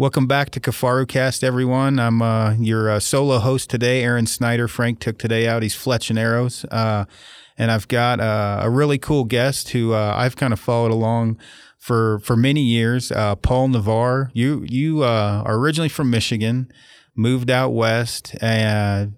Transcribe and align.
Welcome 0.00 0.26
back 0.26 0.48
to 0.52 0.60
Kifaru 0.60 1.06
Cast, 1.06 1.44
everyone. 1.44 1.98
I'm 1.98 2.22
uh, 2.22 2.54
your 2.54 2.88
uh, 2.88 3.00
solo 3.00 3.38
host 3.38 3.68
today, 3.68 4.02
Aaron 4.02 4.24
Snyder. 4.24 4.66
Frank 4.66 4.98
took 4.98 5.18
today 5.18 5.46
out. 5.46 5.62
He's 5.62 5.74
fletching 5.74 6.18
arrows. 6.18 6.64
Uh, 6.70 7.04
and 7.58 7.70
I've 7.70 7.86
got 7.86 8.18
uh, 8.18 8.60
a 8.62 8.70
really 8.70 8.96
cool 8.96 9.24
guest 9.24 9.68
who 9.68 9.92
uh, 9.92 10.14
I've 10.16 10.36
kind 10.36 10.54
of 10.54 10.58
followed 10.58 10.90
along 10.90 11.38
for 11.76 12.18
for 12.20 12.34
many 12.34 12.62
years. 12.62 13.12
Uh, 13.12 13.36
Paul 13.36 13.68
Navarre. 13.68 14.30
You 14.32 14.64
you 14.66 15.02
are 15.02 15.44
originally 15.54 15.90
from 15.90 16.08
Michigan, 16.08 16.72
moved 17.14 17.50
out 17.50 17.74
west 17.74 18.34
at 18.40 19.10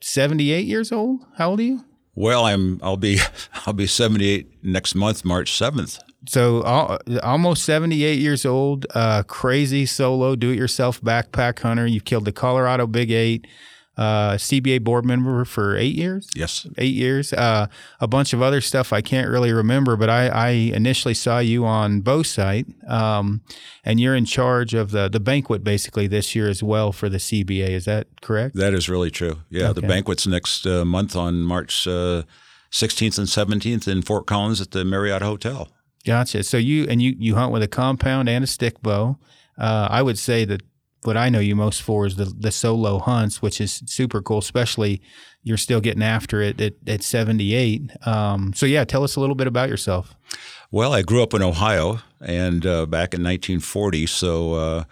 78 0.00 0.66
years 0.66 0.90
old. 0.90 1.20
How 1.36 1.50
old 1.50 1.60
are 1.60 1.62
you? 1.62 1.84
Well, 2.16 2.46
I'm 2.46 2.80
I'll 2.82 2.96
be 2.96 3.20
I'll 3.64 3.74
be 3.74 3.86
78 3.86 4.64
next 4.64 4.96
month, 4.96 5.24
March 5.24 5.52
7th 5.52 6.00
so 6.26 6.60
uh, 6.60 6.98
almost 7.22 7.64
78 7.64 8.18
years 8.18 8.44
old, 8.44 8.86
uh, 8.94 9.22
crazy 9.22 9.86
solo 9.86 10.36
do-it-yourself 10.36 11.00
backpack 11.00 11.60
hunter. 11.60 11.86
You've 11.86 12.04
killed 12.04 12.26
the 12.26 12.32
Colorado 12.32 12.86
Big 12.86 13.10
Eight, 13.10 13.46
uh, 13.96 14.32
CBA 14.36 14.82
board 14.82 15.04
member 15.04 15.44
for 15.44 15.76
eight 15.76 15.94
years. 15.94 16.28
Yes, 16.34 16.66
eight 16.78 16.94
years. 16.94 17.32
Uh, 17.32 17.66
a 18.00 18.08
bunch 18.08 18.32
of 18.32 18.40
other 18.40 18.60
stuff 18.60 18.92
I 18.92 19.02
can't 19.02 19.28
really 19.28 19.52
remember, 19.52 19.96
but 19.96 20.08
I, 20.08 20.28
I 20.28 20.48
initially 20.50 21.14
saw 21.14 21.38
you 21.38 21.66
on 21.66 22.00
Bowsite, 22.00 22.88
um, 22.90 23.42
and 23.84 24.00
you're 24.00 24.14
in 24.14 24.24
charge 24.24 24.72
of 24.72 24.90
the 24.90 25.08
the 25.08 25.20
banquet 25.20 25.62
basically 25.62 26.06
this 26.06 26.34
year 26.34 26.48
as 26.48 26.62
well 26.62 26.92
for 26.92 27.08
the 27.08 27.18
CBA. 27.18 27.70
Is 27.70 27.84
that 27.84 28.06
correct? 28.22 28.56
That 28.56 28.72
is 28.72 28.88
really 28.88 29.10
true. 29.10 29.40
Yeah, 29.50 29.70
okay. 29.70 29.80
the 29.80 29.86
banquet's 29.86 30.26
next 30.26 30.66
uh, 30.66 30.84
month 30.84 31.14
on 31.14 31.42
March 31.42 31.84
16th 31.84 31.88
uh, 31.88 33.22
and 33.22 33.62
17th 33.62 33.86
in 33.86 34.00
Fort 34.00 34.26
Collins 34.26 34.60
at 34.60 34.70
the 34.70 34.84
Marriott 34.84 35.22
Hotel. 35.22 35.68
Gotcha. 36.04 36.42
So 36.42 36.56
you 36.56 36.86
and 36.88 37.02
you 37.02 37.14
you 37.18 37.34
hunt 37.34 37.52
with 37.52 37.62
a 37.62 37.68
compound 37.68 38.28
and 38.28 38.44
a 38.44 38.46
stick 38.46 38.80
bow. 38.82 39.18
Uh, 39.58 39.88
I 39.90 40.02
would 40.02 40.18
say 40.18 40.44
that 40.46 40.62
what 41.02 41.16
I 41.16 41.28
know 41.28 41.38
you 41.38 41.54
most 41.54 41.82
for 41.82 42.06
is 42.06 42.16
the 42.16 42.24
the 42.24 42.50
solo 42.50 42.98
hunts, 42.98 43.42
which 43.42 43.60
is 43.60 43.82
super 43.86 44.22
cool. 44.22 44.38
Especially 44.38 45.02
you're 45.42 45.56
still 45.56 45.80
getting 45.80 46.02
after 46.02 46.42
it 46.42 46.60
at, 46.60 46.74
at 46.86 47.02
78. 47.02 47.90
Um, 48.06 48.52
so 48.54 48.66
yeah, 48.66 48.84
tell 48.84 49.02
us 49.02 49.16
a 49.16 49.20
little 49.20 49.34
bit 49.34 49.46
about 49.46 49.70
yourself. 49.70 50.14
Well, 50.70 50.92
I 50.92 51.02
grew 51.02 51.22
up 51.22 51.32
in 51.32 51.42
Ohio 51.42 52.00
and 52.20 52.66
uh, 52.66 52.84
back 52.86 53.14
in 53.14 53.22
1940. 53.22 54.06
So 54.06 54.54
uh, 54.54 54.84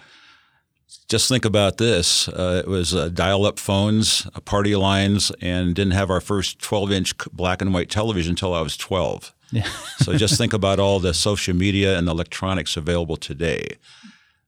just 1.09 1.29
think 1.29 1.45
about 1.45 1.77
this: 1.77 2.29
uh, 2.29 2.63
it 2.65 2.69
was 2.69 2.95
uh, 2.95 3.09
dial-up 3.09 3.59
phones, 3.59 4.27
party 4.45 4.75
lines, 4.77 5.31
and 5.41 5.75
didn't 5.75 5.93
have 5.93 6.11
our 6.11 6.21
first 6.21 6.59
12-inch 6.61 7.17
black 7.33 7.63
and 7.63 7.73
white 7.73 7.91
television 7.91 8.33
until 8.33 8.55
I 8.55 8.61
was 8.61 8.77
12. 8.77 9.35
Yeah. 9.51 9.69
so 9.99 10.15
just 10.15 10.37
think 10.37 10.53
about 10.53 10.79
all 10.79 11.01
the 11.01 11.15
social 11.15 11.55
media 11.55 11.99
and 11.99 12.09
electronics 12.09 12.77
available 12.77 13.17
today. 13.17 13.77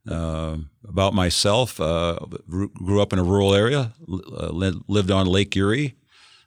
Uh, 0.09 0.57
about 0.89 1.15
myself, 1.15 1.81
uh, 1.81 2.19
grew 2.49 3.01
up 3.01 3.13
in 3.13 3.19
a 3.19 3.23
rural 3.23 3.55
area, 3.55 3.93
uh, 4.11 4.51
lived 4.51 5.11
on 5.11 5.27
Lake 5.27 5.55
Erie, 5.57 5.95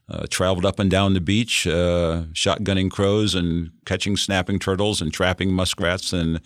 uh, 0.09 0.25
traveled 0.29 0.65
up 0.65 0.79
and 0.79 0.89
down 0.89 1.13
the 1.13 1.21
beach, 1.21 1.65
uh, 1.67 2.23
shotgunning 2.33 2.89
crows 2.89 3.35
and 3.35 3.71
catching 3.85 4.17
snapping 4.17 4.59
turtles 4.59 5.01
and 5.01 5.13
trapping 5.13 5.53
muskrats 5.53 6.13
and 6.13 6.41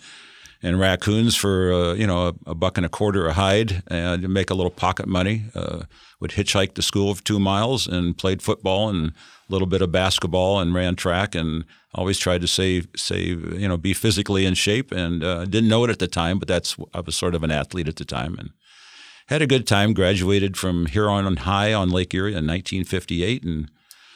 and 0.60 0.80
raccoons 0.80 1.36
for 1.36 1.72
uh, 1.72 1.92
you 1.94 2.06
know 2.06 2.28
a, 2.28 2.50
a, 2.50 2.54
buck 2.54 2.76
and 2.76 2.84
a 2.84 2.88
quarter 2.88 3.26
a 3.28 3.32
hide 3.32 3.82
and 3.86 4.22
to 4.22 4.28
make 4.28 4.50
a 4.50 4.54
little 4.54 4.70
pocket 4.70 5.06
money. 5.06 5.44
would 6.20 6.32
hitchhike 6.32 6.74
to 6.74 6.82
school 6.82 7.14
for 7.14 7.22
two 7.22 7.38
miles 7.38 7.86
and 7.86 8.18
played 8.18 8.42
football 8.42 8.88
and 8.88 9.12
little 9.48 9.66
bit 9.66 9.82
of 9.82 9.90
basketball 9.92 10.60
and 10.60 10.74
ran 10.74 10.96
track 10.96 11.34
and 11.34 11.64
always 11.94 12.18
tried 12.18 12.40
to 12.40 12.46
save 12.46 12.86
save 12.96 13.58
you 13.58 13.68
know 13.68 13.76
be 13.76 13.94
physically 13.94 14.44
in 14.44 14.54
shape 14.54 14.92
and 14.92 15.24
uh, 15.24 15.44
didn't 15.44 15.68
know 15.68 15.84
it 15.84 15.90
at 15.90 15.98
the 15.98 16.08
time 16.08 16.38
but 16.38 16.48
that's 16.48 16.76
I 16.94 17.00
was 17.00 17.16
sort 17.16 17.34
of 17.34 17.42
an 17.42 17.50
athlete 17.50 17.88
at 17.88 17.96
the 17.96 18.04
time 18.04 18.36
and 18.38 18.50
had 19.28 19.42
a 19.42 19.46
good 19.46 19.66
time 19.66 19.92
graduated 19.92 20.56
from 20.56 20.86
Huron 20.86 21.36
High 21.36 21.72
on 21.72 21.90
Lake 21.90 22.14
Erie 22.14 22.30
in 22.30 22.46
1958 22.46 23.44
and 23.44 23.70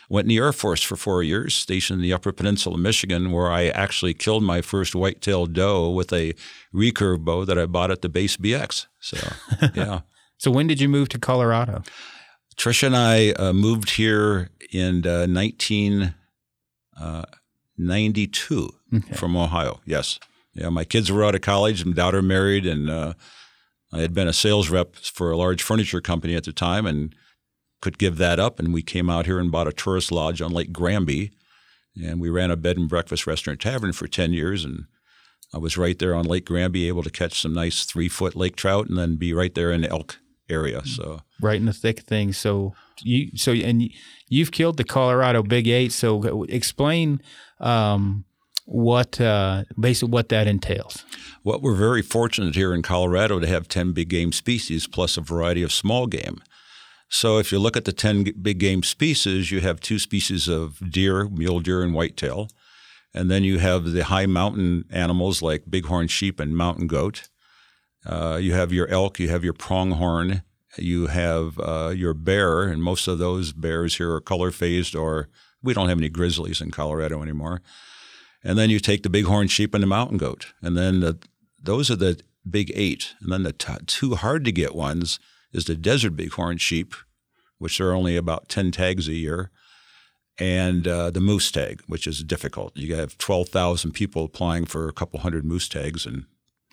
went 0.09 0.25
in 0.25 0.31
the 0.31 0.39
Air 0.39 0.53
Force 0.53 0.83
for 0.83 0.97
four 0.97 1.23
years 1.23 1.55
stationed 1.55 1.99
in 1.99 2.03
the 2.03 2.13
Upper 2.13 2.33
Peninsula 2.33 2.77
of 2.77 2.81
Michigan 2.81 3.33
where 3.33 3.51
I 3.51 3.69
actually 3.69 4.15
killed 4.15 4.43
my 4.43 4.61
first 4.61 4.95
white-tailed 4.95 5.55
doe 5.55 5.91
with 5.91 6.13
a 6.13 6.35
recurve 6.75 7.21
bow 7.21 7.45
that 7.45 7.59
I 7.59 7.67
bought 7.67 7.91
at 7.91 8.03
the 8.03 8.09
base 8.09 8.37
BX 8.37 8.87
so 9.01 9.17
yeah. 9.75 10.01
So 10.39 10.51
when 10.51 10.67
did 10.67 10.81
you 10.81 10.89
move 10.89 11.09
to 11.11 11.19
Colorado 11.19 11.85
Tricia 12.63 12.87
and 12.87 12.97
I 12.97 13.31
uh, 13.31 13.53
moved 13.53 13.97
here 13.97 14.49
in 14.71 15.05
uh, 15.05 15.27
1992 15.27 16.15
uh, 16.97 17.27
okay. 18.97 19.15
from 19.15 19.37
Ohio. 19.37 19.81
Yes. 19.85 20.21
Yeah, 20.55 20.69
my 20.69 20.85
kids 20.85 21.11
were 21.11 21.25
out 21.25 21.35
of 21.35 21.41
college, 21.41 21.85
my 21.85 21.93
daughter 21.93 22.23
married, 22.23 22.65
and 22.65 22.89
uh, 22.89 23.15
I 23.93 23.99
had 23.99 24.15
been 24.15 24.29
a 24.29 24.33
sales 24.33 24.71
rep 24.71 24.95
for 24.95 25.33
a 25.33 25.37
large 25.37 25.61
furniture 25.61 26.01
company 26.01 26.37
at 26.37 26.45
the 26.45 26.53
time 26.53 26.87
and 26.87 27.13
could 27.81 27.99
give 27.99 28.17
that 28.19 28.39
up. 28.39 28.61
And 28.61 28.73
we 28.73 28.83
came 28.83 29.11
out 29.11 29.27
here 29.27 29.41
and 29.41 29.51
bought 29.51 29.67
a 29.67 29.73
tourist 29.73 30.13
lodge 30.13 30.41
on 30.41 30.53
Lake 30.53 30.73
Granby. 30.73 31.33
And 32.01 32.21
we 32.21 32.31
ran 32.31 32.53
a 32.53 32.57
bed 32.57 32.77
and 32.77 32.89
breakfast 32.89 33.27
restaurant 33.27 33.61
tavern 33.61 33.93
for 33.93 34.07
10 34.07 34.35
years. 34.35 34.65
And 34.65 34.85
I 35.53 35.59
was 35.59 35.77
right 35.77 35.99
there 35.99 36.15
on 36.15 36.27
Lake 36.27 36.47
Granby, 36.47 36.87
able 36.87 37.03
to 37.03 37.11
catch 37.11 37.41
some 37.41 37.55
nice 37.55 37.85
three 37.85 38.09
foot 38.09 38.37
lake 38.37 38.55
trout 38.55 38.89
and 38.89 38.97
then 38.97 39.17
be 39.17 39.35
right 39.35 39.53
there 39.53 39.73
in 39.73 39.85
elk 39.85 40.21
area. 40.53 40.83
So 40.85 41.23
right 41.41 41.57
in 41.57 41.67
the 41.67 41.73
thick 41.73 42.01
of 42.01 42.07
things. 42.07 42.39
So 42.39 42.75
you 43.03 43.37
so 43.37 43.53
and 43.53 43.91
you've 44.29 44.53
killed 44.53 44.77
the 44.77 44.85
Colorado 44.85 45.43
Big 45.43 45.67
Eight. 45.67 45.93
So 45.93 46.45
explain 46.49 47.21
um, 47.59 48.25
what 48.67 49.21
uh, 49.21 49.65
basically 49.79 50.13
what 50.13 50.29
that 50.29 50.47
entails. 50.47 51.05
Well, 51.45 51.61
we're 51.61 51.75
very 51.75 52.03
fortunate 52.03 52.55
here 52.55 52.73
in 52.75 52.83
Colorado 52.83 53.41
to 53.41 53.47
have 53.47 53.67
ten 53.67 53.93
big 53.93 54.09
game 54.09 54.33
species 54.33 54.87
plus 54.87 55.17
a 55.17 55.21
variety 55.21 55.63
of 55.65 55.73
small 55.73 56.07
game. 56.07 56.37
So 57.09 57.39
if 57.39 57.53
you 57.53 57.59
look 57.59 57.77
at 57.77 57.85
the 57.85 57.93
ten 57.93 58.25
big 58.41 58.59
game 58.59 58.83
species, 58.83 59.51
you 59.51 59.61
have 59.61 59.81
two 59.81 59.99
species 59.99 60.49
of 60.49 60.79
deer, 60.91 61.29
mule 61.29 61.61
deer, 61.61 61.83
and 61.83 61.95
whitetail. 61.95 62.49
And 63.15 63.31
then 63.31 63.45
you 63.45 63.59
have 63.59 63.93
the 63.93 64.05
high 64.05 64.27
mountain 64.27 64.85
animals 64.91 65.43
like 65.43 65.65
bighorn 65.67 66.09
sheep 66.09 66.41
and 66.41 66.57
mountain 66.57 66.87
goat. 66.87 67.29
Uh, 68.05 68.39
you 68.41 68.53
have 68.53 68.73
your 68.73 68.89
elk, 68.89 69.19
you 69.19 69.29
have 69.29 69.45
your 69.45 69.53
pronghorn, 69.53 70.43
you 70.79 71.07
have 71.07 71.59
uh, 71.59 71.93
your 71.95 72.15
bear, 72.15 72.65
and 72.65 72.83
most 72.83 73.07
of 73.07 73.19
those 73.19 73.53
bears 73.53 73.97
here 73.97 74.13
are 74.13 74.21
color 74.21 74.51
phased, 74.51 74.97
or 74.97 75.29
we 75.63 75.75
don't 75.75 75.89
have 75.89 75.99
any 75.99 76.09
grizzlies 76.09 76.61
in 76.61 76.71
Colorado 76.71 77.23
anymore. 77.23 77.61
And 78.43 78.59
then 78.59 78.71
you 78.71 78.81
take 78.81 79.03
the 79.03 79.11
bighorn 79.11 79.49
sheep 79.49 79.75
and 79.75 79.83
the 79.83 79.89
mountain 79.89 80.19
goat, 80.19 80.53
and 80.61 80.77
then 80.77 81.01
the, 81.01 81.19
those 81.63 81.91
are 81.91 81.97
the 81.97 82.21
big 82.49 82.73
eight. 82.75 83.15
And 83.21 83.33
then 83.33 83.45
the 83.45 83.53
t- 83.53 83.73
two 83.87 84.17
hard 84.17 84.45
to 84.47 84.53
get 84.53 84.75
ones 84.75 85.21
is 85.53 85.67
the 85.67 85.77
desert 85.77 86.17
bighorn 86.17 86.59
sheep, 86.59 86.95
which 87.59 87.79
there 87.79 87.91
are 87.91 87.95
only 87.95 88.17
about 88.17 88.49
10 88.49 88.73
tags 88.73 89.07
a 89.07 89.15
year, 89.15 89.51
and 90.39 90.89
uh, 90.89 91.11
the 91.11 91.21
moose 91.21 91.53
tag, 91.53 91.83
which 91.87 92.07
is 92.07 92.25
difficult. 92.25 92.77
You 92.77 92.97
have 92.97 93.19
12,000 93.19 93.93
people 93.93 94.25
applying 94.25 94.65
for 94.65 94.89
a 94.89 94.93
couple 94.93 95.21
hundred 95.21 95.45
moose 95.45 95.69
tags, 95.69 96.07
and 96.07 96.25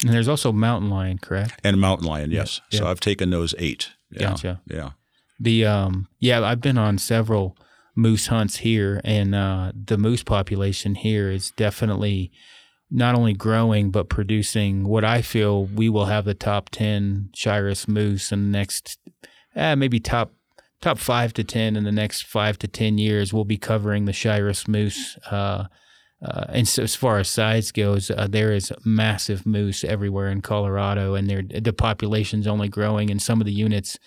and 0.04 0.14
there's 0.14 0.28
also 0.28 0.52
mountain 0.52 0.90
lion, 0.90 1.18
correct? 1.18 1.60
And 1.64 1.80
mountain 1.80 2.08
lion, 2.08 2.32
yes. 2.32 2.62
Yeah. 2.72 2.80
So 2.80 2.88
I've 2.88 3.00
taken 3.00 3.30
those 3.30 3.54
eight. 3.58 3.92
Yeah. 4.12 4.30
Gotcha. 4.30 4.62
Yeah. 4.66 4.92
The 5.40 5.66
um 5.66 6.08
yeah, 6.20 6.44
I've 6.44 6.62
been 6.62 6.78
on 6.78 6.98
several 6.98 7.58
moose 7.96 8.28
hunts 8.28 8.58
here, 8.58 9.02
and 9.04 9.36
uh, 9.36 9.72
the 9.74 9.98
moose 9.98 10.24
population 10.24 10.96
here 10.96 11.30
is 11.30 11.52
definitely 11.52 12.32
not 12.92 13.14
only 13.14 13.34
growing 13.34 13.92
but 13.92 14.10
producing 14.10 14.88
what 14.88 15.04
I 15.04 15.22
feel 15.22 15.66
we 15.66 15.90
will 15.90 16.06
have 16.06 16.26
the 16.26 16.34
top 16.34 16.70
ten 16.70 17.30
Shiras 17.36 17.88
moose 17.88 18.32
in 18.32 18.52
the 18.52 18.58
next, 18.58 18.98
eh, 19.56 19.76
maybe 19.76 20.00
top 20.00 20.34
top 20.82 20.98
five 20.98 21.34
to 21.34 21.44
ten 21.44 21.76
in 21.76 21.84
the 21.84 21.92
next 21.92 22.24
five 22.24 22.58
to 22.60 22.68
ten 22.68 22.98
years. 22.98 23.34
We'll 23.34 23.46
be 23.46 23.58
covering 23.58 24.06
the 24.06 24.12
Shiras 24.12 24.68
moose. 24.68 25.18
Uh, 25.30 25.66
uh, 26.22 26.46
and 26.50 26.68
so 26.68 26.84
as 26.84 26.96
far 26.96 27.20
as 27.20 27.30
size 27.30 27.72
goes, 27.72 28.12
uh, 28.12 28.28
there 28.30 28.52
is 28.52 28.74
massive 28.84 29.46
moose 29.46 29.84
everywhere 29.84 30.28
in 30.28 30.42
Colorado, 30.42 31.16
and 31.16 31.30
the 31.30 31.74
population's 31.74 32.48
only 32.48 32.68
growing. 32.68 33.10
And 33.10 33.22
some 33.22 33.40
of 33.40 33.46
the 33.46 33.54
units 33.54 33.98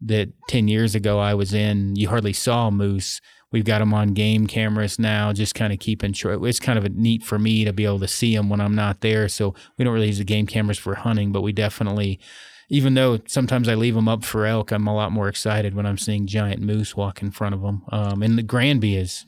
that 0.00 0.32
ten 0.48 0.68
years 0.68 0.94
ago 0.94 1.18
I 1.18 1.34
was 1.34 1.52
in, 1.52 1.96
you 1.96 2.08
hardly 2.08 2.32
saw 2.32 2.70
moose. 2.70 3.20
We've 3.52 3.64
got 3.64 3.80
them 3.80 3.92
on 3.92 4.14
game 4.14 4.46
cameras 4.46 4.96
now, 4.96 5.32
just 5.32 5.56
kind 5.56 5.72
of 5.72 5.80
keeping 5.80 6.12
short. 6.12 6.40
It's 6.44 6.60
kind 6.60 6.78
of 6.78 6.94
neat 6.94 7.24
for 7.24 7.36
me 7.36 7.64
to 7.64 7.72
be 7.72 7.84
able 7.84 7.98
to 7.98 8.06
see 8.06 8.36
them 8.36 8.48
when 8.48 8.60
I'm 8.60 8.76
not 8.76 9.00
there. 9.00 9.28
So 9.28 9.54
we 9.76 9.84
don't 9.84 9.92
really 9.92 10.06
use 10.06 10.18
the 10.18 10.24
game 10.24 10.46
cameras 10.46 10.78
for 10.78 10.94
hunting, 10.94 11.32
but 11.32 11.40
we 11.40 11.52
definitely, 11.52 12.20
even 12.68 12.94
though 12.94 13.18
sometimes 13.26 13.68
I 13.68 13.74
leave 13.74 13.96
them 13.96 14.08
up 14.08 14.22
for 14.24 14.46
elk, 14.46 14.70
I'm 14.70 14.86
a 14.86 14.94
lot 14.94 15.10
more 15.10 15.26
excited 15.26 15.74
when 15.74 15.84
I'm 15.84 15.98
seeing 15.98 16.28
giant 16.28 16.62
moose 16.62 16.96
walk 16.96 17.22
in 17.22 17.32
front 17.32 17.56
of 17.56 17.62
them. 17.62 17.82
Um, 17.90 18.22
and 18.22 18.38
the 18.38 18.44
Granby 18.44 18.94
is 18.94 19.26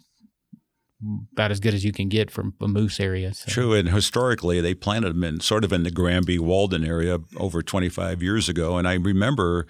about 1.32 1.50
as 1.50 1.60
good 1.60 1.74
as 1.74 1.84
you 1.84 1.92
can 1.92 2.08
get 2.08 2.30
from 2.30 2.54
a 2.60 2.68
moose 2.68 3.00
area. 3.00 3.34
So. 3.34 3.50
True, 3.50 3.74
and 3.74 3.88
historically 3.88 4.60
they 4.60 4.74
planted 4.74 5.10
them 5.10 5.24
in 5.24 5.40
sort 5.40 5.64
of 5.64 5.72
in 5.72 5.82
the 5.82 5.90
Granby 5.90 6.38
Walden 6.38 6.84
area 6.84 7.18
over 7.36 7.62
25 7.62 8.22
years 8.22 8.48
ago, 8.48 8.76
and 8.76 8.86
I 8.86 8.94
remember 8.94 9.66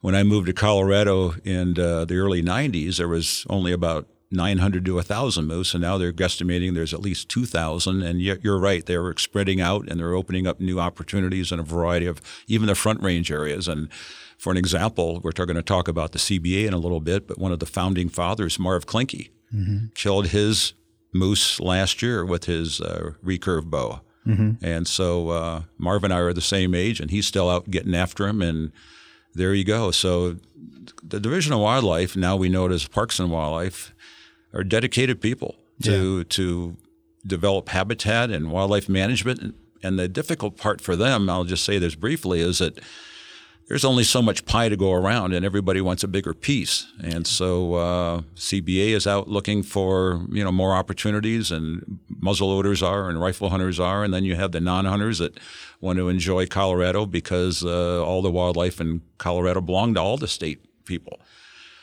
when 0.00 0.14
I 0.14 0.22
moved 0.22 0.46
to 0.46 0.52
Colorado 0.52 1.34
in 1.44 1.78
uh, 1.78 2.04
the 2.04 2.16
early 2.16 2.42
90s, 2.42 2.98
there 2.98 3.08
was 3.08 3.44
only 3.50 3.72
about 3.72 4.08
900 4.30 4.84
to 4.84 4.94
1,000 4.96 5.46
moose, 5.46 5.74
and 5.74 5.82
now 5.82 5.98
they're 5.98 6.12
guesstimating 6.12 6.74
there's 6.74 6.94
at 6.94 7.00
least 7.00 7.28
2,000. 7.28 8.02
And 8.02 8.20
yet 8.20 8.44
you're 8.44 8.58
right, 8.58 8.84
they're 8.84 9.16
spreading 9.16 9.60
out 9.60 9.88
and 9.88 9.98
they're 9.98 10.14
opening 10.14 10.46
up 10.46 10.60
new 10.60 10.78
opportunities 10.78 11.50
in 11.50 11.58
a 11.58 11.64
variety 11.64 12.06
of 12.06 12.20
even 12.46 12.66
the 12.66 12.74
front 12.74 13.02
range 13.02 13.32
areas. 13.32 13.68
And 13.68 13.90
for 14.36 14.50
an 14.50 14.56
example, 14.56 15.20
we're 15.22 15.32
going 15.32 15.54
to 15.54 15.62
talk 15.62 15.88
about 15.88 16.12
the 16.12 16.18
CBA 16.18 16.66
in 16.66 16.74
a 16.74 16.78
little 16.78 17.00
bit, 17.00 17.26
but 17.26 17.38
one 17.38 17.52
of 17.52 17.58
the 17.58 17.66
founding 17.66 18.08
fathers, 18.08 18.58
Marv 18.58 18.86
Klinke, 18.86 19.30
mm-hmm. 19.54 19.86
killed 19.94 20.28
his 20.28 20.74
moose 21.12 21.60
last 21.60 22.02
year 22.02 22.24
with 22.24 22.44
his 22.44 22.80
uh, 22.80 23.12
recurve 23.24 23.64
bow. 23.64 24.00
Mm-hmm. 24.26 24.64
And 24.64 24.86
so 24.86 25.30
uh, 25.30 25.62
Marv 25.78 26.04
and 26.04 26.12
I 26.12 26.18
are 26.18 26.32
the 26.32 26.40
same 26.40 26.74
age, 26.74 27.00
and 27.00 27.10
he's 27.10 27.26
still 27.26 27.48
out 27.48 27.70
getting 27.70 27.94
after 27.94 28.28
him. 28.28 28.42
And 28.42 28.72
there 29.34 29.54
you 29.54 29.64
go. 29.64 29.90
So 29.90 30.36
the 31.02 31.20
Division 31.20 31.52
of 31.52 31.60
Wildlife, 31.60 32.16
now 32.16 32.36
we 32.36 32.48
know 32.48 32.66
it 32.66 32.72
as 32.72 32.86
Parks 32.86 33.18
and 33.18 33.30
Wildlife, 33.30 33.94
are 34.52 34.64
dedicated 34.64 35.20
people 35.20 35.56
to 35.82 36.18
yeah. 36.18 36.24
to 36.28 36.76
develop 37.26 37.68
habitat 37.68 38.30
and 38.30 38.50
wildlife 38.50 38.88
management. 38.88 39.54
And 39.82 39.98
the 39.98 40.08
difficult 40.08 40.56
part 40.56 40.80
for 40.80 40.96
them, 40.96 41.30
I'll 41.30 41.44
just 41.44 41.64
say 41.64 41.78
this 41.78 41.94
briefly, 41.94 42.40
is 42.40 42.58
that 42.58 42.80
there's 43.68 43.84
only 43.84 44.02
so 44.02 44.22
much 44.22 44.46
pie 44.46 44.70
to 44.70 44.76
go 44.76 44.92
around, 44.92 45.34
and 45.34 45.44
everybody 45.44 45.80
wants 45.82 46.02
a 46.02 46.08
bigger 46.08 46.32
piece. 46.32 46.86
And 47.02 47.26
so 47.26 47.74
uh, 47.74 48.20
CBA 48.34 48.88
is 48.88 49.06
out 49.06 49.28
looking 49.28 49.62
for 49.62 50.24
you 50.30 50.42
know 50.42 50.50
more 50.50 50.74
opportunities, 50.74 51.50
and 51.50 52.00
muzzleloaders 52.10 52.86
are, 52.86 53.08
and 53.08 53.20
rifle 53.20 53.50
hunters 53.50 53.78
are, 53.78 54.04
and 54.04 54.12
then 54.12 54.24
you 54.24 54.36
have 54.36 54.52
the 54.52 54.60
non-hunters 54.60 55.18
that 55.18 55.38
want 55.80 55.98
to 55.98 56.08
enjoy 56.08 56.46
Colorado 56.46 57.04
because 57.04 57.62
uh, 57.62 58.04
all 58.04 58.22
the 58.22 58.30
wildlife 58.30 58.80
in 58.80 59.02
Colorado 59.18 59.60
belong 59.60 59.94
to 59.94 60.00
all 60.00 60.16
the 60.16 60.28
state 60.28 60.84
people. 60.86 61.20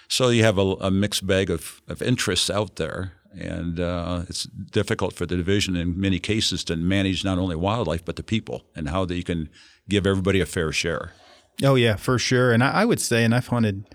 So 0.08 0.30
you 0.30 0.44
have 0.44 0.58
a, 0.58 0.76
a 0.82 0.92
mixed 0.92 1.26
bag 1.26 1.50
of, 1.50 1.82
of 1.88 2.02
interests 2.02 2.50
out 2.50 2.78
there, 2.78 3.14
and 3.32 3.80
uh, 3.80 4.24
it's 4.28 4.46
difficult 4.46 5.14
for 5.14 5.28
the 5.28 5.36
division 5.36 5.76
in 5.76 6.00
many 6.00 6.18
cases 6.18 6.64
to 6.66 6.76
manage 6.76 7.24
not 7.24 7.38
only 7.38 7.56
wildlife 7.56 8.04
but 8.04 8.16
the 8.16 8.24
people 8.24 8.64
and 8.76 8.90
how 8.90 9.06
you 9.06 9.24
can 9.24 9.50
give 9.88 10.08
everybody 10.08 10.42
a 10.42 10.46
fair 10.48 10.72
share. 10.72 11.14
Oh 11.64 11.76
yeah, 11.76 11.96
for 11.96 12.20
sure. 12.20 12.52
And 12.52 12.64
I, 12.64 12.72
I, 12.72 12.86
would 12.86 13.00
say, 13.00 13.24
and 13.24 13.34
I've 13.34 13.48
hunted 13.48 13.86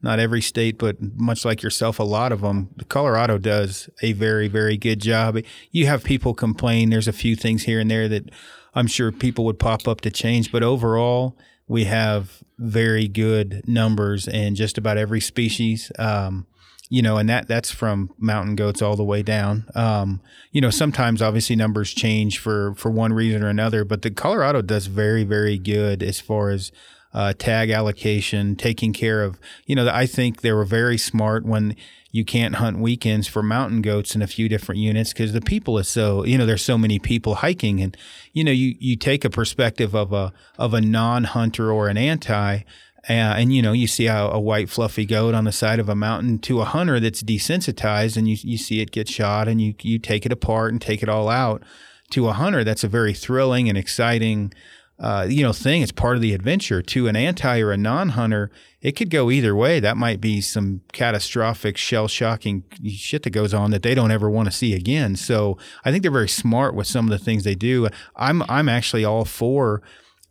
not 0.00 0.20
every 0.20 0.40
state, 0.40 0.78
but 0.78 0.96
much 1.00 1.44
like 1.44 1.62
yourself, 1.62 1.98
a 1.98 2.04
lot 2.04 2.30
of 2.30 2.42
them. 2.42 2.68
Colorado 2.88 3.38
does 3.38 3.90
a 4.02 4.12
very, 4.12 4.46
very 4.46 4.76
good 4.76 5.00
job. 5.00 5.38
You 5.72 5.86
have 5.86 6.04
people 6.04 6.34
complain. 6.34 6.90
There's 6.90 7.08
a 7.08 7.12
few 7.12 7.34
things 7.34 7.64
here 7.64 7.80
and 7.80 7.90
there 7.90 8.08
that 8.08 8.30
I'm 8.74 8.86
sure 8.86 9.10
people 9.10 9.44
would 9.46 9.58
pop 9.58 9.88
up 9.88 10.00
to 10.02 10.10
change, 10.10 10.52
but 10.52 10.62
overall, 10.62 11.36
we 11.66 11.84
have 11.84 12.42
very 12.58 13.08
good 13.08 13.62
numbers 13.66 14.26
in 14.26 14.54
just 14.54 14.78
about 14.78 14.96
every 14.96 15.20
species. 15.20 15.92
Um, 15.98 16.46
you 16.90 17.02
know, 17.02 17.18
and 17.18 17.28
that 17.28 17.48
that's 17.48 17.70
from 17.70 18.14
mountain 18.18 18.56
goats 18.56 18.80
all 18.80 18.96
the 18.96 19.04
way 19.04 19.22
down. 19.22 19.66
Um, 19.74 20.22
you 20.52 20.62
know, 20.62 20.70
sometimes 20.70 21.20
obviously 21.20 21.54
numbers 21.54 21.92
change 21.92 22.38
for 22.38 22.74
for 22.76 22.90
one 22.90 23.12
reason 23.12 23.42
or 23.42 23.48
another, 23.48 23.84
but 23.84 24.02
the 24.02 24.10
Colorado 24.10 24.62
does 24.62 24.86
very 24.86 25.24
very 25.24 25.58
good 25.58 26.02
as 26.02 26.18
far 26.18 26.48
as 26.48 26.72
uh, 27.18 27.32
tag 27.36 27.68
allocation, 27.68 28.54
taking 28.54 28.92
care 28.92 29.24
of, 29.24 29.40
you 29.66 29.74
know, 29.74 29.90
I 29.92 30.06
think 30.06 30.42
they 30.42 30.52
were 30.52 30.64
very 30.64 30.96
smart 30.96 31.44
when 31.44 31.74
you 32.12 32.24
can't 32.24 32.54
hunt 32.54 32.78
weekends 32.78 33.26
for 33.26 33.42
mountain 33.42 33.82
goats 33.82 34.14
in 34.14 34.22
a 34.22 34.28
few 34.28 34.48
different 34.48 34.80
units 34.80 35.12
because 35.12 35.32
the 35.32 35.40
people 35.40 35.78
is 35.78 35.88
so, 35.88 36.24
you 36.24 36.38
know, 36.38 36.46
there's 36.46 36.64
so 36.64 36.78
many 36.78 37.00
people 37.00 37.34
hiking 37.34 37.80
and, 37.80 37.96
you 38.32 38.44
know, 38.44 38.52
you, 38.52 38.76
you 38.78 38.94
take 38.94 39.24
a 39.24 39.30
perspective 39.30 39.96
of 39.96 40.12
a, 40.12 40.32
of 40.60 40.72
a 40.74 40.80
non-hunter 40.80 41.72
or 41.72 41.88
an 41.88 41.98
anti, 41.98 42.60
uh, 43.08 43.12
and 43.12 43.52
you 43.52 43.62
know, 43.62 43.72
you 43.72 43.88
see 43.88 44.06
a, 44.06 44.16
a, 44.16 44.38
white 44.38 44.68
fluffy 44.68 45.04
goat 45.04 45.34
on 45.34 45.44
the 45.44 45.52
side 45.52 45.80
of 45.80 45.88
a 45.88 45.96
mountain 45.96 46.38
to 46.38 46.60
a 46.60 46.64
hunter 46.64 47.00
that's 47.00 47.22
desensitized, 47.22 48.16
and 48.16 48.28
you 48.28 48.36
you 48.42 48.58
see 48.58 48.80
it 48.80 48.90
get 48.90 49.08
shot, 49.08 49.48
and 49.48 49.62
you 49.62 49.74
you 49.80 49.98
take 49.98 50.26
it 50.26 50.32
apart 50.32 50.72
and 50.72 50.82
take 50.82 51.02
it 51.02 51.08
all 51.08 51.30
out. 51.30 51.62
To 52.10 52.28
a 52.28 52.32
hunter, 52.32 52.64
that's 52.64 52.84
a 52.84 52.88
very 52.88 53.14
thrilling 53.14 53.68
and 53.68 53.78
exciting 53.78 54.52
uh, 55.00 55.26
you 55.28 55.42
know 55.42 55.52
thing. 55.52 55.82
It's 55.82 55.92
part 55.92 56.16
of 56.16 56.22
the 56.22 56.34
adventure. 56.34 56.82
To 56.82 57.06
an 57.06 57.14
anti 57.14 57.60
or 57.60 57.70
a 57.70 57.76
non-hunter, 57.76 58.50
it 58.80 58.92
could 58.92 59.10
go 59.10 59.30
either 59.30 59.54
way. 59.54 59.78
That 59.78 59.96
might 59.96 60.20
be 60.20 60.40
some 60.40 60.80
catastrophic, 60.92 61.76
shell-shocking 61.76 62.64
shit 62.88 63.22
that 63.22 63.30
goes 63.30 63.54
on 63.54 63.70
that 63.70 63.82
they 63.82 63.94
don't 63.94 64.10
ever 64.10 64.28
want 64.28 64.50
to 64.50 64.56
see 64.56 64.74
again. 64.74 65.14
So 65.14 65.56
I 65.84 65.92
think 65.92 66.02
they're 66.02 66.10
very 66.10 66.28
smart 66.28 66.74
with 66.74 66.88
some 66.88 67.06
of 67.06 67.10
the 67.10 67.24
things 67.24 67.44
they 67.44 67.54
do. 67.54 67.88
I'm 68.16 68.42
I'm 68.48 68.68
actually 68.68 69.04
all 69.04 69.24
for. 69.24 69.82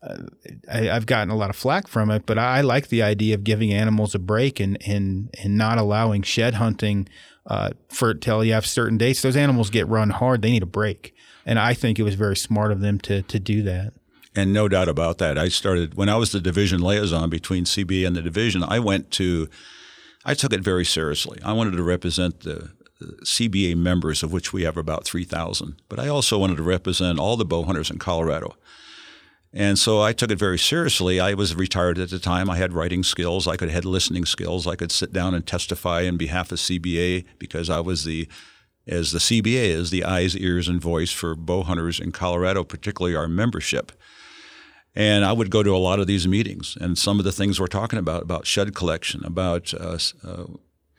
Uh, 0.04 0.26
I, 0.72 0.82
have 0.84 1.08
gotten 1.08 1.32
a 1.32 1.36
lot 1.36 1.50
of 1.50 1.56
flack 1.56 1.88
from 1.88 2.12
it, 2.12 2.28
but 2.28 2.38
I 2.38 2.62
like 2.62 2.90
the 2.90 3.02
idea 3.02 3.34
of 3.34 3.44
giving 3.44 3.74
animals 3.74 4.14
a 4.14 4.20
break 4.20 4.60
and 4.60 4.78
and 4.86 5.34
and 5.42 5.58
not 5.58 5.80
allowing 5.80 6.22
shed 6.22 6.56
hunting 6.56 7.08
uh, 7.48 7.72
for 7.90 8.14
till 8.14 8.44
you 8.44 8.54
have 8.54 8.66
certain 8.66 8.98
dates. 8.98 9.22
Those 9.22 9.36
animals 9.36 9.70
get 9.70 9.88
run 9.88 10.12
hard; 10.12 10.42
they 10.44 10.52
need 10.52 10.62
a 10.62 10.68
break, 10.68 11.16
and 11.46 11.58
I 11.58 11.74
think 11.74 11.98
it 11.98 12.04
was 12.04 12.14
very 12.14 12.36
smart 12.36 12.72
of 12.72 12.82
them 12.82 13.00
to 13.00 13.24
to 13.24 13.40
do 13.40 13.64
that. 13.64 13.94
And 14.38 14.54
no 14.54 14.68
doubt 14.68 14.88
about 14.88 15.18
that. 15.18 15.36
I 15.36 15.48
started 15.48 15.96
when 15.96 16.10
I 16.10 16.16
was 16.16 16.32
the 16.32 16.40
division 16.40 16.80
liaison 16.80 17.28
between 17.28 17.66
CBA 17.66 18.06
and 18.06 18.16
the 18.16 18.22
division. 18.22 18.64
I 18.64 18.78
went 18.78 19.10
to, 19.14 19.50
I 20.26 20.36
took 20.36 20.54
it 20.54 20.62
very 20.62 20.86
seriously. 20.86 21.40
I 21.44 21.54
wanted 21.54 21.72
to 21.72 21.82
represent 21.82 22.42
the, 22.42 22.70
CBA 23.00 23.76
members, 23.76 24.24
of 24.24 24.32
which 24.32 24.52
we 24.54 24.64
have 24.64 24.76
about 24.76 25.06
3,000. 25.06 25.80
But 25.88 26.00
I 26.00 26.08
also 26.08 26.40
wanted 26.40 26.58
to 26.58 26.64
represent 26.64 27.20
all 27.20 27.38
the 27.38 27.46
bow 27.46 27.64
hunters 27.64 27.92
in 27.92 28.00
Colorado. 28.00 28.56
And 29.54 29.78
so 29.78 30.02
I 30.02 30.14
took 30.14 30.32
it 30.32 30.40
very 30.40 30.58
seriously. 30.58 31.20
I 31.20 31.36
was 31.36 31.56
retired 31.56 32.00
at 32.00 32.10
the 32.10 32.18
time. 32.18 32.50
I 32.50 32.58
had 32.58 32.74
writing 32.74 33.04
skills. 33.04 33.48
I 33.48 33.56
could 33.56 33.70
had 33.70 33.86
listening 33.86 34.26
skills. 34.26 34.66
I 34.66 34.76
could 34.76 34.92
sit 34.92 35.14
down 35.14 35.36
and 35.36 35.46
testify 35.46 36.02
in 36.02 36.18
behalf 36.18 36.52
of 36.52 36.58
CBA 36.58 37.26
because 37.38 37.70
I 37.70 37.82
was 37.82 38.04
the, 38.04 38.28
as 38.88 39.12
the 39.12 39.20
CBA 39.20 39.70
is 39.70 39.92
the 39.92 40.04
eyes, 40.04 40.36
ears, 40.36 40.68
and 40.68 40.82
voice 40.82 41.12
for 41.12 41.36
bow 41.36 41.62
hunters 41.62 42.00
in 42.00 42.12
Colorado, 42.12 42.64
particularly 42.64 43.16
our 43.16 43.28
membership. 43.28 43.92
And 44.98 45.24
I 45.24 45.32
would 45.32 45.52
go 45.52 45.62
to 45.62 45.76
a 45.76 45.78
lot 45.78 46.00
of 46.00 46.08
these 46.08 46.28
meetings, 46.28 46.76
and 46.82 46.98
some 46.98 47.20
of 47.20 47.24
the 47.24 47.32
things 47.32 47.60
we're 47.60 47.68
talking 47.68 48.00
about 48.00 48.24
about 48.24 48.48
shed 48.48 48.74
collection, 48.74 49.24
about 49.24 49.72
uh, 49.76 50.00
uh, 50.28 50.46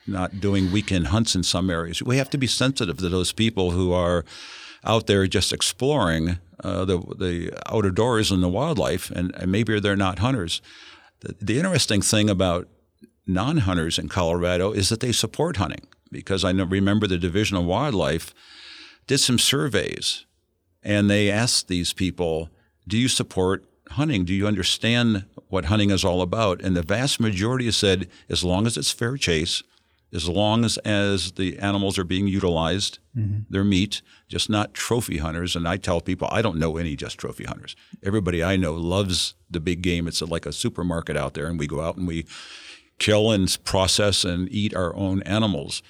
not 0.07 0.39
doing 0.41 0.71
weekend 0.71 1.09
hunts 1.09 1.35
in 1.35 1.43
some 1.43 1.69
areas. 1.69 2.01
We 2.01 2.17
have 2.19 2.31
to 2.31 2.39
be 2.39 2.47
sensitive 2.47 2.99
to 2.99 3.09
those 3.09 3.33
people 3.33 3.73
who 3.73 3.93
are 3.93 4.25
out 4.85 5.09
there 5.09 5.27
just 5.27 5.53
exploring 5.53 6.39
uh, 6.63 6.85
the 6.85 6.99
the 7.19 7.53
outer 7.67 7.91
doors 7.91 8.31
and 8.31 8.41
the 8.41 8.49
wildlife, 8.49 9.11
and, 9.11 9.35
and 9.35 9.51
maybe 9.51 9.81
they're 9.81 9.97
not 9.97 10.21
hunters. 10.21 10.63
The, 11.19 11.35
the 11.41 11.59
interesting 11.59 12.01
thing 12.01 12.31
about 12.31 12.69
non-hunters 13.27 13.99
in 13.99 14.09
Colorado 14.09 14.71
is 14.71 14.91
that 14.91 15.01
they 15.01 15.11
support 15.11 15.57
hunting 15.57 15.89
because 16.13 16.45
I 16.45 16.53
remember 16.53 17.09
the 17.09 17.19
Division 17.19 17.57
of 17.57 17.65
Wildlife 17.65 18.33
did 19.09 19.19
some 19.19 19.41
surveys, 19.41 20.25
and 20.85 21.11
they 21.11 21.33
asked 21.33 21.67
these 21.67 21.93
people, 21.93 22.49
"Do 22.87 22.97
you 22.97 23.09
support 23.09 23.65
hunting, 23.91 24.25
do 24.25 24.35
you 24.35 24.47
understand 24.47 25.25
what 25.49 25.67
hunting 25.67 25.91
is 25.91 26.05
all 26.05 26.23
about? 26.23 26.61
And 26.61 26.77
the 26.77 26.83
vast 26.83 27.21
majority 27.21 27.71
said, 27.71 28.09
as 28.29 28.45
long 28.45 28.67
as 28.67 28.77
it's 28.77 28.93
fair 28.93 29.17
chase, 29.17 29.63
as 30.13 30.29
long 30.29 30.65
as, 30.65 30.79
as 30.79 31.33
the 31.33 31.59
animals 31.59 31.99
are 31.99 32.05
being 32.05 32.29
utilized, 32.29 32.99
mm-hmm. 33.17 33.41
their 33.51 33.65
meat, 33.65 34.01
just 34.29 34.49
not 34.49 34.73
trophy 34.73 35.19
hunters. 35.19 35.55
And 35.55 35.69
I 35.69 35.77
tell 35.77 36.01
people, 36.01 36.29
I 36.31 36.41
don't 36.41 36.59
know 36.59 36.77
any 36.77 36.97
just 36.97 37.19
trophy 37.19 37.45
hunters. 37.45 37.77
Everybody 38.03 38.43
I 38.43 38.57
know 38.57 38.75
loves 38.75 39.35
the 39.51 39.61
big 39.61 39.83
game. 39.83 40.09
It's 40.09 40.23
like 40.23 40.47
a 40.47 40.53
supermarket 40.53 41.17
out 41.17 41.35
there, 41.35 41.47
and 41.47 41.59
we 41.59 41.67
go 41.67 41.83
out 41.83 41.97
and 41.97 42.07
we 42.07 42.27
kill 42.99 43.31
and 43.31 43.57
process 43.65 44.25
and 44.25 44.51
eat 44.51 44.75
our 44.75 44.95
own 44.97 45.23
animals. 45.23 45.83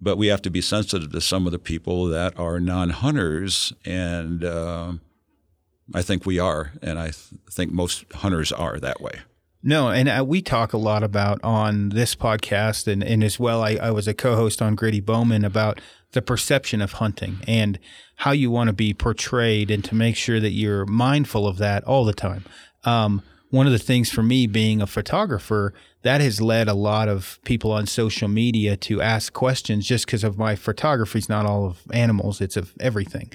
But 0.00 0.16
we 0.16 0.28
have 0.28 0.42
to 0.42 0.50
be 0.50 0.60
sensitive 0.60 1.10
to 1.12 1.20
some 1.20 1.46
of 1.46 1.52
the 1.52 1.58
people 1.58 2.06
that 2.06 2.38
are 2.38 2.60
non 2.60 2.90
hunters 2.90 3.72
and 3.84 4.44
uh, 4.44 4.92
I 5.94 6.02
think 6.02 6.26
we 6.26 6.38
are, 6.38 6.72
and 6.82 6.98
I 6.98 7.04
th- 7.06 7.40
think 7.50 7.72
most 7.72 8.04
hunters 8.12 8.52
are 8.52 8.78
that 8.78 9.00
way. 9.00 9.20
No, 9.62 9.88
and 9.88 10.08
uh, 10.08 10.24
we 10.26 10.40
talk 10.40 10.72
a 10.72 10.78
lot 10.78 11.02
about 11.02 11.42
on 11.42 11.88
this 11.88 12.14
podcast, 12.14 12.86
and, 12.86 13.02
and 13.02 13.24
as 13.24 13.40
well, 13.40 13.62
I, 13.62 13.72
I 13.72 13.90
was 13.90 14.06
a 14.06 14.14
co 14.14 14.36
host 14.36 14.62
on 14.62 14.76
Gritty 14.76 15.00
Bowmen 15.00 15.44
about 15.44 15.80
the 16.12 16.22
perception 16.22 16.80
of 16.80 16.92
hunting 16.94 17.38
and 17.46 17.78
how 18.16 18.30
you 18.30 18.50
want 18.50 18.68
to 18.68 18.72
be 18.72 18.94
portrayed, 18.94 19.70
and 19.70 19.84
to 19.84 19.94
make 19.94 20.16
sure 20.16 20.40
that 20.40 20.52
you're 20.52 20.86
mindful 20.86 21.46
of 21.46 21.58
that 21.58 21.82
all 21.84 22.04
the 22.04 22.12
time. 22.12 22.44
Um, 22.84 23.22
one 23.50 23.66
of 23.66 23.72
the 23.72 23.78
things 23.78 24.10
for 24.10 24.22
me 24.22 24.46
being 24.46 24.80
a 24.80 24.86
photographer 24.86 25.72
that 26.02 26.20
has 26.20 26.40
led 26.40 26.68
a 26.68 26.74
lot 26.74 27.08
of 27.08 27.38
people 27.44 27.72
on 27.72 27.86
social 27.86 28.28
media 28.28 28.76
to 28.76 29.00
ask 29.00 29.32
questions 29.32 29.86
just 29.86 30.06
because 30.06 30.22
of 30.22 30.38
my 30.38 30.54
photography 30.54 31.18
is 31.18 31.28
not 31.28 31.46
all 31.46 31.66
of 31.66 31.82
animals 31.92 32.40
it's 32.40 32.56
of 32.56 32.74
everything 32.78 33.32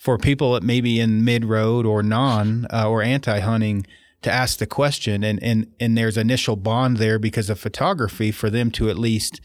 for 0.00 0.16
people 0.16 0.54
that 0.54 0.62
maybe 0.62 0.98
in 0.98 1.26
mid 1.26 1.44
road 1.44 1.84
or 1.84 2.02
non 2.02 2.66
uh, 2.72 2.88
or 2.88 3.02
anti 3.02 3.38
hunting 3.40 3.86
to 4.22 4.32
ask 4.32 4.58
the 4.58 4.66
question. 4.66 5.22
And, 5.22 5.40
and 5.42 5.66
and 5.78 5.96
there's 5.96 6.16
initial 6.16 6.56
bond 6.56 6.96
there 6.96 7.18
because 7.18 7.50
of 7.50 7.60
photography 7.60 8.32
for 8.32 8.48
them 8.48 8.70
to 8.72 8.88
at 8.88 8.98
least 8.98 9.42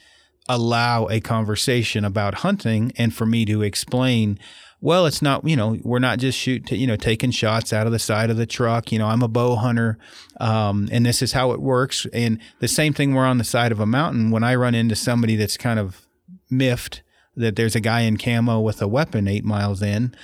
allow 0.48 1.08
a 1.10 1.20
conversation 1.20 2.06
about 2.06 2.36
hunting 2.36 2.94
and 2.96 3.14
for 3.14 3.26
me 3.26 3.46
to 3.46 3.64
explain 3.64 4.38
well 4.80 5.08
it's 5.08 5.20
not 5.20 5.44
you 5.44 5.56
know 5.56 5.80
we're 5.82 5.98
not 5.98 6.20
just 6.20 6.38
shoot 6.38 6.70
you 6.70 6.86
know 6.86 6.96
taking 6.96 7.32
shots 7.32 7.74
out 7.74 7.88
of 7.88 7.92
the 7.92 7.98
side 7.98 8.30
of 8.30 8.38
the 8.38 8.46
truck. 8.46 8.92
You 8.92 9.00
know 9.00 9.08
i'm 9.08 9.24
a 9.24 9.28
bow 9.28 9.56
hunter 9.56 9.98
um, 10.40 10.88
and 10.92 11.04
this 11.04 11.24
is 11.24 11.32
how 11.32 11.52
it 11.52 11.62
works. 11.62 12.06
And 12.14 12.40
the 12.60 12.68
same 12.68 12.94
thing 12.94 13.14
we're 13.14 13.26
on 13.26 13.40
the 13.40 13.44
side 13.44 13.72
of 13.72 13.80
a 13.80 13.88
mountain. 13.88 14.30
When 14.30 14.44
i 14.44 14.54
run 14.54 14.76
into 14.76 14.96
somebody 14.96 15.36
that's 15.36 15.58
kind 15.58 15.80
of 15.80 16.06
miffed 16.52 17.02
that 17.36 17.56
there's 17.56 17.76
a 17.76 17.82
guy 17.82 18.02
in 18.02 18.18
camo 18.18 18.60
with 18.60 18.82
a 18.82 18.88
weapon 18.88 19.28
eight 19.28 19.44
miles 19.44 19.82
in. 19.82 20.16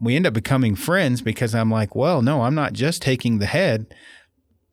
We 0.00 0.16
end 0.16 0.26
up 0.26 0.34
becoming 0.34 0.74
friends 0.74 1.22
because 1.22 1.54
I'm 1.54 1.70
like, 1.70 1.94
well, 1.94 2.22
no, 2.22 2.42
I'm 2.42 2.54
not 2.54 2.72
just 2.72 3.02
taking 3.02 3.38
the 3.38 3.46
head. 3.46 3.94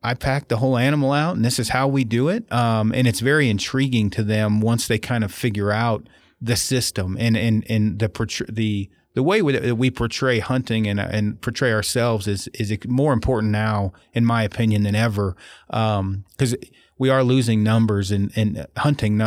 I 0.03 0.15
pack 0.15 0.49
the 0.49 0.57
whole 0.57 0.77
animal 0.77 1.13
out, 1.13 1.37
and 1.37 1.45
this 1.45 1.59
is 1.59 1.69
how 1.69 1.87
we 1.87 2.03
do 2.03 2.27
it. 2.27 2.51
Um, 2.51 2.91
and 2.93 3.07
it's 3.07 3.21
very 3.21 3.49
intriguing 3.49 4.09
to 4.11 4.23
them 4.23 4.59
once 4.59 4.87
they 4.87 4.99
kind 4.99 5.23
of 5.23 5.33
figure 5.33 5.71
out 5.71 6.07
the 6.41 6.57
system 6.57 7.15
and 7.17 7.37
and 7.37 7.65
and 7.69 7.99
the 7.99 8.09
the 8.51 8.89
the 9.13 9.23
way 9.23 9.39
that 9.39 9.77
we 9.77 9.89
portray 9.89 10.39
hunting 10.39 10.87
and 10.87 10.99
and 10.99 11.39
portray 11.39 11.71
ourselves 11.71 12.27
is 12.27 12.49
is 12.49 12.75
more 12.85 13.13
important 13.13 13.51
now, 13.51 13.93
in 14.13 14.25
my 14.25 14.43
opinion, 14.43 14.83
than 14.83 14.95
ever. 14.95 15.37
Because 15.67 16.53
um, 16.53 16.59
we 16.97 17.09
are 17.09 17.23
losing 17.23 17.63
numbers 17.63 18.11
in, 18.11 18.29
in 18.35 18.65
hunting. 18.77 19.17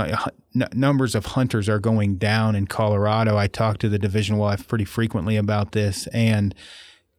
numbers 0.73 1.14
of 1.14 1.26
hunters 1.26 1.68
are 1.68 1.78
going 1.78 2.16
down 2.16 2.54
in 2.54 2.66
Colorado. 2.66 3.37
I 3.37 3.46
talk 3.46 3.78
to 3.78 3.88
the 3.88 3.99
division 3.99 4.37
wife 4.37 4.66
pretty 4.68 4.85
frequently 4.85 5.37
about 5.37 5.73
this, 5.73 6.06
and 6.08 6.54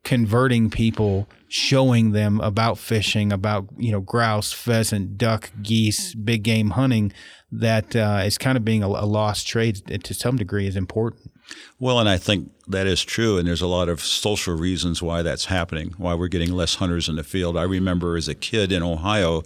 converting 0.03 0.69
people, 0.69 1.27
showing 1.49 2.13
them 2.13 2.39
about 2.39 2.77
fishing, 2.77 3.33
about 3.33 3.67
you 3.77 3.91
know 3.91 3.99
grouse, 3.99 4.53
pheasant, 4.53 5.17
duck, 5.17 5.51
geese, 5.61 6.15
big 6.15 6.43
game 6.43 6.71
hunting, 6.71 7.11
that 7.51 7.95
uh, 7.95 8.21
is 8.23 8.37
kind 8.37 8.57
of 8.57 8.63
being 8.63 8.83
a, 8.83 8.87
a 8.87 9.05
lost 9.05 9.47
trade 9.47 10.03
to 10.03 10.13
some 10.13 10.37
degree 10.37 10.65
is 10.65 10.75
important. 10.75 11.31
Well, 11.79 11.99
and 11.99 12.09
I 12.09 12.17
think 12.17 12.51
that 12.67 12.87
is 12.87 13.03
true, 13.03 13.37
and 13.37 13.47
there's 13.47 13.61
a 13.61 13.67
lot 13.67 13.89
of 13.89 14.01
social 14.01 14.55
reasons 14.55 15.01
why 15.01 15.21
that's 15.21 15.45
happening, 15.45 15.93
why 15.97 16.13
we're 16.13 16.27
getting 16.27 16.53
less 16.53 16.75
hunters 16.75 17.07
in 17.07 17.15
the 17.15 17.23
field. 17.23 17.57
I 17.57 17.63
remember 17.63 18.17
as 18.17 18.27
a 18.27 18.35
kid 18.35 18.71
in 18.71 18.83
Ohio 18.83 19.43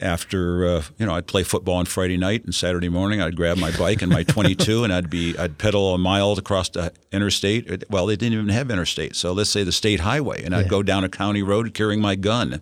after 0.00 0.66
uh, 0.66 0.82
you 0.98 1.06
know 1.06 1.14
I'd 1.14 1.26
play 1.26 1.42
football 1.42 1.76
on 1.76 1.84
Friday 1.86 2.16
night 2.16 2.44
and 2.44 2.54
Saturday 2.54 2.88
morning 2.88 3.20
I'd 3.20 3.36
grab 3.36 3.58
my 3.58 3.70
bike 3.76 4.02
and 4.02 4.10
my 4.10 4.22
22 4.22 4.84
and 4.84 4.92
I'd 4.92 5.10
be 5.10 5.36
I'd 5.38 5.58
pedal 5.58 5.94
a 5.94 5.98
mile 5.98 6.32
across 6.32 6.68
the 6.70 6.92
interstate. 7.10 7.84
Well, 7.90 8.06
they 8.06 8.16
didn't 8.16 8.34
even 8.34 8.48
have 8.48 8.70
interstate, 8.70 9.16
so 9.16 9.32
let's 9.32 9.50
say 9.50 9.64
the 9.64 9.72
state 9.72 10.00
highway, 10.00 10.42
and 10.44 10.54
I'd 10.54 10.68
go 10.68 10.82
down 10.82 11.04
a 11.04 11.08
county 11.08 11.42
road 11.42 11.74
carrying 11.74 12.00
my 12.00 12.14
gun. 12.14 12.60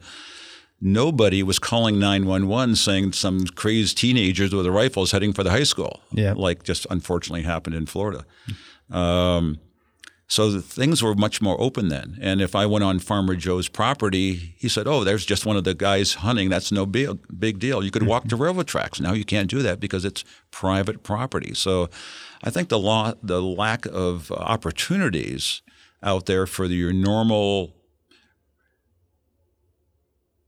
Nobody 0.83 1.43
was 1.43 1.59
calling 1.59 1.99
911 1.99 2.75
saying 2.77 3.13
some 3.13 3.45
crazed 3.47 3.99
teenagers 3.99 4.55
with 4.55 4.65
a 4.65 4.71
rifle 4.71 5.03
is 5.03 5.13
heading 5.13 5.35
for 5.35 5.45
the 5.45 5.51
high 5.51 5.65
school. 5.65 6.01
Yeah. 6.11 6.33
Like 6.33 6.63
just 6.63 6.87
unfortunately 6.89 7.43
happened 7.43 7.77
in 7.77 7.85
Florida. 7.85 8.25
Um, 8.91 9.59
so 10.31 10.61
things 10.61 11.03
were 11.03 11.17
much 11.17 11.43
more 11.43 11.61
open 11.61 11.89
then. 11.89 12.17
And 12.21 12.41
if 12.41 12.55
I 12.55 12.65
went 12.65 12.85
on 12.85 13.01
Farmer 13.01 13.35
Joe's 13.35 13.69
property, 13.69 14.55
he 14.57 14.69
said, 14.69 14.87
"Oh, 14.87 15.03
there's 15.03 15.27
just 15.27 15.45
one 15.45 15.57
of 15.57 15.65
the 15.65 15.75
guys 15.75 16.15
hunting. 16.15 16.49
That's 16.49 16.71
no 16.71 16.87
big 16.87 17.19
big 17.37 17.59
deal. 17.59 17.83
You 17.83 17.91
could 17.91 18.07
walk 18.07 18.29
to 18.29 18.37
railroad 18.37 18.69
tracks. 18.69 19.01
Now 19.01 19.13
you 19.13 19.25
can't 19.25 19.51
do 19.51 19.61
that 19.63 19.81
because 19.81 20.05
it's 20.05 20.25
private 20.53 21.03
property." 21.03 21.53
So, 21.55 21.91
I 22.45 22.51
think 22.51 22.69
the 22.69 22.79
law, 22.79 23.15
the 23.21 23.43
lack 23.43 23.87
of 23.87 24.31
opportunities 24.31 25.63
out 26.01 26.27
there 26.27 26.47
for 26.47 26.65
your 26.67 26.93
normal 26.93 27.75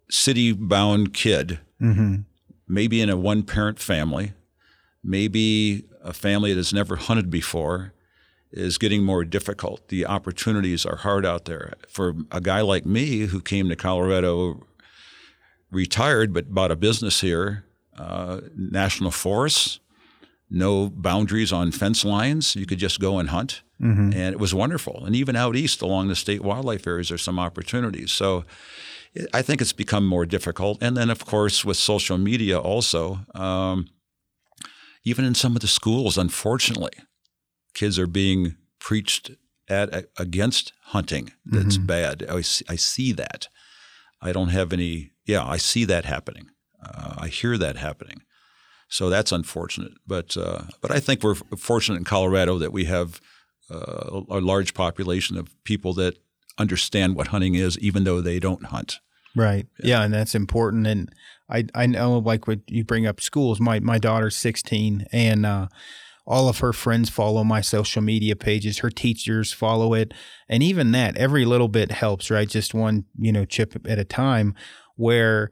city-bound 0.08 1.12
kid, 1.12 1.58
mm-hmm. 1.80 2.20
maybe 2.68 3.00
in 3.00 3.10
a 3.10 3.16
one-parent 3.16 3.80
family, 3.80 4.32
maybe 5.02 5.86
a 6.04 6.12
family 6.12 6.52
that 6.52 6.58
has 6.58 6.72
never 6.72 6.94
hunted 6.94 7.30
before 7.30 7.92
is 8.52 8.78
getting 8.78 9.02
more 9.02 9.24
difficult. 9.24 9.88
The 9.88 10.06
opportunities 10.06 10.84
are 10.86 10.96
hard 10.96 11.24
out 11.24 11.46
there. 11.46 11.74
For 11.88 12.14
a 12.30 12.40
guy 12.40 12.60
like 12.60 12.86
me 12.86 13.20
who 13.20 13.40
came 13.40 13.68
to 13.68 13.76
Colorado 13.76 14.66
retired 15.70 16.32
but 16.32 16.52
bought 16.52 16.70
a 16.70 16.76
business 16.76 17.20
here, 17.20 17.64
uh, 17.96 18.40
national 18.54 19.10
forests, 19.10 19.80
no 20.50 20.90
boundaries 20.90 21.52
on 21.52 21.72
fence 21.72 22.04
lines. 22.04 22.54
You 22.54 22.66
could 22.66 22.78
just 22.78 23.00
go 23.00 23.18
and 23.18 23.30
hunt. 23.30 23.62
Mm-hmm. 23.80 24.12
And 24.12 24.32
it 24.34 24.38
was 24.38 24.54
wonderful. 24.54 25.04
And 25.04 25.16
even 25.16 25.34
out 25.34 25.56
east 25.56 25.82
along 25.82 26.08
the 26.08 26.14
state 26.14 26.42
wildlife 26.42 26.86
areas, 26.86 27.08
there's 27.08 27.22
some 27.22 27.38
opportunities. 27.38 28.12
So 28.12 28.44
I 29.34 29.42
think 29.42 29.60
it's 29.60 29.72
become 29.72 30.06
more 30.06 30.26
difficult. 30.26 30.82
And 30.82 30.96
then, 30.96 31.10
of 31.10 31.24
course, 31.24 31.64
with 31.64 31.76
social 31.76 32.18
media 32.18 32.58
also, 32.58 33.20
um, 33.34 33.88
even 35.04 35.24
in 35.24 35.34
some 35.34 35.56
of 35.56 35.62
the 35.62 35.68
schools, 35.68 36.16
unfortunately, 36.16 36.92
kids 37.74 37.98
are 37.98 38.06
being 38.06 38.56
preached 38.78 39.30
at 39.68 40.06
against 40.18 40.72
hunting. 40.86 41.32
That's 41.44 41.76
mm-hmm. 41.76 41.86
bad. 41.86 42.24
I, 42.28 42.38
I 42.38 42.76
see 42.76 43.12
that. 43.12 43.48
I 44.20 44.32
don't 44.32 44.48
have 44.48 44.72
any. 44.72 45.10
Yeah, 45.24 45.44
I 45.44 45.56
see 45.56 45.84
that 45.84 46.04
happening. 46.04 46.50
Uh, 46.84 47.14
I 47.18 47.28
hear 47.28 47.56
that 47.58 47.76
happening. 47.76 48.22
So 48.88 49.08
that's 49.08 49.32
unfortunate. 49.32 49.92
But 50.06 50.36
uh, 50.36 50.64
but 50.80 50.90
I 50.90 51.00
think 51.00 51.22
we're 51.22 51.34
fortunate 51.34 51.96
in 51.96 52.04
Colorado 52.04 52.58
that 52.58 52.72
we 52.72 52.84
have 52.84 53.20
uh, 53.70 54.20
a 54.28 54.40
large 54.40 54.74
population 54.74 55.38
of 55.38 55.54
people 55.64 55.94
that 55.94 56.18
understand 56.58 57.16
what 57.16 57.28
hunting 57.28 57.54
is, 57.54 57.78
even 57.78 58.04
though 58.04 58.20
they 58.20 58.38
don't 58.38 58.66
hunt. 58.66 59.00
Right. 59.34 59.66
Yeah, 59.78 59.98
yeah 59.98 60.04
and 60.04 60.12
that's 60.12 60.34
important. 60.34 60.86
And 60.86 61.10
I 61.48 61.64
I 61.74 61.86
know 61.86 62.18
like 62.18 62.46
what 62.46 62.60
you 62.68 62.84
bring 62.84 63.06
up 63.06 63.20
schools. 63.20 63.60
My 63.60 63.80
my 63.80 63.98
daughter's 63.98 64.36
16, 64.36 65.06
and 65.12 65.46
uh, 65.46 65.68
all 66.26 66.48
of 66.48 66.58
her 66.58 66.72
friends 66.72 67.10
follow 67.10 67.42
my 67.42 67.60
social 67.60 68.02
media 68.02 68.36
pages. 68.36 68.78
Her 68.78 68.90
teachers 68.90 69.52
follow 69.52 69.94
it. 69.94 70.14
And 70.48 70.62
even 70.62 70.92
that, 70.92 71.16
every 71.16 71.44
little 71.44 71.68
bit 71.68 71.90
helps, 71.90 72.30
right? 72.30 72.48
Just 72.48 72.74
one, 72.74 73.04
you 73.18 73.32
know, 73.32 73.44
chip 73.44 73.74
at 73.88 73.98
a 73.98 74.04
time 74.04 74.54
where 74.96 75.50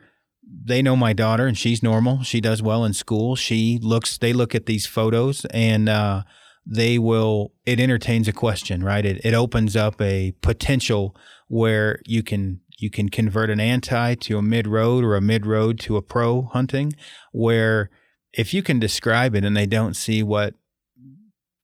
they 0.64 0.82
know 0.82 0.96
my 0.96 1.12
daughter 1.12 1.46
and 1.46 1.58
she's 1.58 1.82
normal. 1.82 2.22
She 2.22 2.40
does 2.40 2.62
well 2.62 2.84
in 2.84 2.92
school. 2.92 3.36
She 3.36 3.78
looks, 3.82 4.18
they 4.18 4.32
look 4.32 4.54
at 4.54 4.66
these 4.66 4.86
photos 4.86 5.44
and, 5.46 5.88
uh, 5.88 6.22
they 6.66 6.98
will, 6.98 7.52
it 7.66 7.80
entertains 7.80 8.28
a 8.28 8.32
question, 8.32 8.84
right? 8.84 9.04
It, 9.04 9.24
it 9.24 9.34
opens 9.34 9.74
up 9.74 10.00
a 10.00 10.34
potential 10.40 11.16
where 11.48 12.00
you 12.06 12.22
can, 12.22 12.60
you 12.78 12.90
can 12.90 13.08
convert 13.08 13.50
an 13.50 13.60
anti 13.60 14.14
to 14.14 14.38
a 14.38 14.42
mid 14.42 14.68
road 14.68 15.02
or 15.02 15.16
a 15.16 15.20
mid 15.20 15.46
road 15.46 15.80
to 15.80 15.96
a 15.96 16.02
pro 16.02 16.42
hunting 16.42 16.92
where 17.32 17.90
if 18.32 18.54
you 18.54 18.62
can 18.62 18.78
describe 18.78 19.34
it 19.34 19.44
and 19.44 19.56
they 19.56 19.66
don't 19.66 19.94
see 19.94 20.22
what 20.22 20.54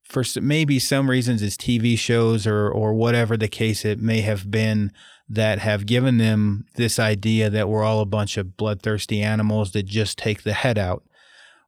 for 0.08 0.22
maybe 0.40 0.78
some 0.78 1.10
reasons 1.10 1.42
it's 1.42 1.56
TV 1.56 1.98
shows 1.98 2.46
or 2.46 2.68
or 2.68 2.94
whatever 2.94 3.36
the 3.36 3.48
case 3.48 3.84
it 3.84 3.98
may 4.00 4.20
have 4.20 4.50
been 4.50 4.92
that 5.28 5.58
have 5.58 5.86
given 5.86 6.18
them 6.18 6.66
this 6.76 6.98
idea 6.98 7.50
that 7.50 7.68
we're 7.68 7.82
all 7.82 8.00
a 8.00 8.06
bunch 8.06 8.36
of 8.36 8.56
bloodthirsty 8.56 9.20
animals 9.20 9.72
that 9.72 9.84
just 9.84 10.18
take 10.18 10.42
the 10.42 10.52
head 10.52 10.78
out. 10.78 11.02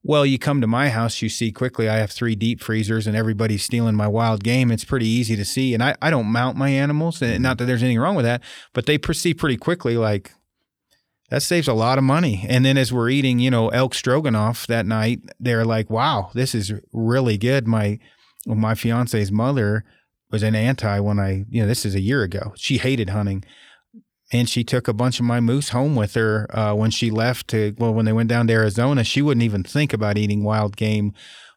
Well, 0.04 0.24
you 0.24 0.38
come 0.38 0.60
to 0.60 0.68
my 0.68 0.90
house, 0.90 1.20
you 1.20 1.28
see 1.28 1.50
quickly 1.50 1.88
I 1.88 1.96
have 1.96 2.12
three 2.12 2.36
deep 2.36 2.60
freezers 2.60 3.08
and 3.08 3.16
everybody's 3.16 3.64
stealing 3.64 3.96
my 3.96 4.06
wild 4.06 4.44
game. 4.44 4.70
It's 4.70 4.84
pretty 4.84 5.08
easy 5.08 5.34
to 5.34 5.44
see. 5.44 5.74
And 5.74 5.82
I, 5.82 5.96
I 6.00 6.10
don't 6.10 6.26
mount 6.26 6.56
my 6.56 6.68
animals, 6.68 7.20
and 7.20 7.42
not 7.42 7.58
that 7.58 7.64
there's 7.64 7.82
anything 7.82 7.98
wrong 7.98 8.14
with 8.14 8.24
that, 8.24 8.42
but 8.72 8.86
they 8.86 8.96
perceive 8.96 9.38
pretty 9.38 9.56
quickly 9.56 9.96
like 9.96 10.32
that 11.30 11.42
saves 11.42 11.68
a 11.68 11.74
lot 11.74 11.98
of 11.98 12.04
money. 12.04 12.46
And 12.48 12.64
then 12.64 12.78
as 12.78 12.92
we're 12.92 13.10
eating, 13.10 13.38
you 13.38 13.50
know, 13.50 13.68
elk 13.68 13.92
stroganoff 13.94 14.66
that 14.68 14.86
night, 14.86 15.20
they're 15.38 15.64
like, 15.64 15.90
wow, 15.90 16.30
this 16.32 16.54
is 16.54 16.72
really 16.92 17.36
good. 17.36 17.66
My 17.66 17.98
well, 18.48 18.56
my 18.56 18.74
fiance's 18.74 19.30
mother 19.30 19.84
was 20.30 20.42
an 20.42 20.54
anti 20.54 20.98
when 21.00 21.18
I, 21.18 21.44
you 21.50 21.60
know, 21.60 21.68
this 21.68 21.84
is 21.84 21.94
a 21.94 22.00
year 22.00 22.22
ago. 22.22 22.54
She 22.56 22.78
hated 22.78 23.10
hunting. 23.10 23.44
And 24.32 24.48
she 24.48 24.64
took 24.64 24.88
a 24.88 24.92
bunch 24.92 25.20
of 25.20 25.26
my 25.26 25.40
moose 25.40 25.70
home 25.70 25.94
with 25.94 26.14
her 26.14 26.46
uh, 26.56 26.74
when 26.74 26.90
she 26.90 27.10
left 27.10 27.48
to, 27.48 27.74
well, 27.78 27.94
when 27.94 28.04
they 28.04 28.12
went 28.12 28.28
down 28.28 28.46
to 28.46 28.52
Arizona. 28.52 29.04
She 29.04 29.22
wouldn't 29.22 29.44
even 29.44 29.62
think 29.62 29.92
about 29.92 30.18
eating 30.18 30.44
wild 30.44 30.76
game, 30.76 31.12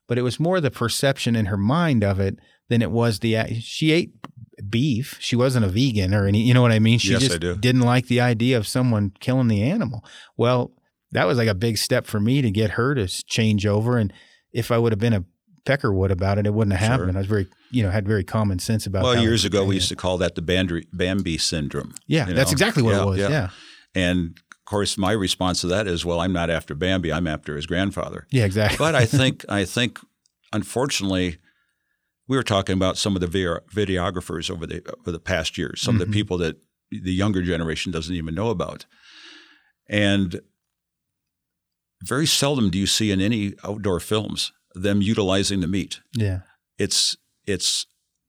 but 0.08 0.18
it 0.18 0.22
was 0.22 0.40
more 0.40 0.62
the 0.62 0.72
perception 0.72 1.36
in 1.36 1.48
her 1.48 1.58
mind 1.58 2.04
of 2.04 2.20
it 2.20 2.38
than 2.70 2.82
it 2.82 2.92
was 2.92 3.20
the, 3.20 3.60
she 3.60 3.92
ate 3.92 4.14
beef. 4.70 5.18
She 5.20 5.36
wasn't 5.36 5.66
a 5.66 5.70
vegan 5.70 6.14
or 6.14 6.28
any, 6.28 6.42
you 6.42 6.54
know 6.54 6.62
what 6.62 6.72
I 6.72 6.80
mean? 6.80 7.00
She 7.00 7.12
yes, 7.12 7.22
just 7.22 7.40
didn't 7.40 7.82
like 7.82 8.08
the 8.08 8.22
idea 8.22 8.58
of 8.58 8.68
someone 8.68 9.12
killing 9.20 9.48
the 9.50 9.64
animal. 9.64 10.06
Well, 10.38 10.72
that 11.12 11.28
was 11.28 11.38
like 11.38 11.50
a 11.50 11.56
big 11.56 11.78
step 11.78 12.06
for 12.06 12.20
me 12.22 12.42
to 12.42 12.52
get 12.52 12.72
her 12.72 12.96
to 12.96 13.08
change 13.08 13.66
over. 13.66 13.98
And 13.98 14.14
if 14.54 14.72
I 14.72 14.78
would 14.78 14.92
have 14.92 15.00
been 15.00 15.14
a 15.14 15.26
Pecker 15.66 15.94
would 15.94 16.12
about 16.12 16.38
it, 16.38 16.46
it 16.46 16.54
wouldn't 16.54 16.76
have 16.76 16.88
happened. 16.88 17.12
Sure. 17.12 17.18
I 17.18 17.22
was 17.22 17.28
very, 17.28 17.48
you 17.70 17.84
know, 17.84 17.92
had 17.92 18.08
very 18.08 18.24
common 18.24 18.60
sense 18.60 18.86
about. 18.86 19.04
Well, 19.04 19.22
years 19.22 19.46
ago, 19.46 19.66
we 19.66 19.76
used 19.76 19.90
to 19.90 19.96
call 19.96 20.18
that 20.20 20.36
the 20.36 20.42
Bambi 20.92 21.38
syndrome. 21.38 21.94
Yeah, 22.08 22.26
that's 22.26 22.52
know? 22.52 22.54
exactly 22.54 22.84
what 22.84 22.96
yeah, 22.96 23.02
it 23.02 23.06
was. 23.06 23.20
Yeah. 23.20 23.30
yeah. 23.30 23.50
and 23.96 24.38
of 24.52 24.66
course, 24.66 24.98
my 24.98 25.12
response 25.12 25.62
to 25.62 25.68
that 25.68 25.88
is, 25.88 26.06
well, 26.06 26.20
I'm 26.20 26.34
not 26.34 26.50
after 26.50 26.74
Bambi. 26.76 27.12
I'm 27.12 27.28
after 27.28 27.56
his 27.56 27.66
grandfather. 27.66 28.28
Yeah, 28.30 28.46
exactly. 28.46 28.78
but 28.78 28.96
I 28.96 29.06
think, 29.06 29.46
I 29.50 29.66
think, 29.66 30.00
unfortunately, 30.54 31.38
we 32.28 32.38
were 32.38 32.44
talking 32.44 32.74
about 32.74 32.98
some 32.98 33.16
of 33.16 33.22
the 33.22 33.28
videographers 33.28 34.50
over 34.50 34.66
the 34.66 34.82
over 35.00 35.12
the 35.12 35.20
past 35.20 35.58
years, 35.58 35.82
some 35.82 35.96
mm-hmm. 35.96 36.02
of 36.02 36.08
the 36.08 36.12
mm-hmm. 36.12 36.20
people 36.20 36.38
that 36.38 36.58
the 36.90 37.12
younger 37.12 37.42
generation 37.42 37.92
doesn't 37.92 38.16
even 38.16 38.34
know 38.34 38.50
about, 38.50 38.86
and 39.90 40.40
very 42.04 42.26
seldom 42.26 42.70
do 42.70 42.80
you 42.80 42.88
see 42.88 43.12
in 43.12 43.22
any 43.22 43.54
outdoor 43.64 44.00
films 44.00 44.52
them 44.74 45.02
utilizing 45.02 45.62
the 45.62 45.68
meat. 45.68 46.02
Yeah. 46.14 46.40
It's 46.78 47.16
it's 47.46 47.86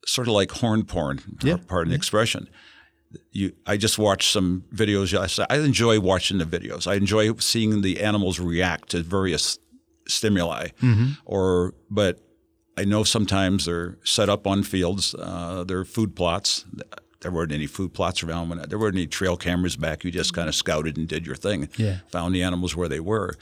sort 0.07 0.29
of 0.29 0.35
like 0.35 0.51
horn 0.51 0.85
porn, 0.85 1.21
yeah. 1.43 1.57
pardon 1.67 1.91
the 1.91 1.97
expression. 1.97 2.49
You, 3.31 3.53
I 3.67 3.77
just 3.77 3.99
watched 3.99 4.33
some 4.33 4.65
videos. 4.75 5.47
I 5.51 5.57
enjoy 5.59 6.01
watching 6.01 6.39
the 6.39 6.45
videos. 6.45 6.87
I 6.87 6.95
enjoy 6.95 7.35
seeing 7.37 7.83
the 7.83 8.01
animals 8.01 8.41
react 8.41 8.91
to 8.91 9.03
various 9.03 9.59
stimuli, 10.09 10.69
or 11.27 11.75
but 11.91 12.21
I 12.79 12.85
know 12.85 13.05
sometimes 13.05 13.67
they're 13.67 13.99
set 14.03 14.29
up 14.31 14.47
on 14.47 14.63
fields. 14.63 15.15
Uh, 15.15 15.63
they're 15.65 15.85
food 15.85 16.17
plots. 16.17 16.65
There 17.21 17.31
weren't 17.31 17.53
any 17.53 17.67
food 17.67 17.93
plots 17.93 18.23
around 18.23 18.49
when 18.49 18.63
there 18.69 18.79
weren't 18.79 18.97
any 18.97 19.07
trail 19.07 19.37
cameras 19.37 19.77
back. 19.77 20.05
You 20.05 20.11
just 20.11 20.33
kind 20.33 20.49
of 20.49 20.55
scouted 20.55 20.97
and 20.97 21.07
did 21.07 21.27
your 21.27 21.37
thing. 21.37 21.69
Yeah. 21.77 21.99
Found 22.11 22.35
the 22.35 22.43
animals 22.43 22.75
where 22.75 22.89
they 22.89 23.01
were. 23.01 23.37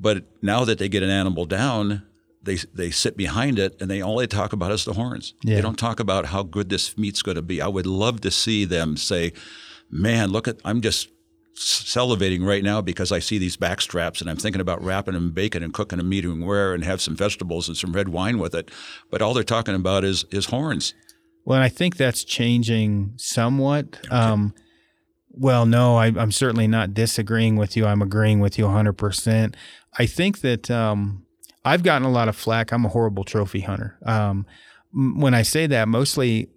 But 0.00 0.24
now 0.42 0.64
that 0.64 0.78
they 0.78 0.88
get 0.88 1.02
an 1.02 1.10
animal 1.10 1.44
down, 1.44 2.04
they 2.44 2.56
they 2.72 2.90
sit 2.90 3.16
behind 3.16 3.58
it 3.58 3.76
and 3.80 3.90
they 3.90 4.00
all 4.00 4.16
they 4.16 4.26
talk 4.26 4.52
about 4.52 4.72
is 4.72 4.84
the 4.84 4.94
horns. 4.94 5.34
Yeah. 5.42 5.56
They 5.56 5.60
don't 5.62 5.78
talk 5.78 6.00
about 6.00 6.26
how 6.26 6.42
good 6.42 6.68
this 6.68 6.96
meat's 6.96 7.22
going 7.22 7.36
to 7.36 7.42
be. 7.42 7.60
I 7.60 7.68
would 7.68 7.86
love 7.86 8.20
to 8.22 8.30
see 8.30 8.64
them 8.64 8.96
say, 8.96 9.32
"Man, 9.90 10.30
look 10.30 10.48
at 10.48 10.58
I'm 10.64 10.80
just 10.80 11.08
salivating 11.56 12.44
right 12.44 12.64
now 12.64 12.80
because 12.80 13.12
I 13.12 13.20
see 13.20 13.38
these 13.38 13.56
back 13.56 13.80
straps 13.80 14.20
and 14.20 14.28
I'm 14.28 14.36
thinking 14.36 14.60
about 14.60 14.82
wrapping 14.82 15.14
them 15.14 15.28
in 15.28 15.30
bacon 15.30 15.62
and 15.62 15.72
cooking 15.72 15.98
them 15.98 16.10
and 16.12 16.48
rare 16.48 16.74
and 16.74 16.82
have 16.82 17.00
some 17.00 17.14
vegetables 17.14 17.68
and 17.68 17.76
some 17.76 17.92
red 17.92 18.08
wine 18.08 18.38
with 18.38 18.54
it." 18.54 18.70
But 19.10 19.22
all 19.22 19.34
they're 19.34 19.42
talking 19.44 19.74
about 19.74 20.04
is 20.04 20.24
is 20.30 20.46
horns. 20.46 20.94
Well, 21.44 21.60
I 21.60 21.68
think 21.68 21.96
that's 21.96 22.24
changing 22.24 23.14
somewhat. 23.16 24.00
Um, 24.10 24.54
well, 25.36 25.66
no, 25.66 25.96
I, 25.96 26.06
I'm 26.06 26.32
certainly 26.32 26.66
not 26.66 26.94
disagreeing 26.94 27.56
with 27.56 27.76
you. 27.76 27.86
I'm 27.86 28.00
agreeing 28.00 28.40
with 28.40 28.58
you 28.58 28.64
100%. 28.64 29.54
I 29.98 30.06
think 30.06 30.40
that 30.40 30.70
um, 30.70 31.23
I've 31.64 31.82
gotten 31.82 32.06
a 32.06 32.10
lot 32.10 32.28
of 32.28 32.36
flack. 32.36 32.72
I'm 32.72 32.84
a 32.84 32.88
horrible 32.88 33.24
trophy 33.24 33.60
hunter. 33.60 33.96
Um, 34.04 34.46
m- 34.94 35.20
when 35.20 35.34
I 35.34 35.42
say 35.42 35.66
that, 35.68 35.88
mostly 35.88 36.48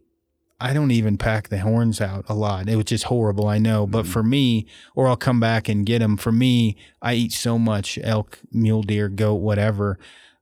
I 0.59 0.73
don't 0.73 0.91
even 0.91 1.17
pack 1.17 1.49
the 1.49 1.59
horns 1.59 2.01
out 2.01 2.25
a 2.27 2.33
lot. 2.33 2.67
It 2.67 2.75
was 2.75 2.85
just 2.85 3.05
horrible, 3.05 3.47
I 3.47 3.57
know. 3.59 3.85
But 3.85 4.07
for 4.07 4.23
me, 4.23 4.65
or 4.95 5.07
I'll 5.07 5.15
come 5.15 5.39
back 5.39 5.69
and 5.69 5.85
get 5.85 5.99
them. 5.99 6.17
For 6.17 6.31
me, 6.31 6.75
I 7.01 7.13
eat 7.13 7.31
so 7.31 7.59
much 7.59 7.99
elk, 8.03 8.39
mule 8.51 8.81
deer, 8.81 9.07
goat, 9.07 9.35
whatever. 9.35 9.99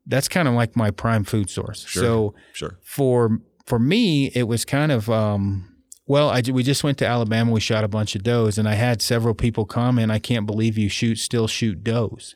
That's 0.07 0.27
kind 0.29 0.47
of 0.47 0.53
like 0.53 0.75
my 0.75 0.89
prime 0.91 1.25
food 1.25 1.49
source. 1.49 1.85
So 1.89 2.33
Sure. 2.53 2.77
for 2.83 3.39
for 3.65 3.77
me, 3.79 4.27
it 4.35 4.43
was 4.47 4.63
kind 4.63 4.91
of 4.91 5.09
um, 5.09 5.67
well. 6.07 6.29
I 6.29 6.41
we 6.49 6.63
just 6.63 6.83
went 6.83 6.97
to 6.99 7.07
Alabama. 7.07 7.51
We 7.51 7.59
shot 7.59 7.83
a 7.83 7.87
bunch 7.89 8.15
of 8.15 8.23
does, 8.23 8.57
and 8.57 8.69
I 8.69 8.75
had 8.75 9.01
several 9.01 9.33
people 9.33 9.65
comment, 9.65 10.11
"I 10.11 10.19
can't 10.19 10.45
believe 10.45 10.77
you 10.77 10.87
shoot 10.89 11.17
still 11.17 11.47
shoot 11.47 11.83
does," 11.83 12.35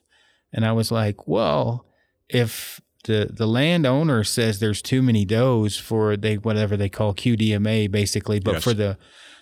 and 0.52 0.66
I 0.66 0.72
was 0.74 0.92
like, 0.92 1.28
"Well, 1.28 1.86
if 2.30 2.80
the 3.06 3.30
the 3.32 3.48
landowner 3.48 4.24
says 4.24 4.60
there's 4.60 4.82
too 4.82 5.02
many 5.02 5.26
does 5.26 5.78
for 5.78 6.16
they 6.18 6.36
whatever 6.38 6.76
they 6.78 6.90
call 6.90 7.14
QDMA 7.14 7.90
basically, 7.92 8.40
but 8.40 8.56
Yes. 8.56 8.64
for 8.64 8.74
the 8.74 8.98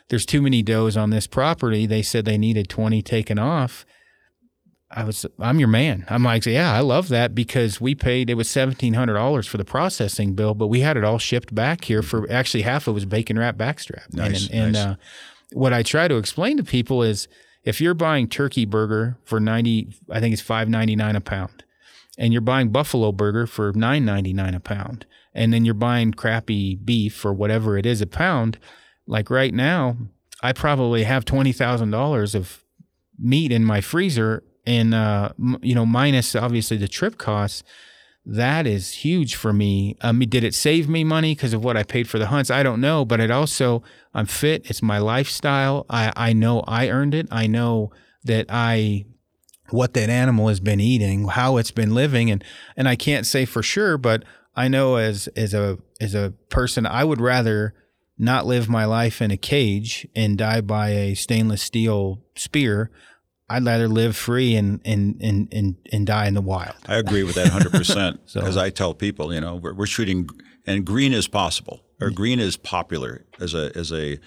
there's 0.10 0.25
too 0.25 0.41
many 0.41 0.63
does 0.63 0.96
on 0.96 1.10
this 1.10 1.27
property, 1.27 1.86
they 1.86 2.01
said 2.01 2.24
they 2.25 2.38
needed 2.38 2.70
20 2.70 3.01
taken 3.01 3.38
off." 3.39 3.86
I 4.89 5.03
was, 5.03 5.25
I'm 5.38 5.60
your 5.60 5.67
man. 5.67 6.06
I'm 6.10 6.24
like, 6.24 6.46
yeah, 6.46 6.72
I 6.72 6.79
love 6.79 7.10
that 7.10 7.36
because 7.36 7.82
we 7.82 7.94
paid, 7.94 8.29
it 8.29 8.36
was 8.36 8.48
$1,700 8.48 9.46
for 9.46 9.58
the 9.58 9.65
processing 9.65 10.34
bill, 10.34 10.53
but 10.53 10.67
we 10.67 10.79
had 10.79 10.96
it 10.96 11.03
all 11.03 11.17
shipped 11.17 11.53
back 11.53 11.84
here 11.84 12.01
for 12.01 12.25
actually 12.32 12.62
half 12.63 12.88
of 12.88 12.94
it 12.94 12.96
was 12.96 13.06
bacon 13.06 13.38
wrap 13.38 13.58
backstrap. 13.58 14.13
Nice, 14.13 14.48
and 14.48 14.56
and 14.56 14.74
nice. 14.74 14.86
uh, 14.86 14.96
what 15.51 15.74
I 15.74 15.84
try 15.84 16.08
to 16.08 16.15
explain 16.15 16.56
to 16.56 16.63
people 16.63 17.03
is 17.03 17.27
if 17.65 17.82
you're 17.82 17.94
buying 17.96 18.29
turkey 18.29 18.63
burger 18.63 19.17
for 19.25 19.41
90, 19.41 19.89
I 20.10 20.22
think 20.22 20.32
it's 20.32 20.41
5.99 20.41 21.17
a 21.17 21.20
pound, 21.20 21.65
and 22.17 22.33
you're 22.33 22.41
buying 22.41 22.69
buffalo 22.69 23.12
burger 23.12 23.47
for 23.47 23.74
9.99 23.74 24.55
a 24.55 24.59
pound, 24.59 25.05
and 25.33 25.53
then 25.53 25.65
you're 25.65 25.74
buying 25.74 26.13
crappy 26.13 26.75
beef 26.75 27.24
or 27.24 27.33
whatever 27.33 27.77
it 27.77 27.86
is 27.86 28.01
a 28.01 28.07
pound, 28.07 28.57
like 29.05 29.29
right 29.29 29.53
now, 29.53 29.97
I 30.41 30.53
probably 30.53 31.03
have 31.03 31.25
$20,000 31.25 32.36
of 32.36 32.63
meat 33.19 33.51
in 33.51 33.65
my 33.65 33.81
freezer 33.81 34.43
and 34.65 34.93
uh 34.93 35.29
you 35.62 35.74
know 35.74 35.86
minus 35.86 36.36
obviously 36.36 36.77
the 36.77 36.88
trip 36.88 37.17
costs 37.17 37.63
that 38.29 38.67
is 38.67 38.91
huge 38.91 39.36
for 39.36 39.53
me. 39.53 39.95
Mean 40.03 40.27
did 40.27 40.43
it 40.43 40.53
save 40.53 40.89
me 40.89 41.05
money 41.05 41.33
because 41.33 41.53
of 41.53 41.63
what 41.63 41.77
i 41.77 41.83
paid 41.83 42.09
for 42.09 42.19
the 42.19 42.27
hunts? 42.27 42.51
I 42.51 42.62
don't 42.62 42.81
know 42.81 43.05
but 43.05 43.19
it 43.19 43.31
also 43.31 43.81
i'm 44.13 44.25
fit 44.25 44.69
it's 44.69 44.83
my 44.83 45.00
lifestyle 45.00 45.86
i 45.89 46.12
i 46.15 46.33
know 46.33 46.59
i 46.67 46.89
earned 46.89 47.15
it 47.15 47.27
i 47.31 47.47
know 47.47 47.91
that 48.25 48.45
i 48.50 49.05
what 49.69 49.93
that 49.93 50.09
animal 50.09 50.47
has 50.47 50.59
been 50.59 50.79
eating 50.79 51.27
how 51.27 51.58
it's 51.58 51.71
been 51.71 51.93
living 51.93 52.32
and 52.32 52.43
and 52.75 52.88
i 52.88 52.95
can't 52.95 53.25
say 53.25 53.45
for 53.45 53.62
sure 53.62 53.97
but 53.97 54.23
i 54.56 54.67
know 54.67 54.95
as 54.95 55.27
as 55.30 55.53
a 55.53 55.77
as 55.99 56.13
a 56.15 56.34
person 56.49 56.86
i 56.86 57.03
would 57.03 57.21
rather 57.21 57.73
not 58.17 58.45
live 58.45 58.67
my 58.67 58.86
life 58.86 59.21
in 59.21 59.30
a 59.32 59.38
cage 59.38 60.08
and 60.15 60.38
die 60.38 60.62
by 60.62 60.89
a 60.89 61.13
stainless 61.13 61.62
steel 61.62 62.21
spear 62.36 62.91
I'd 63.49 63.65
rather 63.65 63.88
live 63.88 64.15
free 64.15 64.56
and 64.56 64.82
and 64.84 65.15
and 65.21 65.47
and, 65.53 65.75
and 65.91 66.06
die 66.06 66.27
in 66.27 66.34
the 66.34 66.41
wild. 66.41 66.75
I 66.86 66.97
agree 66.97 67.23
with 67.23 67.36
that 67.36 67.47
100%. 67.47 68.19
So- 68.25 68.41
As 68.41 68.58
I 68.58 68.69
tell 68.69 68.93
people, 68.93 69.34
you 69.34 69.39
know, 69.39 69.56
we're, 69.56 69.73
we're 69.73 69.86
shooting, 69.86 70.27
and 70.65 70.86
green 70.86 71.13
is 71.13 71.27
possible, 71.27 71.82
or 72.01 72.08
mm-hmm. 72.08 72.15
green 72.15 72.39
is 72.39 72.58
popular 72.58 73.25
as 73.39 73.53
a 73.53 73.71
as 73.77 73.93
a 73.93 74.19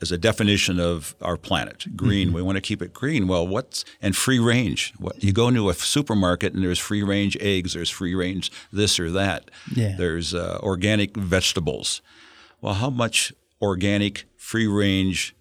as 0.00 0.12
a 0.12 0.18
definition 0.18 0.78
of 0.78 1.14
our 1.22 1.36
planet. 1.36 1.96
Green, 1.96 2.32
we 2.32 2.42
want 2.42 2.56
to 2.56 2.60
keep 2.60 2.82
it 2.82 2.92
green. 2.92 3.26
Well, 3.26 3.46
what's 3.46 3.84
and 4.02 4.14
free 4.14 4.38
range? 4.38 4.92
What 4.98 5.22
you 5.24 5.32
go 5.32 5.48
into 5.48 5.70
a 5.70 5.74
supermarket 5.74 6.52
and 6.52 6.62
there's 6.62 6.78
free 6.78 7.02
range 7.02 7.36
eggs, 7.40 7.72
there's 7.72 7.90
free 7.90 8.14
range 8.14 8.52
this 8.70 9.00
or 9.00 9.10
that. 9.12 9.50
Yeah. 9.74 9.94
There's 9.96 10.34
uh, 10.34 10.58
organic 10.62 11.16
vegetables. 11.16 12.02
Well, 12.60 12.74
how 12.74 12.90
much 12.90 13.32
organic, 13.62 14.26
free 14.36 14.66
range, 14.66 15.34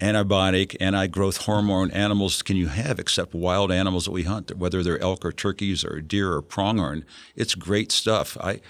antibiotic, 0.00 0.76
anti 0.80 1.06
growth 1.06 1.38
hormone 1.38 1.90
animals 1.92 2.42
can 2.42 2.56
you 2.56 2.66
have 2.66 2.98
except 2.98 3.34
wild 3.34 3.72
animals 3.72 4.04
that 4.04 4.10
we 4.10 4.24
hunt, 4.24 4.54
whether 4.56 4.82
they're 4.82 5.00
elk 5.00 5.24
or 5.24 5.32
turkeys 5.32 5.82
or 5.82 6.02
deer 6.02 6.32
or 6.32 6.42
pronghorn? 6.42 7.06
It's 7.36 7.54
great 7.54 7.90
stuff. 7.90 8.36
I 8.38 8.60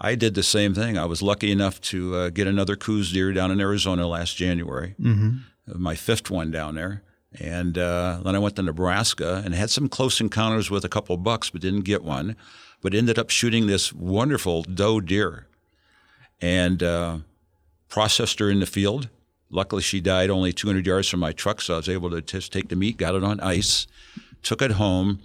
I 0.00 0.14
did 0.14 0.34
the 0.34 0.42
same 0.42 0.74
thing. 0.74 0.96
I 0.96 1.06
was 1.06 1.22
lucky 1.22 1.50
enough 1.50 1.80
to 1.82 2.14
uh, 2.14 2.28
get 2.30 2.46
another 2.46 2.76
Coues 2.76 3.12
deer 3.12 3.32
down 3.32 3.50
in 3.50 3.60
Arizona 3.60 4.06
last 4.06 4.36
January, 4.36 4.94
mm-hmm. 5.00 5.38
my 5.66 5.96
fifth 5.96 6.30
one 6.30 6.50
down 6.50 6.76
there. 6.76 7.02
And 7.40 7.76
uh, 7.76 8.20
then 8.24 8.34
I 8.34 8.38
went 8.38 8.56
to 8.56 8.62
Nebraska 8.62 9.42
and 9.44 9.54
had 9.54 9.70
some 9.70 9.88
close 9.88 10.20
encounters 10.20 10.70
with 10.70 10.84
a 10.84 10.88
couple 10.88 11.16
bucks, 11.16 11.50
but 11.50 11.60
didn't 11.60 11.82
get 11.82 12.02
one. 12.02 12.36
But 12.80 12.94
ended 12.94 13.18
up 13.18 13.30
shooting 13.30 13.66
this 13.66 13.92
wonderful 13.92 14.62
doe 14.62 15.00
deer 15.00 15.46
and 16.40 16.82
uh, 16.82 17.18
processed 17.88 18.38
her 18.38 18.50
in 18.50 18.60
the 18.60 18.66
field. 18.66 19.08
Luckily, 19.50 19.82
she 19.82 20.00
died 20.00 20.30
only 20.30 20.52
200 20.52 20.86
yards 20.86 21.08
from 21.08 21.20
my 21.20 21.32
truck, 21.32 21.60
so 21.60 21.74
I 21.74 21.76
was 21.78 21.88
able 21.88 22.10
to 22.10 22.22
just 22.22 22.52
take 22.52 22.68
the 22.68 22.76
meat, 22.76 22.98
got 22.98 23.14
it 23.14 23.24
on 23.24 23.40
ice, 23.40 23.86
took 24.42 24.62
it 24.62 24.72
home. 24.72 25.20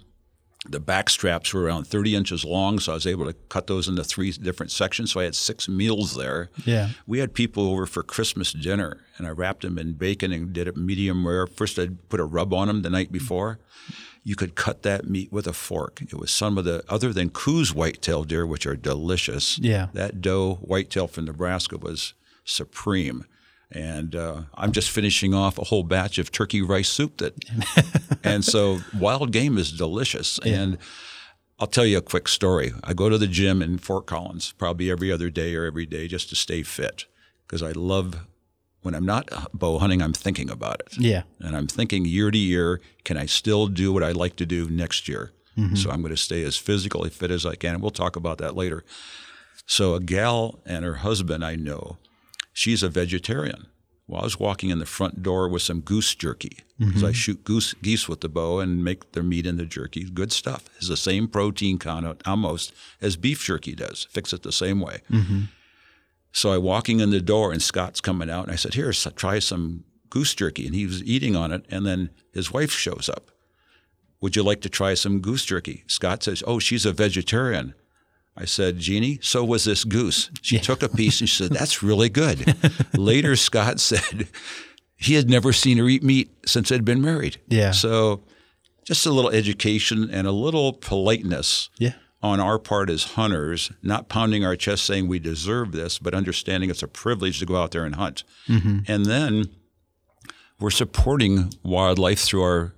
The 0.66 0.80
back 0.80 1.10
straps 1.10 1.52
were 1.52 1.62
around 1.62 1.86
30 1.86 2.16
inches 2.16 2.44
long, 2.44 2.78
so 2.78 2.92
I 2.92 2.94
was 2.94 3.06
able 3.06 3.26
to 3.26 3.34
cut 3.50 3.66
those 3.66 3.86
into 3.86 4.02
three 4.02 4.30
different 4.32 4.72
sections. 4.72 5.12
So 5.12 5.20
I 5.20 5.24
had 5.24 5.34
six 5.34 5.68
meals 5.68 6.16
there. 6.16 6.50
Yeah. 6.64 6.90
We 7.06 7.18
had 7.18 7.34
people 7.34 7.68
over 7.70 7.84
for 7.84 8.02
Christmas 8.02 8.52
dinner, 8.52 9.00
and 9.18 9.26
I 9.26 9.30
wrapped 9.30 9.62
them 9.62 9.78
in 9.78 9.92
bacon 9.92 10.32
and 10.32 10.52
did 10.52 10.66
it 10.66 10.76
medium 10.76 11.26
rare. 11.26 11.46
First, 11.46 11.78
I 11.78 11.88
put 12.08 12.20
a 12.20 12.24
rub 12.24 12.54
on 12.54 12.68
them 12.68 12.82
the 12.82 12.90
night 12.90 13.12
before. 13.12 13.58
You 14.22 14.36
could 14.36 14.54
cut 14.54 14.82
that 14.84 15.06
meat 15.06 15.30
with 15.30 15.46
a 15.46 15.52
fork. 15.52 16.00
It 16.00 16.14
was 16.14 16.30
some 16.30 16.56
of 16.56 16.64
the, 16.64 16.82
other 16.88 17.12
than 17.12 17.28
Coues 17.28 17.74
whitetail 17.74 18.24
deer, 18.24 18.46
which 18.46 18.66
are 18.66 18.74
delicious. 18.74 19.58
Yeah. 19.58 19.88
That 19.92 20.22
doe 20.22 20.54
whitetail 20.62 21.08
from 21.08 21.26
Nebraska 21.26 21.76
was 21.76 22.14
supreme. 22.44 23.26
And 23.74 24.14
uh, 24.14 24.42
I'm 24.54 24.72
just 24.72 24.90
finishing 24.90 25.34
off 25.34 25.58
a 25.58 25.64
whole 25.64 25.82
batch 25.82 26.18
of 26.18 26.30
turkey 26.30 26.62
rice 26.62 26.88
soup 26.88 27.16
that, 27.18 27.34
and 28.24 28.44
so 28.44 28.80
wild 28.96 29.32
game 29.32 29.58
is 29.58 29.72
delicious. 29.72 30.38
And 30.44 30.78
I'll 31.58 31.66
tell 31.66 31.86
you 31.86 31.98
a 31.98 32.02
quick 32.02 32.28
story. 32.28 32.72
I 32.82 32.94
go 32.94 33.08
to 33.08 33.18
the 33.18 33.26
gym 33.26 33.62
in 33.62 33.78
Fort 33.78 34.06
Collins 34.06 34.52
probably 34.52 34.90
every 34.90 35.10
other 35.10 35.30
day 35.30 35.54
or 35.54 35.64
every 35.64 35.86
day 35.86 36.08
just 36.08 36.28
to 36.28 36.36
stay 36.36 36.62
fit 36.62 37.06
because 37.46 37.62
I 37.62 37.72
love 37.72 38.26
when 38.82 38.94
I'm 38.94 39.06
not 39.06 39.30
bow 39.54 39.78
hunting, 39.78 40.02
I'm 40.02 40.12
thinking 40.12 40.50
about 40.50 40.80
it. 40.80 40.98
Yeah. 40.98 41.22
And 41.40 41.56
I'm 41.56 41.66
thinking 41.66 42.04
year 42.04 42.30
to 42.30 42.38
year, 42.38 42.80
can 43.02 43.16
I 43.16 43.26
still 43.26 43.66
do 43.66 43.92
what 43.92 44.02
I 44.02 44.12
like 44.12 44.36
to 44.36 44.46
do 44.46 44.68
next 44.68 45.08
year? 45.08 45.32
So 45.76 45.90
I'm 45.90 46.02
going 46.02 46.12
to 46.12 46.20
stay 46.20 46.42
as 46.42 46.56
physically 46.56 47.10
fit 47.10 47.30
as 47.30 47.46
I 47.46 47.54
can. 47.54 47.74
And 47.74 47.82
we'll 47.82 47.92
talk 47.92 48.16
about 48.16 48.38
that 48.38 48.56
later. 48.56 48.84
So 49.66 49.94
a 49.94 50.00
gal 50.00 50.58
and 50.66 50.84
her 50.84 50.96
husband 50.96 51.44
I 51.44 51.54
know, 51.54 51.98
she's 52.54 52.82
a 52.82 52.88
vegetarian. 52.88 53.66
Well, 54.06 54.20
I 54.20 54.24
was 54.24 54.38
walking 54.38 54.70
in 54.70 54.78
the 54.78 54.86
front 54.86 55.22
door 55.22 55.48
with 55.48 55.62
some 55.62 55.80
goose 55.80 56.14
jerky 56.14 56.58
because 56.78 57.02
I 57.02 57.06
mm-hmm. 57.06 57.12
shoot 57.12 57.44
goose 57.44 57.72
geese 57.74 58.06
with 58.06 58.20
the 58.20 58.28
bow 58.28 58.60
and 58.60 58.84
make 58.84 59.12
their 59.12 59.22
meat 59.22 59.46
into 59.46 59.64
jerky. 59.64 60.04
Good 60.04 60.30
stuff. 60.30 60.68
It's 60.76 60.88
the 60.88 60.96
same 60.96 61.26
protein 61.26 61.78
content 61.78 62.20
almost 62.26 62.72
as 63.00 63.16
beef 63.16 63.42
jerky 63.42 63.74
does. 63.74 64.06
Fix 64.10 64.34
it 64.34 64.42
the 64.42 64.52
same 64.52 64.80
way. 64.80 65.00
Mm-hmm. 65.10 65.44
So 66.32 66.52
I'm 66.52 66.62
walking 66.62 67.00
in 67.00 67.10
the 67.10 67.20
door 67.20 67.50
and 67.50 67.62
Scott's 67.62 68.02
coming 68.02 68.28
out 68.28 68.44
and 68.44 68.52
I 68.52 68.56
said, 68.56 68.74
"Here, 68.74 68.90
s- 68.90 69.06
try 69.16 69.38
some 69.38 69.84
goose 70.10 70.34
jerky." 70.34 70.66
And 70.66 70.74
he 70.74 70.84
was 70.84 71.02
eating 71.04 71.34
on 71.34 71.50
it, 71.50 71.64
and 71.70 71.86
then 71.86 72.10
his 72.32 72.52
wife 72.52 72.72
shows 72.72 73.08
up. 73.08 73.30
Would 74.20 74.36
you 74.36 74.42
like 74.42 74.60
to 74.62 74.68
try 74.68 74.94
some 74.94 75.20
goose 75.20 75.46
jerky? 75.46 75.84
Scott 75.86 76.22
says, 76.22 76.42
"Oh, 76.46 76.58
she's 76.58 76.84
a 76.84 76.92
vegetarian." 76.92 77.74
I 78.36 78.44
said, 78.46 78.78
Jeannie, 78.78 79.18
so 79.22 79.44
was 79.44 79.64
this 79.64 79.84
goose. 79.84 80.30
She 80.42 80.58
took 80.58 80.82
a 80.82 80.88
piece 80.88 81.20
and 81.20 81.28
she 81.28 81.44
said, 81.44 81.52
That's 81.52 81.82
really 81.82 82.08
good. 82.08 82.56
Later, 82.96 83.36
Scott 83.36 83.78
said 83.80 84.26
he 84.96 85.14
had 85.14 85.28
never 85.30 85.52
seen 85.52 85.78
her 85.78 85.88
eat 85.88 86.02
meat 86.02 86.30
since 86.46 86.68
they'd 86.70 86.84
been 86.84 87.00
married. 87.00 87.36
Yeah. 87.48 87.70
So 87.70 88.22
just 88.84 89.06
a 89.06 89.10
little 89.12 89.30
education 89.30 90.10
and 90.10 90.26
a 90.26 90.32
little 90.32 90.72
politeness 90.72 91.70
Yeah. 91.78 91.92
on 92.22 92.40
our 92.40 92.58
part 92.58 92.90
as 92.90 93.04
hunters, 93.12 93.70
not 93.82 94.08
pounding 94.08 94.44
our 94.44 94.56
chest 94.56 94.84
saying 94.84 95.06
we 95.08 95.18
deserve 95.20 95.72
this, 95.72 95.98
but 96.00 96.12
understanding 96.14 96.70
it's 96.70 96.82
a 96.82 96.88
privilege 96.88 97.38
to 97.38 97.46
go 97.46 97.56
out 97.56 97.70
there 97.70 97.84
and 97.84 97.94
hunt. 97.94 98.24
Mm-hmm. 98.48 98.78
And 98.88 99.06
then 99.06 99.44
we're 100.58 100.70
supporting 100.70 101.52
wildlife 101.62 102.18
through 102.20 102.42
our 102.42 102.74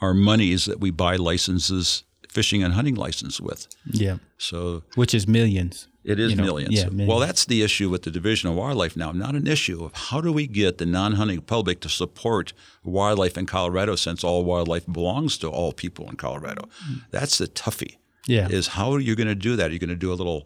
our 0.00 0.12
monies 0.14 0.66
that 0.66 0.78
we 0.78 0.90
buy 0.90 1.16
licenses, 1.16 2.02
fishing 2.36 2.60
and 2.64 2.72
hunting 2.78 2.96
license 3.06 3.36
with. 3.48 3.60
Yeah. 4.04 4.16
So 4.38 4.82
Which 5.00 5.12
is 5.18 5.24
millions. 5.38 5.88
it 6.12 6.18
is 6.24 6.30
You 6.30 6.36
know, 6.36 6.44
millions. 6.48 6.74
yeah, 6.78 6.88
millions. 6.90 7.08
Well, 7.10 7.20
that's 7.26 7.44
the 7.46 7.60
issue 7.68 7.88
with 7.92 8.02
the 8.06 8.10
Division 8.18 8.50
of 8.50 8.54
Wildlife 8.62 8.94
now. 9.04 9.10
Not 9.12 9.34
an 9.40 9.46
issue 9.56 9.78
of 9.86 9.92
how 10.10 10.20
do 10.26 10.30
we 10.38 10.46
get 10.46 10.72
the 10.78 10.86
non-hunting 10.98 11.40
public 11.54 11.76
to 11.84 11.88
support 11.88 12.52
wildlife 12.84 13.36
in 13.40 13.46
Colorado, 13.46 13.96
since 13.96 14.20
all 14.28 14.44
wildlife 14.52 14.86
belongs 15.00 15.38
to 15.38 15.46
all 15.48 15.72
people 15.84 16.04
in 16.10 16.16
Colorado. 16.16 16.62
Hmm. 16.84 16.94
That's 17.16 17.36
the 17.38 17.48
toughie. 17.62 17.96
Yeah. 18.28 18.48
Is 18.58 18.64
how 18.78 18.88
are 18.94 19.00
you 19.08 19.14
going 19.20 19.32
to 19.36 19.40
do 19.48 19.56
that? 19.58 19.66
Are 19.70 19.72
you 19.76 19.78
going 19.86 19.96
to 19.98 20.04
do 20.06 20.12
a 20.12 20.18
little 20.22 20.40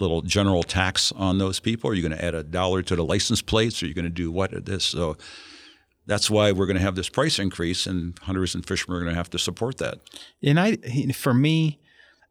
little 0.00 0.22
general 0.36 0.62
tax 0.64 1.12
on 1.12 1.38
those 1.38 1.60
people? 1.60 1.88
Are 1.88 1.94
you 1.94 2.02
going 2.08 2.18
to 2.18 2.24
add 2.28 2.34
a 2.34 2.42
dollar 2.42 2.82
to 2.82 2.96
the 2.96 3.04
license 3.14 3.42
plates? 3.42 3.76
Are 3.82 3.86
you 3.90 3.94
going 4.00 4.10
to 4.12 4.18
do 4.24 4.28
what 4.38 4.52
at 4.58 4.64
this? 4.66 4.84
So 4.84 5.16
that's 6.06 6.30
why 6.30 6.52
we're 6.52 6.66
going 6.66 6.76
to 6.76 6.82
have 6.82 6.96
this 6.96 7.08
price 7.08 7.38
increase, 7.38 7.86
and 7.86 8.18
hunters 8.20 8.54
and 8.54 8.66
fishermen 8.66 8.96
are 8.98 9.00
going 9.00 9.12
to 9.12 9.16
have 9.16 9.30
to 9.30 9.38
support 9.38 9.78
that. 9.78 10.00
and 10.42 10.60
I 10.60 10.76
for 11.12 11.34
me 11.34 11.80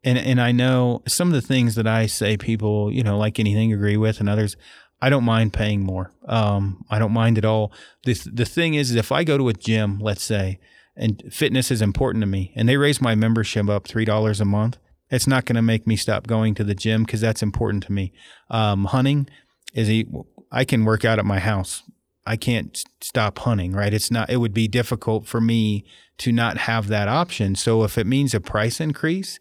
and 0.04 0.18
and 0.18 0.40
I 0.40 0.52
know 0.52 1.02
some 1.08 1.28
of 1.28 1.34
the 1.34 1.46
things 1.46 1.74
that 1.74 1.86
I 1.86 2.06
say 2.06 2.36
people 2.36 2.92
you 2.92 3.02
know 3.02 3.18
like 3.18 3.38
anything 3.40 3.72
agree 3.72 3.96
with 3.96 4.20
and 4.20 4.28
others 4.28 4.56
I 5.02 5.10
don't 5.10 5.24
mind 5.24 5.52
paying 5.52 5.82
more. 5.82 6.12
Um 6.26 6.84
I 6.90 6.98
don't 6.98 7.12
mind 7.12 7.38
at 7.38 7.44
all. 7.44 7.72
The 8.04 8.14
the 8.32 8.44
thing 8.44 8.74
is 8.74 8.90
is 8.90 8.96
if 8.96 9.10
I 9.12 9.24
go 9.24 9.36
to 9.38 9.48
a 9.48 9.52
gym 9.54 9.98
let's 9.98 10.22
say 10.22 10.58
and 10.96 11.22
fitness 11.30 11.70
is 11.70 11.82
important 11.82 12.22
to 12.22 12.26
me 12.26 12.52
and 12.54 12.68
they 12.68 12.76
raise 12.76 13.00
my 13.00 13.14
membership 13.16 13.68
up 13.68 13.88
$3 13.88 14.40
a 14.40 14.44
month 14.44 14.78
it's 15.10 15.26
not 15.26 15.44
going 15.44 15.56
to 15.56 15.62
make 15.62 15.86
me 15.86 15.96
stop 15.96 16.26
going 16.26 16.54
to 16.54 16.64
the 16.64 16.74
gym 16.74 17.04
cuz 17.06 17.20
that's 17.20 17.42
important 17.42 17.82
to 17.84 17.92
me. 17.92 18.12
Um 18.50 18.84
hunting 18.86 19.28
is 19.74 19.90
a, 19.90 20.04
I 20.52 20.64
can 20.64 20.84
work 20.84 21.04
out 21.04 21.18
at 21.18 21.24
my 21.24 21.40
house 21.40 21.82
I 22.26 22.36
can't 22.36 22.82
stop 23.00 23.38
hunting, 23.40 23.72
right? 23.72 23.92
It's 23.92 24.10
not, 24.10 24.30
it 24.30 24.38
would 24.38 24.54
be 24.54 24.68
difficult 24.68 25.26
for 25.26 25.40
me 25.40 25.84
to 26.18 26.32
not 26.32 26.58
have 26.58 26.88
that 26.88 27.08
option. 27.08 27.54
So 27.54 27.84
if 27.84 27.98
it 27.98 28.06
means 28.06 28.34
a 28.34 28.40
price 28.40 28.80
increase, 28.80 29.38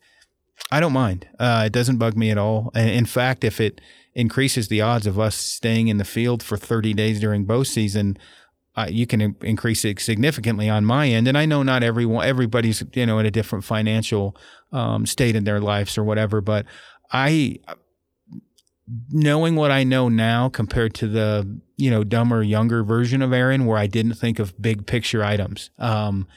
I 0.72 0.80
don't 0.80 0.94
mind. 0.94 1.28
Uh, 1.40 1.64
it 1.68 1.72
doesn't 1.72 1.98
bug 1.98 2.18
me 2.18 2.30
at 2.30 2.38
all. 2.38 2.72
And 2.76 2.90
in 2.90 3.06
fact, 3.06 3.44
if 3.44 3.62
it 3.62 3.80
increases 4.14 4.68
the 4.68 4.82
odds 4.82 5.08
of 5.08 5.20
us 5.20 5.36
staying 5.36 5.88
in 5.88 5.98
the 5.98 6.06
field 6.06 6.44
for 6.44 6.58
30 6.58 6.94
days 6.94 7.20
during 7.20 7.46
bow 7.46 7.64
season, 7.64 8.18
uh, 8.76 8.88
you 8.90 9.06
can 9.06 9.36
increase 9.42 9.86
it 9.86 10.00
significantly 10.00 10.70
on 10.70 10.84
my 10.84 11.08
end. 11.08 11.28
And 11.28 11.38
I 11.38 11.46
know 11.46 11.64
not 11.64 11.84
everyone, 11.84 12.26
everybody's, 12.26 12.84
you 12.94 13.06
know, 13.06 13.20
in 13.20 13.26
a 13.26 13.32
different 13.32 13.64
financial 13.64 14.36
um, 14.72 15.06
state 15.06 15.36
in 15.36 15.44
their 15.44 15.60
lives 15.60 15.98
or 15.98 16.04
whatever, 16.04 16.42
but 16.42 16.66
I, 17.12 17.60
knowing 19.12 19.56
what 19.56 19.72
I 19.72 19.84
know 19.84 20.10
now 20.10 20.50
compared 20.50 20.96
to 20.96 21.08
the 21.08 21.62
you 21.84 21.92
know 21.92 22.06
dumber 22.06 22.42
younger 22.42 22.82
version 22.82 23.22
of 23.22 23.34
Aaron, 23.34 23.66
where 23.66 23.78
I 23.78 23.88
didn't 23.88 24.14
think 24.14 24.40
of 24.40 24.60
big 24.62 24.88
picture 24.88 25.22
items. 25.22 25.70
Um, 25.78 26.28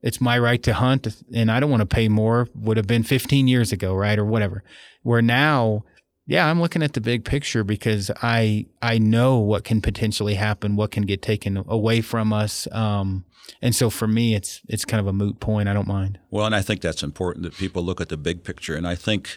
it's 0.00 0.20
my 0.20 0.38
right 0.38 0.62
to 0.62 0.74
hunt, 0.74 1.08
and 1.34 1.50
I 1.50 1.58
don't 1.58 1.70
want 1.70 1.80
to 1.80 1.92
pay 1.92 2.08
more. 2.08 2.46
Would 2.54 2.76
have 2.76 2.86
been 2.86 3.02
15 3.02 3.48
years 3.48 3.72
ago, 3.72 3.94
right, 3.96 4.16
or 4.16 4.24
whatever. 4.24 4.62
Where 5.02 5.20
now, 5.20 5.84
yeah, 6.24 6.48
I'm 6.48 6.60
looking 6.60 6.84
at 6.84 6.92
the 6.92 7.00
big 7.00 7.24
picture 7.24 7.64
because 7.64 8.12
I 8.22 8.66
I 8.80 8.98
know 8.98 9.38
what 9.38 9.64
can 9.64 9.80
potentially 9.80 10.34
happen, 10.34 10.76
what 10.76 10.92
can 10.92 11.02
get 11.02 11.20
taken 11.20 11.64
away 11.66 12.00
from 12.00 12.32
us. 12.32 12.68
Um, 12.70 13.24
and 13.60 13.74
so 13.74 13.90
for 13.90 14.06
me, 14.06 14.36
it's 14.36 14.60
it's 14.68 14.84
kind 14.84 15.00
of 15.00 15.08
a 15.08 15.12
moot 15.12 15.40
point. 15.40 15.68
I 15.68 15.72
don't 15.72 15.88
mind. 15.88 16.20
Well, 16.30 16.46
and 16.46 16.54
I 16.54 16.62
think 16.62 16.80
that's 16.80 17.02
important 17.02 17.42
that 17.42 17.56
people 17.56 17.82
look 17.82 18.00
at 18.00 18.08
the 18.08 18.16
big 18.16 18.44
picture. 18.44 18.76
And 18.76 18.86
I 18.86 18.94
think 18.94 19.36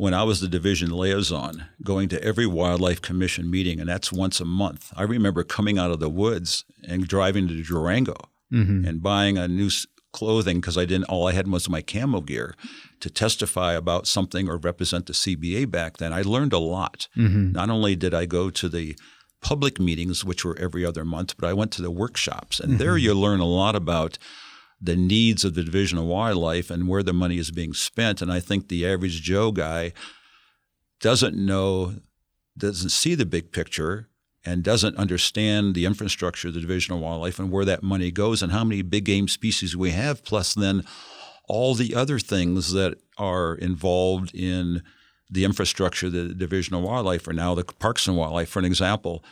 when 0.00 0.14
I 0.14 0.22
was 0.22 0.40
the 0.40 0.48
division 0.48 0.96
liaison, 0.96 1.66
going 1.84 2.08
to 2.08 2.24
every 2.24 2.46
wildlife 2.46 3.02
commission 3.02 3.50
meeting, 3.50 3.78
and 3.78 3.86
that's 3.86 4.10
once 4.10 4.40
a 4.40 4.46
month, 4.46 4.94
I 4.96 5.02
remember 5.02 5.42
coming 5.42 5.78
out 5.78 5.90
of 5.90 6.00
the 6.00 6.08
woods 6.08 6.64
and 6.88 7.06
driving 7.06 7.46
to 7.48 7.62
Durango 7.62 8.16
mm-hmm. 8.50 8.86
and 8.86 9.02
buying 9.02 9.36
a 9.36 9.46
new 9.46 9.68
clothing 10.14 10.58
because 10.58 10.78
I 10.78 10.86
didn't. 10.86 11.10
All 11.10 11.28
I 11.28 11.32
had 11.32 11.48
was 11.48 11.68
my 11.68 11.82
camo 11.82 12.22
gear 12.22 12.54
to 13.00 13.10
testify 13.10 13.74
about 13.74 14.06
something 14.06 14.48
or 14.48 14.56
represent 14.56 15.04
the 15.04 15.12
CBA 15.12 15.70
back 15.70 15.98
then. 15.98 16.14
I 16.14 16.22
learned 16.22 16.54
a 16.54 16.58
lot. 16.58 17.06
Mm-hmm. 17.14 17.52
Not 17.52 17.68
only 17.68 17.94
did 17.94 18.14
I 18.14 18.24
go 18.24 18.48
to 18.48 18.70
the 18.70 18.96
public 19.42 19.78
meetings, 19.78 20.24
which 20.24 20.46
were 20.46 20.58
every 20.58 20.82
other 20.82 21.04
month, 21.04 21.36
but 21.36 21.46
I 21.46 21.52
went 21.52 21.72
to 21.72 21.82
the 21.82 21.90
workshops, 21.90 22.58
and 22.58 22.78
there 22.78 22.92
mm-hmm. 22.92 23.04
you 23.04 23.12
learn 23.12 23.40
a 23.40 23.44
lot 23.44 23.76
about 23.76 24.16
the 24.80 24.96
needs 24.96 25.44
of 25.44 25.54
the 25.54 25.62
Division 25.62 25.98
of 25.98 26.04
Wildlife 26.04 26.70
and 26.70 26.88
where 26.88 27.02
the 27.02 27.12
money 27.12 27.38
is 27.38 27.50
being 27.50 27.74
spent. 27.74 28.22
And 28.22 28.32
I 28.32 28.40
think 28.40 28.68
the 28.68 28.86
average 28.86 29.20
Joe 29.22 29.52
guy 29.52 29.92
doesn't 31.00 31.36
know, 31.36 31.94
doesn't 32.56 32.90
see 32.90 33.14
the 33.14 33.26
big 33.26 33.52
picture, 33.52 34.08
and 34.44 34.62
doesn't 34.62 34.96
understand 34.96 35.74
the 35.74 35.84
infrastructure 35.84 36.48
of 36.48 36.54
the 36.54 36.60
Division 36.60 36.94
of 36.94 37.00
Wildlife 37.00 37.38
and 37.38 37.50
where 37.50 37.64
that 37.66 37.82
money 37.82 38.10
goes 38.10 38.42
and 38.42 38.52
how 38.52 38.64
many 38.64 38.82
big 38.82 39.04
game 39.04 39.28
species 39.28 39.76
we 39.76 39.90
have, 39.90 40.24
plus 40.24 40.54
then 40.54 40.82
all 41.46 41.74
the 41.74 41.94
other 41.94 42.18
things 42.18 42.72
that 42.72 42.96
are 43.18 43.54
involved 43.56 44.34
in 44.34 44.82
the 45.28 45.44
infrastructure 45.44 46.06
of 46.06 46.12
the 46.12 46.34
Division 46.34 46.74
of 46.74 46.82
Wildlife 46.82 47.28
or 47.28 47.32
now 47.32 47.54
the 47.54 47.64
Parks 47.64 48.06
and 48.06 48.16
Wildlife, 48.16 48.48
for 48.48 48.58
an 48.58 48.64
example. 48.64 49.22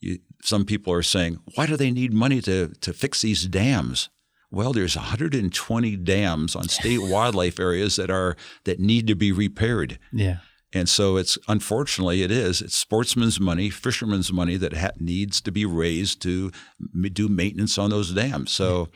You, 0.00 0.20
some 0.42 0.64
people 0.64 0.92
are 0.92 1.02
saying, 1.02 1.38
why 1.56 1.66
do 1.66 1.76
they 1.76 1.90
need 1.90 2.12
money 2.12 2.40
to, 2.42 2.68
to 2.68 2.92
fix 2.92 3.22
these 3.22 3.46
dams? 3.46 4.08
Well, 4.50 4.72
there's 4.72 4.96
120 4.96 5.96
dams 5.96 6.56
on 6.56 6.68
state 6.68 7.00
wildlife 7.02 7.60
areas 7.60 7.96
that 7.96 8.10
are 8.10 8.36
that 8.64 8.80
need 8.80 9.06
to 9.08 9.14
be 9.14 9.30
repaired. 9.30 9.98
Yeah. 10.12 10.38
And 10.72 10.88
so 10.88 11.16
it's 11.16 11.38
unfortunately 11.48 12.22
it 12.22 12.30
is 12.30 12.60
it's 12.60 12.76
sportsmen's 12.76 13.40
money, 13.40 13.70
fishermen's 13.70 14.32
money 14.32 14.56
that 14.56 14.74
ha- 14.74 14.90
needs 14.98 15.40
to 15.42 15.50
be 15.50 15.64
raised 15.64 16.20
to 16.22 16.50
m- 16.94 17.10
do 17.12 17.28
maintenance 17.28 17.78
on 17.78 17.90
those 17.90 18.12
dams. 18.12 18.50
So 18.50 18.88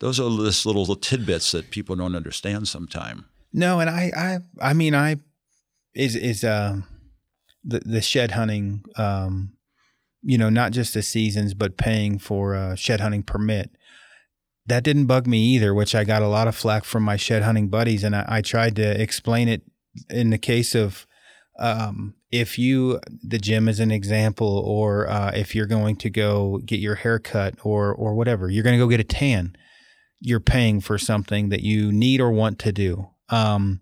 those 0.00 0.20
are 0.20 0.30
just 0.44 0.64
little 0.64 0.94
tidbits 0.96 1.52
that 1.52 1.70
people 1.70 1.96
don't 1.96 2.14
understand 2.14 2.68
sometimes. 2.68 3.24
No, 3.52 3.80
and 3.80 3.90
I, 3.90 4.12
I, 4.60 4.70
I 4.70 4.72
mean, 4.72 4.94
I 4.94 5.16
is 5.94 6.14
is 6.16 6.44
um 6.44 6.84
the 7.64 7.80
the 7.80 8.00
shed 8.00 8.32
hunting, 8.32 8.84
um, 8.96 9.52
you 10.22 10.38
know, 10.38 10.48
not 10.50 10.72
just 10.72 10.94
the 10.94 11.02
seasons, 11.02 11.54
but 11.54 11.76
paying 11.76 12.18
for 12.18 12.54
a 12.54 12.76
shed 12.76 13.00
hunting 13.00 13.22
permit. 13.22 13.70
That 14.68 14.84
didn't 14.84 15.06
bug 15.06 15.26
me 15.26 15.38
either, 15.54 15.74
which 15.74 15.94
I 15.94 16.04
got 16.04 16.22
a 16.22 16.28
lot 16.28 16.46
of 16.46 16.54
flack 16.54 16.84
from 16.84 17.02
my 17.02 17.16
shed 17.16 17.42
hunting 17.42 17.68
buddies, 17.68 18.04
and 18.04 18.14
I, 18.14 18.24
I 18.28 18.40
tried 18.42 18.76
to 18.76 19.00
explain 19.00 19.48
it 19.48 19.62
in 20.10 20.30
the 20.30 20.38
case 20.38 20.74
of 20.74 21.06
um, 21.58 22.14
if 22.30 22.58
you 22.58 23.00
the 23.22 23.38
gym 23.38 23.68
is 23.68 23.80
an 23.80 23.90
example, 23.90 24.62
or 24.64 25.08
uh, 25.08 25.32
if 25.34 25.54
you're 25.54 25.66
going 25.66 25.96
to 25.96 26.10
go 26.10 26.60
get 26.64 26.80
your 26.80 26.96
hair 26.96 27.18
cut 27.18 27.54
or 27.62 27.94
or 27.94 28.14
whatever, 28.14 28.50
you're 28.50 28.62
going 28.62 28.78
to 28.78 28.84
go 28.84 28.88
get 28.88 29.00
a 29.00 29.04
tan. 29.04 29.56
You're 30.20 30.40
paying 30.40 30.80
for 30.80 30.98
something 30.98 31.48
that 31.48 31.62
you 31.62 31.92
need 31.92 32.20
or 32.20 32.30
want 32.30 32.58
to 32.60 32.72
do. 32.72 33.08
Um, 33.28 33.80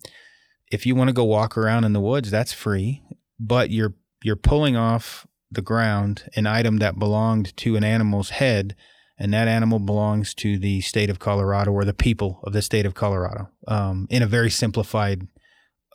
if 0.71 0.87
you 0.87 0.95
want 0.95 1.09
to 1.09 1.15
go 1.15 1.25
walk 1.25 1.57
around 1.57 1.85
in 1.85 1.93
the 1.93 2.01
woods, 2.01 2.31
that's 2.31 2.53
free, 2.53 3.03
but 3.39 3.71
you're 3.71 3.95
you're 4.23 4.37
pulling 4.37 4.77
off 4.77 5.27
the 5.51 5.63
ground 5.63 6.29
an 6.35 6.47
item 6.47 6.79
that 6.79 6.99
belonged 6.99 7.57
to 7.59 7.77
an 7.77 7.85
animal's 7.85 8.31
head, 8.31 8.75
and 9.19 9.33
that 9.33 9.49
animal 9.49 9.79
belongs 9.79 10.35
to 10.35 10.59
the 10.59 10.81
state 10.81 11.11
of 11.11 11.19
Colorado 11.19 11.73
or 11.73 11.85
the 11.85 11.95
people 11.95 12.41
of 12.45 12.53
the 12.53 12.63
state 12.63 12.87
of 12.87 12.95
Colorado. 12.95 13.49
Um, 13.69 14.07
in 14.11 14.23
a 14.23 14.27
very 14.27 14.51
simplified 14.51 15.27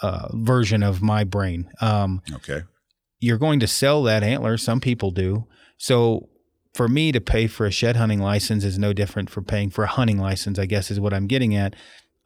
uh, 0.02 0.30
version 0.34 0.82
of 0.84 1.02
my 1.02 1.24
brain. 1.24 1.70
Um, 1.80 2.22
Okay. 2.34 2.64
you're 3.20 3.38
going 3.38 3.60
to 3.60 3.68
sell 3.68 4.02
that 4.04 4.24
antler. 4.24 4.58
Some 4.58 4.80
people 4.82 5.12
do. 5.12 5.46
So 5.78 6.30
for 6.74 6.88
me 6.88 7.12
to 7.12 7.22
pay 7.22 7.48
for 7.48 7.66
a 7.66 7.72
shed 7.72 7.96
hunting 7.98 8.20
license 8.20 8.64
is 8.64 8.80
no 8.80 8.94
different 8.94 9.30
for 9.30 9.42
paying 9.42 9.70
for 9.70 9.84
a 9.84 9.88
hunting 9.88 10.18
license, 10.18 10.58
I 10.58 10.66
guess 10.66 10.90
is 10.90 11.00
what 11.00 11.14
I'm 11.14 11.28
getting 11.28 11.54
at. 11.56 11.76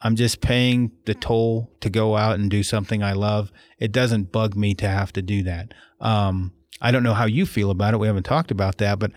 I'm 0.02 0.16
just 0.16 0.40
paying 0.40 0.92
the 1.06 1.16
toll 1.16 1.72
to 1.82 1.90
go 1.90 2.16
out 2.16 2.38
and 2.40 2.50
do 2.50 2.62
something 2.64 3.02
I 3.04 3.14
love. 3.14 3.52
It 3.80 3.92
doesn't 3.92 4.32
bug 4.32 4.56
me 4.56 4.76
to 4.76 4.88
have 4.88 5.12
to 5.14 5.22
do 5.22 5.44
that. 5.44 5.74
Um, 6.00 6.54
I 6.82 6.92
don't 6.92 7.04
know 7.04 7.14
how 7.14 7.26
you 7.26 7.46
feel 7.46 7.72
about 7.72 7.94
it. 7.94 7.98
We 7.98 8.08
haven't 8.08 8.24
talked 8.24 8.52
about 8.52 8.78
that, 8.78 9.00
but 9.00 9.12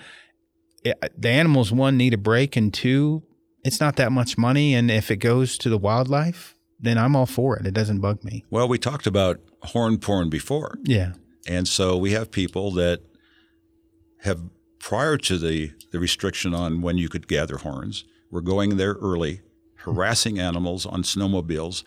it, 0.85 0.97
the 1.17 1.29
animals, 1.29 1.73
one, 1.73 1.97
need 1.97 2.15
a 2.15 2.19
break, 2.19 2.57
and 2.57 2.73
two, 2.73 3.23
it's 3.65 3.81
not 3.81 3.97
that 3.97 4.13
much 4.13 4.39
money. 4.39 4.75
And 4.75 4.91
if 4.91 5.11
it 5.11 5.17
goes 5.17 5.59
to 5.59 5.69
the 5.69 5.79
wildlife, 5.79 6.55
then 6.81 6.97
I'm 6.99 7.17
all 7.17 7.27
for 7.27 7.57
it. 7.59 7.67
It 7.67 7.75
doesn't 7.75 8.01
bug 8.01 8.23
me. 8.25 8.45
Well, 8.51 8.69
we 8.69 8.79
talked 8.79 9.07
about 9.07 9.41
horn 9.63 9.99
porn 9.99 10.31
before. 10.31 10.79
Yeah. 10.85 11.13
And 11.47 11.67
so 11.67 11.97
we 11.97 12.13
have 12.13 12.31
people 12.31 12.71
that 12.73 13.01
have, 14.23 14.41
prior 14.79 15.17
to 15.19 15.39
the, 15.39 15.73
the 15.93 15.99
restriction 15.99 16.55
on 16.55 16.83
when 16.83 16.99
you 16.99 17.09
could 17.09 17.27
gather 17.29 17.57
horns, 17.59 18.05
were 18.31 18.41
going 18.41 18.77
there 18.77 18.95
early, 18.95 19.41
harassing 19.77 20.39
animals 20.39 20.87
on 20.87 21.03
snowmobiles. 21.03 21.83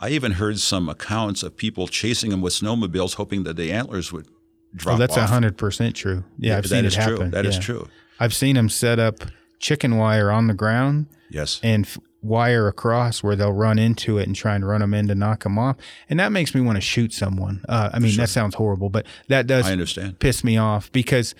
I 0.00 0.10
even 0.10 0.32
heard 0.32 0.58
some 0.60 0.88
accounts 0.88 1.42
of 1.42 1.56
people 1.56 1.88
chasing 1.88 2.30
them 2.30 2.40
with 2.40 2.52
snowmobiles, 2.52 3.14
hoping 3.14 3.42
that 3.44 3.56
the 3.56 3.72
antlers 3.72 4.12
would 4.12 4.28
drop 4.74 4.96
Oh, 4.96 4.98
that's 4.98 5.16
off. 5.16 5.30
hundred 5.30 5.56
percent 5.56 5.96
true. 5.96 6.24
Yeah, 6.38 6.58
I've 6.58 6.64
That 6.64 6.68
seen 6.68 6.84
is 6.84 6.94
it 6.94 7.00
happen. 7.00 7.16
true. 7.16 7.30
That 7.30 7.46
is 7.46 7.56
Yeah. 7.56 7.62
true. 7.62 7.88
I've 8.20 8.34
seen 8.34 8.56
them 8.56 8.68
set 8.68 8.98
up 8.98 9.16
chicken 9.60 9.96
wire 9.96 10.30
on 10.30 10.46
the 10.46 10.54
ground 10.54 11.06
Yes. 11.30 11.60
and 11.62 11.84
f- 11.84 11.98
wire 12.22 12.66
across 12.68 13.22
where 13.22 13.36
they'll 13.36 13.52
run 13.52 13.78
into 13.78 14.18
it 14.18 14.26
and 14.26 14.34
try 14.34 14.54
and 14.54 14.66
run 14.66 14.80
them 14.80 14.92
in 14.94 15.06
to 15.08 15.14
knock 15.14 15.44
them 15.44 15.58
off. 15.58 15.76
And 16.10 16.18
that 16.20 16.32
makes 16.32 16.54
me 16.54 16.60
want 16.60 16.76
to 16.76 16.80
shoot 16.80 17.12
someone. 17.12 17.64
Uh, 17.68 17.90
I 17.92 17.98
mean, 17.98 18.16
that 18.16 18.28
sounds 18.28 18.54
horrible, 18.56 18.88
but 18.88 19.06
that 19.28 19.46
does 19.46 19.66
I 19.66 19.72
understand. 19.72 20.18
piss 20.18 20.42
me 20.42 20.56
off 20.56 20.90
because 20.92 21.34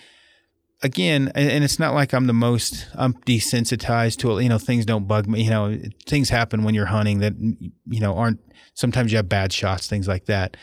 again 0.83 1.33
and, 1.35 1.51
and 1.51 1.65
it's 1.65 1.81
not 1.81 1.93
like 1.93 2.13
i'm 2.13 2.29
the 2.29 2.33
most 2.33 2.87
i'm 2.95 3.13
desensitized 3.27 4.17
to 4.19 4.39
it 4.39 4.43
you 4.45 4.49
know 4.49 4.59
things 4.59 4.87
don't 4.87 5.09
bug 5.09 5.27
me 5.27 5.43
you 5.43 5.51
know 5.51 5.77
things 6.07 6.29
happen 6.29 6.63
when 6.63 6.73
you're 6.73 6.87
hunting 6.87 7.19
that 7.19 7.33
you 7.89 7.99
know 7.99 8.15
aren't 8.15 8.39
sometimes 8.75 9.11
you 9.11 9.17
have 9.17 9.29
bad 9.29 9.53
shots 9.53 9.89
things 9.89 10.07
like 10.07 10.27
that 10.27 10.57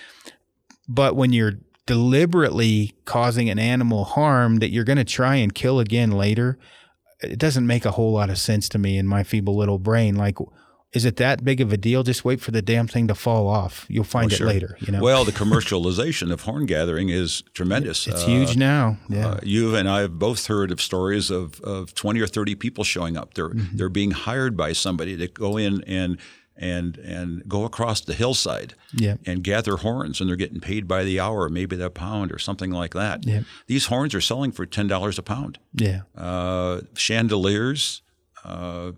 but 0.87 1.17
when 1.17 1.33
you're 1.33 1.55
deliberately 1.85 2.93
causing 3.05 3.49
an 3.49 3.59
animal 3.59 4.03
harm 4.05 4.57
that 4.57 4.69
you're 4.69 4.83
going 4.83 4.97
to 4.97 5.03
try 5.03 5.35
and 5.35 5.53
kill 5.55 5.79
again 5.79 6.11
later 6.11 6.57
it 7.21 7.39
doesn't 7.39 7.65
make 7.65 7.85
a 7.85 7.91
whole 7.91 8.11
lot 8.13 8.29
of 8.29 8.37
sense 8.37 8.67
to 8.69 8.77
me 8.77 8.97
in 8.97 9.07
my 9.07 9.23
feeble 9.23 9.55
little 9.55 9.79
brain 9.79 10.15
like 10.15 10.37
is 10.93 11.03
it 11.03 11.17
that 11.17 11.43
big 11.43 11.59
of 11.61 11.73
a 11.73 11.77
deal 11.77 12.03
just 12.03 12.23
wait 12.23 12.39
for 12.39 12.51
the 12.51 12.61
damn 12.61 12.87
thing 12.87 13.07
to 13.07 13.15
fall 13.15 13.47
off 13.47 13.85
you'll 13.89 14.03
find 14.03 14.31
Oh, 14.31 14.35
it 14.35 14.41
later 14.41 14.77
you 14.81 14.91
know 14.91 15.01
Well, 15.01 15.25
the 15.25 15.31
commercialization 15.43 16.31
of 16.31 16.41
horn 16.41 16.65
gathering 16.65 17.09
is 17.09 17.43
tremendous. 17.53 18.07
it's 18.07 18.23
Uh, 18.23 18.27
huge 18.27 18.55
now 18.57 18.97
yeah 19.09 19.27
Uh, 19.27 19.39
you 19.43 19.75
and 19.75 19.89
I 19.89 20.01
have 20.01 20.19
both 20.19 20.47
heard 20.47 20.71
of 20.71 20.79
stories 20.81 21.29
of, 21.31 21.59
of 21.61 21.93
20 21.95 22.19
or 22.21 22.27
30 22.27 22.55
people 22.55 22.83
showing 22.83 23.17
up. 23.17 23.33
They're, 23.33 23.49
Mm-hmm. 23.49 23.77
they're 23.77 23.89
being 23.89 24.11
hired 24.11 24.55
by 24.57 24.73
somebody 24.73 25.15
to 25.17 25.27
go 25.27 25.57
in 25.57 25.81
and, 25.87 26.17
and, 26.57 26.97
and 26.97 27.47
go 27.47 27.65
across 27.65 28.01
the 28.01 28.13
hillside 28.13 28.73
yeah 28.93 29.15
and 29.25 29.43
gather 29.43 29.77
horns, 29.77 30.19
and 30.21 30.29
they're 30.29 30.37
getting 30.37 30.59
paid 30.61 30.87
by 30.87 31.03
the 31.03 31.19
hour, 31.19 31.49
maybe 31.49 31.75
the 31.75 31.89
pound 31.89 32.31
or 32.31 32.39
something 32.39 32.71
like 32.71 32.93
that. 32.93 33.25
Yeah. 33.25 33.41
These 33.67 33.87
horns 33.87 34.15
are 34.15 34.21
selling 34.21 34.51
for 34.51 34.65
$10 34.65 35.17
a 35.17 35.21
pound. 35.21 35.59
yeah 35.73 36.01
Uh, 36.15 36.81
chandeliers, 36.95 38.01
uh, 38.43 38.91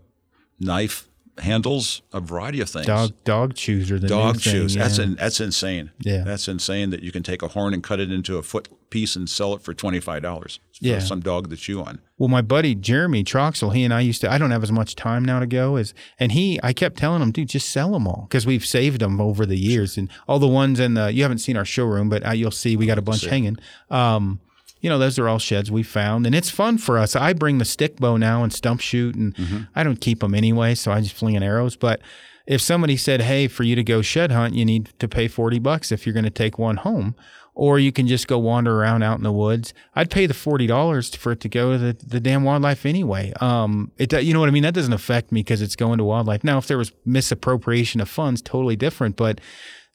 knife 0.59 1.07
handles, 1.39 2.01
a 2.13 2.19
variety 2.19 2.61
of 2.61 2.69
things. 2.69 2.85
dog 2.85 3.11
dog 3.23 3.53
chews 3.55 3.91
are 3.91 3.99
the 3.99 4.07
Dog 4.07 4.35
new 4.35 4.39
thing, 4.39 4.53
shoes. 4.53 4.73
That's 4.75 4.97
in, 4.97 5.15
that's 5.15 5.39
insane. 5.39 5.91
Yeah. 5.99 6.23
that's 6.23 6.47
insane 6.47 6.89
that 6.91 7.01
you 7.03 7.11
can 7.11 7.23
take 7.23 7.41
a 7.41 7.47
horn 7.49 7.73
and 7.73 7.83
cut 7.83 7.99
it 7.99 8.11
into 8.11 8.37
a 8.37 8.43
foot 8.43 8.69
piece 8.89 9.15
and 9.15 9.29
sell 9.29 9.53
it 9.53 9.61
for 9.61 9.73
twenty 9.73 9.99
five 9.99 10.21
dollars 10.21 10.59
for 10.77 10.85
Yeah. 10.85 10.99
some 10.99 11.19
dog 11.19 11.49
to 11.49 11.57
chew 11.57 11.81
on. 11.83 11.99
Well, 12.17 12.29
my 12.29 12.41
buddy 12.41 12.73
Jeremy 12.73 13.23
Troxel, 13.23 13.73
he 13.75 13.83
and 13.83 13.93
I 13.93 14.01
used 14.01 14.21
to. 14.21 14.31
I 14.31 14.37
don't 14.37 14.51
have 14.51 14.63
as 14.63 14.71
much 14.71 14.95
time 14.95 15.23
now 15.23 15.39
to 15.39 15.45
go 15.45 15.75
as, 15.75 15.93
and 16.19 16.31
he. 16.31 16.59
I 16.63 16.73
kept 16.73 16.97
telling 16.97 17.21
him, 17.21 17.31
dude, 17.31 17.49
just 17.49 17.69
sell 17.69 17.91
them 17.91 18.07
all 18.07 18.25
because 18.29 18.45
we've 18.47 18.65
saved 18.65 19.01
them 19.01 19.21
over 19.21 19.45
the 19.45 19.57
years, 19.57 19.97
and 19.97 20.09
all 20.27 20.39
the 20.39 20.47
ones 20.47 20.79
in 20.79 20.95
the. 20.95 21.11
You 21.13 21.21
haven't 21.23 21.39
seen 21.39 21.57
our 21.57 21.65
showroom, 21.65 22.09
but 22.09 22.25
uh, 22.25 22.31
you'll 22.31 22.51
see 22.51 22.75
we 22.75 22.85
got 22.87 22.97
a 22.97 23.01
bunch 23.03 23.25
hanging. 23.25 23.57
Um, 23.89 24.39
you 24.81 24.89
know, 24.89 24.97
those 24.99 25.17
are 25.19 25.27
all 25.27 25.39
sheds 25.39 25.71
we 25.71 25.83
found, 25.83 26.25
and 26.25 26.35
it's 26.35 26.49
fun 26.49 26.77
for 26.77 26.97
us. 26.97 27.15
I 27.15 27.33
bring 27.33 27.57
the 27.57 27.65
stick 27.65 27.97
bow 27.97 28.17
now 28.17 28.43
and 28.43 28.53
stump 28.53 28.81
shoot, 28.81 29.15
and 29.15 29.67
I 29.75 29.83
don't 29.83 30.01
keep 30.01 30.19
them 30.19 30.35
anyway, 30.35 30.75
so 30.75 30.91
I 30.91 31.01
just 31.01 31.15
flinging 31.15 31.43
arrows. 31.43 31.75
But 31.75 32.01
if 32.45 32.61
somebody 32.61 32.97
said, 32.97 33.21
"Hey, 33.21 33.47
for 33.47 33.63
you 33.63 33.75
to 33.75 33.83
go 33.83 34.01
shed 34.01 34.31
hunt, 34.31 34.53
you 34.55 34.65
need 34.65 34.89
to 34.99 35.07
pay 35.07 35.27
forty 35.27 35.59
bucks 35.59 35.91
if 35.91 36.05
you're 36.05 36.13
going 36.13 36.25
to 36.25 36.29
take 36.29 36.57
one 36.57 36.77
home," 36.77 37.15
or 37.57 37.79
you 37.79 37.91
can 37.91 38.07
just 38.07 38.27
go 38.27 38.37
wander 38.37 38.79
around 38.79 39.01
out 39.01 39.17
in 39.17 39.23
the 39.23 39.31
woods, 39.31 39.73
I'd 39.95 40.11
pay 40.11 40.27
the 40.27 40.35
forty 40.35 40.67
dollars 40.67 41.13
for 41.15 41.31
it 41.31 41.39
to 41.41 41.49
go 41.49 41.71
to 41.71 41.77
the, 41.79 41.97
the 42.05 42.19
damn 42.19 42.43
wildlife 42.43 42.85
anyway. 42.85 43.33
Um, 43.41 43.91
it 43.97 44.13
you 44.23 44.31
know 44.31 44.39
what 44.39 44.47
I 44.47 44.51
mean? 44.51 44.63
That 44.63 44.75
doesn't 44.75 44.93
affect 44.93 45.31
me 45.31 45.41
because 45.41 45.61
it's 45.61 45.75
going 45.75 45.97
to 45.97 46.03
wildlife. 46.03 46.43
Now, 46.43 46.59
if 46.59 46.67
there 46.67 46.77
was 46.77 46.91
misappropriation 47.03 47.99
of 47.99 48.07
funds, 48.07 48.43
totally 48.43 48.75
different. 48.75 49.15
But 49.15 49.41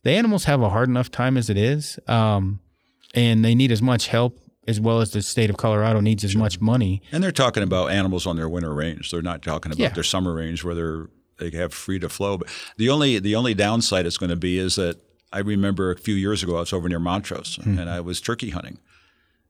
the 0.03 0.11
animals 0.11 0.45
have 0.45 0.61
a 0.61 0.71
hard 0.71 0.89
enough 0.89 1.11
time 1.11 1.37
as 1.37 1.49
it 1.49 1.57
is, 1.57 2.01
um, 2.09 2.59
and 3.15 3.45
they 3.45 3.55
need 3.55 3.71
as 3.71 3.81
much 3.81 4.09
help 4.09 4.41
as 4.69 4.81
well 4.81 5.01
as 5.01 5.11
the 5.11 5.23
state 5.23 5.51
of 5.51 5.57
Colorado 5.57 6.01
needs 6.01 6.25
as 6.25 6.37
much 6.37 6.61
money. 6.61 7.03
And 7.11 7.23
they're 7.23 7.33
talking 7.33 7.63
about 7.63 7.91
animals 7.91 8.27
on 8.27 8.37
their 8.37 8.49
winter 8.49 8.73
range. 8.73 9.11
They're 9.11 9.23
not 9.23 9.43
talking 9.43 9.73
about 9.73 9.83
Yeah. 9.83 9.89
their 9.89 10.05
summer 10.05 10.35
range 10.35 10.65
where 10.65 10.75
they're 10.75 11.09
they 11.39 11.57
have 11.57 11.75
free 11.75 11.99
to 11.99 12.09
flow. 12.09 12.39
But 12.39 12.49
the 12.77 12.89
only 12.89 13.19
the 13.19 13.35
only 13.35 13.55
downside 13.55 14.07
is 14.07 14.17
going 14.17 14.31
to 14.31 14.37
be 14.37 14.59
is 14.59 14.77
that 14.77 15.01
I 15.33 15.41
remember 15.41 15.91
a 15.91 15.97
few 15.97 16.15
years 16.15 16.43
ago 16.43 16.57
I 16.57 16.61
was 16.61 16.73
over 16.73 16.89
near 16.89 17.01
Montrose 17.01 17.57
hmm. 17.57 17.79
and 17.79 17.91
I 17.91 18.01
was 18.01 18.21
turkey 18.21 18.51
hunting. 18.51 18.79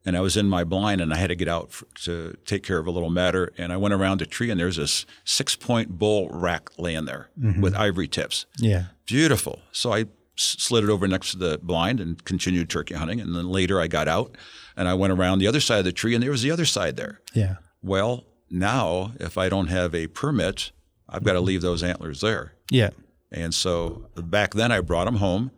And 0.05 0.17
I 0.17 0.19
was 0.19 0.35
in 0.35 0.49
my 0.49 0.65
blind 0.65 0.99
and 0.99 1.13
I 1.13 1.17
had 1.17 1.27
to 1.27 1.35
get 1.35 1.47
out 1.47 1.71
for, 1.71 1.85
to 2.03 2.35
take 2.45 2.63
care 2.63 2.77
of 2.77 2.87
a 2.87 2.91
little 2.91 3.09
matter. 3.09 3.53
And 3.57 3.71
I 3.71 3.77
went 3.77 3.93
around 3.93 4.21
a 4.21 4.25
tree 4.25 4.49
and 4.49 4.59
there's 4.59 4.75
this 4.75 5.05
six 5.23 5.55
point 5.55 5.97
bull 5.97 6.27
rack 6.29 6.77
laying 6.77 7.05
there 7.05 7.29
mm-hmm. 7.39 7.61
with 7.61 7.73
ivory 7.75 8.07
tips. 8.07 8.45
Yeah, 8.57 8.85
Beautiful. 9.05 9.59
So 9.71 9.93
I 9.93 10.05
slid 10.35 10.83
it 10.83 10.89
over 10.89 11.07
next 11.07 11.31
to 11.31 11.37
the 11.37 11.59
blind 11.61 11.99
and 11.99 12.23
continued 12.25 12.69
turkey 12.69 12.95
hunting. 12.95 13.19
And 13.19 13.35
then 13.35 13.49
later 13.49 13.79
I 13.79 13.87
got 13.87 14.07
out 14.07 14.35
and 14.75 14.87
I 14.87 14.93
went 14.93 15.13
around 15.13 15.39
the 15.39 15.47
other 15.47 15.59
side 15.59 15.79
of 15.79 15.85
the 15.85 15.91
tree 15.91 16.13
and 16.13 16.23
there 16.23 16.31
was 16.31 16.41
the 16.41 16.51
other 16.51 16.65
side 16.65 16.95
there. 16.95 17.21
yeah, 17.33 17.55
Well, 17.81 18.25
now 18.49 19.11
if 19.19 19.37
I 19.37 19.49
don't 19.49 19.67
have 19.67 19.93
a 19.95 20.07
permit, 20.07 20.71
I've 21.09 21.23
got 21.23 21.33
to 21.33 21.41
leave 21.41 21.61
those 21.61 21.83
antlers 21.83 22.21
there. 22.21 22.53
yeah, 22.71 22.89
And 23.31 23.53
so 23.53 24.07
back 24.15 24.53
then 24.53 24.71
I 24.71 24.81
brought 24.81 25.05
them 25.05 25.15
home. 25.17 25.51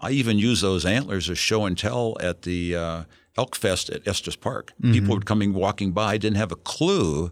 I 0.00 0.10
even 0.10 0.36
used 0.38 0.62
those 0.62 0.84
antlers 0.84 1.30
as 1.30 1.38
show 1.38 1.64
and 1.64 1.78
tell 1.78 2.16
at 2.20 2.42
the 2.42 2.74
uh, 2.74 3.04
Elk 3.38 3.54
Fest 3.54 3.88
at 3.88 4.06
Estes 4.06 4.34
Park. 4.36 4.72
People 4.82 5.14
would 5.14 5.24
coming 5.26 5.54
walking 5.54 5.92
by, 5.92 6.18
didn't 6.18 6.36
have 6.38 6.50
a 6.52 6.56
clue 6.56 7.30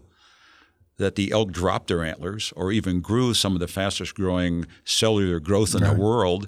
that 0.97 1.15
the 1.15 1.31
elk 1.31 1.51
dropped 1.51 1.87
their 1.87 2.03
antlers 2.03 2.53
or 2.55 2.71
even 2.71 3.01
grew 3.01 3.33
some 3.33 3.53
of 3.55 3.59
the 3.59 3.67
fastest 3.67 4.15
growing 4.15 4.65
cellular 4.85 5.39
growth 5.39 5.73
in 5.75 5.81
the 5.83 5.93
world. 5.93 6.47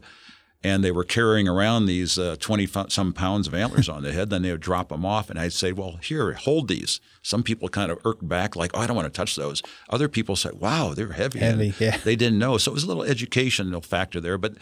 And 0.65 0.81
they 0.81 0.91
were 0.91 1.03
carrying 1.03 1.47
around 1.47 1.87
these 1.87 2.17
uh, 2.17 2.37
20 2.39 2.67
some 2.87 3.11
pounds 3.11 3.47
of 3.47 3.53
antlers 3.53 3.89
on 3.89 4.01
their 4.01 4.13
head. 4.13 4.29
Then 4.29 4.43
they 4.43 4.51
would 4.51 4.61
drop 4.61 4.89
them 4.89 5.05
off. 5.05 5.29
And 5.29 5.37
I'd 5.37 5.51
say, 5.51 5.73
well, 5.73 5.97
here, 6.01 6.31
hold 6.33 6.69
these. 6.69 7.01
Some 7.21 7.43
people 7.43 7.67
kind 7.67 7.91
of 7.91 7.99
irked 8.05 8.25
back, 8.25 8.55
like, 8.55 8.71
oh, 8.73 8.79
I 8.79 8.87
don't 8.87 8.95
want 8.95 9.05
to 9.13 9.17
touch 9.17 9.35
those. 9.35 9.61
Other 9.89 10.07
people 10.07 10.37
said, 10.37 10.53
wow, 10.61 10.93
they're 10.93 11.11
heavy. 11.11 11.39
Heavy, 11.39 11.73
yeah. 11.79 11.97
They 11.97 12.15
didn't 12.15 12.39
know. 12.39 12.57
So 12.57 12.71
it 12.71 12.75
was 12.75 12.83
a 12.83 12.87
little 12.87 13.03
educational 13.03 13.81
factor 13.81 14.21
there. 14.21 14.37
But 14.37 14.53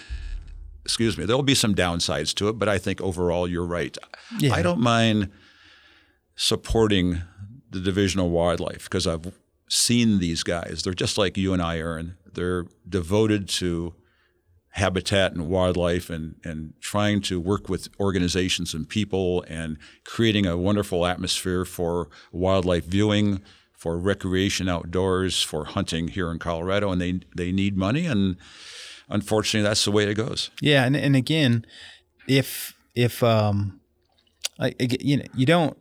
excuse 0.83 1.17
me, 1.19 1.25
there'll 1.25 1.43
be 1.43 1.53
some 1.53 1.75
downsides 1.75 2.33
to 2.35 2.49
it. 2.49 2.53
But 2.53 2.67
I 2.67 2.79
think 2.79 2.99
overall, 2.99 3.47
you're 3.47 3.65
right. 3.65 3.95
Yeah. 4.39 4.53
I 4.55 4.63
don't 4.63 4.81
mind 4.81 5.29
supporting 6.35 7.21
the 7.69 7.79
Division 7.79 8.19
of 8.19 8.27
Wildlife 8.27 8.85
because 8.85 9.05
I've 9.05 9.31
seen 9.69 10.19
these 10.19 10.41
guys. 10.43 10.81
They're 10.83 10.93
just 10.93 11.17
like 11.17 11.37
you 11.37 11.53
and 11.53 11.61
I, 11.61 11.77
Aaron. 11.77 12.17
They're 12.33 12.65
devoted 12.87 13.47
to 13.49 13.93
habitat 14.71 15.33
and 15.33 15.47
wildlife 15.47 16.09
and, 16.09 16.35
and 16.43 16.73
trying 16.79 17.21
to 17.21 17.39
work 17.39 17.69
with 17.69 17.89
organizations 17.99 18.73
and 18.73 18.87
people 18.87 19.43
and 19.47 19.77
creating 20.03 20.45
a 20.45 20.57
wonderful 20.57 21.05
atmosphere 21.05 21.65
for 21.65 22.09
wildlife 22.31 22.85
viewing, 22.85 23.41
for 23.73 23.97
recreation 23.97 24.69
outdoors, 24.69 25.41
for 25.41 25.65
hunting 25.65 26.07
here 26.07 26.31
in 26.31 26.39
Colorado. 26.39 26.91
And 26.91 27.01
they, 27.01 27.19
they 27.35 27.51
need 27.51 27.75
money. 27.75 28.05
And 28.05 28.37
unfortunately, 29.11 29.67
that's 29.67 29.85
the 29.85 29.91
way 29.91 30.05
it 30.05 30.15
goes. 30.15 30.49
Yeah, 30.61 30.85
and 30.85 30.95
and 30.95 31.15
again, 31.15 31.65
if 32.27 32.75
if 32.95 33.21
um, 33.21 33.79
I, 34.59 34.73
you 34.79 35.17
know, 35.17 35.25
you 35.35 35.45
don't 35.45 35.77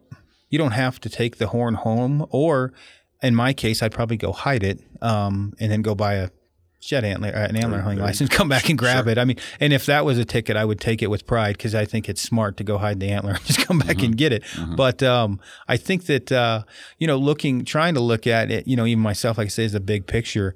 you 0.50 0.58
don't 0.58 0.72
have 0.72 1.00
to 1.00 1.08
take 1.08 1.38
the 1.38 1.48
horn 1.48 1.74
home, 1.74 2.26
or 2.30 2.72
in 3.22 3.34
my 3.34 3.52
case, 3.52 3.82
I'd 3.82 3.92
probably 3.92 4.16
go 4.16 4.32
hide 4.32 4.62
it, 4.62 4.80
um, 5.00 5.54
and 5.58 5.70
then 5.70 5.82
go 5.82 5.94
buy 5.94 6.14
a 6.14 6.30
shed 6.80 7.04
antler, 7.04 7.28
uh, 7.28 7.46
an 7.46 7.56
antler 7.56 7.80
hunting 7.80 8.02
license, 8.02 8.30
come 8.30 8.48
back 8.48 8.68
and 8.68 8.78
grab 8.78 9.06
it. 9.06 9.18
I 9.18 9.24
mean, 9.24 9.36
and 9.60 9.72
if 9.72 9.86
that 9.86 10.04
was 10.04 10.18
a 10.18 10.24
ticket, 10.24 10.56
I 10.56 10.64
would 10.64 10.80
take 10.80 11.02
it 11.02 11.08
with 11.08 11.26
pride 11.26 11.56
because 11.56 11.74
I 11.74 11.84
think 11.84 12.08
it's 12.08 12.22
smart 12.22 12.56
to 12.56 12.64
go 12.64 12.78
hide 12.78 13.00
the 13.00 13.10
antler 13.10 13.32
and 13.32 13.44
just 13.44 13.66
come 13.66 13.78
back 13.78 14.02
and 14.02 14.16
get 14.16 14.32
it. 14.32 14.42
But 14.76 15.02
um, 15.02 15.40
I 15.68 15.76
think 15.76 16.06
that 16.06 16.32
uh, 16.32 16.64
you 16.98 17.06
know, 17.06 17.16
looking, 17.16 17.64
trying 17.64 17.94
to 17.94 18.00
look 18.00 18.26
at 18.26 18.50
it, 18.50 18.66
you 18.66 18.76
know, 18.76 18.86
even 18.86 19.02
myself, 19.02 19.38
like 19.38 19.46
I 19.46 19.48
say, 19.48 19.64
is 19.64 19.74
a 19.74 19.80
big 19.80 20.06
picture. 20.06 20.54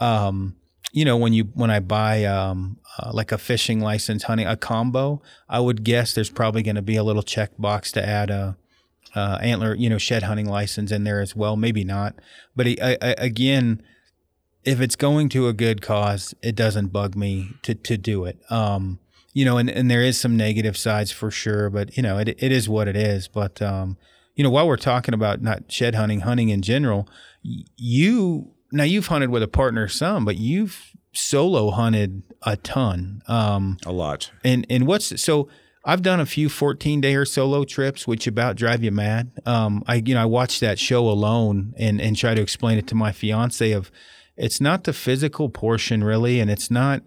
Um, 0.00 0.56
you 0.92 1.04
know, 1.04 1.16
when 1.16 1.32
you 1.32 1.44
when 1.54 1.70
I 1.70 1.80
buy 1.80 2.24
um, 2.24 2.78
uh, 2.98 3.10
like 3.12 3.32
a 3.32 3.38
fishing 3.38 3.80
license, 3.80 4.24
hunting 4.24 4.46
a 4.46 4.56
combo, 4.56 5.20
I 5.48 5.58
would 5.58 5.82
guess 5.82 6.14
there's 6.14 6.30
probably 6.30 6.62
going 6.62 6.76
to 6.76 6.82
be 6.82 6.94
a 6.94 7.02
little 7.02 7.22
check 7.22 7.50
box 7.58 7.90
to 7.92 8.06
add 8.06 8.30
a 8.30 8.56
uh, 9.16 9.38
antler, 9.42 9.74
you 9.74 9.90
know, 9.90 9.98
shed 9.98 10.22
hunting 10.22 10.48
license 10.48 10.92
in 10.92 11.02
there 11.02 11.20
as 11.20 11.34
well. 11.34 11.56
Maybe 11.56 11.82
not, 11.82 12.14
but 12.54 12.68
I, 12.68 12.96
I, 13.02 13.14
again, 13.18 13.82
if 14.64 14.80
it's 14.80 14.96
going 14.96 15.28
to 15.30 15.48
a 15.48 15.52
good 15.52 15.82
cause, 15.82 16.34
it 16.42 16.54
doesn't 16.56 16.88
bug 16.88 17.14
me 17.16 17.50
to 17.62 17.74
to 17.74 17.96
do 17.96 18.24
it. 18.24 18.38
Um, 18.50 18.98
you 19.32 19.44
know, 19.44 19.58
and, 19.58 19.68
and 19.68 19.90
there 19.90 20.02
is 20.02 20.18
some 20.18 20.36
negative 20.36 20.76
sides 20.76 21.10
for 21.10 21.30
sure, 21.30 21.68
but 21.70 21.96
you 21.96 22.02
know, 22.02 22.18
it 22.18 22.28
it 22.28 22.52
is 22.52 22.68
what 22.68 22.88
it 22.88 22.96
is. 22.96 23.28
But 23.28 23.60
um, 23.60 23.96
you 24.36 24.44
know, 24.44 24.50
while 24.50 24.66
we're 24.66 24.76
talking 24.76 25.14
about 25.14 25.42
not 25.42 25.70
shed 25.70 25.94
hunting, 25.94 26.20
hunting 26.20 26.48
in 26.50 26.62
general, 26.62 27.08
you 27.76 28.52
now 28.72 28.84
you've 28.84 29.06
hunted 29.08 29.30
with 29.30 29.42
a 29.42 29.48
partner 29.48 29.88
some, 29.88 30.24
but 30.24 30.36
you've 30.36 30.90
solo 31.12 31.70
hunted 31.70 32.22
a 32.42 32.56
ton. 32.56 33.22
Um, 33.28 33.78
A 33.86 33.92
lot. 33.92 34.30
and 34.44 34.66
and 34.68 34.86
what's 34.86 35.20
so 35.20 35.48
I've 35.84 36.02
done 36.02 36.18
a 36.18 36.26
few 36.26 36.48
14 36.48 37.00
day 37.00 37.14
or 37.14 37.24
solo 37.24 37.64
trips, 37.64 38.06
which 38.06 38.26
about 38.26 38.56
drive 38.56 38.82
you 38.82 38.90
mad. 38.90 39.32
Um, 39.46 39.82
I 39.86 39.96
you 39.96 40.14
know 40.14 40.22
I 40.22 40.26
watched 40.26 40.60
that 40.60 40.78
show 40.78 41.08
alone 41.08 41.74
and 41.76 42.00
and 42.00 42.16
try 42.16 42.34
to 42.34 42.42
explain 42.42 42.78
it 42.78 42.86
to 42.88 42.94
my 42.94 43.12
fiance 43.12 43.70
of 43.72 43.90
it's 44.36 44.60
not 44.60 44.84
the 44.84 44.92
physical 44.92 45.48
portion 45.48 46.02
really, 46.04 46.40
and 46.40 46.50
it's 46.50 46.70
not 46.70 47.02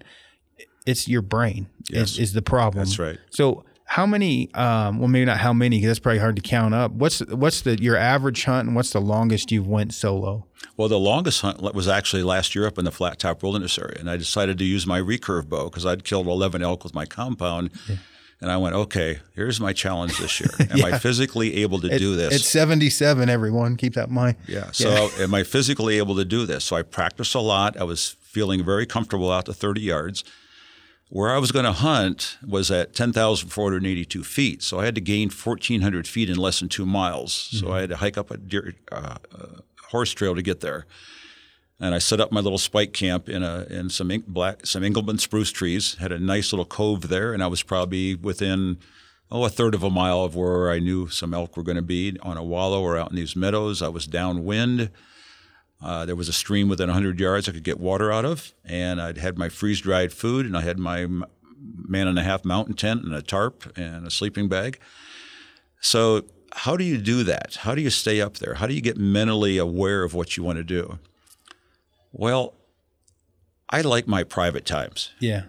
it's 0.85 1.07
your 1.07 1.21
brain 1.21 1.67
Yes. 1.89 2.11
is, 2.13 2.19
is 2.19 2.33
the 2.33 2.41
problem. 2.41 2.83
That's 2.83 2.97
right. 2.99 3.17
So 3.29 3.63
How 3.85 4.05
many? 4.05 4.53
Um, 4.53 4.99
well, 4.99 5.07
maybe 5.07 5.25
not 5.25 5.37
how 5.37 5.53
many, 5.53 5.77
because 5.77 5.87
that's 5.89 5.99
probably 5.99 6.19
hard 6.19 6.35
to 6.35 6.41
count 6.41 6.73
up. 6.73 6.91
What's 6.91 7.19
what's 7.27 7.61
the 7.61 7.81
your 7.81 7.95
average 7.95 8.43
hunt, 8.43 8.67
and 8.67 8.75
what's 8.75 8.91
the 8.91 8.99
longest 9.01 9.51
you've 9.51 9.67
went 9.67 9.93
solo? 9.93 10.45
Well, 10.75 10.89
the 10.89 10.99
longest 10.99 11.41
hunt 11.41 11.61
was 11.73 11.87
actually 11.87 12.23
last 12.23 12.53
year 12.55 12.67
up 12.67 12.77
in 12.77 12.83
the 12.85 12.91
Flat 12.91 13.17
Top 13.19 13.41
Wilderness 13.43 13.77
area, 13.79 13.97
and 13.99 14.09
I 14.09 14.17
decided 14.17 14.57
to 14.57 14.65
use 14.65 14.85
my 14.85 14.99
recurve 14.99 15.47
bow 15.47 15.65
because 15.69 15.85
I'd 15.85 16.03
killed 16.03 16.27
11 16.27 16.61
elk 16.61 16.83
with 16.83 16.93
my 16.93 17.05
compound. 17.05 17.71
Yeah. 17.87 17.95
And 18.39 18.51
I 18.51 18.57
went, 18.57 18.75
okay, 18.75 19.19
here's 19.33 19.59
my 19.59 19.73
challenge 19.73 20.19
this 20.19 20.39
year. 20.39 20.49
Am 20.69 20.77
yeah. 20.77 20.85
I 20.85 20.99
physically 20.99 21.57
able 21.57 21.79
to 21.79 21.97
do 21.97 22.15
this? 22.15 22.35
It's 22.35 22.47
77, 22.47 23.29
everyone. 23.29 23.75
Keep 23.77 23.95
that 23.95 24.09
in 24.09 24.13
mind. 24.13 24.37
Yeah. 24.47 24.71
So, 24.71 25.09
yeah. 25.17 25.23
am 25.23 25.33
I 25.33 25.41
physically 25.41 25.97
able 25.97 26.15
to 26.15 26.25
do 26.25 26.45
this? 26.45 26.65
So, 26.65 26.75
I 26.75 26.83
practiced 26.83 27.33
a 27.33 27.39
lot. 27.39 27.75
I 27.77 27.83
was 27.83 28.15
feeling 28.21 28.63
very 28.63 28.85
comfortable 28.85 29.31
out 29.31 29.45
to 29.45 29.53
30 29.53 29.81
yards. 29.81 30.23
Where 31.09 31.33
I 31.33 31.37
was 31.37 31.53
going 31.53 31.65
to 31.65 31.71
hunt 31.71 32.37
was 32.45 32.69
at 32.69 32.93
10,482 32.93 34.23
feet. 34.23 34.61
So, 34.61 34.79
I 34.79 34.85
had 34.85 34.93
to 34.95 35.01
gain 35.01 35.29
1,400 35.29 36.07
feet 36.07 36.29
in 36.29 36.37
less 36.37 36.59
than 36.59 36.69
two 36.69 36.85
miles. 36.85 37.33
Mm-hmm. 37.33 37.65
So, 37.65 37.73
I 37.73 37.81
had 37.81 37.89
to 37.89 37.97
hike 37.97 38.19
up 38.19 38.29
a 38.29 38.37
deer, 38.37 38.75
uh, 38.91 39.15
uh, 39.33 39.45
horse 39.89 40.11
trail 40.11 40.35
to 40.35 40.43
get 40.43 40.59
there 40.59 40.85
and 41.79 41.93
I 41.93 41.99
set 41.99 42.19
up 42.19 42.31
my 42.31 42.39
little 42.39 42.57
spike 42.57 42.93
camp 42.93 43.29
in 43.29 43.43
a 43.43 43.65
in 43.69 43.89
some 43.89 44.11
black 44.27 44.65
some 44.65 44.83
Engelmann 44.83 45.19
spruce 45.19 45.51
trees. 45.51 45.95
Had 45.95 46.11
a 46.11 46.19
nice 46.19 46.51
little 46.51 46.65
cove 46.65 47.09
there, 47.09 47.33
and 47.33 47.43
I 47.43 47.47
was 47.47 47.63
probably 47.63 48.15
within 48.15 48.77
oh 49.29 49.43
a 49.43 49.49
third 49.49 49.75
of 49.75 49.83
a 49.83 49.89
mile 49.89 50.23
of 50.23 50.35
where 50.35 50.71
I 50.71 50.79
knew 50.79 51.07
some 51.07 51.33
elk 51.33 51.55
were 51.55 51.63
going 51.63 51.75
to 51.75 51.81
be 51.81 52.17
on 52.21 52.37
a 52.37 52.43
wallow 52.43 52.81
or 52.81 52.97
out 52.97 53.11
in 53.11 53.15
these 53.15 53.35
meadows. 53.35 53.81
I 53.81 53.89
was 53.89 54.07
downwind. 54.07 54.89
Uh, 55.79 56.05
there 56.07 56.15
was 56.15 56.27
a 56.27 56.33
stream 56.33 56.69
within 56.69 56.87
100 56.87 57.19
yards 57.19 57.47
I 57.47 57.51
could 57.51 57.63
get 57.63 57.79
water 57.79 58.11
out 58.11 58.25
of, 58.25 58.51
and 58.65 58.99
I'd 58.99 59.19
had 59.19 59.37
my 59.37 59.47
freeze 59.47 59.81
dried 59.81 60.11
food, 60.11 60.47
and 60.47 60.57
I 60.57 60.61
had 60.61 60.79
my 60.79 61.05
man 61.07 62.07
and 62.07 62.17
a 62.17 62.23
half 62.23 62.43
mountain 62.43 62.73
tent 62.73 63.03
and 63.03 63.13
a 63.13 63.21
tarp 63.21 63.77
and 63.77 64.07
a 64.07 64.11
sleeping 64.11 64.47
bag. 64.47 64.79
So, 65.79 66.23
how 66.53 66.75
do 66.75 66.83
you 66.83 66.97
do 66.97 67.23
that? 67.23 67.57
How 67.61 67.75
do 67.75 67.81
you 67.81 67.91
stay 67.91 68.19
up 68.19 68.37
there? 68.37 68.55
How 68.55 68.65
do 68.65 68.73
you 68.73 68.81
get 68.81 68.97
mentally 68.97 69.59
aware 69.59 70.03
of 70.03 70.15
what 70.15 70.35
you 70.35 70.43
want 70.43 70.57
to 70.57 70.63
do? 70.63 70.97
Well, 72.11 72.53
I 73.69 73.81
like 73.81 74.07
my 74.07 74.23
private 74.23 74.65
times. 74.65 75.11
Yeah. 75.19 75.43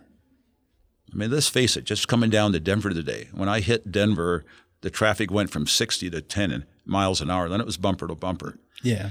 I 1.13 1.17
mean, 1.17 1.31
let's 1.31 1.49
face 1.49 1.77
it, 1.77 1.85
just 1.85 2.09
coming 2.09 2.31
down 2.31 2.53
to 2.53 2.61
Denver 2.61 2.91
today, 2.91 3.29
when 3.33 3.49
I 3.49 3.61
hit 3.61 3.91
Denver, 3.91 4.45
the 4.83 4.91
traffic 4.91 5.31
went 5.31 5.51
from 5.51 5.67
60 5.67 6.11
to 6.11 6.21
10 6.21 6.67
miles 6.85 7.21
an 7.21 7.31
hour. 7.31 7.49
Then 7.49 7.61
it 7.61 7.67
was 7.67 7.77
bumper 7.77 8.07
to 8.07 8.15
bumper. 8.15 8.59
Yeah. 8.83 9.11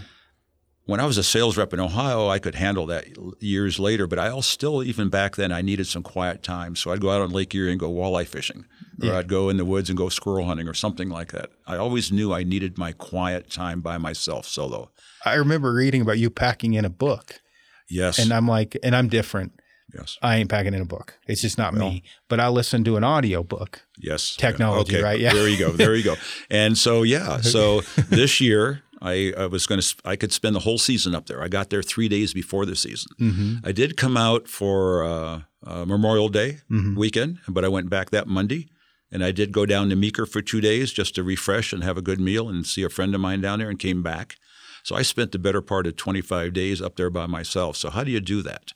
When 0.87 1.01
I 1.01 1.05
was 1.05 1.17
a 1.17 1.23
sales 1.23 1.57
rep 1.57 1.73
in 1.73 1.81
Ohio, 1.81 2.29
I 2.29 2.39
could 2.39 2.55
handle 2.55 2.85
that 2.85 3.07
years 3.41 3.77
later, 3.77 4.07
but 4.07 4.19
I 4.19 4.39
still, 4.39 4.81
even 4.81 5.09
back 5.09 5.35
then, 5.35 5.51
I 5.51 5.61
needed 5.61 5.85
some 5.85 6.01
quiet 6.01 6.43
time. 6.43 6.77
So 6.77 6.91
I'd 6.91 7.01
go 7.01 7.11
out 7.11 7.21
on 7.21 7.29
Lake 7.29 7.53
Erie 7.53 7.71
and 7.71 7.79
go 7.79 7.91
walleye 7.91 8.25
fishing, 8.25 8.65
or 9.01 9.07
yeah. 9.07 9.17
I'd 9.17 9.27
go 9.27 9.49
in 9.49 9.57
the 9.57 9.65
woods 9.65 9.89
and 9.89 9.97
go 9.97 10.07
squirrel 10.07 10.45
hunting 10.45 10.67
or 10.67 10.73
something 10.73 11.09
like 11.09 11.33
that. 11.33 11.49
I 11.67 11.75
always 11.75 12.09
knew 12.09 12.33
I 12.33 12.43
needed 12.43 12.77
my 12.77 12.93
quiet 12.93 13.49
time 13.49 13.81
by 13.81 13.97
myself 13.97 14.47
solo. 14.47 14.89
I 15.25 15.33
remember 15.35 15.73
reading 15.73 16.01
about 16.01 16.19
you 16.19 16.29
packing 16.29 16.73
in 16.73 16.85
a 16.85 16.89
book. 16.89 17.41
Yes. 17.89 18.17
And 18.17 18.31
I'm 18.31 18.47
like, 18.47 18.77
and 18.81 18.95
I'm 18.95 19.09
different. 19.09 19.59
Yes. 19.93 20.17
I 20.21 20.37
ain't 20.37 20.49
packing 20.49 20.73
in 20.73 20.81
a 20.81 20.85
book. 20.85 21.17
It's 21.27 21.41
just 21.41 21.57
not 21.57 21.73
well, 21.73 21.89
me. 21.89 22.03
But 22.27 22.39
I 22.39 22.49
listen 22.49 22.83
to 22.85 22.97
an 22.97 23.03
audio 23.03 23.43
book. 23.43 23.85
Yes. 23.97 24.35
Technology, 24.35 24.95
okay. 24.95 25.03
right? 25.03 25.19
Yeah. 25.19 25.33
There 25.33 25.47
you 25.47 25.57
go. 25.57 25.71
There 25.71 25.95
you 25.95 26.03
go. 26.03 26.15
And 26.49 26.77
so 26.77 27.03
yeah. 27.03 27.41
So 27.41 27.81
this 28.09 28.39
year 28.39 28.83
I, 29.01 29.33
I 29.37 29.45
was 29.45 29.65
going 29.65 29.81
to 29.81 29.95
I 30.05 30.15
could 30.15 30.31
spend 30.31 30.55
the 30.55 30.61
whole 30.61 30.77
season 30.77 31.13
up 31.13 31.27
there. 31.27 31.41
I 31.41 31.47
got 31.47 31.69
there 31.69 31.83
three 31.83 32.07
days 32.07 32.33
before 32.33 32.65
the 32.65 32.75
season. 32.75 33.11
Mm-hmm. 33.19 33.55
I 33.67 33.71
did 33.71 33.97
come 33.97 34.17
out 34.17 34.47
for 34.47 35.03
uh, 35.03 35.41
uh, 35.65 35.85
Memorial 35.85 36.29
Day 36.29 36.59
mm-hmm. 36.69 36.95
weekend, 36.95 37.39
but 37.47 37.63
I 37.63 37.67
went 37.67 37.89
back 37.89 38.09
that 38.11 38.27
Monday. 38.27 38.69
And 39.09 39.23
I 39.23 39.31
did 39.31 39.53
go 39.53 39.65
down 39.65 39.87
to 39.89 39.95
Meeker 39.95 40.25
for 40.25 40.41
two 40.41 40.59
days 40.59 40.91
just 40.91 41.15
to 41.15 41.23
refresh 41.23 41.71
and 41.71 41.81
have 41.81 41.97
a 41.97 42.01
good 42.01 42.19
meal 42.19 42.49
and 42.49 42.65
see 42.65 42.83
a 42.83 42.89
friend 42.89 43.15
of 43.15 43.21
mine 43.21 43.39
down 43.39 43.59
there 43.59 43.69
and 43.69 43.79
came 43.79 44.03
back. 44.03 44.35
So 44.83 44.95
I 44.95 45.01
spent 45.01 45.31
the 45.31 45.39
better 45.39 45.61
part 45.61 45.87
of 45.87 45.95
25 45.95 46.53
days 46.53 46.81
up 46.81 46.97
there 46.97 47.09
by 47.09 47.25
myself. 47.25 47.77
So, 47.77 47.89
how 47.89 48.03
do 48.03 48.11
you 48.11 48.19
do 48.19 48.41
that? 48.43 48.73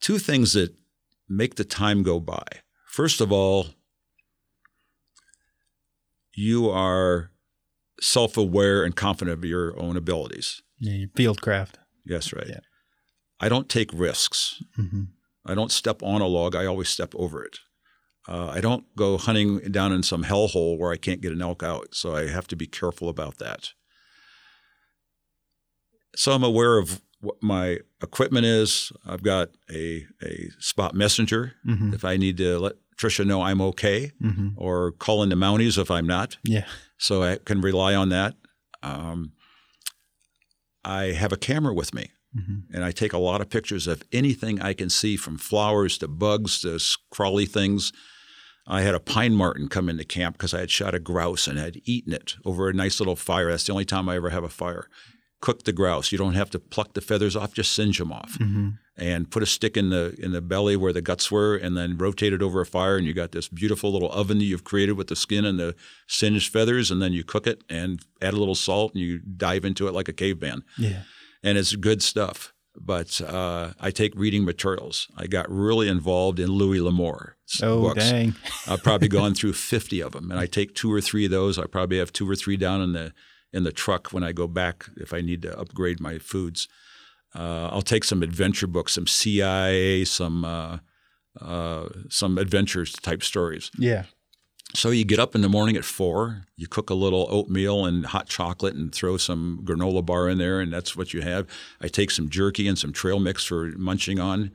Two 0.00 0.18
things 0.18 0.52
that 0.52 0.74
make 1.28 1.56
the 1.56 1.64
time 1.64 2.02
go 2.02 2.20
by. 2.20 2.46
First 2.86 3.20
of 3.20 3.32
all, 3.32 3.68
you 6.34 6.70
are 6.70 7.30
self 8.00 8.36
aware 8.36 8.84
and 8.84 8.94
confident 8.94 9.38
of 9.38 9.44
your 9.44 9.78
own 9.78 9.96
abilities. 9.96 10.62
Yeah, 10.78 10.94
your 10.94 11.08
field 11.14 11.40
craft. 11.40 11.78
Yes, 12.04 12.32
right. 12.32 12.48
Yeah. 12.48 12.60
I 13.40 13.48
don't 13.48 13.68
take 13.68 13.90
risks. 13.92 14.62
Mm-hmm. 14.78 15.04
I 15.44 15.54
don't 15.54 15.72
step 15.72 16.02
on 16.02 16.20
a 16.20 16.26
log, 16.26 16.56
I 16.56 16.66
always 16.66 16.88
step 16.88 17.14
over 17.14 17.44
it. 17.44 17.58
Uh, 18.28 18.48
I 18.48 18.60
don't 18.60 18.84
go 18.96 19.16
hunting 19.16 19.58
down 19.70 19.92
in 19.92 20.02
some 20.02 20.24
hellhole 20.24 20.78
where 20.78 20.90
I 20.90 20.96
can't 20.96 21.20
get 21.20 21.32
an 21.32 21.42
elk 21.42 21.62
out. 21.62 21.94
So 21.94 22.16
I 22.16 22.26
have 22.26 22.48
to 22.48 22.56
be 22.56 22.66
careful 22.66 23.08
about 23.08 23.38
that. 23.38 23.70
So 26.16 26.32
I'm 26.32 26.42
aware 26.42 26.78
of 26.78 27.00
what 27.20 27.36
my 27.40 27.78
equipment 28.02 28.46
is. 28.46 28.90
I've 29.06 29.22
got 29.22 29.50
a, 29.70 30.06
a 30.22 30.48
spot 30.58 30.94
messenger 30.94 31.54
mm-hmm. 31.66 31.94
if 31.94 32.04
I 32.04 32.16
need 32.16 32.36
to 32.38 32.58
let 32.58 32.72
Trisha 32.98 33.24
know 33.24 33.42
I'm 33.42 33.60
okay, 33.60 34.12
mm-hmm. 34.22 34.50
or 34.56 34.92
call 34.92 35.22
in 35.22 35.28
the 35.28 35.36
Mounties 35.36 35.78
if 35.78 35.90
I'm 35.90 36.06
not. 36.06 36.38
Yeah. 36.42 36.64
So 36.98 37.22
I 37.22 37.36
can 37.36 37.60
rely 37.60 37.94
on 37.94 38.08
that. 38.10 38.34
Um, 38.82 39.32
I 40.84 41.06
have 41.06 41.32
a 41.32 41.36
camera 41.36 41.74
with 41.74 41.92
me, 41.94 42.10
mm-hmm. 42.36 42.74
and 42.74 42.84
I 42.84 42.92
take 42.92 43.12
a 43.12 43.18
lot 43.18 43.40
of 43.40 43.50
pictures 43.50 43.86
of 43.86 44.02
anything 44.12 44.60
I 44.60 44.72
can 44.72 44.88
see, 44.88 45.16
from 45.16 45.36
flowers 45.36 45.98
to 45.98 46.08
bugs 46.08 46.60
to 46.60 46.78
crawly 47.10 47.46
things. 47.46 47.92
I 48.68 48.82
had 48.82 48.94
a 48.94 49.00
pine 49.00 49.34
marten 49.34 49.68
come 49.68 49.88
into 49.88 50.04
camp 50.04 50.36
because 50.36 50.54
I 50.54 50.60
had 50.60 50.70
shot 50.70 50.94
a 50.94 50.98
grouse 50.98 51.46
and 51.46 51.58
had 51.58 51.80
eaten 51.84 52.12
it 52.12 52.36
over 52.44 52.68
a 52.68 52.72
nice 52.72 53.00
little 53.00 53.16
fire. 53.16 53.50
That's 53.50 53.64
the 53.64 53.72
only 53.72 53.84
time 53.84 54.08
I 54.08 54.16
ever 54.16 54.30
have 54.30 54.44
a 54.44 54.48
fire 54.48 54.88
cook 55.40 55.64
the 55.64 55.72
grouse. 55.72 56.12
You 56.12 56.18
don't 56.18 56.34
have 56.34 56.50
to 56.50 56.58
pluck 56.58 56.94
the 56.94 57.00
feathers 57.00 57.36
off; 57.36 57.52
just 57.52 57.72
singe 57.72 57.98
them 57.98 58.12
off, 58.12 58.38
mm-hmm. 58.38 58.70
and 58.96 59.30
put 59.30 59.42
a 59.42 59.46
stick 59.46 59.76
in 59.76 59.90
the 59.90 60.14
in 60.18 60.32
the 60.32 60.40
belly 60.40 60.76
where 60.76 60.92
the 60.92 61.02
guts 61.02 61.30
were, 61.30 61.56
and 61.56 61.76
then 61.76 61.96
rotate 61.96 62.32
it 62.32 62.42
over 62.42 62.60
a 62.60 62.66
fire, 62.66 62.96
and 62.96 63.06
you 63.06 63.14
got 63.14 63.32
this 63.32 63.48
beautiful 63.48 63.92
little 63.92 64.10
oven 64.12 64.38
that 64.38 64.44
you've 64.44 64.64
created 64.64 64.92
with 64.92 65.08
the 65.08 65.16
skin 65.16 65.44
and 65.44 65.58
the 65.58 65.74
singed 66.06 66.52
feathers, 66.52 66.90
and 66.90 67.00
then 67.00 67.12
you 67.12 67.24
cook 67.24 67.46
it 67.46 67.62
and 67.68 68.00
add 68.22 68.34
a 68.34 68.38
little 68.38 68.54
salt, 68.54 68.94
and 68.94 69.02
you 69.02 69.18
dive 69.18 69.64
into 69.64 69.88
it 69.88 69.94
like 69.94 70.08
a 70.08 70.12
caveman. 70.12 70.62
Yeah, 70.78 71.02
and 71.42 71.58
it's 71.58 71.74
good 71.76 72.02
stuff. 72.02 72.52
But 72.78 73.22
uh, 73.22 73.72
I 73.80 73.90
take 73.90 74.14
reading 74.14 74.44
materials. 74.44 75.08
I 75.16 75.26
got 75.28 75.50
really 75.50 75.88
involved 75.88 76.38
in 76.38 76.50
Louis 76.50 76.78
L'Amour 76.78 77.36
oh, 77.62 77.80
books. 77.80 78.04
dang. 78.10 78.34
I've 78.66 78.82
probably 78.82 79.08
gone 79.08 79.34
through 79.34 79.54
50 79.54 80.00
of 80.02 80.12
them, 80.12 80.30
and 80.30 80.38
I 80.38 80.44
take 80.44 80.74
two 80.74 80.92
or 80.92 81.00
three 81.00 81.24
of 81.24 81.30
those. 81.30 81.58
I 81.58 81.64
probably 81.64 81.98
have 81.98 82.12
two 82.12 82.28
or 82.28 82.36
three 82.36 82.58
down 82.58 82.82
in 82.82 82.92
the 82.92 83.14
in 83.56 83.64
the 83.64 83.72
truck 83.72 84.12
when 84.12 84.22
I 84.22 84.32
go 84.32 84.46
back 84.46 84.86
if 84.96 85.14
I 85.14 85.22
need 85.22 85.42
to 85.42 85.58
upgrade 85.58 85.98
my 85.98 86.18
foods. 86.18 86.68
Uh, 87.34 87.68
I'll 87.72 87.82
take 87.82 88.04
some 88.04 88.22
adventure 88.22 88.66
books, 88.66 88.92
some 88.92 89.06
CIA, 89.06 90.04
some 90.04 90.44
uh, 90.44 90.78
uh, 91.40 91.88
some 92.08 92.38
adventures 92.38 92.92
type 92.92 93.22
stories. 93.22 93.70
Yeah. 93.78 94.04
So 94.74 94.90
you 94.90 95.04
get 95.04 95.18
up 95.18 95.34
in 95.34 95.40
the 95.40 95.48
morning 95.48 95.76
at 95.76 95.84
four, 95.84 96.42
you 96.56 96.66
cook 96.66 96.90
a 96.90 96.94
little 96.94 97.26
oatmeal 97.30 97.86
and 97.86 98.04
hot 98.04 98.28
chocolate, 98.28 98.74
and 98.74 98.94
throw 98.94 99.16
some 99.16 99.60
granola 99.64 100.04
bar 100.04 100.28
in 100.28 100.38
there, 100.38 100.60
and 100.60 100.72
that's 100.72 100.94
what 100.94 101.14
you 101.14 101.22
have. 101.22 101.46
I 101.80 101.88
take 101.88 102.10
some 102.10 102.28
jerky 102.28 102.68
and 102.68 102.78
some 102.78 102.92
trail 102.92 103.18
mix 103.18 103.44
for 103.44 103.72
munching 103.76 104.18
on. 104.18 104.50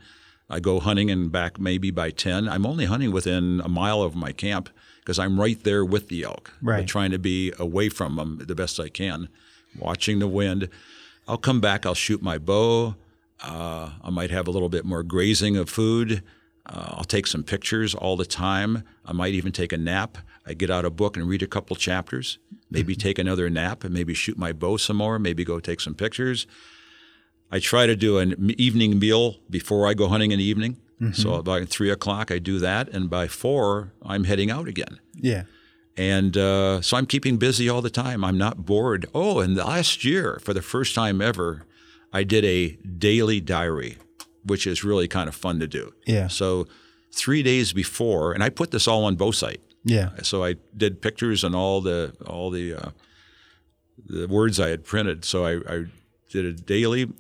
I 0.49 0.59
go 0.59 0.79
hunting 0.79 1.09
and 1.09 1.31
back 1.31 1.59
maybe 1.59 1.91
by 1.91 2.11
ten. 2.11 2.47
I'm 2.47 2.65
only 2.65 2.85
hunting 2.85 3.11
within 3.11 3.61
a 3.63 3.69
mile 3.69 4.01
of 4.01 4.15
my 4.15 4.31
camp 4.31 4.69
because 5.01 5.19
I'm 5.19 5.39
right 5.39 5.61
there 5.63 5.83
with 5.83 6.07
the 6.07 6.23
elk, 6.23 6.53
right. 6.61 6.87
trying 6.87 7.11
to 7.11 7.19
be 7.19 7.51
away 7.59 7.89
from 7.89 8.15
them 8.15 8.39
the 8.47 8.55
best 8.55 8.79
I 8.79 8.89
can, 8.89 9.29
watching 9.77 10.19
the 10.19 10.27
wind. 10.27 10.69
I'll 11.27 11.37
come 11.37 11.59
back, 11.59 11.85
I'll 11.85 11.93
shoot 11.93 12.21
my 12.21 12.37
bow. 12.37 12.95
Uh, 13.43 13.91
I 14.03 14.09
might 14.09 14.31
have 14.31 14.47
a 14.47 14.51
little 14.51 14.69
bit 14.69 14.85
more 14.85 15.03
grazing 15.03 15.57
of 15.57 15.69
food. 15.69 16.23
Uh, 16.65 16.93
I'll 16.97 17.03
take 17.03 17.25
some 17.25 17.43
pictures 17.43 17.95
all 17.95 18.15
the 18.15 18.25
time. 18.25 18.83
I 19.05 19.13
might 19.13 19.33
even 19.33 19.51
take 19.51 19.73
a 19.73 19.77
nap. 19.77 20.19
I 20.45 20.53
get 20.53 20.69
out 20.69 20.85
a 20.85 20.89
book 20.89 21.17
and 21.17 21.27
read 21.27 21.41
a 21.41 21.47
couple 21.47 21.75
chapters, 21.75 22.37
maybe 22.69 22.93
mm-hmm. 22.93 23.01
take 23.01 23.19
another 23.19 23.49
nap 23.49 23.83
and 23.83 23.93
maybe 23.93 24.13
shoot 24.13 24.37
my 24.37 24.53
bow 24.53 24.77
some 24.77 24.97
more, 24.97 25.19
maybe 25.19 25.43
go 25.43 25.59
take 25.59 25.81
some 25.81 25.95
pictures. 25.95 26.47
I 27.51 27.59
try 27.59 27.85
to 27.85 27.95
do 27.95 28.17
an 28.17 28.51
evening 28.57 28.97
meal 28.97 29.37
before 29.49 29.87
I 29.87 29.93
go 29.93 30.07
hunting 30.07 30.31
in 30.31 30.39
the 30.39 30.45
evening. 30.45 30.77
Mm-hmm. 31.01 31.13
So 31.13 31.41
by 31.41 31.65
three 31.65 31.89
o'clock, 31.89 32.31
I 32.31 32.37
do 32.37 32.59
that, 32.59 32.89
and 32.89 33.09
by 33.09 33.27
four, 33.27 33.93
I'm 34.03 34.25
heading 34.25 34.51
out 34.51 34.67
again. 34.67 34.99
Yeah. 35.15 35.43
And 35.97 36.37
uh, 36.37 36.81
so 36.81 36.95
I'm 36.95 37.05
keeping 37.05 37.37
busy 37.37 37.67
all 37.67 37.81
the 37.81 37.89
time. 37.89 38.23
I'm 38.23 38.37
not 38.37 38.65
bored. 38.65 39.07
Oh, 39.13 39.39
and 39.39 39.55
last 39.55 40.05
year, 40.05 40.39
for 40.43 40.53
the 40.53 40.61
first 40.61 40.93
time 40.95 41.21
ever, 41.21 41.65
I 42.13 42.23
did 42.23 42.45
a 42.45 42.77
daily 42.97 43.41
diary, 43.41 43.97
which 44.45 44.67
is 44.67 44.83
really 44.83 45.07
kind 45.07 45.27
of 45.27 45.35
fun 45.35 45.59
to 45.59 45.67
do. 45.67 45.93
Yeah. 46.05 46.27
So 46.27 46.67
three 47.11 47.43
days 47.43 47.73
before, 47.73 48.31
and 48.31 48.43
I 48.43 48.49
put 48.49 48.71
this 48.71 48.87
all 48.87 49.03
on 49.05 49.17
Bowsite. 49.17 49.61
Yeah. 49.83 50.11
So 50.21 50.43
I 50.43 50.55
did 50.77 51.01
pictures 51.01 51.43
and 51.43 51.55
all 51.55 51.81
the 51.81 52.15
all 52.27 52.51
the 52.51 52.75
uh, 52.75 52.89
the 54.05 54.27
words 54.27 54.59
I 54.59 54.69
had 54.69 54.83
printed. 54.83 55.25
So 55.25 55.45
I, 55.45 55.55
I 55.67 55.85
did 56.29 56.45
a 56.45 56.53
daily 56.53 57.11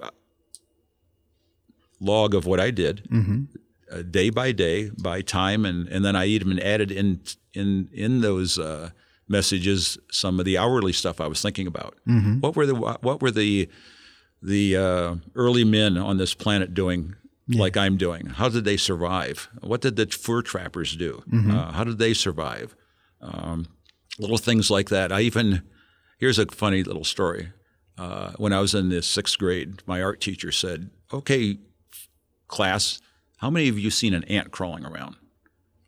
log 1.99 2.35
of 2.35 2.45
what 2.45 2.59
I 2.59 2.69
did. 2.69 3.07
Mm-hmm 3.11 3.57
uh, 3.91 4.01
day 4.03 4.29
by 4.29 4.51
day 4.51 4.89
by 5.01 5.21
time, 5.21 5.65
and 5.65 5.87
and 5.87 6.03
then 6.03 6.15
I 6.15 6.25
even 6.25 6.59
added 6.59 6.91
in 6.91 7.21
in 7.53 7.89
in 7.93 8.21
those 8.21 8.57
uh, 8.57 8.91
messages 9.27 9.97
some 10.11 10.39
of 10.39 10.45
the 10.45 10.57
hourly 10.57 10.93
stuff 10.93 11.19
I 11.19 11.27
was 11.27 11.41
thinking 11.41 11.67
about. 11.67 11.95
Mm-hmm. 12.07 12.39
What 12.39 12.55
were 12.55 12.65
the 12.65 12.75
what 12.75 13.21
were 13.21 13.31
the 13.31 13.69
the 14.41 14.77
uh, 14.77 15.15
early 15.35 15.63
men 15.63 15.97
on 15.97 16.17
this 16.17 16.33
planet 16.33 16.73
doing 16.73 17.15
like 17.47 17.77
I'm 17.77 17.97
doing? 17.97 18.27
How 18.27 18.49
did 18.49 18.65
they 18.65 18.77
survive? 18.77 19.49
What 19.61 19.81
did 19.81 19.95
the 19.95 20.05
fur 20.05 20.41
trappers 20.41 20.95
do? 20.95 21.23
Mm-hmm. 21.29 21.51
Uh, 21.51 21.71
how 21.71 21.83
did 21.83 21.97
they 21.97 22.13
survive? 22.13 22.75
Um, 23.21 23.67
little 24.19 24.37
things 24.37 24.69
like 24.69 24.89
that. 24.89 25.11
I 25.11 25.21
even 25.21 25.63
here's 26.17 26.39
a 26.39 26.45
funny 26.47 26.83
little 26.83 27.03
story. 27.03 27.49
Uh, 27.97 28.31
when 28.37 28.53
I 28.53 28.59
was 28.59 28.73
in 28.73 28.89
the 28.89 29.01
sixth 29.01 29.37
grade, 29.37 29.83
my 29.85 30.01
art 30.01 30.21
teacher 30.21 30.51
said, 30.51 30.89
"Okay, 31.13 31.57
class, 32.47 32.99
how 33.41 33.49
many 33.49 33.67
of 33.67 33.77
you 33.77 33.89
seen 33.91 34.13
an 34.13 34.23
ant 34.25 34.51
crawling 34.51 34.85
around?" 34.85 35.15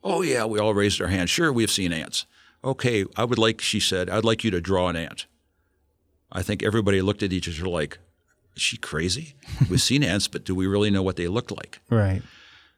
Oh 0.03 0.21
yeah, 0.21 0.45
we 0.45 0.59
all 0.59 0.73
raised 0.73 1.01
our 1.01 1.07
hands. 1.07 1.29
Sure, 1.29 1.51
we've 1.53 1.71
seen 1.71 1.93
ants. 1.93 2.25
Okay, 2.63 3.05
I 3.15 3.23
would 3.25 3.37
like, 3.37 3.59
she 3.61 3.79
said, 3.79 4.09
I'd 4.09 4.23
like 4.23 4.43
you 4.43 4.51
to 4.51 4.61
draw 4.61 4.87
an 4.87 4.95
ant. 4.95 5.25
I 6.31 6.41
think 6.41 6.63
everybody 6.63 7.01
looked 7.01 7.21
at 7.23 7.33
each 7.33 7.47
other 7.47 7.69
like, 7.69 7.99
is 8.55 8.61
she 8.61 8.77
crazy? 8.77 9.35
We've 9.69 9.81
seen 9.81 10.03
ants, 10.03 10.27
but 10.27 10.45
do 10.45 10.55
we 10.55 10.65
really 10.67 10.89
know 10.89 11.03
what 11.03 11.15
they 11.15 11.27
look 11.27 11.51
like? 11.51 11.79
Right. 11.89 12.21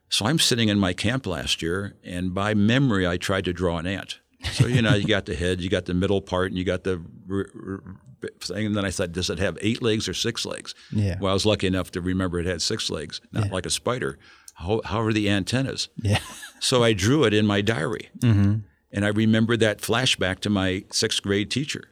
So 0.08 0.26
I'm 0.26 0.38
sitting 0.38 0.68
in 0.68 0.78
my 0.78 0.92
camp 0.92 1.26
last 1.26 1.62
year, 1.62 1.96
and 2.04 2.34
by 2.34 2.54
memory, 2.54 3.06
I 3.06 3.16
tried 3.16 3.44
to 3.46 3.52
draw 3.52 3.78
an 3.78 3.86
ant. 3.86 4.20
So 4.52 4.66
you 4.66 4.82
know, 4.82 4.94
you 4.94 5.06
got 5.06 5.26
the 5.26 5.34
head, 5.34 5.60
you 5.60 5.68
got 5.68 5.86
the 5.86 5.94
middle 5.94 6.20
part, 6.20 6.50
and 6.50 6.58
you 6.58 6.64
got 6.64 6.84
the 6.84 7.02
r- 7.30 7.46
r- 7.54 8.30
thing. 8.40 8.66
And 8.66 8.76
then 8.76 8.84
I 8.84 8.90
thought, 8.90 9.12
does 9.12 9.30
it 9.30 9.38
have 9.38 9.58
eight 9.60 9.82
legs 9.82 10.08
or 10.08 10.14
six 10.14 10.44
legs? 10.46 10.74
Yeah. 10.92 11.16
Well, 11.20 11.30
I 11.30 11.34
was 11.34 11.46
lucky 11.46 11.66
enough 11.66 11.90
to 11.92 12.00
remember 12.00 12.38
it 12.38 12.46
had 12.46 12.62
six 12.62 12.90
legs, 12.90 13.20
not 13.32 13.50
like 13.50 13.66
a 13.66 13.70
spider. 13.70 14.18
How, 14.56 14.80
how 14.84 15.00
are 15.02 15.12
the 15.12 15.28
antennas? 15.30 15.88
Yeah. 16.02 16.18
So 16.60 16.82
I 16.82 16.92
drew 16.94 17.24
it 17.24 17.34
in 17.34 17.46
my 17.46 17.60
diary. 17.60 18.08
And 18.22 19.04
I 19.04 19.08
remembered 19.08 19.60
that 19.60 19.78
flashback 19.78 20.40
to 20.40 20.50
my 20.50 20.84
sixth 20.90 21.22
grade 21.22 21.50
teacher. 21.50 21.90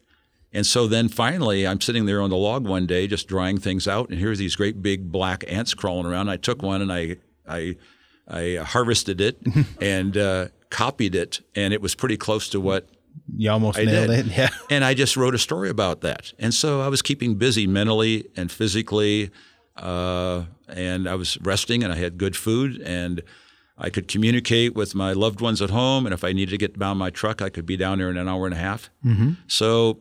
And 0.52 0.64
so 0.64 0.86
then 0.86 1.08
finally, 1.08 1.66
I'm 1.66 1.80
sitting 1.80 2.06
there 2.06 2.20
on 2.22 2.30
the 2.30 2.36
log 2.36 2.66
one 2.66 2.86
day 2.86 3.06
just 3.06 3.26
drawing 3.28 3.58
things 3.58 3.86
out, 3.88 4.08
and 4.08 4.18
here's 4.18 4.38
these 4.38 4.54
great 4.56 4.80
big 4.82 5.10
black 5.10 5.44
ants 5.48 5.74
crawling 5.74 6.06
around. 6.06 6.28
I 6.30 6.36
took 6.36 6.62
one 6.62 6.80
and 6.80 6.92
I, 6.92 7.16
I, 7.46 7.76
I 8.28 8.62
harvested 8.64 9.20
it 9.20 9.38
and 9.80 10.16
uh, 10.16 10.48
copied 10.70 11.14
it, 11.16 11.40
and 11.56 11.74
it 11.74 11.82
was 11.82 11.94
pretty 11.96 12.16
close 12.16 12.48
to 12.50 12.60
what 12.60 12.88
You 13.36 13.50
almost 13.50 13.78
I 13.78 13.84
nailed 13.84 14.08
did. 14.10 14.28
it. 14.28 14.36
Yeah. 14.38 14.48
and 14.70 14.84
I 14.84 14.94
just 14.94 15.16
wrote 15.16 15.34
a 15.34 15.38
story 15.38 15.68
about 15.70 16.00
that. 16.02 16.32
And 16.38 16.54
so 16.54 16.80
I 16.80 16.88
was 16.88 17.02
keeping 17.02 17.34
busy 17.34 17.66
mentally 17.66 18.26
and 18.36 18.50
physically, 18.50 19.30
uh, 19.76 20.44
and 20.68 21.08
I 21.08 21.14
was 21.14 21.38
resting, 21.40 21.82
and 21.84 21.92
I 21.92 21.96
had 21.96 22.18
good 22.18 22.36
food, 22.36 22.80
and 22.82 23.22
I 23.76 23.90
could 23.90 24.06
communicate 24.08 24.74
with 24.74 24.94
my 24.94 25.12
loved 25.12 25.40
ones 25.40 25.60
at 25.60 25.70
home. 25.70 26.06
And 26.06 26.12
if 26.14 26.22
I 26.22 26.32
needed 26.32 26.50
to 26.52 26.58
get 26.58 26.78
down 26.78 26.96
my 26.98 27.10
truck, 27.10 27.42
I 27.42 27.48
could 27.50 27.66
be 27.66 27.76
down 27.76 27.98
there 27.98 28.08
in 28.10 28.16
an 28.16 28.28
hour 28.28 28.44
and 28.46 28.54
a 28.54 28.58
half. 28.58 28.88
Mm-hmm. 29.04 29.32
So 29.48 29.98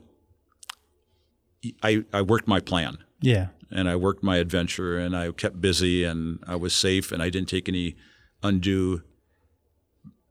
I, 1.81 2.03
I 2.13 2.21
worked 2.21 2.47
my 2.47 2.59
plan 2.59 2.97
Yeah. 3.21 3.47
and 3.71 3.89
I 3.89 3.95
worked 3.95 4.21
my 4.23 4.37
adventure 4.37 4.99
and 4.99 5.15
I 5.15 5.31
kept 5.31 5.59
busy 5.61 6.03
and 6.03 6.39
I 6.45 6.55
was 6.55 6.73
safe 6.75 7.11
and 7.11 7.23
I 7.23 7.29
didn't 7.31 7.49
take 7.49 7.67
any 7.67 7.95
undue, 8.43 9.01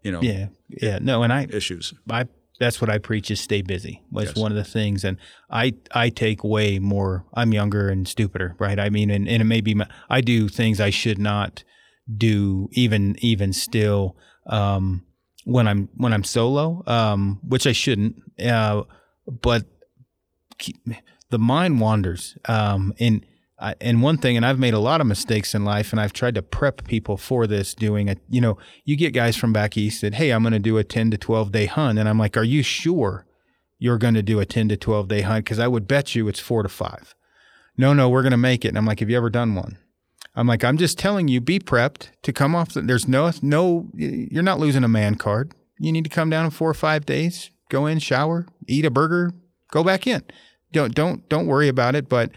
you 0.02 0.12
know, 0.12 0.20
Yeah. 0.22 0.48
Yeah. 0.68 0.98
No, 1.00 1.22
and 1.22 1.32
I 1.32 1.46
issues. 1.50 1.94
I 2.08 2.26
that's 2.60 2.80
what 2.80 2.90
I 2.90 2.98
preach 2.98 3.30
is 3.30 3.40
stay 3.40 3.62
busy 3.62 4.02
was 4.10 4.26
Yes. 4.26 4.36
one 4.36 4.52
of 4.52 4.56
the 4.56 4.64
things 4.64 5.04
and 5.04 5.16
I 5.50 5.74
I 5.92 6.10
take 6.10 6.44
way 6.44 6.78
more 6.78 7.24
I'm 7.34 7.52
younger 7.52 7.88
and 7.88 8.06
stupider 8.06 8.54
right 8.58 8.78
I 8.78 8.90
mean 8.90 9.10
and, 9.10 9.28
and 9.28 9.42
it 9.42 9.46
may 9.46 9.60
be 9.60 9.74
my, 9.74 9.86
I 10.08 10.20
do 10.20 10.48
things 10.48 10.80
I 10.80 10.90
should 10.90 11.18
not 11.18 11.64
do 12.14 12.68
even 12.72 13.16
even 13.20 13.52
still 13.52 14.16
um, 14.46 15.04
when 15.44 15.66
I'm 15.66 15.88
when 15.96 16.12
I'm 16.12 16.24
solo 16.24 16.82
um, 16.86 17.40
which 17.46 17.66
I 17.66 17.72
shouldn't 17.72 18.16
uh, 18.44 18.82
but 19.26 19.64
keep, 20.58 20.76
the 21.30 21.38
mind 21.38 21.80
wanders 21.80 22.36
um, 22.46 22.92
and 23.00 23.24
I, 23.62 23.76
and 23.80 24.02
one 24.02 24.18
thing, 24.18 24.36
and 24.36 24.44
I've 24.44 24.58
made 24.58 24.74
a 24.74 24.80
lot 24.80 25.00
of 25.00 25.06
mistakes 25.06 25.54
in 25.54 25.64
life, 25.64 25.92
and 25.92 26.00
I've 26.00 26.12
tried 26.12 26.34
to 26.34 26.42
prep 26.42 26.84
people 26.84 27.16
for 27.16 27.46
this. 27.46 27.74
Doing 27.74 28.08
it, 28.08 28.18
you 28.28 28.40
know, 28.40 28.58
you 28.84 28.96
get 28.96 29.12
guys 29.12 29.36
from 29.36 29.52
back 29.52 29.76
east 29.76 30.00
that, 30.00 30.14
hey, 30.14 30.30
I'm 30.30 30.42
going 30.42 30.52
to 30.52 30.58
do 30.58 30.78
a 30.78 30.84
10 30.84 31.12
to 31.12 31.16
12 31.16 31.52
day 31.52 31.66
hunt, 31.66 31.98
and 31.98 32.08
I'm 32.08 32.18
like, 32.18 32.36
are 32.36 32.42
you 32.42 32.64
sure 32.64 33.24
you're 33.78 33.98
going 33.98 34.14
to 34.14 34.22
do 34.22 34.40
a 34.40 34.44
10 34.44 34.68
to 34.70 34.76
12 34.76 35.06
day 35.06 35.20
hunt? 35.20 35.44
Because 35.44 35.60
I 35.60 35.68
would 35.68 35.86
bet 35.86 36.16
you 36.16 36.26
it's 36.26 36.40
four 36.40 36.64
to 36.64 36.68
five. 36.68 37.14
No, 37.78 37.94
no, 37.94 38.08
we're 38.08 38.22
going 38.22 38.32
to 38.32 38.36
make 38.36 38.64
it. 38.64 38.68
And 38.68 38.78
I'm 38.78 38.84
like, 38.84 38.98
have 38.98 39.08
you 39.08 39.16
ever 39.16 39.30
done 39.30 39.54
one? 39.54 39.78
I'm 40.34 40.46
like, 40.48 40.64
I'm 40.64 40.76
just 40.76 40.98
telling 40.98 41.28
you, 41.28 41.40
be 41.40 41.60
prepped 41.60 42.08
to 42.22 42.32
come 42.32 42.54
off. 42.56 42.72
The, 42.72 42.82
there's 42.82 43.06
no, 43.06 43.30
no, 43.42 43.88
you're 43.94 44.42
not 44.42 44.58
losing 44.58 44.82
a 44.82 44.88
man 44.88 45.14
card. 45.14 45.52
You 45.78 45.92
need 45.92 46.04
to 46.04 46.10
come 46.10 46.30
down 46.30 46.44
in 46.44 46.50
four 46.50 46.68
or 46.70 46.74
five 46.74 47.06
days, 47.06 47.50
go 47.68 47.86
in, 47.86 48.00
shower, 48.00 48.46
eat 48.66 48.84
a 48.84 48.90
burger, 48.90 49.32
go 49.70 49.84
back 49.84 50.06
in. 50.06 50.24
Don't, 50.72 50.94
don't, 50.94 51.28
don't 51.28 51.46
worry 51.46 51.68
about 51.68 51.94
it. 51.94 52.08
But 52.08 52.30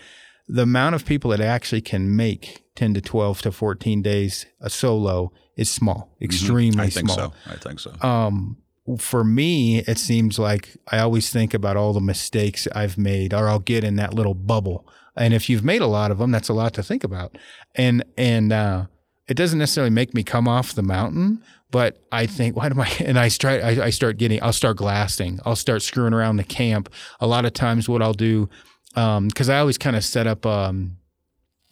the 0.48 0.64
amount 0.64 0.96
of 0.96 1.06
people 1.06 1.32
that 1.32 1.42
actually 1.42 1.82
can 1.82 2.16
make 2.16 2.64
10 2.76 2.94
to 2.96 3.02
12 3.02 3.42
to 3.44 3.52
14 3.52 4.02
days 4.02 4.46
a 4.62 4.70
solo 4.70 5.32
is 5.56 5.70
small, 5.72 6.16
extremely 6.22 6.78
Mm-hmm. 6.78 6.82
I 6.82 6.90
think 6.90 7.10
small. 7.10 7.18
so. 7.18 7.34
I 7.52 7.56
think 7.56 7.80
so. 7.80 7.94
Um, 8.02 8.58
for 9.00 9.24
me, 9.24 9.80
it 9.80 9.98
seems 9.98 10.38
like 10.38 10.78
I 10.92 11.00
always 11.00 11.32
think 11.32 11.54
about 11.54 11.78
all 11.78 11.94
the 11.94 12.00
mistakes 12.02 12.68
I've 12.76 12.98
made, 12.98 13.34
or 13.34 13.50
I'll 13.50 13.60
get 13.60 13.84
in 13.84 13.96
that 13.96 14.14
little 14.14 14.36
bubble. 14.36 14.88
And 15.16 15.34
if 15.34 15.50
you've 15.50 15.64
made 15.64 15.82
a 15.82 15.88
lot 15.88 16.12
of 16.12 16.18
them, 16.20 16.30
that's 16.32 16.50
a 16.50 16.54
lot 16.54 16.74
to 16.76 16.84
think 16.84 17.04
about. 17.04 17.38
And 17.74 18.04
and 18.18 18.52
uh, 18.54 18.86
it 19.28 19.36
doesn't 19.36 19.58
necessarily 19.58 19.90
make 19.90 20.14
me 20.14 20.24
come 20.24 20.48
off 20.48 20.74
the 20.74 20.84
mountain, 20.84 21.42
but 21.72 21.98
I 22.12 22.28
think, 22.28 22.56
why 22.56 22.70
do 22.70 22.80
I? 22.80 22.92
And 23.04 23.18
I 23.18 23.30
start, 23.30 23.64
I, 23.64 23.86
I 23.86 23.90
start 23.90 24.18
getting, 24.18 24.44
I'll 24.44 24.54
start 24.54 24.78
glassing, 24.78 25.40
I'll 25.46 25.56
start 25.56 25.82
screwing 25.82 26.14
around 26.14 26.38
the 26.38 26.44
camp. 26.44 26.90
A 27.20 27.26
lot 27.26 27.46
of 27.46 27.54
times, 27.54 27.90
what 27.90 28.02
I'll 28.04 28.14
do, 28.14 28.50
because 28.96 29.50
I 29.50 29.60
always 29.60 29.78
kind 29.78 29.96
of 29.96 30.04
set 30.04 30.26
up. 30.28 30.46
Um, 30.46 30.98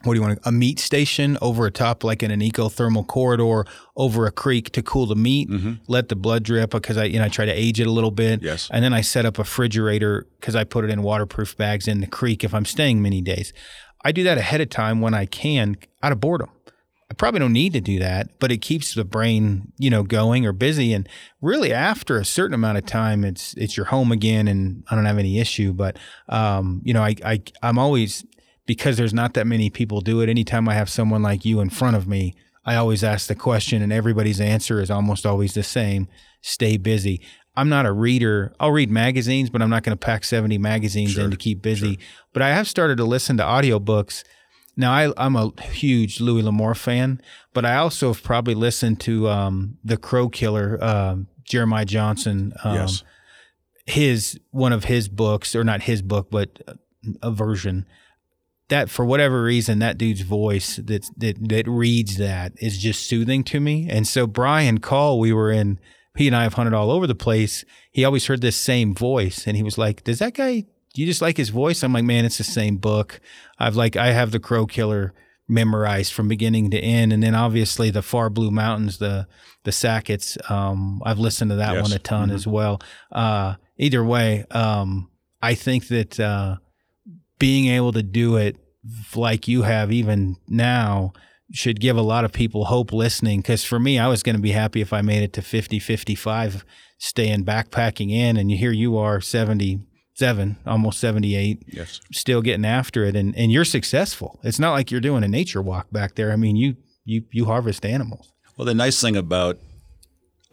what 0.04 0.16
do 0.16 0.20
you 0.20 0.26
want 0.28 0.38
a 0.44 0.52
meat 0.52 0.80
station 0.80 1.38
over 1.42 1.66
a 1.66 1.72
top 1.72 2.04
like 2.04 2.22
in 2.22 2.30
an 2.30 2.42
ecothermal 2.42 3.08
corridor 3.08 3.64
over 3.96 4.26
a 4.28 4.32
creek 4.32 4.70
to 4.74 4.82
cool 4.84 5.06
the 5.06 5.16
meat 5.16 5.48
let 5.88 6.10
the 6.10 6.16
blood 6.18 6.44
drip 6.44 6.72
because 6.72 6.98
i 6.98 7.06
you 7.06 7.18
know 7.20 7.24
i 7.24 7.30
try 7.30 7.46
to 7.46 7.54
age 7.54 7.80
it 7.80 7.88
a 7.88 7.92
little 7.92 8.12
bit 8.12 8.42
Yes. 8.42 8.68
and 8.74 8.84
then 8.84 8.92
i 8.94 9.00
set 9.00 9.26
up 9.26 9.38
a 9.40 9.44
refrigerator 9.44 10.28
because 10.42 10.58
i 10.58 10.66
put 10.66 10.84
it 10.84 10.90
in 10.90 11.04
waterproof 11.04 11.56
bags 11.56 11.88
in 11.88 12.02
the 12.02 12.08
creek 12.08 12.44
if 12.44 12.54
i'm 12.54 12.66
staying 12.66 13.02
many 13.02 13.22
days 13.22 13.54
i 14.04 14.12
do 14.12 14.24
that 14.26 14.38
ahead 14.38 14.60
of 14.60 14.68
time 14.70 15.00
when 15.00 15.14
i 15.14 15.26
can 15.26 15.78
out 16.02 16.12
of 16.12 16.20
boredom 16.20 16.50
I 17.14 17.16
probably 17.16 17.42
don't 17.42 17.54
need 17.54 17.74
to 17.74 17.80
do 17.82 18.00
that, 18.00 18.40
but 18.40 18.52
it 18.52 18.58
keeps 18.58 18.96
the 18.96 19.06
brain, 19.06 19.72
you 19.78 19.92
know, 19.92 20.02
going 20.02 20.48
or 20.48 20.52
busy. 20.52 20.94
And 20.94 21.08
really, 21.42 21.72
after 21.72 22.18
a 22.18 22.26
certain 22.26 22.56
amount 22.56 22.80
of 22.80 22.88
time, 22.88 23.24
it's 23.24 23.54
it's 23.54 23.78
your 23.78 23.86
home 23.86 24.12
again, 24.12 24.48
and 24.48 24.84
I 24.90 24.96
don't 24.96 25.06
have 25.06 25.20
any 25.20 25.38
issue. 25.38 25.74
But 25.74 26.00
um, 26.28 26.82
you 26.84 26.92
know, 26.92 27.04
I, 27.04 27.16
I 27.24 27.44
I'm 27.62 27.78
always 27.78 28.26
because 28.66 28.98
there's 28.98 29.14
not 29.14 29.36
that 29.36 29.46
many 29.46 29.70
people 29.70 30.02
do 30.02 30.22
it. 30.22 30.30
Anytime 30.30 30.68
I 30.68 30.74
have 30.74 30.90
someone 30.90 31.22
like 31.22 31.46
you 31.46 31.60
in 31.60 31.70
front 31.70 31.96
of 31.96 32.08
me, 32.08 32.34
I 32.66 32.78
always 32.78 33.04
ask 33.04 33.28
the 33.28 33.36
question, 33.36 33.84
and 33.84 33.94
everybody's 33.94 34.42
answer 34.42 34.82
is 34.82 34.90
almost 34.90 35.24
always 35.24 35.54
the 35.54 35.62
same: 35.62 36.08
stay 36.42 36.78
busy. 36.78 37.22
I'm 37.56 37.70
not 37.70 37.86
a 37.86 37.92
reader. 37.92 38.56
I'll 38.60 38.72
read 38.72 38.90
magazines, 38.90 39.52
but 39.52 39.62
I'm 39.62 39.70
not 39.70 39.84
going 39.84 39.96
to 39.96 40.04
pack 40.04 40.24
70 40.24 40.58
magazines 40.58 41.16
in 41.16 41.30
to 41.30 41.38
keep 41.38 41.62
busy. 41.62 42.00
But 42.34 42.42
I 42.42 42.50
have 42.50 42.68
started 42.68 42.98
to 42.98 43.04
listen 43.04 43.38
to 43.38 43.44
audiobooks. 43.44 44.24
Now 44.76 44.92
I, 44.92 45.12
I'm 45.18 45.36
a 45.36 45.52
huge 45.62 46.20
Louis 46.20 46.42
L'Amour 46.42 46.74
fan, 46.76 47.22
but 47.54 47.66
I 47.66 47.76
also 47.76 48.08
have 48.12 48.24
probably 48.24 48.56
listened 48.56 49.00
to 49.02 49.30
um, 49.30 49.78
the 49.84 49.98
Crow 49.98 50.30
Killer, 50.30 50.84
um, 50.84 51.28
Jeremiah 51.44 51.86
Johnson. 51.86 52.54
Um, 52.64 52.76
Yes. 52.76 53.04
His 53.86 54.40
one 54.52 54.72
of 54.72 54.86
his 54.86 55.10
books, 55.10 55.56
or 55.58 55.64
not 55.66 55.84
his 55.84 56.02
book, 56.02 56.32
but 56.32 56.78
a 57.22 57.32
version. 57.32 57.86
That 58.70 58.90
for 58.90 59.04
whatever 59.04 59.44
reason, 59.44 59.80
that 59.80 59.98
dude's 59.98 60.22
voice 60.22 60.78
that 60.78 61.06
that 61.18 61.50
that 61.50 61.68
reads 61.68 62.16
that 62.18 62.54
is 62.62 62.78
just 62.78 63.06
soothing 63.10 63.44
to 63.44 63.60
me. 63.60 63.90
And 63.90 64.08
so 64.08 64.26
Brian 64.26 64.80
Call, 64.80 65.20
we 65.20 65.34
were 65.34 65.52
in. 65.52 65.80
He 66.16 66.28
and 66.28 66.36
I 66.36 66.44
have 66.44 66.54
hunted 66.54 66.74
all 66.74 66.92
over 66.92 67.08
the 67.08 67.14
place. 67.16 67.66
He 67.92 68.06
always 68.06 68.28
heard 68.28 68.40
this 68.40 68.56
same 68.56 68.96
voice, 68.96 69.46
and 69.48 69.58
he 69.58 69.64
was 69.64 69.78
like, 69.78 70.06
"Does 70.06 70.20
that 70.20 70.34
guy 70.34 70.64
do 70.94 71.02
you 71.02 71.08
just 71.08 71.22
like 71.22 71.38
his 71.38 71.50
voice? 71.50 71.84
I'm 71.84 71.94
like, 71.94 72.04
man, 72.04 72.26
it's 72.26 72.38
the 72.38 72.44
same 72.44 72.78
book. 72.78 73.20
I've 73.60 73.76
like, 73.76 73.96
I 73.96 74.12
have 74.12 74.32
the 74.32 74.40
Crow 74.40 74.66
Killer 74.66 75.14
memorized 75.48 76.14
from 76.14 76.28
beginning 76.28 76.72
to 76.72 76.80
end, 76.80 77.12
and 77.12 77.22
then 77.24 77.36
obviously 77.36 77.90
the 77.90 78.02
Far 78.02 78.30
Blue 78.30 78.52
Mountains, 78.52 78.98
the 79.00 79.28
the 79.64 79.72
Sacketts. 79.72 80.38
Um, 80.52 81.02
I've 81.06 81.20
listened 81.20 81.52
to 81.52 81.56
that 81.58 81.74
Yes. 81.74 81.84
one 81.84 81.92
a 81.94 82.00
ton 82.00 82.32
as 82.32 82.46
well. 82.46 82.80
Uh, 83.12 83.56
either 83.78 84.04
way, 84.04 84.46
um, 84.52 85.10
I 85.42 85.54
think 85.56 85.88
that 85.88 86.20
uh, 86.20 86.58
being 87.40 87.68
able 87.68 87.92
to 87.94 88.04
do 88.04 88.38
it 88.38 88.58
like 89.16 89.48
you 89.48 89.62
have 89.64 89.92
even 89.92 90.36
now 90.48 91.14
should 91.52 91.80
give 91.80 91.96
a 91.98 92.02
lot 92.02 92.26
of 92.26 92.32
people 92.34 92.66
hope 92.66 92.92
listening 92.92 93.40
because 93.40 93.64
for 93.64 93.80
me 93.80 93.98
i 94.00 94.08
was 94.08 94.24
going 94.24 94.36
to 94.36 94.42
be 94.42 94.52
happy 94.52 94.82
if 94.82 94.92
i 94.92 95.02
made 95.02 95.24
it 95.24 95.32
to 95.34 95.42
50 95.42 95.80
55 95.80 96.66
staying 96.98 97.46
backpacking 97.46 98.12
in 98.12 98.36
and 98.38 98.52
here 98.52 98.72
you 98.72 98.98
are 98.98 99.22
77 100.16 100.58
almost 100.66 101.00
78 101.00 101.64
Yes. 101.68 102.00
still 102.12 102.42
getting 102.42 102.66
after 102.66 103.04
it 103.04 103.16
and, 103.16 103.36
and 103.36 103.52
you're 103.52 103.66
successful 103.66 104.40
it's 104.44 104.60
not 104.60 104.72
like 104.72 104.92
you're 104.92 105.02
doing 105.02 105.24
a 105.24 105.28
nature 105.28 105.62
walk 105.62 105.88
back 105.92 106.16
there 106.16 106.32
i 106.32 106.36
mean 106.36 106.56
you 106.56 106.76
you 107.06 107.24
you 107.32 107.46
harvest 107.46 107.86
animals 107.86 108.32
Well, 108.58 108.66
the 108.66 108.74
nice 108.76 109.02
thing 109.02 109.16
about 109.18 109.58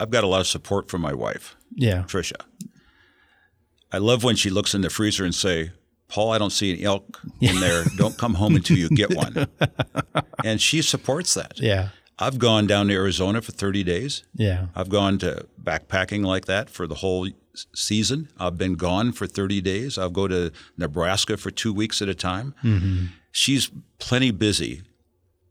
I've 0.01 0.11
got 0.11 0.25
a 0.25 0.27
lot 0.27 0.41
of 0.41 0.47
support 0.47 0.91
from 0.91 1.03
my 1.03 1.13
wife, 1.13 1.57
Yeah. 1.77 2.05
Trisha. 2.09 2.41
I 3.93 3.99
love 3.99 4.25
when 4.25 4.35
she 4.37 4.49
looks 4.49 4.73
in 4.75 4.81
the 4.81 4.89
freezer 4.89 5.25
and 5.27 5.35
say, 5.35 5.73
"Paul, 6.09 6.33
I 6.33 6.39
don't 6.39 6.53
see 6.53 6.73
an 6.73 6.83
elk 6.83 7.21
in 7.41 7.61
there. 7.67 7.85
Don't 7.99 8.17
come 8.17 8.35
home 8.35 8.57
until 8.57 8.79
you 8.79 8.89
get 8.89 9.15
one." 9.15 9.47
and 10.45 10.59
she 10.61 10.81
supports 10.81 11.35
that. 11.35 11.61
Yeah. 11.61 11.89
I've 12.19 12.39
gone 12.39 12.67
down 12.67 12.89
to 12.89 12.95
Arizona 12.95 13.43
for 13.43 13.53
30 13.53 13.85
days. 13.85 14.25
Yeah. 14.35 14.67
I've 14.75 14.89
gone 14.89 15.19
to 15.19 15.47
backpacking 15.63 16.25
like 16.25 16.47
that 16.47 16.71
for 16.71 16.87
the 16.87 16.95
whole 16.97 17.29
season. 17.75 18.29
I've 18.39 18.59
been 18.59 18.75
gone 18.75 19.13
for 19.13 19.27
30 19.27 19.61
days. 19.61 19.99
I'll 19.99 20.11
go 20.11 20.29
to 20.29 20.53
Nebraska 20.77 21.37
for 21.37 21.51
two 21.51 21.73
weeks 21.73 22.01
at 22.01 22.09
a 22.09 22.15
time. 22.15 22.55
Mm-hmm. 22.63 23.07
She's 23.33 23.71
plenty 23.99 24.31
busy. 24.31 24.83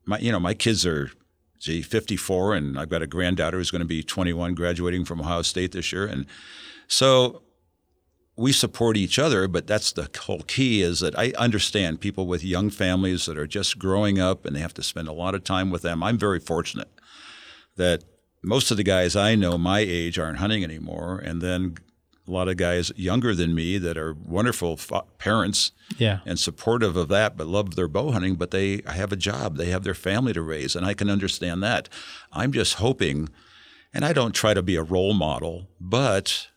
My, 0.05 0.19
you 0.19 0.31
know, 0.31 0.39
my 0.39 0.53
kids 0.53 0.85
are, 0.85 1.11
gee, 1.59 1.81
54, 1.81 2.55
and 2.55 2.79
I've 2.79 2.89
got 2.89 3.01
a 3.01 3.07
granddaughter 3.07 3.57
who's 3.57 3.71
going 3.71 3.81
to 3.81 3.87
be 3.87 4.03
21, 4.03 4.55
graduating 4.55 5.05
from 5.05 5.21
Ohio 5.21 5.41
State 5.41 5.71
this 5.71 5.91
year, 5.91 6.05
and 6.05 6.25
so 6.87 7.43
we 8.39 8.53
support 8.53 8.95
each 8.95 9.19
other. 9.19 9.47
But 9.47 9.67
that's 9.67 9.91
the 9.91 10.09
whole 10.21 10.41
key 10.41 10.81
is 10.81 11.01
that 11.01 11.17
I 11.19 11.33
understand 11.37 11.99
people 11.99 12.25
with 12.25 12.43
young 12.43 12.69
families 12.69 13.25
that 13.25 13.37
are 13.37 13.45
just 13.45 13.77
growing 13.77 14.17
up 14.17 14.45
and 14.45 14.55
they 14.55 14.61
have 14.61 14.73
to 14.75 14.83
spend 14.83 15.09
a 15.09 15.13
lot 15.13 15.35
of 15.35 15.43
time 15.43 15.69
with 15.69 15.81
them. 15.81 16.01
I'm 16.01 16.17
very 16.17 16.39
fortunate 16.39 16.89
that 17.75 18.03
most 18.41 18.71
of 18.71 18.77
the 18.77 18.83
guys 18.83 19.15
I 19.15 19.35
know 19.35 19.57
my 19.57 19.79
age 19.79 20.17
aren't 20.17 20.37
hunting 20.37 20.63
anymore, 20.63 21.19
and 21.19 21.41
then 21.41 21.75
a 22.29 22.33
lot 22.33 22.47
of 22.47 22.57
guys 22.57 22.91
younger 22.95 23.33
than 23.33 23.55
me 23.55 23.77
that 23.79 23.97
are 23.97 24.13
wonderful 24.13 24.77
fa- 24.77 25.03
parents 25.17 25.71
Yeah. 25.97 26.19
and 26.25 26.39
supportive 26.39 26.95
of 26.95 27.07
that, 27.09 27.35
but 27.35 27.47
love 27.47 27.75
their 27.75 27.87
bow 27.87 28.11
hunting. 28.11 28.35
But 28.35 28.51
they 28.51 28.81
have 28.85 29.11
a 29.11 29.15
job, 29.15 29.57
they 29.57 29.69
have 29.71 29.83
their 29.83 29.95
family 29.95 30.33
to 30.33 30.41
raise, 30.41 30.75
and 30.75 30.85
I 30.85 30.93
can 30.93 31.09
understand 31.09 31.63
that. 31.63 31.89
I'm 32.31 32.51
just 32.51 32.75
hoping, 32.75 33.29
and 33.93 34.05
I 34.05 34.13
don't 34.13 34.33
try 34.35 34.53
to 34.53 34.61
be 34.61 34.75
a 34.75 34.83
role 34.83 35.13
model, 35.13 35.67
but 35.81 36.47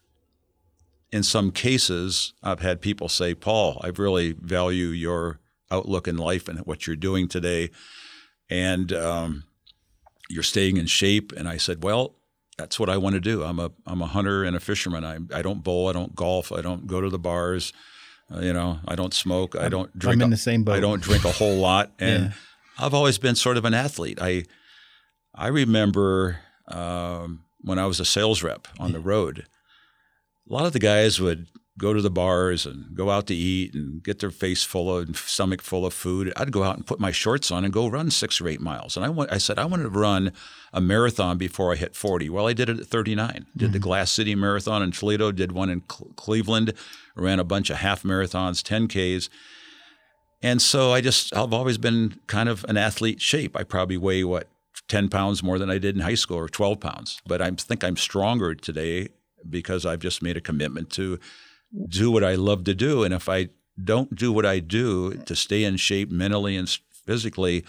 in 1.10 1.22
some 1.22 1.50
cases, 1.50 2.32
I've 2.42 2.60
had 2.60 2.80
people 2.80 3.08
say, 3.08 3.34
"Paul, 3.34 3.80
I 3.82 3.88
really 3.88 4.32
value 4.32 4.88
your 4.88 5.40
outlook 5.70 6.06
in 6.06 6.16
life 6.18 6.48
and 6.48 6.58
what 6.60 6.86
you're 6.86 6.96
doing 6.96 7.28
today, 7.28 7.70
and 8.50 8.92
um, 8.92 9.44
you're 10.28 10.42
staying 10.42 10.76
in 10.76 10.86
shape." 10.86 11.32
And 11.32 11.48
I 11.48 11.56
said, 11.56 11.82
"Well." 11.82 12.14
That's 12.62 12.78
what 12.78 12.88
I 12.88 12.96
want 12.96 13.14
to 13.14 13.20
do. 13.20 13.42
I'm 13.42 13.58
a 13.58 13.72
I'm 13.86 14.00
a 14.02 14.06
hunter 14.06 14.44
and 14.44 14.54
a 14.54 14.60
fisherman. 14.60 15.04
I 15.04 15.18
I 15.36 15.42
don't 15.42 15.64
bowl. 15.64 15.88
I 15.88 15.92
don't 15.92 16.14
golf. 16.14 16.52
I 16.52 16.60
don't 16.62 16.86
go 16.86 17.00
to 17.00 17.08
the 17.10 17.18
bars. 17.18 17.72
Uh, 18.32 18.38
you 18.38 18.52
know, 18.52 18.78
I 18.86 18.94
don't 18.94 19.12
smoke. 19.12 19.56
I 19.56 19.68
don't 19.68 19.90
drink. 19.98 20.14
I'm 20.18 20.22
in 20.22 20.28
a- 20.28 20.30
the 20.30 20.36
same 20.36 20.62
boat. 20.62 20.76
I 20.76 20.80
don't 20.80 21.02
drink 21.02 21.24
a 21.24 21.32
whole 21.32 21.56
lot, 21.56 21.90
and 21.98 22.26
Yeah. 22.26 22.32
I've 22.78 22.94
always 22.94 23.18
been 23.18 23.34
sort 23.34 23.56
of 23.56 23.64
an 23.64 23.74
athlete. 23.74 24.18
I 24.22 24.44
I 25.34 25.48
remember 25.48 26.38
um, 26.68 27.42
when 27.62 27.80
I 27.80 27.86
was 27.86 27.98
a 27.98 28.04
sales 28.04 28.44
rep 28.44 28.68
on 28.78 28.92
the 28.92 29.00
road. 29.00 29.44
A 30.48 30.52
lot 30.52 30.64
of 30.66 30.72
the 30.72 30.78
guys 30.78 31.20
would 31.20 31.48
go 31.78 31.94
to 31.94 32.02
the 32.02 32.10
bars 32.10 32.66
and 32.66 32.94
go 32.94 33.10
out 33.10 33.26
to 33.26 33.34
eat 33.34 33.74
and 33.74 34.02
get 34.02 34.18
their 34.18 34.30
face 34.30 34.62
full 34.62 34.94
of 34.94 35.06
and 35.06 35.16
stomach 35.16 35.62
full 35.62 35.86
of 35.86 35.94
food. 35.94 36.32
I'd 36.36 36.52
go 36.52 36.62
out 36.62 36.76
and 36.76 36.86
put 36.86 37.00
my 37.00 37.10
shorts 37.10 37.50
on 37.50 37.64
and 37.64 37.72
go 37.72 37.88
run 37.88 38.10
six 38.10 38.40
or 38.40 38.48
eight 38.48 38.60
miles. 38.60 38.96
And 38.96 39.06
I 39.06 39.08
went, 39.08 39.32
I 39.32 39.38
said 39.38 39.58
I 39.58 39.64
wanted 39.64 39.84
to 39.84 39.88
run 39.88 40.32
a 40.72 40.80
marathon 40.80 41.38
before 41.38 41.72
I 41.72 41.76
hit 41.76 41.96
40. 41.96 42.28
Well, 42.28 42.46
I 42.46 42.52
did 42.52 42.68
it 42.68 42.78
at 42.78 42.86
39. 42.86 43.46
Did 43.56 43.72
the 43.72 43.78
mm-hmm. 43.78 43.84
Glass 43.84 44.10
City 44.10 44.34
Marathon 44.34 44.82
in 44.82 44.92
Toledo. 44.92 45.32
Did 45.32 45.52
one 45.52 45.70
in 45.70 45.82
Cl- 45.90 46.10
Cleveland. 46.16 46.74
Ran 47.14 47.40
a 47.40 47.44
bunch 47.44 47.70
of 47.70 47.76
half 47.76 48.02
marathons, 48.02 48.62
10ks. 48.62 49.28
And 50.42 50.60
so 50.60 50.92
I 50.92 51.00
just, 51.00 51.34
I've 51.34 51.52
always 51.52 51.78
been 51.78 52.18
kind 52.26 52.48
of 52.48 52.64
an 52.68 52.76
athlete 52.76 53.20
shape. 53.20 53.56
I 53.56 53.62
probably 53.62 53.96
weigh 53.96 54.24
what, 54.24 54.48
10 54.88 55.08
pounds 55.08 55.42
more 55.42 55.58
than 55.58 55.70
I 55.70 55.78
did 55.78 55.94
in 55.94 56.02
high 56.02 56.14
school 56.14 56.38
or 56.38 56.48
12 56.48 56.80
pounds. 56.80 57.22
But 57.26 57.40
I 57.40 57.50
think 57.50 57.84
I'm 57.84 57.96
stronger 57.96 58.54
today 58.54 59.08
because 59.48 59.86
I've 59.86 60.00
just 60.00 60.22
made 60.22 60.36
a 60.36 60.40
commitment 60.40 60.90
to 60.90 61.18
do 61.88 62.10
what 62.10 62.24
I 62.24 62.34
love 62.34 62.64
to 62.64 62.74
do. 62.74 63.04
And 63.04 63.14
if 63.14 63.28
I 63.28 63.48
don't 63.82 64.14
do 64.14 64.32
what 64.32 64.46
I 64.46 64.58
do 64.58 65.14
to 65.14 65.34
stay 65.34 65.64
in 65.64 65.76
shape 65.76 66.10
mentally 66.10 66.56
and 66.56 66.68
physically, 67.06 67.64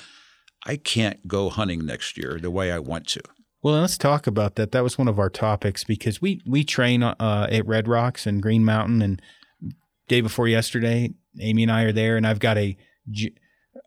I 0.65 0.77
can't 0.77 1.27
go 1.27 1.49
hunting 1.49 1.85
next 1.85 2.17
year 2.17 2.39
the 2.41 2.51
way 2.51 2.71
I 2.71 2.79
want 2.79 3.07
to. 3.09 3.21
Well, 3.61 3.79
let's 3.79 3.97
talk 3.97 4.27
about 4.27 4.55
that. 4.55 4.73
That 4.73 4.83
was 4.83 4.97
one 4.97 5.07
of 5.07 5.19
our 5.19 5.29
topics 5.29 5.85
because 5.85 6.21
we 6.21 6.41
we 6.45 6.65
train 6.65 7.01
uh, 7.01 7.47
at 7.49 7.65
Red 7.65 7.87
Rocks 7.87 8.27
and 8.27 8.41
Green 8.41 8.65
Mountain, 8.65 9.01
and 9.01 9.21
day 10.09 10.19
before 10.19 10.49
yesterday, 10.49 11.13
Amy 11.39 11.63
and 11.63 11.71
I 11.71 11.83
are 11.83 11.93
there, 11.93 12.17
and 12.17 12.27
I've 12.27 12.39
got 12.39 12.57
a, 12.57 12.75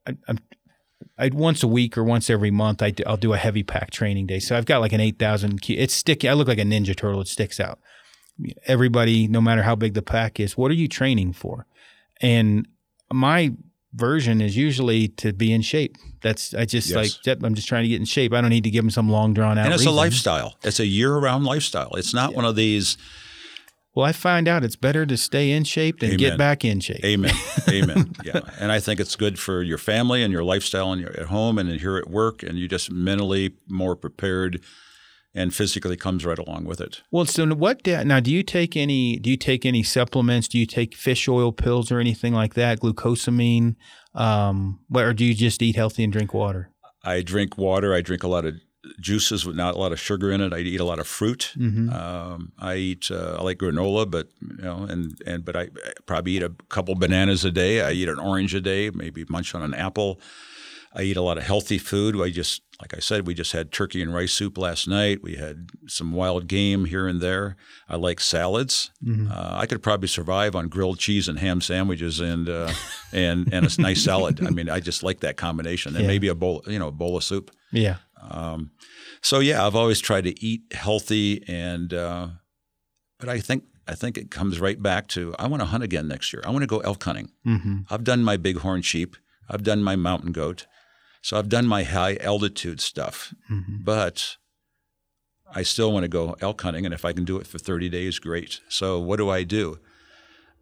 I, 0.06 0.16
I'm, 0.28 0.38
I'd 1.18 1.34
once 1.34 1.62
a 1.62 1.68
week 1.68 1.98
or 1.98 2.04
once 2.04 2.30
every 2.30 2.50
month 2.50 2.82
I 2.82 2.90
do, 2.90 3.04
I'll 3.06 3.18
do 3.18 3.34
a 3.34 3.36
heavy 3.36 3.62
pack 3.62 3.90
training 3.90 4.26
day. 4.26 4.38
So 4.38 4.56
I've 4.56 4.64
got 4.64 4.80
like 4.80 4.94
an 4.94 5.00
eight 5.00 5.18
thousand. 5.18 5.60
It's 5.68 5.94
sticky. 5.94 6.26
I 6.26 6.32
look 6.32 6.48
like 6.48 6.58
a 6.58 6.62
ninja 6.62 6.96
turtle. 6.96 7.20
It 7.20 7.28
sticks 7.28 7.60
out. 7.60 7.78
Everybody, 8.66 9.28
no 9.28 9.40
matter 9.40 9.62
how 9.62 9.74
big 9.74 9.94
the 9.94 10.02
pack 10.02 10.38
is, 10.40 10.56
what 10.56 10.70
are 10.70 10.74
you 10.74 10.88
training 10.88 11.32
for? 11.32 11.66
And 12.20 12.68
my 13.12 13.52
version 13.94 14.40
is 14.42 14.56
usually 14.56 15.08
to 15.08 15.32
be 15.32 15.52
in 15.52 15.62
shape. 15.62 15.96
That's 16.22 16.52
I 16.54 16.66
just 16.66 16.90
Yes. 16.90 17.18
like 17.26 17.42
I'm 17.42 17.54
just 17.54 17.66
trying 17.68 17.84
to 17.84 17.88
get 17.88 17.98
in 17.98 18.04
shape. 18.04 18.32
I 18.34 18.40
don't 18.40 18.50
need 18.50 18.64
to 18.64 18.70
give 18.70 18.84
them 18.84 18.90
some 18.90 19.08
long 19.08 19.32
drawn 19.32 19.56
out. 19.58 19.64
And 19.66 19.74
it's 19.74 19.82
reason. 19.82 19.92
a 19.92 19.96
lifestyle. 19.96 20.56
It's 20.62 20.80
a 20.80 20.86
year-round 20.86 21.44
lifestyle. 21.44 21.92
It's 21.94 22.12
not 22.12 22.34
one 22.34 22.44
of 22.44 22.56
these. 22.56 22.98
Well, 23.94 24.04
I 24.04 24.12
find 24.12 24.46
out 24.48 24.62
it's 24.62 24.76
better 24.76 25.06
to 25.06 25.16
stay 25.16 25.50
in 25.52 25.64
shape 25.64 26.00
than 26.00 26.18
get 26.18 26.36
back 26.36 26.62
in 26.66 26.80
shape. 26.80 27.02
Amen. 27.04 27.34
Amen. 27.70 28.12
Yeah. 28.24 28.40
And 28.60 28.70
I 28.70 28.80
think 28.80 29.00
it's 29.00 29.16
good 29.16 29.38
for 29.38 29.62
your 29.62 29.78
family 29.78 30.22
and 30.22 30.30
your 30.32 30.44
lifestyle 30.44 30.92
and 30.92 31.00
you're 31.00 31.18
at 31.18 31.26
home 31.26 31.56
and 31.58 31.70
here 31.80 31.96
at 31.96 32.10
work 32.10 32.42
and 32.42 32.58
you 32.58 32.68
just 32.68 32.90
mentally 32.90 33.54
more 33.68 33.96
prepared 33.96 34.60
and 35.36 35.54
physically 35.54 35.96
comes 35.96 36.24
right 36.24 36.38
along 36.38 36.64
with 36.64 36.80
it. 36.80 37.02
Well, 37.10 37.26
so 37.26 37.46
what 37.54 37.86
now? 37.86 38.18
Do 38.18 38.32
you 38.32 38.42
take 38.42 38.76
any? 38.76 39.18
Do 39.18 39.30
you 39.30 39.36
take 39.36 39.66
any 39.66 39.82
supplements? 39.82 40.48
Do 40.48 40.58
you 40.58 40.66
take 40.66 40.96
fish 40.96 41.28
oil 41.28 41.52
pills 41.52 41.92
or 41.92 42.00
anything 42.00 42.32
like 42.32 42.54
that? 42.54 42.80
Glucosamine, 42.80 43.76
um, 44.14 44.80
what, 44.88 45.04
or 45.04 45.12
do 45.12 45.24
you 45.24 45.34
just 45.34 45.62
eat 45.62 45.76
healthy 45.76 46.02
and 46.02 46.12
drink 46.12 46.32
water? 46.32 46.70
I 47.04 47.20
drink 47.20 47.56
water. 47.56 47.94
I 47.94 48.00
drink 48.00 48.22
a 48.22 48.28
lot 48.28 48.46
of 48.46 48.54
juices 49.00 49.44
with 49.44 49.56
not 49.56 49.74
a 49.74 49.78
lot 49.78 49.92
of 49.92 50.00
sugar 50.00 50.30
in 50.32 50.40
it. 50.40 50.52
I 50.52 50.58
eat 50.58 50.80
a 50.80 50.84
lot 50.84 50.98
of 50.98 51.06
fruit. 51.06 51.52
Mm-hmm. 51.56 51.90
Um, 51.90 52.52
I 52.58 52.76
eat. 52.76 53.10
Uh, 53.10 53.36
I 53.38 53.42
like 53.42 53.58
granola, 53.58 54.10
but 54.10 54.28
you 54.40 54.64
know, 54.64 54.84
and 54.84 55.20
and 55.26 55.44
but 55.44 55.54
I, 55.54 55.62
I 55.62 55.92
probably 56.06 56.32
eat 56.32 56.42
a 56.42 56.54
couple 56.70 56.94
bananas 56.94 57.44
a 57.44 57.50
day. 57.50 57.82
I 57.82 57.92
eat 57.92 58.08
an 58.08 58.18
orange 58.18 58.54
a 58.54 58.60
day. 58.60 58.90
Maybe 58.90 59.26
munch 59.28 59.54
on 59.54 59.62
an 59.62 59.74
apple. 59.74 60.18
I 60.98 61.02
eat 61.02 61.16
a 61.18 61.22
lot 61.22 61.36
of 61.36 61.44
healthy 61.44 61.76
food. 61.78 62.18
I 62.20 62.30
just, 62.30 62.62
like 62.80 62.94
I 62.94 63.00
said, 63.00 63.26
we 63.26 63.34
just 63.34 63.52
had 63.52 63.70
turkey 63.70 64.00
and 64.00 64.14
rice 64.14 64.32
soup 64.32 64.56
last 64.56 64.88
night. 64.88 65.22
We 65.22 65.34
had 65.36 65.68
some 65.86 66.12
wild 66.12 66.46
game 66.48 66.86
here 66.86 67.06
and 67.06 67.20
there. 67.20 67.56
I 67.86 67.96
like 67.96 68.18
salads. 68.18 68.90
Mm-hmm. 69.04 69.30
Uh, 69.30 69.50
I 69.60 69.66
could 69.66 69.82
probably 69.82 70.08
survive 70.08 70.56
on 70.56 70.68
grilled 70.68 70.98
cheese 70.98 71.28
and 71.28 71.38
ham 71.38 71.60
sandwiches 71.60 72.18
and 72.20 72.48
uh, 72.48 72.72
and 73.12 73.52
and 73.52 73.66
a 73.78 73.82
nice 73.82 74.02
salad. 74.02 74.44
I 74.46 74.50
mean, 74.50 74.70
I 74.70 74.80
just 74.80 75.02
like 75.02 75.20
that 75.20 75.36
combination. 75.36 75.94
And 75.94 76.02
Yeah. 76.04 76.08
maybe 76.08 76.28
a 76.28 76.34
bowl, 76.34 76.62
you 76.66 76.78
know, 76.78 76.88
a 76.88 76.92
bowl 76.92 77.16
of 77.16 77.24
soup. 77.24 77.50
Yeah. 77.72 77.96
Um, 78.30 78.70
so 79.20 79.40
yeah, 79.40 79.66
I've 79.66 79.76
always 79.76 80.00
tried 80.00 80.24
to 80.24 80.44
eat 80.44 80.62
healthy, 80.72 81.44
and 81.46 81.92
uh, 81.92 82.28
but 83.18 83.28
I 83.28 83.38
think 83.40 83.64
I 83.86 83.94
think 83.94 84.16
it 84.16 84.30
comes 84.30 84.58
right 84.60 84.80
back 84.82 85.08
to 85.08 85.34
I 85.38 85.46
want 85.46 85.60
to 85.60 85.66
hunt 85.66 85.84
again 85.84 86.08
next 86.08 86.32
year. 86.32 86.42
I 86.46 86.50
want 86.50 86.62
to 86.62 86.66
go 86.66 86.78
elk 86.80 87.02
hunting. 87.04 87.30
Mm-hmm. 87.46 87.80
I've 87.90 88.04
done 88.04 88.24
my 88.24 88.36
bighorn 88.36 88.82
sheep. 88.82 89.16
I've 89.48 89.62
done 89.62 89.82
my 89.82 89.94
mountain 89.96 90.32
goat. 90.32 90.66
So 91.26 91.36
I've 91.36 91.48
done 91.48 91.66
my 91.66 91.82
high 91.82 92.14
altitude 92.20 92.80
stuff, 92.80 93.34
Mm-hmm. 93.50 93.78
but 93.82 94.36
I 95.52 95.62
still 95.64 95.90
want 95.92 96.04
to 96.04 96.08
go 96.08 96.36
elk 96.40 96.62
hunting, 96.62 96.84
and 96.84 96.94
if 96.94 97.04
I 97.04 97.12
can 97.12 97.24
do 97.24 97.36
it 97.38 97.46
for 97.48 97.58
30 97.58 97.88
days, 97.88 98.20
great. 98.20 98.60
So 98.68 99.00
what 99.00 99.16
do 99.16 99.28
I 99.28 99.42
do? 99.42 99.80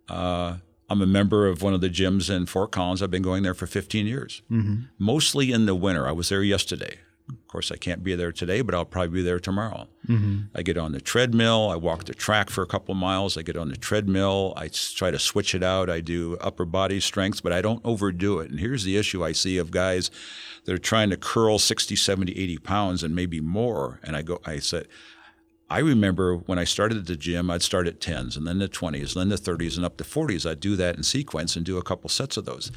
Uh, 0.09 0.57
I'm 0.89 1.03
a 1.03 1.07
member 1.07 1.47
of 1.49 1.61
one 1.63 1.75
of 1.75 1.83
the 1.83 1.91
gyms 1.91 2.31
in 2.35 2.47
Fort 2.47 2.71
Collins. 2.73 3.03
I've 3.03 3.11
been 3.11 3.23
going 3.31 3.43
there 3.43 3.53
for 3.55 3.67
15 3.67 4.07
years, 4.07 4.41
Mm-hmm. 4.51 4.75
mostly 4.99 5.53
in 5.53 5.67
the 5.67 5.75
winter. 5.75 6.09
I 6.09 6.13
was 6.13 6.31
there 6.31 6.43
yesterday. 6.43 6.99
Of 7.27 7.49
course, 7.49 7.73
I 7.73 7.77
can't 7.77 8.05
be 8.05 8.15
there 8.15 8.33
today, 8.33 8.61
but 8.61 8.75
I'll 8.75 8.85
probably 8.85 9.09
be 9.09 9.23
there 9.23 9.41
tomorrow. 9.41 9.89
Mm-hmm. 10.07 10.41
I 10.55 10.63
get 10.63 10.77
on 10.77 10.93
the 10.93 11.01
treadmill. 11.01 11.71
I 11.71 11.77
walk 11.77 12.05
the 12.05 12.15
track 12.15 12.51
for 12.51 12.63
a 12.63 12.67
couple 12.67 12.93
of 12.93 12.99
miles. 12.99 13.39
I 13.39 13.43
get 13.43 13.57
on 13.57 13.69
the 13.69 13.77
treadmill. 13.77 14.53
I 14.57 14.69
try 14.69 15.11
to 15.11 15.19
switch 15.19 15.55
it 15.55 15.63
out. 15.63 15.89
I 15.89 16.01
do 16.01 16.37
upper 16.41 16.67
body 16.67 17.01
strength, 17.01 17.43
but 17.43 17.53
I 17.53 17.63
don't 17.63 17.81
overdo 17.83 18.41
it. 18.41 18.51
And 18.51 18.61
here's 18.61 18.85
the 18.85 18.99
issue 18.99 19.25
I 19.25 19.33
see 19.33 19.57
of 19.57 19.71
guys 19.71 20.11
that 20.67 20.75
are 20.75 20.79
trying 20.79 21.09
to 21.11 21.17
curl 21.17 21.59
60, 21.59 21.97
70, 21.97 22.33
80 22.33 22.59
pounds 22.59 23.03
and 23.03 23.15
maybe 23.15 23.41
more. 23.41 24.01
And 24.03 24.17
I 24.17 24.23
go, 24.23 24.41
I 24.45 24.59
said, 24.59 24.87
I 25.71 25.79
remember 25.79 26.37
when 26.37 26.59
I 26.59 26.65
started 26.65 26.99
at 26.99 27.07
the 27.07 27.17
gym, 27.17 27.51
I'd 27.51 27.63
start 27.63 27.89
at 27.89 28.01
10s 28.01 28.37
and 28.37 28.47
then 28.47 28.59
the 28.59 28.69
20s, 28.69 29.17
and 29.17 29.23
then 29.23 29.29
the 29.31 29.37
30s 29.37 29.77
and 29.77 29.87
up 29.87 29.97
to 29.97 30.05
40s. 30.05 30.49
I'd 30.49 30.61
do 30.61 30.77
that 30.77 30.97
in 30.97 31.03
sequence 31.03 31.57
and 31.57 31.65
do 31.65 31.79
a 31.79 31.83
couple 31.83 32.11
sets 32.11 32.37
of 32.37 32.45
those. 32.45 32.71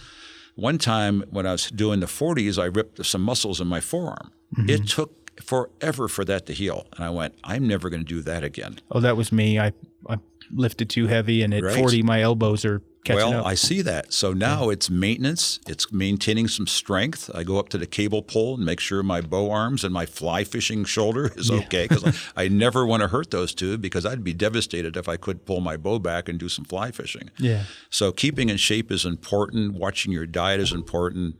One 0.55 0.77
time 0.77 1.23
when 1.29 1.45
I 1.45 1.51
was 1.51 1.69
doing 1.69 1.99
the 1.99 2.07
40s, 2.07 2.57
I 2.57 2.65
ripped 2.65 3.05
some 3.05 3.21
muscles 3.21 3.59
in 3.59 3.67
my 3.67 3.81
forearm. 3.81 4.31
It 4.51 4.57
mm-hmm. 4.57 4.85
took 4.85 5.41
forever 5.41 6.07
for 6.07 6.25
that 6.25 6.45
to 6.47 6.53
heal. 6.53 6.87
And 6.95 7.03
I 7.03 7.09
went, 7.09 7.35
I'm 7.43 7.67
never 7.67 7.89
going 7.89 8.03
to 8.03 8.07
do 8.07 8.21
that 8.21 8.43
again. 8.43 8.79
Oh, 8.91 8.99
that 8.99 9.17
was 9.17 9.31
me. 9.31 9.59
I 9.59 9.73
I 10.07 10.17
lifted 10.51 10.89
too 10.89 11.07
heavy, 11.07 11.41
and 11.41 11.53
at 11.53 11.63
Right. 11.63 11.75
40, 11.75 12.03
my 12.03 12.21
elbows 12.21 12.63
are 12.63 12.81
catching 13.03 13.29
well, 13.29 13.39
up. 13.41 13.45
I 13.45 13.55
see 13.55 13.81
that. 13.81 14.13
So 14.13 14.33
now 14.33 14.69
it's 14.69 14.89
maintenance. 14.89 15.59
It's 15.67 15.91
maintaining 15.91 16.47
some 16.47 16.67
strength. 16.67 17.29
I 17.33 17.43
go 17.43 17.57
up 17.57 17.69
to 17.69 17.77
the 17.77 17.85
cable 17.85 18.21
pole 18.21 18.55
and 18.55 18.65
make 18.65 18.79
sure 18.79 19.01
my 19.03 19.21
bow 19.21 19.51
arms 19.51 19.83
and 19.83 19.93
my 19.93 20.05
fly 20.05 20.43
fishing 20.43 20.85
shoulder 20.85 21.31
is 21.35 21.49
okay 21.49 21.87
because 21.87 22.29
I, 22.35 22.45
I 22.45 22.47
never 22.47 22.85
want 22.85 23.01
to 23.01 23.07
hurt 23.07 23.31
those 23.31 23.53
two 23.53 23.77
because 23.77 24.05
I'd 24.05 24.23
be 24.23 24.33
devastated 24.33 24.97
if 24.97 25.07
I 25.07 25.17
could 25.17 25.45
pull 25.45 25.61
my 25.61 25.77
bow 25.77 25.99
back 25.99 26.29
and 26.29 26.39
do 26.39 26.49
some 26.49 26.65
fly 26.65 26.91
fishing. 26.91 27.29
yeah. 27.37 27.63
So 27.89 28.11
keeping 28.11 28.49
in 28.49 28.57
shape 28.57 28.91
is 28.91 29.05
important. 29.05 29.73
Watching 29.73 30.11
your 30.11 30.25
diet 30.25 30.59
is 30.59 30.71
important. 30.71 31.35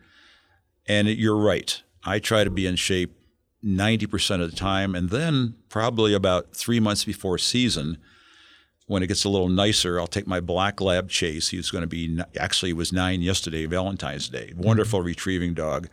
And 0.89 1.09
you're 1.09 1.37
right. 1.37 1.81
I 2.07 2.19
try 2.19 2.45
to 2.45 2.49
be 2.49 2.65
in 2.65 2.77
shape 2.77 3.13
90% 3.63 4.41
of 4.41 4.49
the 4.49 4.55
time. 4.55 4.95
And 4.95 5.09
then 5.09 5.55
probably 5.69 6.13
about 6.13 6.55
three 6.55 6.79
months 6.79 7.03
before 7.03 7.37
season, 7.37 7.97
when 8.85 9.03
it 9.03 9.07
gets 9.07 9.25
a 9.25 9.29
little 9.29 9.49
nicer, 9.49 9.99
I'll 9.99 10.07
take 10.07 10.25
my 10.25 10.39
black 10.39 10.79
lab 10.79 11.09
chase. 11.09 11.49
He's 11.49 11.69
going 11.69 11.81
to 11.81 11.87
be 11.87 12.19
actually 12.39 12.69
he 12.69 12.73
was 12.73 12.93
nine 12.93 13.21
yesterday, 13.21 13.65
Valentine's 13.65 14.29
Day. 14.29 14.51
Mm-hmm. 14.51 14.61
Wonderful 14.61 15.01
retrieving 15.01 15.53
dog. 15.53 15.89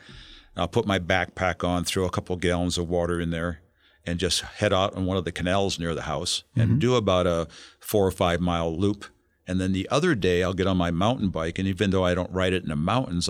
I'll 0.57 0.69
put 0.69 0.87
my 0.87 1.01
backpack 1.01 1.67
on, 1.67 1.85
throw 1.85 2.05
a 2.05 2.11
couple 2.11 2.37
gallons 2.37 2.79
of 2.79 2.89
water 2.89 3.21
in 3.21 3.31
there, 3.31 3.61
and 4.07 4.21
just 4.21 4.43
head 4.43 4.73
out 4.73 4.95
on 4.95 5.05
one 5.07 5.17
of 5.17 5.25
the 5.25 5.33
canals 5.33 5.81
near 5.81 5.97
the 5.97 6.03
house 6.03 6.45
and 6.55 6.71
mm-hmm. 6.71 6.79
do 6.79 6.95
about 6.95 7.27
a 7.27 7.49
four 7.81 8.07
or 8.07 8.13
five 8.13 8.41
mile 8.41 8.73
loop. 8.73 9.07
And 9.49 9.61
then 9.61 9.73
the 9.73 9.89
other 9.91 10.15
day, 10.15 10.45
I'll 10.45 10.55
get 10.55 10.69
on 10.69 10.77
my 10.77 10.93
mountain 10.93 11.31
bike, 11.31 11.59
and 11.59 11.67
even 11.67 11.91
though 11.91 12.05
I 12.05 12.15
don't 12.15 12.31
ride 12.31 12.53
it 12.53 12.63
in 12.63 12.69
the 12.69 12.77
mountains, 12.77 13.29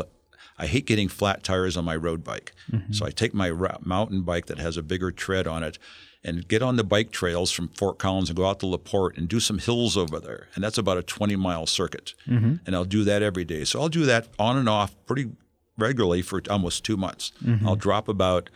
I 0.58 0.66
hate 0.66 0.86
getting 0.86 1.08
flat 1.08 1.42
tires 1.42 1.76
on 1.76 1.84
my 1.84 1.96
road 1.96 2.22
bike. 2.22 2.52
Mm-hmm. 2.70 2.92
So 2.92 3.06
I 3.06 3.10
take 3.10 3.34
my 3.34 3.50
mountain 3.84 4.22
bike 4.22 4.46
that 4.46 4.58
has 4.58 4.76
a 4.76 4.82
bigger 4.82 5.10
tread 5.10 5.46
on 5.46 5.62
it 5.62 5.78
and 6.22 6.48
get 6.48 6.62
on 6.62 6.76
the 6.76 6.84
bike 6.84 7.10
trails 7.10 7.50
from 7.50 7.68
Fort 7.68 7.98
Collins 7.98 8.30
and 8.30 8.36
go 8.36 8.46
out 8.46 8.60
to 8.60 8.66
LaPorte 8.66 9.18
and 9.18 9.28
do 9.28 9.40
some 9.40 9.58
hills 9.58 9.96
over 9.96 10.18
there. 10.18 10.48
And 10.54 10.64
that's 10.64 10.78
about 10.78 10.96
a 10.96 11.02
20 11.02 11.36
mile 11.36 11.66
circuit. 11.66 12.14
Mm-hmm. 12.26 12.56
And 12.66 12.74
I'll 12.74 12.84
do 12.84 13.04
that 13.04 13.22
every 13.22 13.44
day. 13.44 13.64
So 13.64 13.80
I'll 13.80 13.88
do 13.88 14.06
that 14.06 14.28
on 14.38 14.56
and 14.56 14.68
off 14.68 14.94
pretty 15.06 15.30
regularly 15.76 16.22
for 16.22 16.40
almost 16.48 16.84
two 16.84 16.96
months. 16.96 17.32
Mm-hmm. 17.44 17.68
I'll 17.68 17.76
drop 17.76 18.08
about 18.08 18.48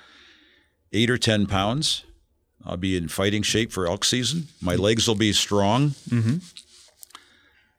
eight 0.92 1.10
or 1.10 1.18
10 1.18 1.46
pounds. 1.46 2.04
I'll 2.64 2.76
be 2.76 2.96
in 2.96 3.08
fighting 3.08 3.42
shape 3.42 3.72
for 3.72 3.86
elk 3.86 4.04
season. 4.04 4.48
My 4.60 4.74
legs 4.74 5.06
will 5.06 5.14
be 5.14 5.32
strong. 5.32 5.94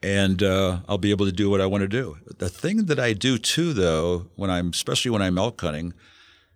And 0.01 0.41
uh, 0.41 0.79
I'll 0.87 0.97
be 0.97 1.11
able 1.11 1.25
to 1.25 1.31
do 1.31 1.49
what 1.49 1.59
I 1.59 1.65
want 1.65 1.81
to 1.81 1.87
do. 1.87 2.17
The 2.37 2.47
thing 2.49 2.85
that 2.85 2.99
I 2.99 3.13
do 3.13 3.37
too, 3.37 3.73
though, 3.73 4.27
when 4.35 4.49
I'm 4.49 4.69
especially 4.69 5.11
when 5.11 5.21
I'm 5.21 5.37
elk 5.37 5.59
hunting, 5.59 5.93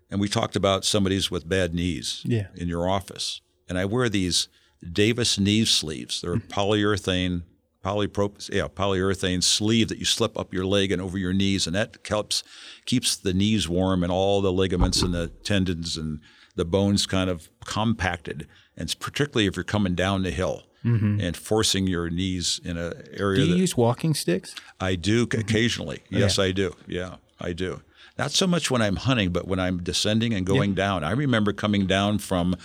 and 0.10 0.22
we 0.22 0.30
talked 0.30 0.56
about 0.56 0.86
somebody's 0.86 1.30
with 1.30 1.50
bad 1.50 1.74
knees 1.74 2.22
Yeah. 2.26 2.48
in 2.56 2.68
your 2.70 2.88
office, 2.88 3.42
and 3.68 3.78
I 3.78 3.86
wear 3.86 4.08
these 4.08 4.48
Davis 4.92 5.38
knee 5.38 5.66
sleeves. 5.66 6.22
They're 6.22 6.36
polyurethane, 6.38 7.44
polyprop, 7.84 8.50
yeah, 8.54 8.68
polyurethane 8.70 9.44
sleeve 9.44 9.90
that 9.90 9.98
you 9.98 10.06
slip 10.06 10.38
up 10.38 10.54
your 10.54 10.66
leg 10.66 10.92
and 10.92 11.02
over 11.02 11.18
your 11.18 11.34
knees, 11.34 11.68
and 11.68 11.76
that 11.76 11.98
helps 12.08 12.44
keeps 12.86 13.16
the 13.18 13.34
knees 13.34 13.68
warm 13.68 14.04
and 14.04 14.12
all 14.12 14.42
the 14.42 14.54
ligaments 14.54 15.02
and 15.02 15.14
the 15.14 15.28
tendons 15.44 15.98
and 15.98 16.20
the 16.56 16.66
bones 16.66 17.06
kind 17.06 17.30
of 17.30 17.50
compacted. 17.66 18.48
And 18.78 18.86
it's 18.86 18.96
particularly 18.96 19.48
if 19.48 19.56
you're 19.58 19.64
coming 19.66 19.96
down 19.96 20.24
the 20.24 20.32
hill 20.32 20.64
and 20.84 21.38
forcing 21.38 21.88
your 21.88 22.10
knees 22.10 22.60
in 22.64 22.78
an 22.78 22.94
area 23.14 23.40
Do 23.40 23.46
you 23.46 23.54
that 23.54 23.60
use 23.60 23.78
walking 23.78 24.14
sticks? 24.14 24.54
I 24.80 24.96
do 24.96 25.24
occasionally. 25.24 26.04
Yes, 26.10 26.38
I 26.38 26.52
do. 26.52 26.76
Yeah, 26.88 27.16
I 27.40 27.54
do. 27.54 27.82
Not 28.18 28.32
so 28.32 28.46
much 28.46 28.70
when 28.70 28.82
I'm 28.82 28.98
hunting, 28.98 29.32
but 29.32 29.48
when 29.48 29.60
I'm 29.60 29.82
descending 29.82 30.34
and 30.34 30.46
going 30.46 30.74
down. 30.76 31.04
I 31.04 31.12
remember 31.12 31.52
coming 31.52 31.88
down 31.88 32.20
from 32.20 32.56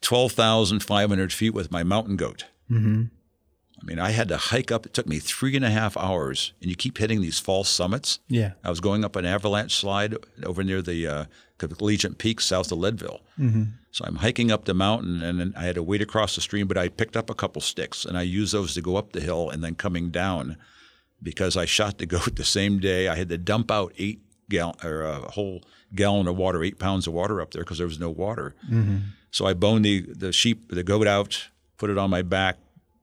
12,500 0.00 1.32
feet 1.32 1.54
with 1.54 1.70
my 1.70 1.82
mountain 1.82 2.16
goat. 2.16 2.44
Mm-hmm. 2.70 3.04
I 3.80 3.84
mean, 3.84 3.98
I 3.98 4.10
had 4.10 4.28
to 4.28 4.36
hike 4.36 4.72
up. 4.72 4.86
It 4.86 4.92
took 4.92 5.06
me 5.06 5.20
three 5.20 5.54
and 5.54 5.64
a 5.64 5.70
half 5.70 5.96
hours, 5.96 6.52
and 6.60 6.68
you 6.68 6.76
keep 6.76 6.98
hitting 6.98 7.22
these 7.22 7.38
false 7.38 7.68
summits. 7.68 8.18
Yeah. 8.28 8.52
I 8.64 8.70
was 8.70 8.80
going 8.80 9.04
up 9.04 9.14
an 9.16 9.24
avalanche 9.24 9.76
slide 9.76 10.16
over 10.44 10.64
near 10.64 10.82
the 10.82 11.06
uh, 11.06 11.24
Collegiate 11.58 12.18
Peak 12.18 12.40
south 12.40 12.72
of 12.72 12.78
Leadville. 12.78 13.20
So 13.98 14.04
I'm 14.06 14.14
hiking 14.14 14.52
up 14.52 14.64
the 14.64 14.74
mountain, 14.74 15.24
and 15.24 15.40
then 15.40 15.52
I 15.56 15.64
had 15.64 15.74
to 15.74 15.82
wade 15.82 16.02
across 16.02 16.36
the 16.36 16.40
stream, 16.40 16.68
but 16.68 16.78
I 16.78 16.86
picked 16.88 17.16
up 17.16 17.28
a 17.30 17.34
couple 17.34 17.60
sticks, 17.60 18.04
and 18.04 18.16
I 18.16 18.22
used 18.22 18.54
those 18.54 18.74
to 18.74 18.80
go 18.80 18.94
up 18.94 19.10
the 19.10 19.20
hill 19.20 19.50
and 19.50 19.64
then 19.64 19.74
coming 19.74 20.10
down 20.10 20.56
because 21.20 21.56
I 21.56 21.64
shot 21.64 21.98
the 21.98 22.06
goat 22.14 22.36
the 22.36 22.44
same 22.44 22.78
day. 22.78 23.08
I 23.08 23.16
had 23.16 23.28
to 23.30 23.36
dump 23.38 23.72
out 23.72 23.92
eight 23.98 24.20
gallon 24.48 24.76
or 24.84 25.02
a 25.02 25.32
whole 25.32 25.64
gallon 25.96 26.28
of 26.28 26.36
water, 26.36 26.62
eight 26.62 26.78
pounds 26.78 27.08
of 27.08 27.12
water 27.12 27.40
up 27.40 27.50
there 27.50 27.64
because 27.64 27.78
there 27.78 27.88
was 27.88 27.98
no 27.98 28.08
water. 28.08 28.54
Mm-hmm. 28.70 28.98
So 29.32 29.46
I 29.46 29.54
boned 29.54 29.84
the, 29.84 30.02
the 30.02 30.32
sheep, 30.32 30.70
the 30.70 30.84
goat 30.84 31.08
out, 31.08 31.48
put 31.76 31.90
it 31.90 31.98
on 31.98 32.08
my 32.08 32.22
back, 32.22 32.56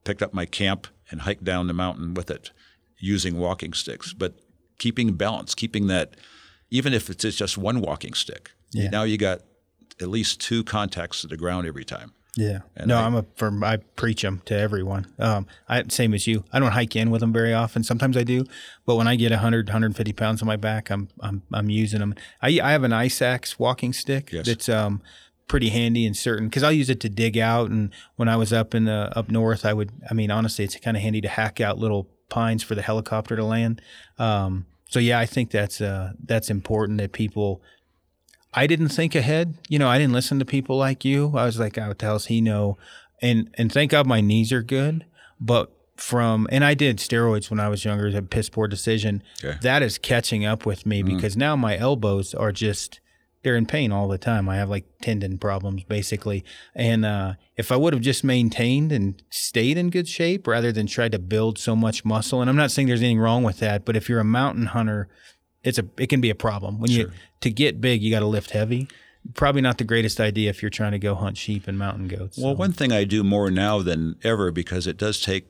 picked 0.04 0.22
up 0.22 0.32
my 0.32 0.46
camp, 0.46 0.86
and 1.10 1.20
hiked 1.20 1.44
down 1.44 1.66
the 1.66 1.74
mountain 1.74 2.14
with 2.14 2.30
it 2.30 2.52
using 2.98 3.36
walking 3.36 3.74
sticks. 3.74 4.14
But 4.14 4.32
keeping 4.78 5.12
balance, 5.12 5.54
keeping 5.54 5.88
that, 5.88 6.14
even 6.70 6.94
if 6.94 7.10
it's 7.10 7.22
just 7.36 7.58
one 7.58 7.82
walking 7.82 8.14
stick, 8.14 8.52
Yeah. 8.72 8.88
now 8.88 9.02
you 9.02 9.18
got 9.18 9.42
at 10.00 10.08
least 10.08 10.40
two 10.40 10.62
contacts 10.64 11.20
to 11.22 11.26
the 11.26 11.36
ground 11.36 11.66
every 11.66 11.84
time. 11.84 12.12
Yeah. 12.36 12.60
And 12.76 12.88
no, 12.88 12.98
I- 12.98 13.06
am 13.06 13.14
a 13.14 13.24
firm. 13.36 13.64
I 13.64 13.78
preach 13.78 14.20
them 14.22 14.42
to 14.44 14.54
everyone. 14.54 15.06
Um, 15.18 15.46
I 15.68 15.82
same 15.88 16.12
as 16.12 16.26
you. 16.26 16.44
I 16.52 16.58
don't 16.58 16.72
hike 16.72 16.94
in 16.94 17.10
with 17.10 17.22
them 17.22 17.32
very 17.32 17.54
often. 17.54 17.82
Sometimes 17.82 18.14
I 18.16 18.24
do, 18.24 18.44
but 18.84 18.96
when 18.96 19.08
I 19.08 19.16
get 19.16 19.30
100, 19.30 19.68
150 19.68 20.12
pounds 20.12 20.42
on 20.42 20.46
my 20.46 20.56
back, 20.56 20.90
I'm 20.90 21.08
I'm 21.20 21.42
I'm 21.52 21.70
using 21.70 22.00
them. 22.00 22.14
I 22.42 22.60
I 22.62 22.72
have 22.72 22.82
an 22.84 22.92
ice 22.92 23.22
axe 23.22 23.58
walking 23.58 23.94
stick 23.94 24.30
Yes. 24.32 24.46
that's 24.46 24.68
um 24.68 25.00
pretty 25.48 25.70
handy 25.70 26.04
and 26.04 26.14
certain 26.16 26.48
because 26.48 26.62
I'll 26.62 26.72
use 26.72 26.90
it 26.90 27.00
to 27.00 27.08
dig 27.08 27.38
out. 27.38 27.70
And 27.70 27.90
when 28.16 28.28
I 28.28 28.36
was 28.36 28.52
up 28.52 28.74
in 28.74 28.84
the 28.84 29.10
up 29.16 29.30
north, 29.30 29.64
I 29.64 29.72
would. 29.72 29.92
I 30.10 30.12
mean, 30.12 30.30
honestly, 30.30 30.64
it's 30.66 30.76
kind 30.76 30.96
of 30.96 31.02
handy 31.02 31.22
to 31.22 31.28
hack 31.28 31.58
out 31.60 31.78
little 31.78 32.06
pines 32.28 32.62
for 32.62 32.74
the 32.74 32.82
helicopter 32.82 33.36
to 33.36 33.44
land. 33.44 33.80
Um, 34.18 34.66
so 34.90 34.98
yeah, 35.00 35.18
I 35.18 35.24
think 35.24 35.50
that's 35.50 35.80
uh 35.80 36.12
that's 36.22 36.50
important 36.50 36.98
that 36.98 37.12
people 37.12 37.62
I 38.56 38.66
didn't 38.66 38.88
think 38.88 39.14
ahead. 39.14 39.58
You 39.68 39.78
know, 39.78 39.88
I 39.88 39.98
didn't 39.98 40.14
listen 40.14 40.38
to 40.38 40.46
people 40.46 40.78
like 40.78 41.04
you. 41.04 41.32
I 41.36 41.44
was 41.44 41.60
like, 41.60 41.76
oh, 41.76 41.88
what 41.88 41.98
the 41.98 42.06
hell's 42.06 42.26
he 42.26 42.40
know? 42.40 42.78
And 43.22 43.54
and 43.54 43.70
thank 43.70 43.90
God 43.92 44.06
my 44.06 44.22
knees 44.22 44.50
are 44.52 44.62
good. 44.62 45.04
But 45.38 45.70
from 45.96 46.48
and 46.50 46.64
I 46.64 46.74
did 46.74 46.96
steroids 46.98 47.50
when 47.50 47.60
I 47.60 47.68
was 47.68 47.84
younger, 47.84 48.08
a 48.08 48.22
piss 48.22 48.48
poor 48.48 48.66
decision. 48.66 49.22
Okay. 49.44 49.58
That 49.60 49.82
is 49.82 49.98
catching 49.98 50.44
up 50.44 50.64
with 50.64 50.86
me 50.86 51.02
because 51.02 51.36
now 51.36 51.54
my 51.54 51.76
elbows 51.76 52.34
are 52.34 52.50
just 52.50 53.00
they're 53.42 53.56
in 53.56 53.66
pain 53.66 53.92
all 53.92 54.08
the 54.08 54.18
time. 54.18 54.48
I 54.48 54.56
have 54.56 54.68
like 54.68 54.86
tendon 55.02 55.38
problems 55.38 55.84
basically. 55.84 56.44
And 56.74 57.04
uh, 57.04 57.34
if 57.56 57.70
I 57.70 57.76
would 57.76 57.92
have 57.92 58.02
just 58.02 58.24
maintained 58.24 58.90
and 58.90 59.22
stayed 59.30 59.78
in 59.78 59.90
good 59.90 60.08
shape 60.08 60.46
rather 60.48 60.72
than 60.72 60.86
tried 60.86 61.12
to 61.12 61.18
build 61.18 61.58
so 61.58 61.76
much 61.76 62.04
muscle, 62.04 62.40
and 62.40 62.50
I'm 62.50 62.56
not 62.56 62.72
saying 62.72 62.88
there's 62.88 63.02
anything 63.02 63.20
wrong 63.20 63.44
with 63.44 63.60
that, 63.60 63.84
but 63.84 63.94
if 63.94 64.08
you're 64.08 64.18
a 64.18 64.24
mountain 64.24 64.66
hunter, 64.66 65.08
it's 65.66 65.78
a 65.78 65.84
it 65.98 66.06
can 66.08 66.20
be 66.20 66.30
a 66.30 66.34
problem 66.34 66.78
when 66.80 66.90
you 66.90 67.10
to 67.40 67.50
get 67.50 67.80
big. 67.80 68.02
You 68.02 68.10
got 68.10 68.20
to 68.20 68.26
lift 68.26 68.50
heavy. 68.50 68.88
Probably 69.34 69.60
not 69.60 69.78
the 69.78 69.84
greatest 69.84 70.20
idea 70.20 70.50
if 70.50 70.62
you're 70.62 70.70
trying 70.70 70.92
to 70.92 71.00
go 71.00 71.16
hunt 71.16 71.36
sheep 71.36 71.66
and 71.66 71.76
mountain 71.76 72.06
goats. 72.06 72.38
Well, 72.38 72.54
so. 72.54 72.58
one 72.58 72.72
thing 72.72 72.92
I 72.92 73.02
do 73.04 73.24
more 73.24 73.50
now 73.50 73.82
than 73.82 74.14
ever 74.22 74.52
because 74.52 74.86
it 74.86 74.96
does 74.96 75.20
take 75.20 75.48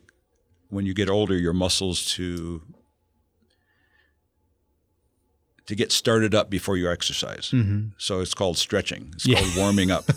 when 0.71 0.87
you 0.87 0.95
get 0.95 1.11
older 1.11 1.37
your 1.37 1.53
muscles 1.53 2.07
to 2.15 2.63
to 5.67 5.75
get 5.75 5.93
started 5.93 6.35
up 6.35 6.49
before 6.49 6.77
you 6.77 6.91
exercise. 6.91 7.51
Mm-hmm. 7.53 7.89
So 7.99 8.21
it's 8.21 8.35
called 8.35 8.57
stretching. 8.57 9.11
It's 9.15 9.27
Yeah. 9.27 9.41
called 9.41 9.57
warming 9.57 9.91
up. 9.91 10.05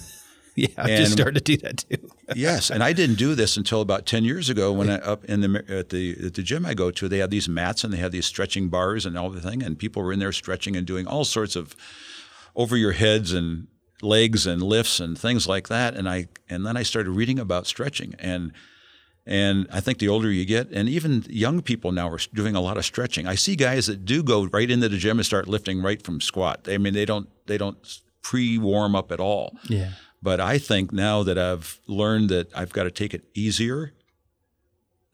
yeah, 0.75 0.83
I 0.83 0.87
just 0.97 1.13
started 1.13 1.45
to 1.45 1.55
do 1.55 1.57
that 1.57 1.77
too. 1.77 2.09
yes, 2.35 2.69
and 2.69 2.83
I 2.83 2.91
didn't 2.91 3.15
do 3.15 3.33
this 3.33 3.55
until 3.55 3.81
about 3.81 4.05
ten 4.05 4.25
years 4.25 4.49
ago 4.49 4.73
when 4.73 4.89
I 4.89 4.95
up 4.95 5.23
in 5.25 5.41
the 5.41 5.63
at 5.69 5.89
the 5.89 6.17
at 6.25 6.33
the 6.33 6.43
gym 6.43 6.65
I 6.65 6.73
go 6.73 6.91
to. 6.91 7.07
They 7.07 7.19
have 7.19 7.29
these 7.29 7.47
mats 7.47 7.83
and 7.83 7.93
they 7.93 7.97
have 7.97 8.11
these 8.11 8.25
stretching 8.25 8.67
bars 8.67 9.05
and 9.05 9.17
all 9.17 9.29
the 9.29 9.41
thing, 9.41 9.63
and 9.63 9.79
people 9.79 10.03
were 10.03 10.11
in 10.11 10.19
there 10.19 10.33
stretching 10.33 10.75
and 10.75 10.85
doing 10.85 11.07
all 11.07 11.23
sorts 11.23 11.55
of 11.55 11.75
over 12.55 12.75
your 12.75 12.91
heads 12.91 13.31
and 13.31 13.67
legs 14.01 14.45
and 14.45 14.61
lifts 14.61 14.99
and 14.99 15.17
things 15.17 15.47
like 15.47 15.69
that. 15.69 15.95
And 15.95 16.09
I 16.09 16.27
and 16.49 16.65
then 16.65 16.75
I 16.75 16.83
started 16.83 17.11
reading 17.11 17.39
about 17.39 17.67
stretching 17.67 18.15
and. 18.19 18.51
And 19.25 19.67
I 19.71 19.79
think 19.79 19.99
the 19.99 20.07
older 20.07 20.31
you 20.31 20.43
get, 20.43 20.71
and 20.71 20.89
even 20.89 21.23
young 21.29 21.61
people 21.61 21.91
now 21.91 22.09
are 22.09 22.17
doing 22.33 22.55
a 22.55 22.61
lot 22.61 22.77
of 22.77 22.85
stretching. 22.85 23.27
I 23.27 23.35
see 23.35 23.55
guys 23.55 23.85
that 23.85 24.03
do 24.03 24.23
go 24.23 24.45
right 24.45 24.71
into 24.71 24.89
the 24.89 24.97
gym 24.97 25.19
and 25.19 25.25
start 25.25 25.47
lifting 25.47 25.83
right 25.83 26.01
from 26.01 26.19
squat. 26.19 26.67
I 26.67 26.79
mean, 26.79 26.95
they 26.95 27.05
don't 27.05 27.29
they 27.45 27.59
don't 27.59 27.77
pre 28.21 28.57
warm 28.57 28.95
up 28.95 29.11
at 29.11 29.19
all. 29.19 29.55
Yeah. 29.67 29.91
But 30.21 30.39
I 30.39 30.57
think 30.57 30.91
now 30.91 31.23
that 31.23 31.37
I've 31.37 31.79
learned 31.87 32.29
that 32.29 32.55
I've 32.55 32.73
got 32.73 32.83
to 32.83 32.91
take 32.91 33.13
it 33.13 33.25
easier, 33.33 33.93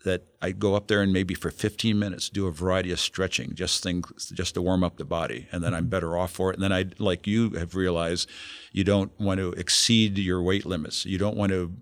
that 0.03 0.23
I 0.41 0.51
go 0.51 0.75
up 0.75 0.87
there 0.87 1.01
and 1.01 1.11
maybe 1.11 1.33
for 1.33 1.51
15 1.51 1.97
minutes 1.97 2.29
do 2.29 2.47
a 2.47 2.51
variety 2.51 2.91
of 2.91 2.99
stretching, 2.99 3.55
just 3.55 3.83
things, 3.83 4.31
just 4.33 4.53
to 4.53 4.61
warm 4.61 4.83
up 4.83 4.97
the 4.97 5.05
body, 5.05 5.47
and 5.51 5.63
then 5.63 5.73
I'm 5.73 5.83
mm-hmm. 5.83 5.89
better 5.89 6.17
off 6.17 6.31
for 6.31 6.51
it. 6.51 6.55
And 6.55 6.63
then 6.63 6.71
I, 6.71 6.85
like 6.99 7.27
you 7.27 7.49
have 7.51 7.75
realized, 7.75 8.29
you 8.71 8.83
don't 8.83 9.11
want 9.19 9.39
to 9.39 9.51
exceed 9.53 10.17
your 10.17 10.41
weight 10.41 10.65
limits. 10.65 11.05
You 11.05 11.17
don't 11.17 11.35
want 11.35 11.51
to 11.51 11.73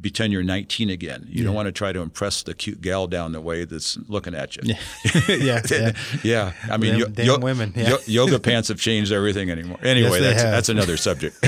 pretend 0.00 0.32
you're 0.32 0.42
19 0.42 0.90
again. 0.90 1.26
You 1.28 1.42
don't 1.44 1.54
want 1.54 1.66
to 1.66 1.72
try 1.72 1.92
to 1.92 2.00
impress 2.00 2.42
the 2.42 2.54
cute 2.54 2.80
gal 2.80 3.06
down 3.06 3.32
the 3.32 3.40
way 3.40 3.64
that's 3.64 3.98
looking 4.08 4.34
at 4.34 4.56
you. 4.56 4.74
yeah, 5.28 5.60
yeah. 5.70 5.92
Yeah, 6.22 6.52
I 6.70 6.76
mean, 6.76 6.92
Them 6.92 7.00
yo- 7.00 7.06
damn 7.06 7.26
yo- 7.26 7.38
women, 7.38 7.72
yeah. 7.74 7.90
yo- 7.90 7.98
yoga 8.06 8.38
pants 8.38 8.68
have 8.68 8.78
changed 8.78 9.10
everything 9.12 9.50
anymore. 9.50 9.78
Anyway, 9.82 10.20
they 10.20 10.32
that's 10.34 10.42
that's 10.42 10.68
another 10.68 10.96
subject. 10.96 11.40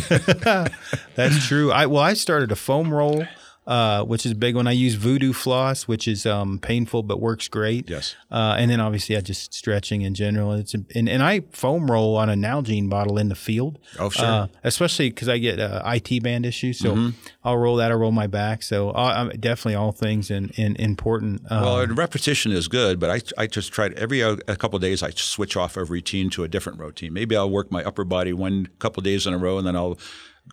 That's 1.15 1.47
true. 1.47 1.73
I 1.73 1.87
well, 1.87 2.03
I 2.03 2.15
started 2.15 2.53
a 2.53 2.57
foam 2.57 2.93
roll 2.93 3.25
uh, 3.69 4.03
which 4.03 4.25
is 4.25 4.33
a 4.33 4.35
big 4.35 4.57
one. 4.57 4.67
I 4.67 4.73
use 4.73 4.95
Voodoo 4.95 5.33
floss, 5.35 5.87
which 5.87 6.09
is 6.09 6.25
um, 6.25 6.59
painful 6.59 7.03
but 7.03 7.21
works 7.21 7.47
great. 7.49 7.89
Yes. 7.89 8.17
Uh, 8.31 8.57
and 8.59 8.71
then 8.71 8.81
obviously, 8.81 9.15
I 9.17 9.21
just 9.21 9.53
stretching 9.53 10.03
in 10.03 10.15
general. 10.15 10.55
It's 10.55 10.73
and, 10.75 10.87
and 11.09 11.23
I 11.23 11.41
foam 11.53 11.91
roll 11.91 12.17
on 12.17 12.31
a 12.31 12.35
Nalgene 12.35 12.89
bottle 12.89 13.19
in 13.19 13.29
the 13.29 13.35
field. 13.35 13.79
Oh, 13.99 14.09
sure. 14.09 14.25
Uh, 14.25 14.47
especially 14.65 15.11
because 15.11 15.29
I 15.29 15.37
get 15.37 15.61
uh, 15.61 15.83
IT 15.85 16.23
band 16.23 16.47
issues, 16.47 16.79
so 16.79 16.89
Mm-hmm. 16.95 17.11
I'll 17.45 17.59
roll 17.59 17.77
that. 17.77 17.91
I 17.91 17.95
roll 17.95 18.11
my 18.13 18.27
back. 18.27 18.63
So 18.63 18.91
uh, 18.91 19.13
I'm 19.17 19.29
definitely 19.41 19.75
all 19.75 19.93
things 19.93 20.31
in, 20.31 20.49
in 20.57 20.75
important. 20.77 21.43
Um, 21.51 21.63
Well, 21.63 21.87
repetition 21.89 22.53
is 22.53 22.69
good, 22.69 22.99
but 22.99 23.11
I, 23.11 23.43
I 23.43 23.47
just 23.47 23.71
try 23.73 23.91
to, 23.91 23.97
every 23.99 24.23
uh, 24.23 24.37
a 24.49 24.57
couple 24.57 24.77
of 24.77 24.83
days 24.83 25.03
I 25.03 25.11
switch 25.11 25.57
off 25.57 25.77
a 25.77 25.85
routine 25.85 26.31
to 26.31 26.45
a 26.45 26.49
different 26.49 26.79
routine. 26.79 27.13
Maybe 27.13 27.37
I'll 27.37 27.51
work 27.51 27.71
my 27.71 27.85
upper 27.85 28.05
body 28.05 28.33
one 28.33 28.69
couple 28.79 29.01
of 29.01 29.05
days 29.05 29.27
in 29.27 29.35
a 29.35 29.39
row, 29.39 29.59
and 29.59 29.67
then 29.67 29.77
I'll. 29.77 29.99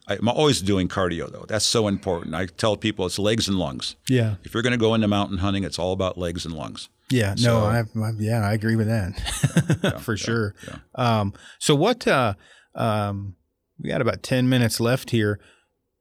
I'm 0.07 0.27
always 0.29 0.61
doing 0.61 0.87
cardio 0.87 1.31
though. 1.31 1.45
That's 1.47 1.65
so 1.65 1.87
important. 1.87 2.35
I 2.35 2.45
tell 2.45 2.77
people 2.77 3.05
it's 3.05 3.17
legs 3.19 3.47
and 3.47 3.57
lungs. 3.57 3.95
yeah, 4.09 4.35
If 4.43 4.53
you're 4.53 4.63
going 4.63 4.71
to 4.71 4.77
go 4.77 4.93
into 4.93 5.07
mountain 5.07 5.39
hunting, 5.39 5.63
it's 5.63 5.79
all 5.79 5.93
about 5.93 6.17
legs 6.17 6.45
and 6.45 6.53
lungs. 6.55 6.89
yeah. 7.09 7.35
No, 7.39 7.65
I, 7.65 7.79
I 7.81 8.11
yeah, 8.17 8.47
I 8.47 8.53
agree 8.53 8.75
with 8.75 8.87
that 8.87 9.99
for 10.01 10.17
sure. 10.17 10.53
Um, 10.95 11.33
so 11.59 11.75
what? 11.75 12.07
Uh, 12.07 12.33
um, 12.75 13.35
we 13.81 13.89
got 13.89 14.01
about 14.01 14.23
ten 14.23 14.47
minutes 14.49 14.79
left 14.79 15.11
here. 15.11 15.39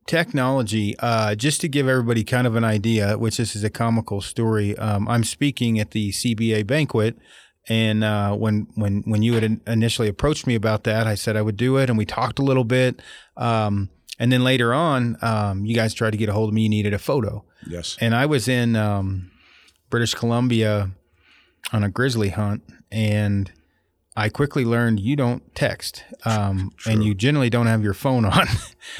Technology, 0.06 0.94
uh, 0.98 1.34
just 1.34 1.62
to 1.62 1.68
give 1.68 1.88
everybody 1.88 2.24
kind 2.24 2.46
of 2.46 2.56
an 2.56 2.64
idea, 2.64 3.16
which 3.16 3.38
this 3.38 3.56
is 3.56 3.64
a 3.64 3.70
comical 3.70 4.20
story. 4.20 4.76
Um, 4.76 5.08
I'm 5.08 5.24
speaking 5.24 5.80
at 5.80 5.92
the 5.92 6.10
CBA 6.12 6.66
banquet, 6.66 7.16
and 7.68 8.04
uh, 8.04 8.34
when 8.34 8.66
when 8.74 9.02
when 9.06 9.22
you 9.22 9.34
had 9.34 9.60
initially 9.66 10.08
approached 10.08 10.46
me 10.46 10.54
about 10.54 10.84
that, 10.84 11.06
I 11.06 11.14
said 11.14 11.36
I 11.36 11.42
would 11.42 11.56
do 11.56 11.76
it, 11.78 11.88
and 11.88 11.96
we 11.98 12.04
talked 12.04 12.38
a 12.38 12.42
little 12.42 12.64
bit. 12.64 13.00
Um, 13.36 13.88
and 14.18 14.30
then 14.30 14.44
later 14.44 14.72
on, 14.72 15.16
um, 15.22 15.64
you 15.66 15.74
guys 15.74 15.92
tried 15.94 16.10
to 16.12 16.16
get 16.16 16.28
a 16.28 16.32
hold 16.32 16.48
of 16.50 16.54
me. 16.54 16.62
You 16.62 16.68
needed 16.68 16.94
a 16.94 16.98
photo, 16.98 17.44
Yes. 17.68 17.96
and 18.00 18.14
I 18.14 18.26
was 18.26 18.46
in 18.48 18.76
um, 18.76 19.30
British 19.90 20.14
Columbia 20.14 20.90
on 21.72 21.82
a 21.82 21.88
grizzly 21.88 22.28
hunt, 22.28 22.62
and 22.92 23.50
I 24.16 24.28
quickly 24.28 24.64
learned 24.64 25.00
you 25.00 25.16
don't 25.16 25.42
text, 25.56 26.04
um, 26.24 26.70
and 26.86 27.02
you 27.02 27.14
generally 27.14 27.50
don't 27.50 27.66
have 27.66 27.82
your 27.82 27.94
phone 27.94 28.24
on. 28.24 28.46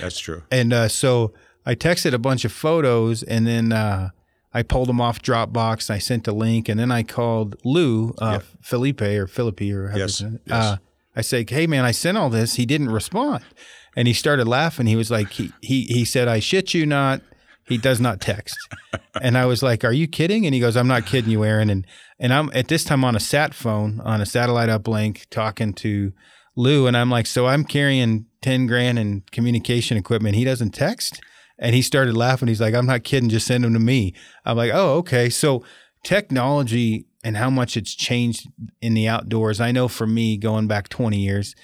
That's 0.00 0.18
true. 0.18 0.42
and 0.50 0.72
uh, 0.72 0.88
so 0.88 1.32
I 1.64 1.74
texted 1.76 2.12
a 2.14 2.18
bunch 2.18 2.44
of 2.44 2.50
photos, 2.52 3.22
and 3.22 3.46
then 3.46 3.72
uh, 3.72 4.10
I 4.54 4.62
pulled 4.62 4.88
them 4.88 5.00
off 5.00 5.20
Dropbox. 5.20 5.90
And 5.90 5.96
I 5.96 5.98
sent 5.98 6.28
a 6.28 6.32
link, 6.32 6.68
and 6.68 6.78
then 6.78 6.92
I 6.92 7.02
called 7.02 7.56
Lou 7.64 8.14
uh, 8.18 8.38
Felipe 8.62 9.02
or 9.02 9.26
Philippi 9.26 9.72
or 9.72 9.92
Yes, 9.94 10.20
you 10.20 10.38
yes. 10.46 10.64
Uh, 10.64 10.76
I 11.16 11.20
said, 11.20 11.50
"Hey 11.50 11.66
man, 11.66 11.84
I 11.84 11.90
sent 11.90 12.16
all 12.16 12.30
this. 12.30 12.54
He 12.54 12.64
didn't 12.64 12.90
respond." 12.90 13.44
And 13.96 14.08
he 14.08 14.14
started 14.14 14.48
laughing. 14.48 14.86
He 14.86 14.96
was 14.96 15.10
like, 15.10 15.30
he 15.32 15.52
he 15.60 15.82
he 15.82 16.04
said, 16.04 16.28
"I 16.28 16.38
shit 16.40 16.72
you 16.72 16.86
not." 16.86 17.20
He 17.66 17.78
does 17.78 17.98
not 17.98 18.20
text. 18.20 18.56
and 19.22 19.38
I 19.38 19.46
was 19.46 19.62
like, 19.62 19.84
"Are 19.84 19.92
you 19.92 20.06
kidding?" 20.06 20.44
And 20.46 20.54
he 20.54 20.60
goes, 20.60 20.76
"I'm 20.76 20.88
not 20.88 21.06
kidding 21.06 21.30
you, 21.30 21.44
Aaron." 21.44 21.70
And 21.70 21.86
and 22.18 22.32
I'm 22.32 22.50
at 22.54 22.68
this 22.68 22.84
time 22.84 23.04
on 23.04 23.16
a 23.16 23.20
sat 23.20 23.54
phone 23.54 24.00
on 24.00 24.20
a 24.20 24.26
satellite 24.26 24.68
uplink 24.68 25.26
talking 25.30 25.72
to 25.74 26.12
Lou, 26.56 26.86
and 26.86 26.96
I'm 26.96 27.10
like, 27.10 27.26
"So 27.26 27.46
I'm 27.46 27.64
carrying 27.64 28.26
ten 28.42 28.66
grand 28.66 28.98
in 28.98 29.22
communication 29.32 29.96
equipment. 29.96 30.36
He 30.36 30.44
doesn't 30.44 30.72
text." 30.72 31.20
And 31.58 31.74
he 31.74 31.82
started 31.82 32.16
laughing. 32.16 32.48
He's 32.48 32.60
like, 32.60 32.74
"I'm 32.74 32.86
not 32.86 33.04
kidding. 33.04 33.28
Just 33.28 33.46
send 33.46 33.64
them 33.64 33.74
to 33.74 33.80
me." 33.80 34.14
I'm 34.44 34.56
like, 34.56 34.72
"Oh, 34.74 34.94
okay." 34.98 35.30
So 35.30 35.64
technology 36.02 37.06
and 37.24 37.36
how 37.36 37.50
much 37.50 37.76
it's 37.76 37.94
changed 37.94 38.48
in 38.80 38.94
the 38.94 39.08
outdoors. 39.08 39.60
I 39.60 39.72
know 39.72 39.88
for 39.88 40.06
me, 40.06 40.36
going 40.36 40.66
back 40.68 40.88
20 40.88 41.18
years, 41.18 41.54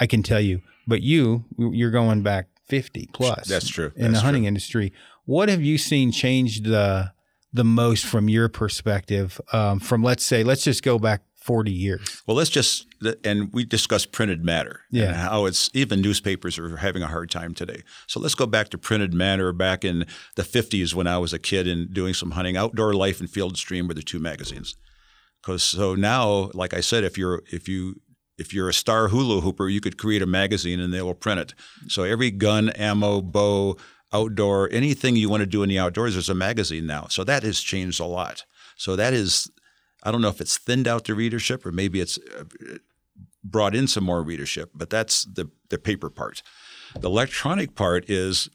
I 0.00 0.06
can 0.06 0.22
tell 0.22 0.40
you. 0.40 0.62
But 0.86 1.02
you, 1.02 1.44
you're 1.58 1.90
going 1.90 2.22
back 2.22 2.48
50 2.66 3.10
plus. 3.12 3.46
That's 3.46 3.68
true. 3.68 3.92
In 3.96 4.06
the 4.06 4.08
That's 4.12 4.22
hunting 4.22 4.44
industry, 4.46 4.92
what 5.26 5.48
have 5.48 5.62
you 5.62 5.78
seen 5.78 6.10
change 6.10 6.62
the 6.62 7.12
the 7.52 7.64
most 7.64 8.06
from 8.06 8.28
your 8.28 8.48
perspective? 8.48 9.40
Um, 9.52 9.78
from 9.78 10.02
let's 10.02 10.24
say, 10.24 10.42
let's 10.42 10.64
just 10.64 10.82
go 10.82 10.98
back 10.98 11.22
40 11.50 11.72
years. 11.72 12.22
Well, 12.26 12.36
let's 12.36 12.48
just 12.50 12.86
and 13.24 13.52
we 13.52 13.64
discussed 13.64 14.12
printed 14.12 14.44
matter 14.44 14.82
Yeah. 14.92 15.04
and 15.08 15.16
how 15.16 15.46
it's 15.46 15.68
even 15.74 16.00
newspapers 16.00 16.58
are 16.60 16.76
having 16.76 17.02
a 17.02 17.08
hard 17.08 17.28
time 17.30 17.54
today. 17.54 17.82
So 18.06 18.20
let's 18.20 18.36
go 18.36 18.46
back 18.46 18.68
to 18.68 18.78
printed 18.78 19.12
matter 19.12 19.52
back 19.52 19.84
in 19.84 20.06
the 20.36 20.42
50s 20.42 20.94
when 20.94 21.06
I 21.08 21.18
was 21.18 21.32
a 21.32 21.38
kid 21.40 21.66
and 21.66 21.92
doing 21.92 22.14
some 22.14 22.32
hunting. 22.32 22.56
Outdoor 22.56 22.94
Life 22.94 23.18
and 23.20 23.28
Field 23.28 23.50
and 23.52 23.58
Stream 23.58 23.88
were 23.88 23.94
the 23.94 24.02
two 24.02 24.20
magazines. 24.20 24.76
Because 25.42 25.62
so 25.64 25.94
now, 25.96 26.50
like 26.54 26.72
I 26.72 26.80
said, 26.80 27.02
if 27.02 27.18
you're 27.18 27.42
if 27.50 27.68
you 27.68 28.00
if 28.38 28.54
you're 28.54 28.68
a 28.68 28.74
star 28.74 29.08
hula 29.08 29.40
hooper, 29.40 29.68
you 29.68 29.80
could 29.80 29.98
create 29.98 30.22
a 30.22 30.26
magazine 30.26 30.78
and 30.78 30.94
they 30.94 31.02
will 31.02 31.14
print 31.14 31.40
it. 31.40 31.54
So 31.88 32.04
every 32.04 32.30
gun, 32.30 32.70
ammo, 32.70 33.20
bow, 33.22 33.76
outdoor, 34.12 34.68
anything 34.72 35.16
you 35.16 35.28
want 35.28 35.40
to 35.40 35.46
do 35.46 35.62
in 35.62 35.68
the 35.68 35.78
outdoors, 35.78 36.14
there's 36.14 36.28
a 36.28 36.34
magazine 36.34 36.86
now. 36.86 37.06
So 37.10 37.24
that 37.24 37.42
has 37.42 37.60
changed 37.60 37.98
a 38.00 38.04
lot. 38.06 38.44
So 38.76 38.96
that 38.96 39.12
is, 39.12 39.50
I 40.02 40.10
don't 40.10 40.20
know 40.20 40.28
if 40.28 40.40
it's 40.40 40.58
thinned 40.58 40.88
out 40.88 41.04
the 41.04 41.14
readership 41.14 41.64
or 41.66 41.72
maybe 41.72 42.00
it's 42.00 42.18
uh, 42.18 42.44
brought 43.42 43.74
in 43.74 43.86
some 43.86 44.04
more 44.04 44.22
readership, 44.22 44.70
but 44.74 44.90
that's 44.90 45.24
the 45.24 45.50
the 45.68 45.78
paper 45.78 46.10
part. 46.10 46.42
The 46.98 47.08
electronic 47.08 47.74
part 47.74 48.08
is 48.10 48.48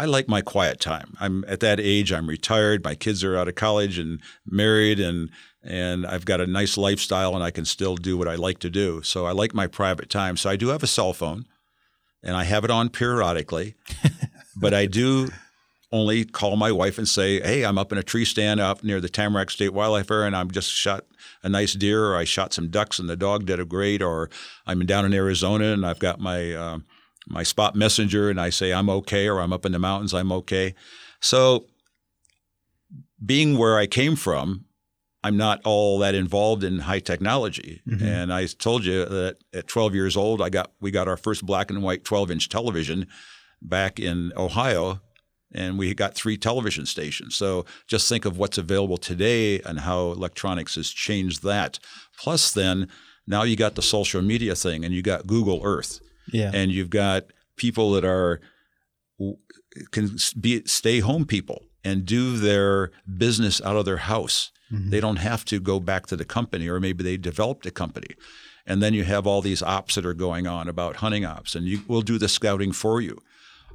I 0.00 0.06
like 0.06 0.28
my 0.28 0.40
quiet 0.40 0.80
time. 0.80 1.14
I'm 1.20 1.44
at 1.46 1.60
that 1.60 1.78
age. 1.78 2.10
I'm 2.10 2.26
retired. 2.26 2.82
My 2.82 2.94
kids 2.94 3.22
are 3.22 3.36
out 3.36 3.48
of 3.48 3.54
college 3.54 3.98
and 3.98 4.20
married, 4.46 4.98
and 4.98 5.28
and 5.62 6.06
I've 6.06 6.24
got 6.24 6.40
a 6.40 6.46
nice 6.46 6.78
lifestyle, 6.78 7.34
and 7.34 7.44
I 7.44 7.50
can 7.50 7.66
still 7.66 7.96
do 7.96 8.16
what 8.16 8.26
I 8.26 8.34
like 8.34 8.60
to 8.60 8.70
do. 8.70 9.02
So 9.02 9.26
I 9.26 9.32
like 9.32 9.52
my 9.52 9.66
private 9.66 10.08
time. 10.08 10.38
So 10.38 10.48
I 10.48 10.56
do 10.56 10.68
have 10.68 10.82
a 10.82 10.86
cell 10.86 11.12
phone, 11.12 11.44
and 12.22 12.34
I 12.34 12.44
have 12.44 12.64
it 12.64 12.70
on 12.70 12.88
periodically, 12.88 13.74
but 14.56 14.72
I 14.72 14.86
do 14.86 15.28
only 15.92 16.24
call 16.24 16.56
my 16.56 16.70
wife 16.70 16.98
and 16.98 17.08
say, 17.08 17.40
"Hey, 17.40 17.64
I'm 17.64 17.78
up 17.78 17.92
in 17.92 17.98
a 17.98 18.02
tree 18.02 18.24
stand 18.24 18.60
up 18.60 18.84
near 18.84 19.00
the 19.00 19.08
Tamarack 19.08 19.50
State 19.50 19.72
Wildlife 19.72 20.10
Area, 20.10 20.26
and 20.26 20.36
I'm 20.36 20.50
just 20.50 20.70
shot 20.70 21.04
a 21.42 21.48
nice 21.48 21.72
deer, 21.74 22.06
or 22.06 22.16
I 22.16 22.24
shot 22.24 22.52
some 22.52 22.68
ducks, 22.68 22.98
and 22.98 23.08
the 23.08 23.16
dog 23.16 23.46
did 23.46 23.60
a 23.60 23.64
great, 23.64 24.02
or 24.02 24.30
I'm 24.66 24.84
down 24.86 25.04
in 25.04 25.14
Arizona 25.14 25.72
and 25.72 25.86
I've 25.86 25.98
got 25.98 26.20
my 26.20 26.52
uh, 26.52 26.78
my 27.26 27.42
spot 27.42 27.74
messenger, 27.74 28.30
and 28.30 28.40
I 28.40 28.50
say 28.50 28.72
I'm 28.72 28.90
okay, 28.90 29.28
or 29.28 29.40
I'm 29.40 29.52
up 29.52 29.66
in 29.66 29.72
the 29.72 29.78
mountains, 29.78 30.14
I'm 30.14 30.32
okay. 30.32 30.74
So, 31.20 31.66
being 33.24 33.58
where 33.58 33.78
I 33.78 33.86
came 33.86 34.16
from, 34.16 34.64
I'm 35.22 35.36
not 35.36 35.60
all 35.64 35.98
that 35.98 36.14
involved 36.14 36.64
in 36.64 36.80
high 36.80 37.00
technology. 37.00 37.82
And 38.02 38.32
I 38.32 38.46
told 38.46 38.84
you 38.84 39.04
that 39.04 39.36
at 39.52 39.68
12 39.68 39.94
years 39.94 40.16
old, 40.16 40.40
I 40.40 40.48
got 40.48 40.72
we 40.80 40.90
got 40.90 41.08
our 41.08 41.16
first 41.16 41.44
black 41.44 41.70
and 41.70 41.82
white 41.82 42.04
12 42.04 42.30
inch 42.30 42.48
television 42.48 43.06
back 43.60 44.00
in 44.00 44.32
Ohio, 44.36 45.00
and 45.52 45.78
we 45.78 45.94
got 45.94 46.14
three 46.14 46.36
television 46.36 46.86
stations. 46.86 47.34
So 47.34 47.64
just 47.86 48.08
think 48.08 48.24
of 48.24 48.38
what's 48.38 48.58
available 48.58 48.96
today 48.96 49.60
and 49.60 49.80
how 49.80 50.12
electronics 50.12 50.76
has 50.76 50.90
changed 50.90 51.42
that. 51.42 51.78
Plus, 52.18 52.52
then 52.52 52.88
now 53.26 53.42
you 53.42 53.56
got 53.56 53.74
the 53.74 53.82
social 53.82 54.22
media 54.22 54.54
thing, 54.54 54.84
and 54.84 54.94
you 54.94 55.02
got 55.02 55.26
Google 55.26 55.60
Earth 55.64 56.00
Yeah. 56.32 56.50
and 56.54 56.70
you've 56.70 56.90
got 56.90 57.24
people 57.56 57.92
that 57.92 58.04
are 58.04 58.40
can 59.92 60.16
be 60.40 60.62
stay 60.66 61.00
home 61.00 61.24
people 61.24 61.64
and 61.84 62.04
do 62.04 62.36
their 62.36 62.90
business 63.18 63.60
out 63.62 63.76
of 63.76 63.84
their 63.84 63.98
house. 63.98 64.50
Mm-hmm. 64.72 64.90
They 64.90 65.00
don't 65.00 65.16
have 65.16 65.44
to 65.46 65.60
go 65.60 65.80
back 65.80 66.06
to 66.06 66.16
the 66.16 66.24
company, 66.24 66.68
or 66.68 66.80
maybe 66.80 67.02
they 67.02 67.16
developed 67.16 67.66
a 67.66 67.70
company. 67.70 68.14
And 68.66 68.82
then 68.82 68.94
you 68.94 69.04
have 69.04 69.26
all 69.26 69.40
these 69.42 69.62
ops 69.62 69.94
that 69.94 70.06
are 70.06 70.14
going 70.14 70.46
on 70.46 70.68
about 70.68 70.96
hunting 70.96 71.24
ops, 71.24 71.54
and 71.54 71.66
you 71.66 71.80
will 71.88 72.02
do 72.02 72.18
the 72.18 72.28
scouting 72.28 72.72
for 72.72 73.00
you. 73.00 73.18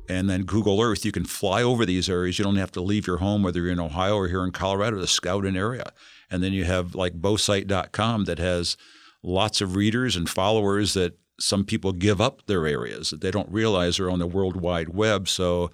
And 0.07 0.29
then 0.29 0.43
Google 0.43 0.81
Earth, 0.81 1.05
you 1.05 1.11
can 1.11 1.25
fly 1.25 1.63
over 1.63 1.85
these 1.85 2.09
areas. 2.09 2.37
You 2.37 2.45
don't 2.45 2.55
have 2.57 2.71
to 2.73 2.81
leave 2.81 3.07
your 3.07 3.17
home, 3.17 3.43
whether 3.43 3.61
you're 3.61 3.71
in 3.71 3.79
Ohio 3.79 4.15
or 4.15 4.27
here 4.27 4.43
in 4.43 4.51
Colorado, 4.51 4.99
to 4.99 5.07
scout 5.07 5.45
an 5.45 5.57
area. 5.57 5.91
And 6.29 6.43
then 6.43 6.53
you 6.53 6.63
have 6.65 6.95
like 6.95 7.21
bowsite.com 7.21 8.25
that 8.25 8.39
has 8.39 8.77
lots 9.23 9.61
of 9.61 9.75
readers 9.75 10.15
and 10.15 10.29
followers 10.29 10.93
that 10.93 11.17
some 11.39 11.65
people 11.65 11.91
give 11.91 12.21
up 12.21 12.45
their 12.45 12.65
areas 12.65 13.09
that 13.09 13.21
they 13.21 13.31
don't 13.31 13.49
realize 13.51 13.99
are 13.99 14.09
on 14.09 14.19
the 14.19 14.27
World 14.27 14.55
Wide 14.55 14.89
Web. 14.89 15.27
So 15.27 15.71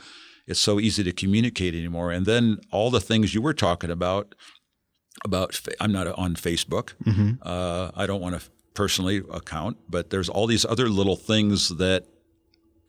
it's 0.47 0.59
so 0.59 0.79
easy 0.79 1.03
to 1.03 1.11
communicate 1.11 1.75
anymore. 1.75 2.11
And 2.11 2.25
then 2.25 2.57
all 2.71 2.89
the 2.89 2.99
things 2.99 3.33
you 3.35 3.41
were 3.41 3.53
talking 3.53 3.91
about, 3.91 4.33
about 5.23 5.59
I'm 5.79 5.91
not 5.91 6.07
on 6.07 6.35
Facebook. 6.35 6.93
Uh, 7.45 7.91
I 7.95 8.05
don't 8.07 8.21
want 8.21 8.39
to 8.39 8.49
personally 8.73 9.21
account, 9.31 9.77
but 9.89 10.09
there's 10.09 10.29
all 10.29 10.47
these 10.47 10.65
other 10.65 10.89
little 10.89 11.15
things 11.15 11.69
that 11.77 12.05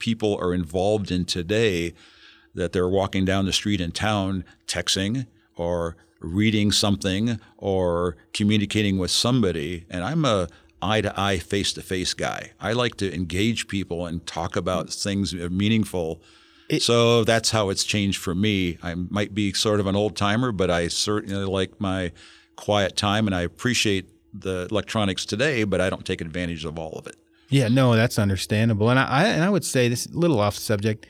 people 0.02 0.36
are 0.42 0.52
involved 0.52 1.12
in 1.12 1.24
today 1.24 1.94
that 2.56 2.72
they're 2.72 2.88
walking 2.88 3.24
down 3.24 3.46
the 3.46 3.52
street 3.52 3.80
in 3.80 3.92
town 3.92 4.44
texting 4.66 5.26
or 5.56 5.96
reading 6.18 6.72
something 6.72 7.38
or 7.56 8.16
communicating 8.32 8.98
with 8.98 9.12
somebody. 9.12 9.86
And 9.88 10.02
i'm 10.02 10.24
a 10.24 10.48
eye 10.82 11.00
to 11.00 11.12
eye 11.18 11.38
face 11.38 11.72
to 11.74 11.82
face 11.82 12.12
guy. 12.12 12.50
I 12.60 12.72
like 12.72 12.96
to 12.96 13.14
engage 13.14 13.68
people 13.68 14.04
and 14.06 14.26
talk 14.26 14.56
about 14.56 14.90
things 14.90 15.32
meaningful. 15.32 16.20
So 16.80 17.22
that's 17.22 17.50
how 17.52 17.70
it's 17.70 17.84
changed 17.84 18.18
for 18.18 18.34
me. 18.34 18.78
I 18.82 18.96
might 18.96 19.32
be 19.34 19.52
sort 19.52 19.78
of 19.78 19.86
an 19.86 19.94
old 19.94 20.16
timer 20.16 20.50
but 20.50 20.68
i 20.68 20.88
certainly 20.88 21.44
like 21.44 21.80
my 21.80 22.10
quiet 22.56 22.96
time 22.96 23.26
and 23.28 23.36
i 23.36 23.42
appreciate 23.42 24.06
the 24.34 24.66
electronics 24.70 25.24
today 25.24 25.64
but 25.64 25.80
i 25.80 25.88
don't 25.90 26.04
take 26.04 26.20
advantage 26.20 26.64
of 26.64 26.78
all 26.78 26.92
of 26.98 27.06
it 27.06 27.16
Yeah, 27.52 27.68
no, 27.68 27.94
that's 27.94 28.18
understandable. 28.18 28.88
And 28.88 28.98
I, 28.98 29.04
I 29.04 29.24
and 29.24 29.44
I 29.44 29.50
would 29.50 29.64
say 29.64 29.88
this 29.88 30.06
a 30.06 30.16
little 30.16 30.40
off 30.40 30.54
the 30.54 30.62
subject. 30.62 31.06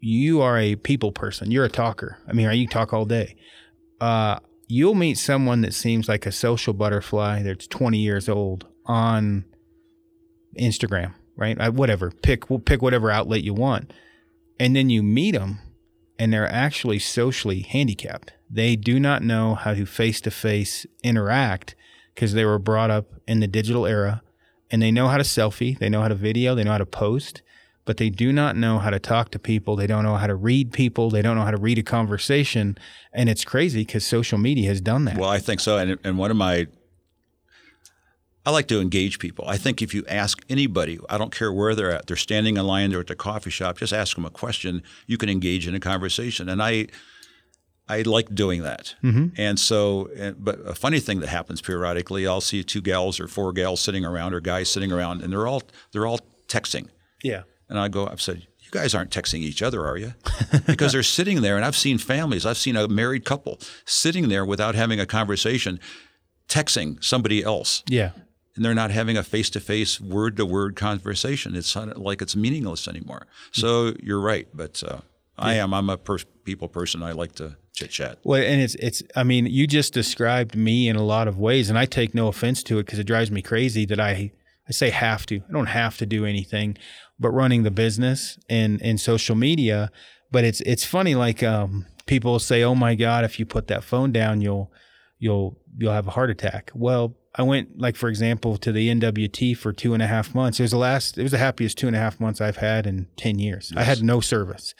you 0.00 0.42
are 0.42 0.58
a 0.58 0.76
people 0.76 1.10
person. 1.10 1.50
You're 1.50 1.64
a 1.64 1.70
talker. 1.70 2.18
I 2.28 2.32
mean, 2.32 2.50
you 2.52 2.68
talk 2.68 2.92
all 2.92 3.04
day. 3.04 3.34
Uh, 4.00 4.38
you'll 4.68 4.94
meet 4.94 5.18
someone 5.18 5.62
that 5.62 5.74
seems 5.74 6.08
like 6.08 6.26
a 6.26 6.32
social 6.32 6.74
butterfly 6.74 7.42
that's 7.42 7.66
20 7.66 7.98
years 7.98 8.28
old 8.28 8.66
on 8.86 9.44
Instagram, 10.58 11.14
right? 11.36 11.58
I, 11.58 11.70
whatever. 11.70 12.10
Pick 12.10 12.44
pick 12.64 12.82
whatever 12.82 13.10
outlet 13.10 13.42
you 13.42 13.54
want, 13.54 13.92
and 14.60 14.76
then 14.76 14.90
you 14.90 15.02
meet 15.02 15.32
them, 15.32 15.60
and 16.18 16.32
they're 16.32 16.50
actually 16.50 16.98
socially 16.98 17.60
handicapped. 17.60 18.32
They 18.50 18.76
do 18.76 19.00
not 19.00 19.22
know 19.22 19.54
how 19.54 19.74
to 19.74 19.86
face 19.86 20.20
to 20.22 20.30
face 20.30 20.86
interact 21.02 21.74
because 22.14 22.34
they 22.34 22.44
were 22.44 22.58
brought 22.58 22.90
up 22.90 23.06
in 23.26 23.40
the 23.40 23.46
digital 23.46 23.86
era, 23.86 24.22
and 24.70 24.82
they 24.82 24.90
know 24.90 25.08
how 25.08 25.16
to 25.16 25.24
selfie, 25.24 25.78
they 25.78 25.88
know 25.88 26.02
how 26.02 26.08
to 26.08 26.14
video, 26.14 26.54
they 26.54 26.64
know 26.64 26.72
how 26.72 26.78
to 26.78 26.86
post, 26.86 27.42
but 27.84 27.96
they 27.96 28.10
do 28.10 28.32
not 28.34 28.54
know 28.54 28.78
how 28.78 28.90
to 28.90 28.98
talk 28.98 29.30
to 29.30 29.38
people. 29.38 29.74
They 29.74 29.86
don't 29.86 30.04
know 30.04 30.16
how 30.16 30.26
to 30.26 30.34
read 30.34 30.74
people. 30.74 31.08
They 31.08 31.22
don't 31.22 31.36
know 31.36 31.42
how 31.42 31.50
to 31.50 31.56
read 31.56 31.78
a 31.78 31.82
conversation. 31.82 32.76
And 33.14 33.30
it's 33.30 33.46
crazy 33.46 33.80
because 33.80 34.04
social 34.04 34.36
media 34.36 34.68
has 34.68 34.82
done 34.82 35.06
that. 35.06 35.16
Well, 35.16 35.30
I 35.30 35.38
think 35.38 35.60
so. 35.60 35.78
And, 35.78 35.98
and 36.04 36.18
one 36.18 36.30
of 36.30 36.36
my, 36.36 36.66
I 38.44 38.50
like 38.50 38.68
to 38.68 38.80
engage 38.82 39.18
people. 39.18 39.46
I 39.48 39.56
think 39.56 39.80
if 39.80 39.94
you 39.94 40.04
ask 40.06 40.44
anybody, 40.50 40.98
I 41.08 41.16
don't 41.16 41.34
care 41.34 41.50
where 41.50 41.74
they're 41.74 41.92
at, 41.92 42.08
they're 42.08 42.16
standing 42.16 42.58
in 42.58 42.66
line, 42.66 42.90
they're 42.90 43.00
at 43.00 43.06
the 43.06 43.16
coffee 43.16 43.48
shop, 43.48 43.78
just 43.78 43.94
ask 43.94 44.16
them 44.16 44.26
a 44.26 44.30
question. 44.30 44.82
You 45.06 45.16
can 45.16 45.30
engage 45.30 45.66
in 45.66 45.74
a 45.74 45.80
conversation. 45.80 46.50
And 46.50 46.62
I, 46.62 46.88
I 47.88 48.02
like 48.02 48.34
doing 48.34 48.62
that. 48.62 48.94
Mm-hmm. 49.02 49.40
And 49.40 49.58
so, 49.58 50.10
but 50.38 50.60
a 50.66 50.74
funny 50.74 51.00
thing 51.00 51.20
that 51.20 51.28
happens 51.28 51.60
periodically, 51.60 52.26
I'll 52.26 52.40
see 52.40 52.62
two 52.62 52.80
gals 52.80 53.18
or 53.18 53.28
four 53.28 53.52
gals 53.52 53.80
sitting 53.80 54.04
around 54.04 54.34
or 54.34 54.40
guys 54.40 54.70
sitting 54.70 54.92
around, 54.92 55.22
and 55.22 55.32
they're 55.32 55.46
all 55.46 55.62
they're 55.92 56.06
all 56.06 56.20
texting. 56.48 56.88
Yeah. 57.22 57.42
And 57.68 57.78
I 57.78 57.88
go, 57.88 58.06
I've 58.06 58.22
said, 58.22 58.46
you 58.58 58.70
guys 58.70 58.94
aren't 58.94 59.10
texting 59.10 59.40
each 59.40 59.62
other, 59.62 59.86
are 59.86 59.96
you? 59.96 60.14
Because 60.66 60.92
they're 60.92 61.02
sitting 61.02 61.42
there, 61.42 61.56
and 61.56 61.64
I've 61.64 61.76
seen 61.76 61.98
families, 61.98 62.46
I've 62.46 62.56
seen 62.56 62.76
a 62.76 62.88
married 62.88 63.24
couple 63.24 63.58
sitting 63.84 64.28
there 64.28 64.44
without 64.44 64.74
having 64.74 65.00
a 65.00 65.06
conversation, 65.06 65.80
texting 66.48 67.02
somebody 67.02 67.42
else. 67.42 67.82
Yeah. 67.88 68.12
And 68.54 68.64
they're 68.64 68.74
not 68.74 68.90
having 68.90 69.16
a 69.16 69.22
face 69.22 69.50
to 69.50 69.60
face, 69.60 70.00
word 70.00 70.36
to 70.36 70.46
word 70.46 70.74
conversation. 70.76 71.54
It's 71.54 71.76
like 71.76 72.20
it's 72.22 72.34
meaningless 72.34 72.88
anymore. 72.88 73.26
So 73.52 73.94
you're 74.02 74.20
right. 74.20 74.48
But 74.52 74.82
uh, 74.82 75.00
I 75.38 75.54
am. 75.54 75.72
I'm 75.72 75.88
a 75.88 75.96
per- 75.96 76.18
people 76.44 76.68
person. 76.68 77.02
I 77.02 77.12
like 77.12 77.34
to 77.36 77.56
chit 77.72 77.90
chat. 77.90 78.18
Well, 78.24 78.42
and 78.42 78.60
it's 78.60 78.74
it's. 78.76 79.02
I 79.14 79.22
mean, 79.22 79.46
you 79.46 79.66
just 79.66 79.92
described 79.92 80.56
me 80.56 80.88
in 80.88 80.96
a 80.96 81.04
lot 81.04 81.28
of 81.28 81.38
ways, 81.38 81.70
and 81.70 81.78
I 81.78 81.86
take 81.86 82.14
no 82.14 82.28
offense 82.28 82.62
to 82.64 82.78
it 82.78 82.86
because 82.86 82.98
it 82.98 83.04
drives 83.04 83.30
me 83.30 83.42
crazy 83.42 83.86
that 83.86 84.00
I 84.00 84.32
I 84.68 84.72
say 84.72 84.90
have 84.90 85.26
to. 85.26 85.36
I 85.36 85.52
don't 85.52 85.66
have 85.66 85.96
to 85.98 86.06
do 86.06 86.24
anything 86.24 86.76
but 87.18 87.30
running 87.30 87.62
the 87.62 87.70
business 87.70 88.38
and 88.48 88.80
and 88.82 89.00
social 89.00 89.36
media. 89.36 89.90
But 90.30 90.44
it's 90.44 90.60
it's 90.62 90.84
funny 90.84 91.14
like 91.14 91.42
um, 91.42 91.86
people 92.06 92.38
say, 92.38 92.62
"Oh 92.62 92.74
my 92.74 92.94
God, 92.94 93.24
if 93.24 93.38
you 93.38 93.46
put 93.46 93.68
that 93.68 93.84
phone 93.84 94.12
down, 94.12 94.40
you'll 94.40 94.72
you'll 95.18 95.58
you'll 95.76 95.92
have 95.92 96.06
a 96.06 96.12
heart 96.12 96.30
attack." 96.30 96.70
Well, 96.74 97.16
I 97.34 97.42
went 97.42 97.78
like 97.78 97.96
for 97.96 98.08
example 98.08 98.56
to 98.58 98.72
the 98.72 98.88
NWT 98.88 99.56
for 99.56 99.72
two 99.72 99.94
and 99.94 100.02
a 100.02 100.06
half 100.06 100.34
months. 100.34 100.60
It 100.60 100.64
was 100.64 100.72
the 100.72 100.78
last. 100.78 101.16
It 101.16 101.22
was 101.22 101.32
the 101.32 101.38
happiest 101.38 101.78
two 101.78 101.86
and 101.86 101.96
a 101.96 101.98
half 101.98 102.20
months 102.20 102.40
I've 102.40 102.58
had 102.58 102.86
in 102.86 103.08
ten 103.16 103.38
years. 103.38 103.72
Yes. 103.74 103.80
I 103.80 103.84
had 103.84 104.02
no 104.02 104.20
service. 104.20 104.74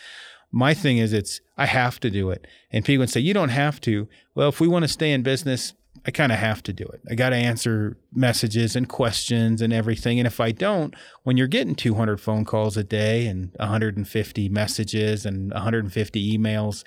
My 0.51 0.75
thing 0.75 0.99
is, 0.99 1.13
it's 1.13 1.41
I 1.57 1.67
have 1.67 2.01
to 2.01 2.11
do 2.11 2.31
it, 2.31 2.47
and 2.71 2.85
people 2.85 3.03
would 3.03 3.11
say 3.11 3.21
you 3.21 3.35
don't 3.35 3.51
have 3.51 3.81
to. 3.83 4.09
Well, 4.35 4.49
if 4.49 4.61
we 4.61 4.69
want 4.69 4.85
to 4.85 4.89
stay 4.89 5.13
in 5.13 5.23
business, 5.23 5.75
I 6.07 6.11
kind 6.11 6.33
of 6.33 6.39
have 6.39 6.63
to 6.65 6.73
do 6.73 6.85
it. 6.85 7.01
I 7.11 7.15
got 7.15 7.31
to 7.31 7.37
answer 7.37 7.97
messages 8.13 8.77
and 8.77 8.89
questions 8.89 9.61
and 9.61 9.73
everything. 9.73 10.19
And 10.19 10.27
if 10.27 10.41
I 10.41 10.53
don't, 10.53 10.95
when 11.25 11.37
you're 11.37 11.49
getting 11.49 11.75
200 11.75 12.21
phone 12.21 12.45
calls 12.45 12.77
a 12.77 12.85
day 12.85 13.27
and 13.27 13.51
150 13.57 14.49
messages 14.49 15.27
and 15.27 15.53
150 15.53 16.39
emails, 16.39 16.85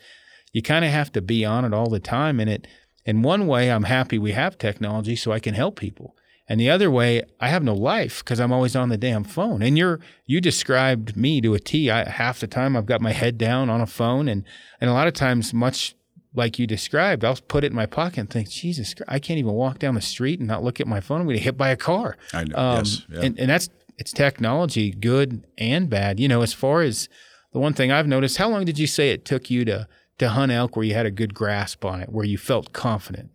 you 0.54 0.62
kind 0.62 0.86
of 0.86 0.92
have 0.92 1.12
to 1.14 1.22
be 1.22 1.46
on 1.46 1.66
it 1.66 1.74
all 1.74 1.90
the 1.90 2.00
time. 2.00 2.40
And 2.40 2.50
it, 2.50 2.68
in 3.06 3.22
one 3.22 3.48
way, 3.48 3.72
I'm 3.72 3.84
happy 3.84 4.18
we 4.18 4.32
have 4.32 4.58
technology 4.58 5.16
so 5.16 5.32
I 5.32 5.40
can 5.40 5.54
help 5.54 5.80
people. 5.80 6.16
And 6.50 6.60
the 6.60 6.70
other 6.70 6.92
way, 6.92 7.24
I 7.40 7.48
have 7.48 7.64
no 7.64 7.74
life 7.74 8.24
because 8.24 8.40
I'm 8.40 8.52
always 8.52 8.76
on 8.76 8.90
the 8.90 8.98
damn 8.98 9.24
phone. 9.24 9.62
And 9.62 9.78
you're 9.78 10.00
you 10.26 10.42
described 10.42 11.16
me 11.16 11.40
to 11.42 11.54
a 11.54 11.60
T. 11.60 11.90
I, 11.90 12.10
half 12.10 12.40
the 12.40 12.48
time 12.48 12.76
I've 12.76 12.86
got 12.86 13.00
my 13.00 13.14
head 13.14 13.38
down 13.38 13.70
on 13.70 13.80
a 13.80 13.88
phone, 13.88 14.28
and 14.28 14.44
and 14.82 14.90
a 14.90 14.94
lot 14.94 15.08
of 15.08 15.14
times, 15.14 15.54
much 15.54 15.96
like 16.34 16.60
you 16.60 16.68
described, 16.68 17.26
I'll 17.26 17.36
put 17.36 17.64
it 17.64 17.72
in 17.72 17.76
my 17.76 17.86
pocket 17.86 18.20
and 18.20 18.30
think, 18.30 18.50
Jesus, 18.50 18.96
I 19.08 19.20
can't 19.20 19.38
even 19.38 19.52
walk 19.52 19.80
down 19.80 19.96
the 19.96 20.02
street 20.02 20.40
and 20.40 20.48
not 20.48 20.64
look 20.64 20.80
at 20.80 20.88
my 20.88 21.02
phone. 21.02 21.22
I'm 21.22 21.28
going 21.28 21.36
to 21.36 21.40
get 21.40 21.46
hit 21.46 21.58
by 21.58 21.70
a 21.70 21.78
car. 21.78 22.18
I 22.34 22.46
know. 22.46 22.56
Um, 22.56 22.78
yes. 22.78 23.02
Yeah. 23.10 23.20
And, 23.22 23.40
and 23.40 23.50
that's 23.50 23.70
it's 23.98 24.12
technology, 24.12 24.92
good 24.92 25.46
and 25.58 25.90
bad. 25.90 26.20
You 26.20 26.28
know, 26.28 26.42
as 26.42 26.54
far 26.54 26.82
as 26.82 27.10
the 27.52 27.60
one 27.60 27.74
thing 27.74 27.92
I've 27.92 28.08
noticed, 28.08 28.38
how 28.38 28.50
long 28.50 28.66
did 28.66 28.80
you 28.80 28.88
say 28.88 29.12
it 29.12 29.26
took 29.26 29.50
you 29.50 29.66
to 29.66 29.88
to 30.18 30.30
hunt 30.30 30.52
elk 30.52 30.76
where 30.76 30.86
you 30.86 30.94
had 30.94 31.06
a 31.06 31.12
good 31.12 31.34
grasp 31.34 31.84
on 31.84 32.02
it, 32.02 32.10
where 32.10 32.26
you 32.26 32.38
felt 32.38 32.74
confident? 32.74 33.30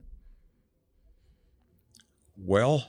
Well, 2.37 2.87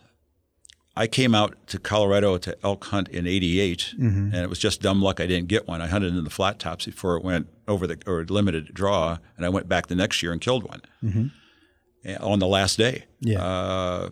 I 0.98 1.06
came 1.06 1.36
out 1.36 1.56
to 1.68 1.78
Colorado 1.78 2.40
to 2.40 2.58
elk 2.64 2.86
hunt 2.86 3.08
in 3.10 3.28
'88, 3.28 3.94
mm-hmm. 4.00 4.34
and 4.34 4.36
it 4.36 4.50
was 4.50 4.58
just 4.58 4.82
dumb 4.82 5.00
luck 5.00 5.20
I 5.20 5.28
didn't 5.28 5.48
get 5.48 5.68
one. 5.68 5.80
I 5.80 5.86
hunted 5.86 6.16
in 6.16 6.24
the 6.24 6.32
flat 6.32 6.58
tops 6.58 6.86
before 6.86 7.16
it 7.18 7.24
went 7.24 7.48
over 7.68 7.86
the 7.86 8.02
or 8.08 8.26
limited 8.26 8.74
draw, 8.74 9.20
and 9.38 9.46
I 9.46 9.50
went 9.50 9.70
back 9.70 9.88
the 9.88 9.96
next 9.96 10.24
year 10.24 10.32
and 10.32 10.42
killed 10.42 10.64
one 10.64 10.82
mm-hmm. 11.04 12.24
on 12.24 12.40
the 12.40 12.48
last 12.48 12.80
day. 12.80 13.06
Yeah, 13.20 13.44
uh, 13.44 14.10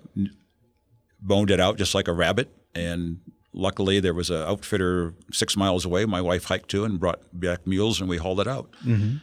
boned 1.20 1.50
it 1.50 1.60
out 1.60 1.78
just 1.78 1.96
like 1.96 2.08
a 2.08 2.14
rabbit, 2.14 2.56
and 2.76 3.20
luckily 3.52 4.00
there 4.00 4.14
was 4.14 4.30
an 4.30 4.44
outfitter 4.44 5.16
six 5.32 5.58
miles 5.58 5.86
away. 5.86 6.06
My 6.06 6.22
wife 6.22 6.44
hiked 6.44 6.70
to 6.70 6.86
and 6.86 7.00
brought 7.00 7.22
back 7.34 7.66
mules, 7.66 8.00
and 8.00 8.08
we 8.08 8.18
hauled 8.18 8.42
it 8.42 8.48
out. 8.48 8.72
Mm-hmm. 8.86 9.18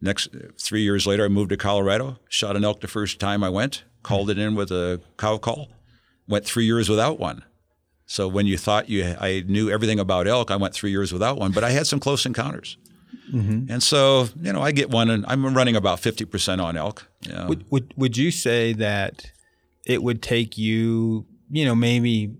Next 0.00 0.28
three 0.60 0.82
years 0.82 1.08
later, 1.08 1.24
I 1.24 1.28
moved 1.28 1.50
to 1.50 1.56
Colorado, 1.56 2.20
shot 2.28 2.54
an 2.54 2.64
elk 2.64 2.82
the 2.82 2.88
first 2.88 3.18
time 3.18 3.42
I 3.42 3.48
went, 3.48 3.82
called 4.04 4.30
it 4.30 4.38
in 4.38 4.54
with 4.54 4.70
a 4.70 5.00
cow 5.18 5.38
call 5.38 5.70
went 6.28 6.44
three 6.44 6.64
years 6.64 6.88
without 6.88 7.18
one. 7.18 7.44
So 8.06 8.28
when 8.28 8.46
you 8.46 8.58
thought 8.58 8.88
you, 8.88 9.16
I 9.18 9.44
knew 9.46 9.70
everything 9.70 9.98
about 9.98 10.26
elk, 10.26 10.50
I 10.50 10.56
went 10.56 10.74
three 10.74 10.90
years 10.90 11.12
without 11.12 11.38
one, 11.38 11.52
but 11.52 11.64
I 11.64 11.70
had 11.70 11.86
some 11.86 12.00
close 12.00 12.26
encounters. 12.26 12.76
Mm-hmm. 13.32 13.70
And 13.70 13.82
so, 13.82 14.28
you 14.40 14.52
know, 14.52 14.60
I 14.60 14.72
get 14.72 14.90
one, 14.90 15.08
and 15.08 15.24
I'm 15.26 15.54
running 15.54 15.76
about 15.76 16.00
fifty 16.00 16.24
percent 16.24 16.60
on 16.60 16.76
elk. 16.76 17.08
Know. 17.26 17.46
Would, 17.48 17.64
would 17.70 17.94
would 17.96 18.16
you 18.16 18.30
say 18.30 18.74
that 18.74 19.30
it 19.86 20.02
would 20.02 20.22
take 20.22 20.58
you, 20.58 21.24
you 21.50 21.64
know, 21.64 21.74
maybe 21.74 22.36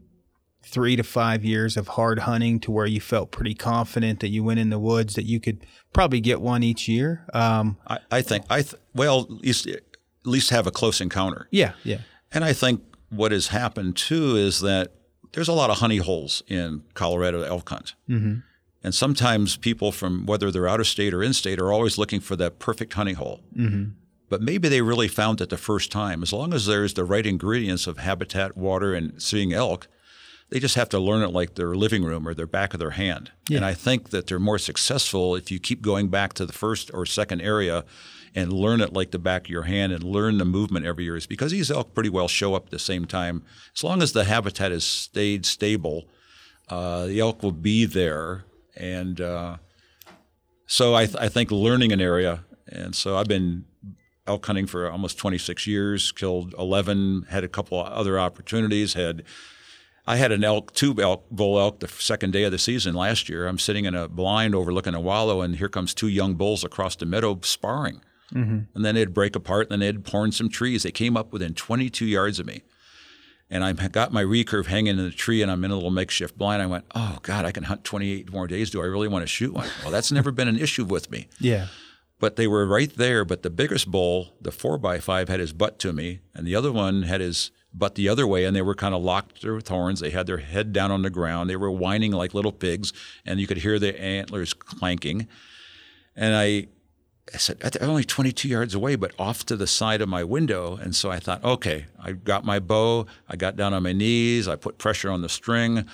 three 0.63 0.97
to 0.97 1.03
five 1.03 1.45
years 1.45 1.77
of 1.77 1.89
hard 1.89 2.21
hunting 2.21 2.59
to 2.59 2.71
where 2.71 2.87
you 2.87 3.01
felt 3.01 3.31
pretty 3.31 3.55
confident 3.55 4.21
that 4.21 4.29
you 4.29 4.43
went 4.43 4.59
in 4.59 4.71
the 4.71 4.79
woods 4.79 5.15
that 5.15 5.25
you 5.25 5.39
could 5.39 5.65
probably 5.93 6.21
get 6.21 6.41
one 6.41 6.63
each 6.63 6.89
year? 6.89 7.25
Um, 7.33 7.77
I, 7.87 7.99
I, 8.11 8.23
think 8.23 8.45
I 8.51 8.63
th- 8.63 8.81
well 8.95 9.23
at 9.23 9.31
least 9.31 9.67
at 9.67 9.83
least 10.25 10.51
have 10.51 10.67
a 10.67 10.71
close 10.71 11.01
encounter. 11.01 11.49
Yeah, 11.51 11.73
yeah. 11.85 11.99
And 12.33 12.45
I 12.45 12.53
think 12.53 12.83
what 13.17 13.33
has 13.33 13.49
happened 13.49 13.97
too 13.97 14.37
is 14.37 14.61
that 14.61 14.93
there's 15.33 15.49
a 15.49 15.53
lot 15.53 15.71
of 15.71 15.79
honey 15.79 15.99
holes 15.99 16.43
in 16.47 16.85
Colorado 16.95 17.43
elk 17.43 17.69
hunt. 17.69 17.95
Mm-hmm. 18.09 18.41
And 18.83 18.95
sometimes 18.95 19.57
people 19.57 19.93
from 19.93 20.27
whether 20.27 20.51
they're 20.51 20.69
out 20.69 20.81
of 20.81 20.87
state 20.87 21.15
or 21.15 21.23
in 21.23 21.33
state 21.33 21.59
are 21.59 21.73
always 21.73 21.97
looking 21.97 22.21
for 22.21 22.37
that 22.37 22.59
perfect 22.59 22.93
honey 22.93 23.15
hole. 23.15 23.41
Mm-hmm. 23.57 23.91
But 24.29 24.43
maybe 24.43 24.69
they 24.69 24.83
really 24.83 25.09
found 25.09 25.41
it 25.41 25.51
the 25.51 25.57
first 25.57 25.91
time. 25.91 26.23
As 26.23 26.33
long 26.33 26.53
as 26.53 26.67
there's 26.67 26.95
the 26.95 27.05
right 27.05 27.27
ingredients 27.27 27.87
of 27.87 27.99
habitat, 27.99 28.57
water, 28.57 28.95
and 28.95 29.21
seeing 29.23 29.53
elk, 29.53 29.89
they 30.51 30.61
just 30.61 30.75
have 30.75 30.89
to 30.91 30.99
learn 30.99 31.23
it 31.23 31.33
like 31.33 31.55
their 31.55 31.75
living 31.75 32.05
room 32.05 32.29
or 32.29 32.35
their 32.35 32.47
back 32.47 32.75
of 32.75 32.81
their 32.81 32.91
hand. 32.91 33.33
Yeah. 33.49 33.59
And 33.59 33.67
I 33.67 33.75
think 33.75 34.11
that 34.11 34.27
they're 34.27 34.39
more 34.39 34.59
successful 34.59 35.35
if 35.35 35.51
you 35.51 35.59
keep 35.59 35.83
going 35.83 36.09
back 36.09 36.35
to 36.35 36.47
the 36.47 36.53
first 36.53 36.91
or 36.93 37.07
second 37.07 37.41
area 37.41 37.85
and 38.35 38.53
learn 38.53 38.81
it 38.81 38.93
like 38.93 39.13
the 39.13 39.19
back 39.19 39.45
of 39.45 39.51
your 39.51 39.63
hand 39.63 39.93
and 39.93 40.03
learn 40.03 40.39
the 40.39 40.45
movement 40.45 40.85
every 40.85 41.05
year 41.05 41.17
is 41.17 41.27
because 41.27 41.53
these 41.53 41.71
elk 41.71 41.95
pretty 41.95 42.09
well 42.09 42.29
show 42.29 42.55
up 42.55 42.67
at 42.67 42.71
the 42.71 42.79
same 42.79 43.05
time. 43.05 43.45
As 43.77 43.85
long 43.85 44.03
as 44.03 44.13
the 44.13 44.25
habitat 44.25 44.73
has 44.73 44.85
stayed 44.85 45.47
stable, 45.47 46.05
uh, 46.69 47.07
the 47.07 47.21
elk 47.21 47.43
will 47.43 47.53
be 47.53 47.85
there. 47.85 48.45
And 48.77 49.21
uh, 49.21 49.59
so 50.67 50.95
I, 50.95 51.07
th- 51.07 51.19
I 51.19 51.29
think 51.29 51.51
learning 51.53 51.93
an 51.93 52.01
area, 52.01 52.45
and 52.67 52.95
so 52.95 53.17
I've 53.17 53.29
been 53.29 53.67
elk 54.27 54.45
hunting 54.47 54.67
for 54.67 54.91
almost 54.91 55.19
26 55.19 55.67
years, 55.67 56.11
killed 56.11 56.55
11, 56.59 57.27
had 57.31 57.45
a 57.45 57.49
couple 57.49 57.79
other 57.79 58.19
opportunities, 58.19 58.95
had 58.95 59.23
I 60.07 60.17
had 60.17 60.33
an 60.33 60.45
elk, 60.45 60.75
two 60.75 60.95
elk, 61.01 61.31
bull 61.31 61.59
elk, 61.59 61.81
the 61.81 61.89
second 61.89 62.33
day 62.33 62.45
of 62.45 62.53
the 62.53 62.59
season 62.59 62.95
last 62.95 63.29
year. 63.29 63.47
I'm 63.47 63.59
sitting 63.59 63.87
in 63.87 63.95
a 63.95 64.07
blind 64.07 64.55
overlooking 64.55 64.95
a 64.95 65.01
wallow, 65.01 65.41
and 65.41 65.57
here 65.57 65.69
comes 65.69 65.95
two 65.95 66.09
young 66.09 66.35
bulls 66.35 66.63
across 66.63 66.95
the 66.95 67.07
meadow 67.07 67.39
sparring. 67.43 68.03
Mm-hmm. 68.35 68.59
And 68.75 68.85
then 68.85 68.95
they'd 68.95 69.15
break 69.15 69.37
apart, 69.37 69.71
and 69.71 69.73
then 69.73 69.81
they'd 69.81 70.05
porn 70.05 70.33
some 70.33 70.49
trees. 70.49 70.83
They 70.83 70.91
came 70.91 71.17
up 71.17 71.33
within 71.33 71.55
22 71.55 72.05
yards 72.07 72.39
of 72.39 72.47
me. 72.47 72.63
And 73.51 73.63
I 73.63 73.73
got 73.73 74.13
my 74.13 74.25
recurve 74.25 74.67
hanging 74.67 74.99
in 74.99 75.05
the 75.05 75.11
tree, 75.11 75.43
and 75.43 75.51
I'm 75.51 75.65
in 75.65 75.71
a 75.71 75.75
little 75.75 75.91
makeshift 75.91 76.37
blind. 76.37 76.63
I 76.63 76.67
went, 76.67 76.85
oh, 76.95 77.19
God, 77.23 77.45
I 77.45 77.53
can 77.53 77.65
hunt 77.65 77.85
28 77.85 78.33
more 78.33 78.47
days. 78.47 78.71
Do 78.71 78.83
I 78.83 78.87
really 78.87 79.09
want 79.09 79.23
to 79.23 79.27
shoot 79.27 79.53
one? 79.53 79.69
Well, 79.83 79.93
that's 79.93 80.11
never 80.11 80.33
been 80.33 80.49
an 80.49 80.59
issue 80.59 80.85
with 80.85 81.11
me. 81.11 81.29
Yeah. 81.39 81.69
But 82.21 82.37
they 82.37 82.47
were 82.47 82.65
right 82.65 82.95
there. 82.95 83.25
But 83.25 83.43
the 83.43 83.51
biggest 83.51 83.91
bull, 83.91 84.35
the 84.41 84.53
four 84.53 84.79
by 84.79 84.99
five, 84.99 85.29
had 85.29 85.41
his 85.41 85.53
butt 85.53 85.79
to 85.81 85.93
me, 85.93 86.21
and 86.33 86.47
the 86.47 86.55
other 86.55 86.73
one 86.73 87.03
had 87.03 87.21
his 87.21 87.51
but 87.75 87.97
the 87.97 88.09
other 88.09 88.27
way, 88.27 88.45
and 88.45 88.55
they 88.55 88.63
were 88.63 88.75
kind 88.75 88.95
of 88.95 89.03
locked 89.03 89.45
with 89.45 89.69
horns. 89.69 89.99
They 89.99 90.11
had 90.11 90.27
their 90.27 90.39
head 90.39 90.73
down 90.73 90.93
on 90.93 91.03
the 91.03 91.11
ground. 91.11 91.51
They 91.51 91.57
were 91.57 91.71
whining 91.71 92.13
like 92.13 92.33
little 92.33 92.53
pigs, 92.53 92.93
and 93.27 93.41
you 93.41 93.49
could 93.49 93.59
hear 93.59 93.81
the 93.81 94.01
antlers 94.01 94.55
clanking. 94.55 95.27
And 96.15 96.37
I, 96.37 96.69
I 97.33 97.39
said, 97.39 97.59
they're 97.61 97.89
only 97.89 98.05
22 98.05 98.49
yards 98.49 98.75
away, 98.75 98.97
but 98.97 99.13
off 99.19 99.47
to 99.47 99.57
the 99.57 99.67
side 99.67 100.03
of 100.03 100.09
my 100.09 100.23
window. 100.25 100.77
And 100.77 100.95
so 100.95 101.11
I 101.11 101.19
thought, 101.19 101.43
okay, 101.43 101.87
I 101.99 102.13
got 102.13 102.45
my 102.45 102.59
bow. 102.59 103.07
I 103.29 103.37
got 103.37 103.57
down 103.57 103.73
on 103.73 103.83
my 103.83 103.93
knees. 103.93 104.47
I 104.47 104.57
put 104.57 104.79
pressure 104.79 105.11
on 105.11 105.23
the 105.23 105.29
string. 105.29 105.87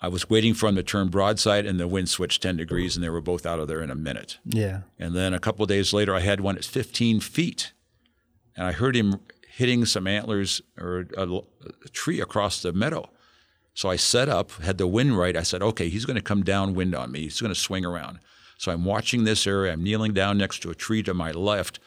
I 0.00 0.08
was 0.08 0.30
waiting 0.30 0.54
for 0.54 0.66
them 0.66 0.76
to 0.76 0.82
turn 0.82 1.08
broadside, 1.08 1.66
and 1.66 1.78
the 1.78 1.88
wind 1.88 2.08
switched 2.08 2.42
10 2.42 2.56
degrees, 2.56 2.96
and 2.96 3.04
they 3.04 3.10
were 3.10 3.20
both 3.20 3.44
out 3.44 3.58
of 3.58 3.68
there 3.68 3.82
in 3.82 3.90
a 3.90 3.94
minute. 3.94 4.38
Yeah. 4.46 4.82
And 4.98 5.14
then 5.14 5.34
a 5.34 5.40
couple 5.40 5.62
of 5.62 5.68
days 5.68 5.92
later, 5.92 6.14
I 6.14 6.20
had 6.20 6.40
one 6.40 6.56
at 6.56 6.64
15 6.64 7.20
feet, 7.20 7.72
and 8.56 8.66
I 8.66 8.72
heard 8.72 8.96
him 8.96 9.20
hitting 9.50 9.84
some 9.84 10.06
antlers 10.06 10.62
or 10.78 11.06
a, 11.18 11.26
a 11.26 11.88
tree 11.92 12.20
across 12.20 12.62
the 12.62 12.72
meadow. 12.72 13.10
So 13.74 13.90
I 13.90 13.96
set 13.96 14.28
up, 14.28 14.52
had 14.62 14.78
the 14.78 14.86
wind 14.86 15.18
right. 15.18 15.36
I 15.36 15.42
said, 15.42 15.62
okay, 15.62 15.90
he's 15.90 16.06
going 16.06 16.16
to 16.16 16.22
come 16.22 16.42
downwind 16.44 16.94
on 16.94 17.12
me. 17.12 17.20
He's 17.22 17.40
going 17.40 17.52
to 17.52 17.58
swing 17.58 17.84
around. 17.84 18.20
So 18.60 18.70
I'm 18.70 18.84
watching 18.84 19.24
this 19.24 19.46
area. 19.46 19.72
I'm 19.72 19.82
kneeling 19.82 20.12
down 20.12 20.36
next 20.36 20.58
to 20.60 20.70
a 20.70 20.74
tree 20.74 21.02
to 21.04 21.14
my 21.14 21.30
left, 21.30 21.80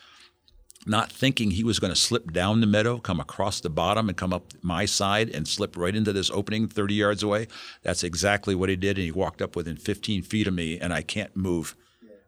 not 0.88 1.12
thinking 1.12 1.52
he 1.52 1.64
was 1.64 1.78
going 1.78 1.94
to 1.94 2.00
slip 2.00 2.34
down 2.34 2.62
the 2.62 2.68
meadow, 2.68 2.98
come 2.98 3.20
across 3.20 3.60
the 3.60 3.70
bottom, 3.70 4.10
and 4.10 4.18
come 4.18 4.34
up 4.34 4.54
my 4.64 4.86
side 4.86 5.30
and 5.30 5.48
slip 5.48 5.78
right 5.78 5.96
into 5.96 6.12
this 6.12 6.32
opening 6.32 6.68
30 6.68 6.96
yards 6.96 7.22
away. 7.22 7.48
That's 7.84 8.04
exactly 8.04 8.56
what 8.56 8.70
he 8.70 8.76
did. 8.76 8.98
And 8.98 9.06
he 9.06 9.12
walked 9.12 9.40
up 9.40 9.56
within 9.56 9.78
15 9.78 10.24
feet 10.24 10.48
of 10.48 10.56
me, 10.56 10.80
and 10.80 10.92
I 10.92 11.04
can't 11.04 11.38
move. 11.38 11.76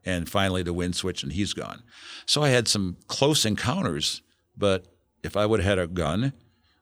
And 0.05 0.29
finally, 0.29 0.61
the 0.61 0.73
wind 0.73 0.95
switched, 0.95 1.23
and 1.23 1.33
he's 1.33 1.53
gone. 1.53 1.81
So 2.27 2.43
I 2.43 2.49
had 2.49 2.67
some 2.67 2.97
close 3.07 3.47
encounters, 3.47 4.21
but 4.55 4.85
if 5.23 5.35
I 5.35 5.47
would 5.47 5.59
have 5.59 5.79
had 5.79 5.79
a 5.79 5.87
gun, 5.87 6.33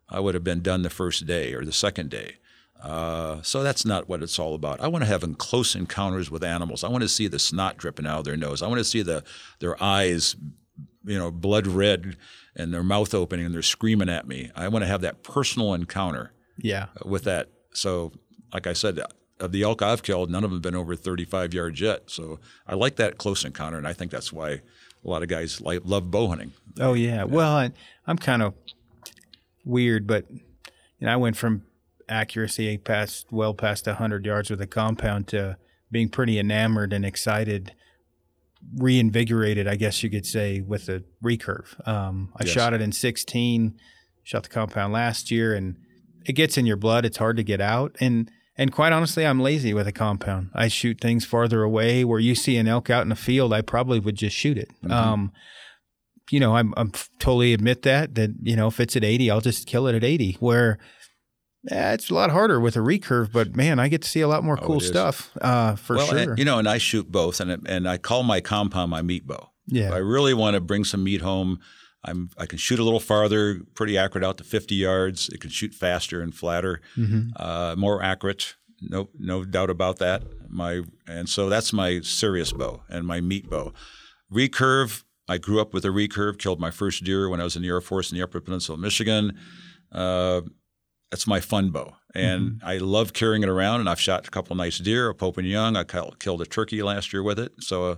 I 0.10 0.20
would 0.20 0.34
have 0.34 0.44
been 0.44 0.62
done 0.64 0.82
the 0.82 0.90
first 0.90 1.26
day 1.26 1.54
or 1.54 1.64
the 1.64 1.72
second 1.72 2.10
day. 2.10 2.40
Uh, 2.84 3.42
so 3.42 3.64
that's 3.64 3.86
not 3.86 4.10
what 4.10 4.22
it's 4.22 4.38
all 4.38 4.56
about. 4.56 4.82
I 4.82 4.90
want 4.90 5.04
to 5.04 5.08
have 5.08 5.26
close 5.38 5.74
encounters 5.74 6.30
with 6.30 6.44
animals. 6.44 6.84
I 6.84 6.90
want 6.90 7.02
to 7.02 7.10
see 7.10 7.28
the 7.28 7.40
snot 7.40 7.78
dripping 7.78 8.06
out 8.06 8.20
of 8.20 8.26
their 8.26 8.36
nose. 8.36 8.62
I 8.62 8.68
want 8.68 8.80
to 8.80 8.84
see 8.84 9.02
the 9.02 9.24
their 9.60 9.82
eyes, 9.82 10.36
you 11.06 11.18
know, 11.18 11.32
blood 11.32 11.66
red, 11.66 12.18
and 12.56 12.74
their 12.74 12.84
mouth 12.84 13.14
opening, 13.14 13.46
and 13.46 13.56
they're 13.56 13.62
screaming 13.62 14.10
at 14.10 14.28
me. 14.28 14.52
I 14.54 14.68
want 14.68 14.84
to 14.84 14.88
have 14.88 15.02
that 15.02 15.24
personal 15.24 15.74
encounter. 15.74 16.34
Yeah. 16.58 16.88
With 17.06 17.24
that, 17.24 17.50
so 17.74 18.12
like 18.54 18.68
I 18.68 18.74
said, 18.74 19.00
of 19.40 19.52
the 19.54 19.64
elk 19.64 19.82
I've 19.82 20.04
killed, 20.04 20.30
none 20.30 20.44
of 20.44 20.50
them 20.50 20.58
have 20.58 20.62
been 20.62 20.76
over 20.76 20.96
35 20.96 21.54
yards 21.54 21.80
yet. 21.80 22.10
So 22.12 22.40
I 22.68 22.76
like 22.76 22.98
that 22.98 23.18
close 23.18 23.46
encounter, 23.46 23.78
and 23.78 23.88
I 23.88 23.94
think 23.94 24.12
that's 24.12 24.32
why 24.32 24.50
a 24.52 24.62
lot 25.04 25.24
of 25.24 25.30
guys 25.30 25.62
like 25.62 25.82
love 25.86 26.12
bow 26.12 26.28
hunting. 26.28 26.52
Oh 26.80 26.94
yeah. 26.94 27.24
Well, 27.24 27.54
I, 27.54 27.72
I'm 28.06 28.18
kind 28.18 28.42
of 28.42 28.54
weird, 29.66 30.06
but 30.06 30.30
you 30.30 30.42
know, 31.08 31.14
I 31.14 31.16
went 31.16 31.38
from 31.38 31.64
accuracy 32.14 32.78
past 32.78 33.28
well 33.32 33.54
past 33.54 33.88
100 33.88 34.26
yards 34.26 34.50
with 34.50 34.62
a 34.62 34.68
compound 34.68 35.28
to 35.28 35.58
being 35.92 36.10
pretty 36.10 36.40
enamored 36.40 36.94
and 36.94 37.06
excited 37.06 37.74
reinvigorated 38.78 39.68
i 39.68 39.76
guess 39.76 40.04
you 40.04 40.10
could 40.10 40.26
say 40.26 40.62
with 40.62 40.88
a 40.88 41.04
recurve 41.24 41.88
um, 41.88 42.32
i 42.38 42.46
yes. 42.46 42.54
shot 42.54 42.74
it 42.74 42.82
in 42.82 42.92
16 42.92 43.78
shot 44.24 44.44
the 44.44 44.50
compound 44.50 44.94
last 44.94 45.32
year 45.32 45.54
and 45.54 45.78
it 46.26 46.34
gets 46.34 46.58
in 46.58 46.66
your 46.66 46.78
blood 46.78 47.06
it's 47.06 47.18
hard 47.18 47.36
to 47.36 47.44
get 47.44 47.60
out 47.60 47.96
and 48.00 48.32
and 48.56 48.72
quite 48.72 48.94
honestly, 48.94 49.26
I'm 49.26 49.40
lazy 49.40 49.74
with 49.74 49.88
a 49.88 49.92
compound. 49.92 50.52
I 50.54 50.68
shoot 50.68 51.02
things 51.02 51.26
farther 51.26 51.64
away. 51.64 52.04
Where 52.04 52.20
you 52.20 52.36
see 52.36 52.58
an 52.58 52.68
elk 52.68 52.90
out 52.90 53.02
in 53.02 53.10
the 53.10 53.16
field, 53.16 53.52
I 53.52 53.62
probably 53.62 54.00
would 54.00 54.16
just 54.16 54.36
shoot 54.36 54.58
it. 54.58 54.70
Mm-hmm. 54.84 54.92
Um, 54.92 55.32
you 56.30 56.40
know, 56.40 56.56
I'm, 56.56 56.74
I'm 56.78 56.92
totally 57.20 57.54
admit 57.54 57.82
that 57.82 58.16
that 58.16 58.32
you 58.42 58.56
know 58.56 58.68
if 58.68 58.80
it's 58.80 58.96
at 58.96 59.04
80, 59.04 59.32
I'll 59.32 59.42
just 59.42 59.68
kill 59.68 59.88
it 59.88 59.96
at 59.96 60.04
80. 60.04 60.38
Where 60.40 60.78
eh, 61.70 61.94
it's 61.94 62.10
a 62.10 62.14
lot 62.14 62.32
harder 62.32 62.60
with 62.60 62.76
a 62.76 62.80
recurve, 62.80 63.32
but 63.32 63.56
man, 63.56 63.80
I 63.80 63.88
get 63.88 64.02
to 64.04 64.10
see 64.10 64.22
a 64.22 64.28
lot 64.28 64.44
more 64.44 64.58
oh, 64.62 64.66
cool 64.66 64.80
stuff 64.80 65.32
uh, 65.42 65.76
for 65.76 65.98
well, 65.98 66.08
sure. 66.08 66.18
And, 66.18 66.40
you 66.40 66.46
know, 66.46 66.60
and 66.60 66.68
I 66.68 66.78
shoot 66.78 67.12
both, 67.12 67.40
and 67.40 67.68
and 67.68 67.88
I 67.88 67.98
call 67.98 68.24
my 68.24 68.42
compound 68.42 68.92
my 68.92 69.02
meat 69.02 69.28
bow. 69.28 69.50
Yeah, 69.68 69.88
if 69.88 69.94
I 69.94 69.98
really 69.98 70.34
want 70.34 70.56
to 70.56 70.62
bring 70.62 70.84
some 70.84 71.04
meat 71.04 71.22
home. 71.22 71.60
I'm 72.06 72.32
I 72.38 72.46
can 72.48 72.58
shoot 72.58 72.80
a 72.80 72.84
little 72.84 73.00
farther, 73.00 73.62
pretty 73.76 73.98
accurate 73.98 74.26
out 74.26 74.38
to 74.40 74.44
50 74.44 74.76
yards. 74.76 75.30
It 75.30 75.40
can 75.40 75.50
shoot 75.50 75.74
faster 75.74 76.22
and 76.22 76.36
flatter, 76.36 76.82
mm-hmm. 76.98 77.30
uh, 77.38 77.76
more 77.78 78.04
accurate. 78.04 78.56
No 78.82 79.08
no 79.18 79.46
doubt 79.46 79.70
about 79.70 80.00
that. 80.00 80.24
My 80.50 80.82
and 81.08 81.30
so 81.30 81.48
that's 81.48 81.72
my 81.72 82.02
serious 82.02 82.52
bow 82.52 82.82
and 82.90 83.08
my 83.08 83.22
meat 83.22 83.50
bow. 83.50 83.72
Recurve. 84.32 85.04
I 85.30 85.38
grew 85.38 85.62
up 85.62 85.74
with 85.74 85.86
a 85.86 85.90
recurve. 85.90 86.38
Killed 86.38 86.60
my 86.60 86.72
first 86.72 87.06
deer 87.06 87.30
when 87.30 87.40
I 87.40 87.46
was 87.46 87.56
in 87.56 87.62
the 87.62 87.70
Air 87.70 87.80
Force 87.80 88.12
in 88.12 88.18
the 88.18 88.24
Upper 88.24 88.42
Peninsula 88.42 88.76
of 88.76 88.82
Michigan. 88.82 89.40
Uh, 89.90 90.42
that's 91.14 91.28
my 91.28 91.40
fun 91.40 91.70
bow, 91.70 91.96
and 92.16 92.54
mm-hmm. 92.54 92.68
I 92.68 92.78
love 92.78 93.14
carrying 93.14 93.44
it 93.44 93.50
around. 93.50 93.82
And 93.82 93.88
I've 93.88 94.02
shot 94.02 94.28
a 94.28 94.32
couple 94.32 94.56
nice 94.56 94.80
deer, 94.80 95.10
a 95.10 95.14
Pope 95.14 95.38
and 95.38 95.48
Young. 95.48 95.78
I 95.78 95.84
killed 95.84 96.42
a 96.42 96.46
turkey 96.46 96.82
last 96.82 97.14
year 97.14 97.22
with 97.24 97.40
it. 97.40 97.54
So. 97.60 97.92
Uh, 97.92 97.96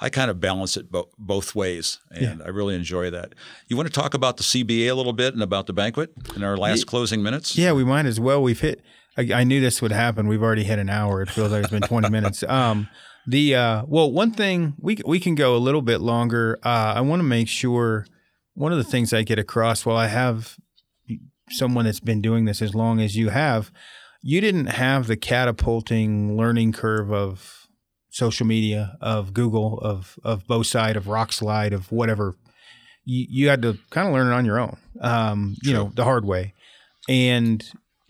I 0.00 0.10
kind 0.10 0.32
of 0.32 0.40
balance 0.40 0.76
it 0.76 0.90
bo- 0.90 1.10
both 1.16 1.54
ways, 1.54 2.00
and 2.10 2.40
yeah. 2.40 2.44
I 2.44 2.48
really 2.48 2.74
enjoy 2.74 3.10
that. 3.10 3.36
You 3.68 3.76
want 3.76 3.86
to 3.86 3.92
talk 3.92 4.14
about 4.14 4.36
the 4.36 4.42
CBA 4.42 4.90
a 4.90 4.94
little 4.94 5.12
bit 5.12 5.32
and 5.32 5.44
about 5.44 5.68
the 5.68 5.72
banquet 5.72 6.12
in 6.34 6.42
our 6.42 6.56
last 6.56 6.80
yeah. 6.80 6.84
closing 6.86 7.22
minutes? 7.22 7.56
Yeah, 7.56 7.70
we 7.70 7.84
might 7.84 8.04
as 8.06 8.18
well. 8.18 8.42
We've 8.42 8.58
hit. 8.58 8.82
I, 9.16 9.32
I, 9.32 9.44
knew 9.44 9.60
this 9.60 9.80
would 9.80 9.92
happen. 9.92 10.26
We've 10.26 10.42
already 10.42 10.64
hit 10.64 10.80
an 10.80 10.90
hour. 10.90 11.22
It 11.22 11.30
feels 11.30 11.52
like 11.52 11.62
it's 11.62 11.70
been 11.70 11.82
20 11.82 12.08
minutes. 12.10 12.42
Um, 12.48 12.88
the 13.28 13.54
uh, 13.54 13.84
well, 13.86 14.10
one 14.10 14.32
thing 14.32 14.74
we 14.80 14.98
we 15.06 15.20
can 15.20 15.36
go 15.36 15.54
a 15.54 15.58
little 15.58 15.82
bit 15.82 16.00
longer. 16.00 16.58
Uh, 16.64 16.94
I 16.96 17.00
want 17.02 17.20
to 17.20 17.24
make 17.24 17.46
sure 17.46 18.06
one 18.54 18.72
of 18.72 18.78
the 18.78 18.84
things 18.84 19.12
I 19.12 19.22
get 19.22 19.38
across. 19.38 19.86
While 19.86 19.96
I 19.96 20.08
have 20.08 20.56
someone 21.52 21.84
that's 21.84 22.00
been 22.00 22.20
doing 22.20 22.44
this 22.44 22.62
as 22.62 22.74
long 22.74 23.00
as 23.00 23.16
you 23.16 23.30
have, 23.30 23.70
you 24.22 24.40
didn't 24.40 24.66
have 24.66 25.06
the 25.06 25.16
catapulting 25.16 26.36
learning 26.36 26.72
curve 26.72 27.12
of 27.12 27.66
social 28.10 28.46
media, 28.46 28.96
of 29.00 29.34
Google, 29.34 29.78
of 29.78 30.18
of 30.22 30.46
Bowsite, 30.46 30.96
of 30.96 31.04
Rokslide, 31.04 31.72
of 31.72 31.90
whatever. 31.90 32.36
You, 33.04 33.26
you 33.28 33.48
had 33.48 33.62
to 33.62 33.78
kind 33.90 34.06
of 34.06 34.14
learn 34.14 34.28
it 34.28 34.34
on 34.34 34.44
your 34.44 34.60
own, 34.60 34.76
um, 35.00 35.56
you 35.62 35.72
know, 35.72 35.90
the 35.94 36.04
hard 36.04 36.24
way. 36.24 36.54
And 37.08 37.64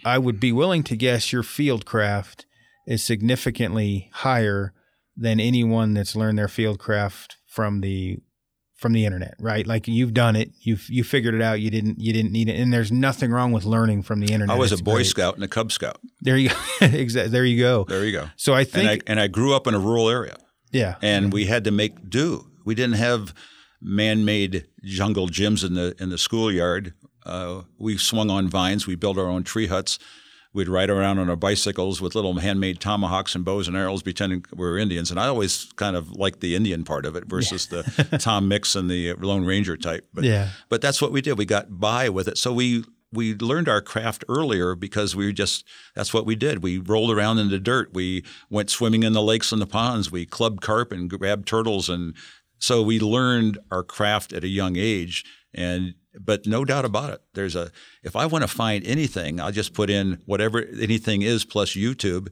I 0.05 0.19
would 0.19 0.39
be 0.39 0.53
willing 0.53 0.83
to 0.85 0.97
guess 0.97 1.33
your 1.33 1.43
field 1.43 1.87
craft 1.87 2.45
is 2.87 3.03
significantly 3.03 4.11
higher 4.13 4.75
than 5.17 5.41
anyone 5.41 5.95
that's 5.95 6.17
learned 6.17 6.39
their 6.39 6.49
field 6.49 6.79
craft 6.79 7.37
from 7.47 7.81
the 7.81 8.19
from 8.83 8.93
the 8.93 9.07
internet, 9.07 9.37
right? 9.39 9.67
Like 9.67 9.87
you've 9.87 10.13
done 10.13 10.37
it, 10.37 10.51
you've 10.61 10.91
you 10.91 11.05
figured 11.05 11.35
it 11.35 11.41
out. 11.41 11.61
You 11.61 11.71
didn't 11.71 12.01
you 12.01 12.13
didn't 12.13 12.33
need 12.33 12.49
it, 12.49 12.61
and 12.61 12.73
there's 12.73 12.91
nothing 12.93 13.31
wrong 13.31 13.53
with 13.53 13.65
learning 13.65 14.03
from 14.03 14.21
the 14.21 14.33
internet. 14.33 14.55
I 14.55 14.59
was 14.59 14.73
it's 14.73 14.81
a 14.81 14.85
Boy 14.85 14.97
great. 14.97 15.07
Scout 15.07 15.37
and 15.37 15.45
a 15.45 15.49
Cub 15.49 15.71
Scout. 15.73 16.01
There 16.21 16.37
you 16.37 16.51
go. 16.51 16.57
exactly. 16.81 17.31
There 17.31 17.45
you 17.45 17.59
go. 17.59 17.85
There 17.85 18.05
you 18.05 18.13
go. 18.13 18.29
So 18.37 18.53
I 18.53 18.65
think, 18.65 18.85
and 18.85 18.91
I, 18.91 19.01
and 19.07 19.21
I 19.21 19.29
grew 19.29 19.55
up 19.55 19.67
in 19.67 19.75
a 19.75 19.79
rural 19.79 20.11
area. 20.11 20.37
Yeah, 20.73 20.97
and 21.01 21.27
mm-hmm. 21.27 21.35
we 21.35 21.47
had 21.47 21.65
to 21.65 21.71
make 21.71 22.11
do. 22.11 22.51
We 22.65 22.75
didn't 22.75 22.97
have 22.97 23.33
man-made 23.81 24.67
jungle 24.83 25.29
gyms 25.29 25.65
in 25.65 25.75
the 25.75 25.95
in 25.99 26.11
the 26.11 26.19
schoolyard. 26.19 26.93
Uh, 27.25 27.63
we 27.79 27.97
swung 27.97 28.31
on 28.31 28.49
vines. 28.49 28.87
We 28.87 28.97
built 28.97 29.17
our 29.17 29.29
own 29.29 29.45
tree 29.45 29.69
huts. 29.69 29.99
We'd 30.55 30.69
ride 30.69 30.91
around 30.91 31.19
on 31.19 31.31
our 31.31 31.37
bicycles 31.37 32.01
with 32.01 32.15
little 32.15 32.35
handmade 32.35 32.79
tomahawks 32.79 33.35
and 33.35 33.45
bows 33.45 33.69
and 33.69 33.77
arrows, 33.77 34.03
pretending 34.03 34.45
we 34.55 34.67
were 34.67 34.77
Indians. 34.77 35.11
And 35.11 35.19
I 35.19 35.27
always 35.27 35.73
kind 35.77 35.97
of 35.97 36.11
liked 36.13 36.41
the 36.41 36.55
Indian 36.55 36.85
part 36.85 37.07
of 37.07 37.17
it 37.17 37.25
versus 37.25 37.69
yeah. 37.71 37.83
the 37.83 38.19
Tom 38.21 38.49
Mix 38.49 38.75
and 38.75 38.91
the 38.91 39.15
Lone 39.15 39.45
Ranger 39.47 39.77
type. 39.77 40.07
But, 40.13 40.25
yeah. 40.25 40.51
but 40.69 40.83
that's 40.83 41.01
what 41.01 41.11
we 41.11 41.23
did. 41.23 41.39
We 41.39 41.47
got 41.47 41.81
by 41.81 42.09
with 42.09 42.29
it. 42.29 42.37
So 42.39 42.53
we 42.53 42.85
we 43.15 43.35
learned 43.35 43.69
our 43.69 43.83
craft 43.83 44.25
earlier 44.29 44.75
because 44.75 45.15
we 45.15 45.33
just 45.33 45.65
that's 45.95 46.15
what 46.15 46.27
we 46.27 46.35
did. 46.35 46.63
We 46.63 46.79
rolled 46.79 47.11
around 47.11 47.39
in 47.39 47.51
the 47.51 47.59
dirt. 47.59 47.93
We 47.93 48.25
went 48.51 48.71
swimming 48.71 49.03
in 49.03 49.13
the 49.13 49.23
lakes 49.23 49.53
and 49.53 49.61
the 49.61 49.67
ponds. 49.67 50.11
We 50.11 50.27
clubbed 50.27 50.63
carp 50.63 50.93
and 50.93 51.11
grabbed 51.11 51.47
turtles 51.47 51.89
and 51.89 52.15
so 52.59 52.81
we 52.81 53.01
learned 53.01 53.59
our 53.73 53.83
craft 53.83 54.33
at 54.33 54.45
a 54.45 54.49
young 54.49 54.77
age 54.77 55.25
and 55.53 55.95
but 56.19 56.47
no 56.47 56.65
doubt 56.65 56.85
about 56.85 57.11
it. 57.11 57.23
There's 57.35 57.57
a 57.57 57.71
if 58.03 58.17
I 58.17 58.27
want 58.27 58.43
to 58.43 58.49
find 58.49 58.87
anything, 58.87 59.41
I'll 59.41 59.53
just 59.53 59.75
put 59.75 59.91
in 59.91 60.21
whatever 60.27 60.63
anything 60.63 61.23
is 61.23 61.45
plus 61.45 61.71
YouTube, 61.75 62.29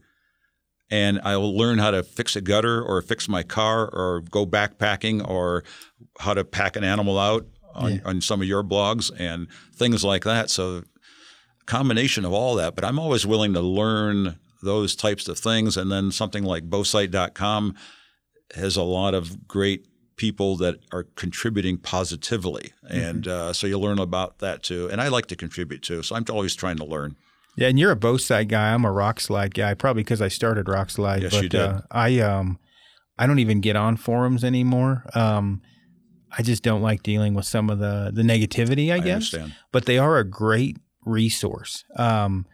and 0.90 1.20
I 1.24 1.36
will 1.36 1.56
learn 1.56 1.78
how 1.78 1.90
to 1.90 2.02
fix 2.02 2.36
a 2.36 2.40
gutter 2.40 2.82
or 2.82 3.00
fix 3.02 3.28
my 3.28 3.42
car 3.42 3.88
or 3.88 4.22
go 4.30 4.46
backpacking 4.46 5.26
or 5.26 5.64
how 6.18 6.34
to 6.34 6.44
pack 6.44 6.76
an 6.76 6.84
animal 6.84 7.18
out 7.18 7.46
on, 7.74 7.94
yeah. 7.94 8.00
on 8.04 8.20
some 8.20 8.42
of 8.42 8.48
your 8.48 8.64
blogs 8.64 9.10
and 9.18 9.48
things 9.74 10.04
like 10.04 10.24
that. 10.24 10.50
So 10.50 10.82
combination 11.66 12.24
of 12.24 12.32
all 12.32 12.56
that. 12.56 12.74
But 12.74 12.84
I'm 12.84 12.98
always 12.98 13.26
willing 13.26 13.54
to 13.54 13.60
learn 13.60 14.38
those 14.62 14.94
types 14.94 15.28
of 15.28 15.38
things, 15.38 15.76
and 15.76 15.90
then 15.90 16.10
something 16.10 16.44
like 16.44 16.68
Bowsite.com 16.68 17.76
has 18.54 18.76
a 18.76 18.82
lot 18.82 19.14
of 19.14 19.46
great 19.48 19.86
people 20.20 20.54
that 20.54 20.78
are 20.92 21.04
contributing 21.16 21.78
positively. 21.78 22.74
And 22.90 23.24
mm-hmm. 23.24 23.48
uh, 23.48 23.52
so 23.54 23.66
you 23.66 23.78
learn 23.78 23.98
about 23.98 24.40
that 24.40 24.62
too. 24.62 24.86
And 24.92 25.00
I 25.00 25.08
like 25.08 25.24
to 25.28 25.34
contribute 25.34 25.80
too. 25.80 26.02
So 26.02 26.14
I'm 26.14 26.26
always 26.28 26.54
trying 26.54 26.76
to 26.76 26.84
learn. 26.84 27.16
Yeah, 27.56 27.68
and 27.68 27.78
you're 27.78 27.90
a 27.90 27.96
Bowsite 27.96 28.48
guy. 28.48 28.74
I'm 28.74 28.84
a 28.84 28.90
Rokslide 28.90 29.54
guy, 29.54 29.72
probably 29.72 30.02
because 30.02 30.20
I 30.20 30.28
started 30.28 30.66
Rokslide. 30.66 31.22
Yes, 31.22 31.32
but, 31.32 31.42
you 31.42 31.48
did. 31.48 31.60
Uh, 31.60 31.80
I 31.90 32.18
um, 32.20 32.58
I 33.18 33.26
don't 33.26 33.38
even 33.38 33.62
get 33.62 33.76
on 33.76 33.96
forums 33.96 34.44
anymore. 34.44 35.04
Um, 35.14 35.62
I 36.36 36.42
just 36.42 36.62
don't 36.62 36.82
like 36.82 37.02
dealing 37.02 37.32
with 37.32 37.46
some 37.46 37.70
of 37.70 37.78
the 37.78 38.10
the 38.12 38.22
negativity. 38.22 38.92
I, 38.92 38.96
I 38.96 38.98
guess, 38.98 39.32
understand. 39.34 39.56
but 39.72 39.86
they 39.86 39.96
are 39.96 40.18
a 40.18 40.24
great 40.24 40.76
resource. 41.06 41.84
Um, 41.96 42.44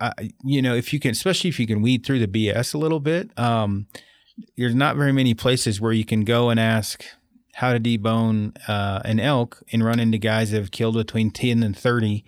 I, 0.00 0.30
you 0.44 0.62
know, 0.62 0.74
if 0.74 0.94
you 0.94 0.98
can, 0.98 1.10
especially 1.10 1.50
if 1.50 1.60
you 1.60 1.66
can 1.66 1.82
weed 1.82 2.06
through 2.06 2.24
the 2.24 2.26
BS 2.26 2.74
a 2.74 2.78
little 2.78 3.00
bit, 3.00 3.38
um, 3.38 3.86
there's 4.56 4.74
not 4.74 4.96
very 4.96 5.12
many 5.12 5.34
places 5.34 5.80
where 5.80 5.92
you 5.92 6.04
can 6.04 6.24
go 6.24 6.50
and 6.50 6.58
ask 6.60 7.04
how 7.54 7.72
to 7.72 7.80
debone 7.80 8.56
uh, 8.68 9.00
an 9.04 9.20
elk 9.20 9.62
and 9.72 9.84
run 9.84 10.00
into 10.00 10.18
guys 10.18 10.50
that 10.50 10.58
have 10.58 10.70
killed 10.70 10.94
between 10.94 11.30
10 11.30 11.62
and 11.62 11.76
30 11.76 12.24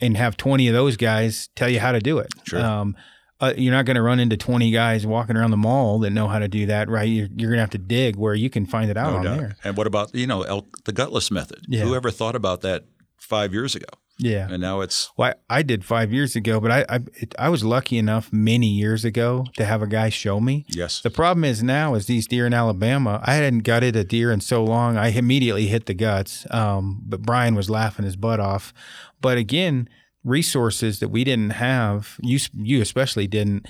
and 0.00 0.16
have 0.16 0.36
20 0.36 0.68
of 0.68 0.74
those 0.74 0.96
guys 0.96 1.48
tell 1.54 1.68
you 1.68 1.78
how 1.80 1.92
to 1.92 2.00
do 2.00 2.18
it. 2.18 2.28
Sure. 2.44 2.60
Um, 2.60 2.96
uh, 3.40 3.52
you're 3.56 3.74
not 3.74 3.84
going 3.84 3.96
to 3.96 4.02
run 4.02 4.20
into 4.20 4.36
20 4.36 4.70
guys 4.70 5.04
walking 5.04 5.36
around 5.36 5.50
the 5.50 5.56
mall 5.56 5.98
that 5.98 6.10
know 6.10 6.28
how 6.28 6.38
to 6.38 6.46
do 6.46 6.66
that, 6.66 6.88
right? 6.88 7.08
You're, 7.08 7.26
you're 7.36 7.50
going 7.50 7.56
to 7.56 7.62
have 7.62 7.70
to 7.70 7.78
dig 7.78 8.14
where 8.14 8.34
you 8.34 8.48
can 8.48 8.66
find 8.66 8.88
it 8.88 8.96
out 8.96 9.12
No 9.12 9.18
on 9.18 9.24
doubt. 9.24 9.38
there. 9.38 9.56
And 9.64 9.76
what 9.76 9.88
about 9.88 10.14
you 10.14 10.28
know 10.28 10.42
elk, 10.42 10.84
the 10.84 10.92
gutless 10.92 11.30
method? 11.32 11.64
Yeah. 11.68 11.82
Whoever 11.82 12.10
thought 12.12 12.36
about 12.36 12.60
that 12.60 12.84
five 13.22 13.52
years 13.52 13.74
ago? 13.74 13.86
Yeah. 14.18 14.48
And 14.50 14.60
now 14.60 14.80
it's 14.82 15.10
Well, 15.16 15.34
I, 15.48 15.58
I 15.58 15.62
did 15.62 15.84
five 15.84 16.12
years 16.12 16.36
ago, 16.36 16.60
but 16.60 16.70
I 16.70 16.84
I, 16.88 17.00
it, 17.14 17.34
I 17.38 17.48
was 17.48 17.64
lucky 17.64 17.98
enough 17.98 18.32
many 18.32 18.68
years 18.68 19.04
ago 19.04 19.46
to 19.56 19.64
have 19.64 19.82
a 19.82 19.86
guy 19.86 20.10
show 20.10 20.40
me. 20.40 20.64
yes. 20.68 21.00
The 21.00 21.10
problem 21.10 21.44
is 21.44 21.62
now 21.62 21.94
is 21.94 22.06
these 22.06 22.26
deer 22.26 22.46
in 22.46 22.54
Alabama. 22.54 23.20
I 23.24 23.34
hadn't 23.34 23.60
gutted 23.60 23.96
a 23.96 24.04
deer 24.04 24.30
in 24.30 24.40
so 24.40 24.62
long. 24.64 24.96
I 24.96 25.08
immediately 25.08 25.66
hit 25.66 25.86
the 25.86 25.94
guts. 25.94 26.46
Um, 26.50 27.02
but 27.06 27.22
Brian 27.22 27.54
was 27.54 27.70
laughing 27.70 28.04
his 28.04 28.16
butt 28.16 28.38
off. 28.38 28.72
But 29.20 29.38
again, 29.38 29.88
resources 30.24 31.00
that 31.00 31.08
we 31.08 31.24
didn't 31.24 31.50
have, 31.50 32.16
you 32.20 32.38
you 32.54 32.80
especially 32.82 33.26
didn't 33.26 33.66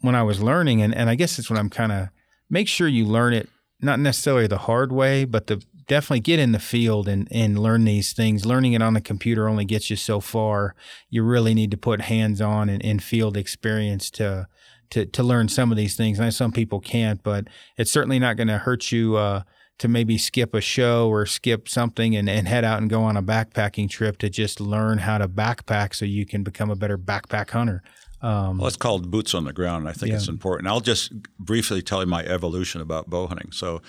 when 0.00 0.14
I 0.14 0.22
was 0.22 0.40
learning, 0.40 0.80
and 0.82 0.94
and 0.94 1.10
I 1.10 1.16
guess 1.16 1.38
it's 1.38 1.50
when 1.50 1.58
I'm 1.58 1.70
kind 1.70 1.92
of 1.92 2.08
make 2.48 2.68
sure 2.68 2.88
you 2.88 3.04
learn 3.04 3.34
it 3.34 3.48
not 3.80 3.98
necessarily 3.98 4.46
the 4.46 4.58
hard 4.58 4.92
way, 4.92 5.24
but 5.24 5.48
the 5.48 5.60
definitely 5.92 6.20
get 6.20 6.38
in 6.38 6.52
the 6.52 6.58
field 6.58 7.06
and 7.06 7.28
and 7.30 7.58
learn 7.58 7.84
these 7.84 8.12
things. 8.14 8.46
Learning 8.46 8.72
it 8.72 8.80
on 8.82 8.94
the 8.94 9.00
computer 9.00 9.46
only 9.48 9.66
gets 9.66 9.90
you 9.90 9.96
so 9.96 10.20
far. 10.20 10.74
You 11.10 11.22
really 11.22 11.52
need 11.54 11.70
to 11.72 11.76
put 11.76 12.00
hands 12.02 12.40
on 12.40 12.68
and, 12.70 12.82
and 12.84 13.02
field 13.02 13.36
experience 13.36 14.10
to 14.12 14.46
to 14.90 15.04
to 15.06 15.22
learn 15.22 15.48
some 15.48 15.70
of 15.70 15.76
these 15.76 15.94
things. 15.94 16.18
And 16.18 16.24
I 16.24 16.26
know 16.28 16.30
some 16.30 16.52
people 16.52 16.80
can't, 16.80 17.22
but 17.22 17.46
it's 17.76 17.90
certainly 17.90 18.18
not 18.18 18.36
going 18.38 18.48
to 18.48 18.58
hurt 18.58 18.90
you 18.90 19.16
uh, 19.16 19.42
to 19.80 19.88
maybe 19.88 20.16
skip 20.16 20.54
a 20.54 20.60
show 20.62 21.08
or 21.10 21.26
skip 21.26 21.68
something 21.68 22.16
and, 22.16 22.28
and 22.30 22.48
head 22.48 22.64
out 22.64 22.80
and 22.80 22.88
go 22.88 23.02
on 23.02 23.16
a 23.18 23.22
backpacking 23.22 23.90
trip 23.90 24.16
to 24.18 24.30
just 24.30 24.60
learn 24.60 24.98
how 24.98 25.18
to 25.18 25.28
backpack 25.28 25.94
so 25.94 26.04
you 26.06 26.24
can 26.24 26.42
become 26.42 26.70
a 26.70 26.76
better 26.76 26.96
backpack 26.96 27.50
hunter. 27.50 27.82
Um, 28.22 28.58
Well, 28.58 28.68
it's 28.68 28.76
called 28.76 29.10
boots 29.10 29.34
on 29.34 29.44
the 29.44 29.52
ground. 29.52 29.80
and 29.82 29.88
I 29.88 29.92
think 29.92 30.10
Yeah. 30.10 30.16
it's 30.18 30.28
important. 30.28 30.68
I'll 30.68 30.80
just 30.92 31.12
briefly 31.38 31.82
tell 31.82 32.00
you 32.00 32.06
my 32.06 32.22
evolution 32.24 32.80
about 32.80 33.10
bow 33.10 33.26
hunting. 33.26 33.50
So, 33.52 33.82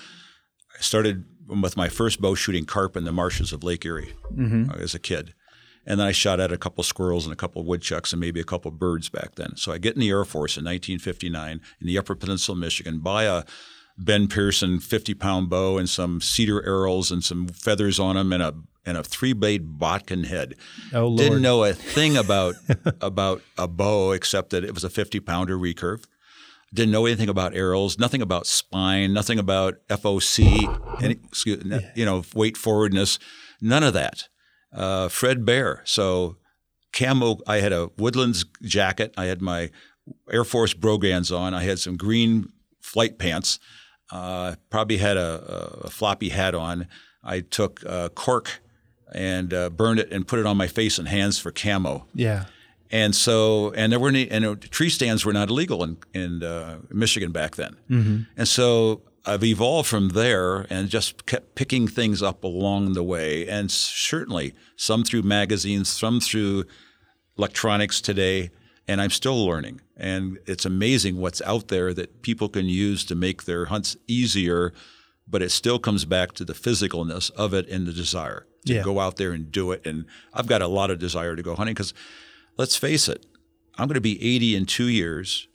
I 0.76 0.80
started 0.82 1.24
with 1.46 1.76
my 1.76 1.88
first 1.88 2.20
bow 2.20 2.34
shooting 2.34 2.64
carp 2.64 2.96
in 2.96 3.04
the 3.04 3.12
marshes 3.12 3.52
of 3.52 3.62
Lake 3.62 3.84
Erie 3.84 4.14
mhm. 4.32 4.70
uh, 4.70 4.82
as 4.82 4.94
a 4.94 4.98
kid. 4.98 5.34
And 5.86 6.00
then 6.00 6.06
I 6.06 6.12
shot 6.12 6.40
at 6.40 6.50
a 6.50 6.56
couple 6.56 6.82
squirrels 6.82 7.26
and 7.26 7.32
a 7.32 7.36
couple 7.36 7.62
woodchucks 7.62 8.12
and 8.12 8.20
maybe 8.20 8.40
a 8.40 8.44
couple 8.44 8.70
birds 8.70 9.10
back 9.10 9.34
then. 9.34 9.56
So 9.56 9.70
I 9.70 9.78
get 9.78 9.94
in 9.94 10.00
the 10.00 10.08
Air 10.08 10.24
Force 10.24 10.56
in 10.56 10.64
1959 10.64 11.60
in 11.80 11.86
the 11.86 11.98
Upper 11.98 12.14
Peninsula, 12.14 12.56
of 12.56 12.60
Michigan, 12.60 13.00
buy 13.00 13.24
a 13.24 13.44
Ben 13.98 14.26
Pearson 14.26 14.80
50 14.80 15.14
pound 15.14 15.50
bow 15.50 15.78
and 15.78 15.88
some 15.88 16.20
cedar 16.20 16.64
arrows 16.64 17.10
and 17.10 17.22
some 17.22 17.48
feathers 17.48 18.00
on 18.00 18.16
them 18.16 18.32
and 18.32 18.42
a 18.42 18.54
and 18.86 18.98
a 18.98 19.02
three 19.02 19.32
blade 19.32 19.78
bodkin 19.78 20.24
head. 20.24 20.56
Oh 20.92 21.06
Lord, 21.06 21.18
Didn't 21.18 21.42
know 21.42 21.64
a 21.64 21.72
thing 21.72 22.16
about 22.16 22.54
about 23.00 23.42
a 23.56 23.68
bow 23.68 24.12
except 24.12 24.50
that 24.50 24.64
it 24.64 24.74
was 24.74 24.84
a 24.84 24.90
50 24.90 25.20
pounder 25.20 25.56
recurve. 25.56 26.04
Didn't 26.74 26.90
know 26.90 27.06
anything 27.06 27.28
about 27.28 27.54
arrows, 27.54 27.98
nothing 27.98 28.20
about 28.20 28.46
spine, 28.46 29.12
nothing 29.12 29.38
about 29.38 29.74
FOC, 29.88 31.02
any, 31.02 31.14
excuse, 31.24 31.64
you 31.94 32.04
know, 32.04 32.24
weight 32.34 32.56
forwardness, 32.56 33.18
none 33.60 33.84
of 33.84 33.94
that. 33.94 34.28
Uh, 34.72 35.08
Fred 35.08 35.44
Bear. 35.44 35.82
So 35.84 36.36
camo. 36.92 37.38
I 37.46 37.58
had 37.58 37.72
a 37.72 37.90
Woodlands 37.96 38.44
jacket. 38.62 39.14
I 39.16 39.26
had 39.26 39.40
my 39.40 39.70
Air 40.30 40.44
Force 40.44 40.74
brogans 40.74 41.30
on. 41.30 41.54
I 41.54 41.62
had 41.62 41.78
some 41.78 41.96
green 41.96 42.48
flight 42.80 43.18
pants. 43.18 43.58
Uh, 44.10 44.56
probably 44.68 44.98
had 44.98 45.16
a, 45.16 45.80
a 45.84 45.90
floppy 45.90 46.28
hat 46.30 46.54
on. 46.54 46.88
I 47.22 47.40
took 47.40 47.84
uh, 47.86 48.08
cork 48.10 48.60
and 49.14 49.54
uh, 49.54 49.70
burned 49.70 50.00
it 50.00 50.10
and 50.12 50.26
put 50.26 50.38
it 50.38 50.46
on 50.46 50.56
my 50.56 50.66
face 50.66 50.98
and 50.98 51.08
hands 51.08 51.38
for 51.38 51.50
camo. 51.52 52.06
yeah, 52.14 52.46
And 52.90 53.14
so, 53.14 53.72
and 53.72 53.90
there 53.92 53.98
were 53.98 54.08
any, 54.10 54.30
and 54.30 54.44
uh, 54.44 54.54
tree 54.70 54.90
stands 54.90 55.24
were 55.24 55.32
not 55.32 55.48
illegal 55.50 55.82
in 55.82 55.96
in 56.12 56.42
uh, 56.42 56.78
Michigan 56.90 57.32
back 57.32 57.56
then. 57.56 57.76
mm-hmm. 57.90 58.22
And 58.36 58.46
so 58.48 59.02
I've 59.26 59.42
evolved 59.42 59.88
from 59.88 60.10
there 60.10 60.66
and 60.70 60.88
just 60.90 61.24
kept 61.26 61.54
picking 61.54 61.88
things 61.88 62.22
up 62.22 62.44
along 62.44 62.92
the 62.92 63.02
way. 63.02 63.48
And 63.48 63.70
certainly 63.70 64.52
some 64.76 65.02
through 65.02 65.22
magazines, 65.22 65.88
some 65.88 66.20
through 66.20 66.64
electronics 67.38 68.00
today. 68.00 68.50
And 68.86 69.00
I'm 69.00 69.10
still 69.10 69.46
learning. 69.46 69.80
And 69.96 70.38
it's 70.46 70.66
amazing 70.66 71.16
what's 71.16 71.40
out 71.42 71.68
there 71.68 71.94
that 71.94 72.20
people 72.20 72.48
can 72.50 72.66
use 72.66 73.04
to 73.06 73.14
make 73.14 73.44
their 73.44 73.64
hunts 73.66 73.96
easier. 74.06 74.74
But 75.26 75.40
it 75.42 75.50
still 75.50 75.78
comes 75.78 76.04
back 76.04 76.32
to 76.34 76.44
the 76.44 76.52
physicalness 76.52 77.30
of 77.30 77.54
it 77.54 77.66
and 77.70 77.86
the 77.86 77.92
desire 77.94 78.46
to 78.66 78.74
Yeah. 78.74 78.82
go 78.82 79.00
out 79.00 79.16
there 79.16 79.32
and 79.32 79.50
do 79.50 79.72
it. 79.72 79.86
And 79.86 80.04
I've 80.34 80.46
got 80.46 80.60
a 80.60 80.66
lot 80.68 80.90
of 80.90 80.98
desire 80.98 81.34
to 81.34 81.42
go 81.42 81.54
hunting 81.54 81.74
because 81.74 81.94
let's 82.56 82.76
face 82.76 83.08
it, 83.08 83.26
I'm 83.76 83.88
going 83.88 83.94
to 83.94 84.00
be 84.00 84.22
80 84.22 84.56
in 84.56 84.66
two 84.66 84.88
years. 84.88 85.48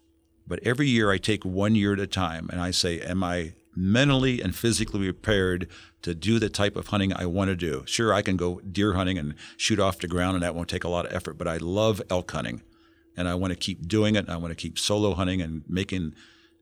But 0.48 0.60
every 0.64 0.88
year 0.88 1.12
I 1.12 1.18
take 1.18 1.46
one 1.46 1.76
year 1.76 1.94
at 1.94 2.00
a 2.00 2.08
time 2.08 2.50
and 2.52 2.60
I 2.60 2.72
say, 2.72 3.00
Am 3.02 3.24
I 3.24 3.54
mentally 3.76 4.42
and 4.42 4.56
physically 4.56 5.04
prepared 5.12 5.68
to 6.02 6.16
do 6.16 6.40
the 6.40 6.50
type 6.50 6.76
of 6.76 6.88
hunting 6.88 7.14
I 7.14 7.28
want 7.28 7.50
to 7.50 7.56
do? 7.56 7.84
Sure, 7.86 8.14
I 8.14 8.24
can 8.24 8.36
go 8.36 8.60
deer 8.62 8.94
hunting 8.94 9.18
and 9.18 9.36
shoot 9.58 9.80
off 9.80 10.00
the 10.00 10.08
ground 10.08 10.36
and 10.36 10.44
that 10.44 10.56
won't 10.56 10.68
take 10.68 10.84
a 10.84 10.90
lot 10.90 11.06
of 11.06 11.14
effort, 11.14 11.38
but 11.38 11.48
I 11.48 11.58
love 11.58 12.02
elk 12.10 12.32
hunting 12.32 12.64
and 13.16 13.30
I 13.30 13.36
want 13.36 13.52
to 13.52 13.58
keep 13.58 13.88
doing 13.88 14.16
it. 14.16 14.28
I 14.28 14.38
want 14.38 14.52
to 14.52 14.56
keep 14.56 14.80
solo 14.80 15.14
hunting 15.14 15.40
and 15.40 15.64
making, 15.68 16.16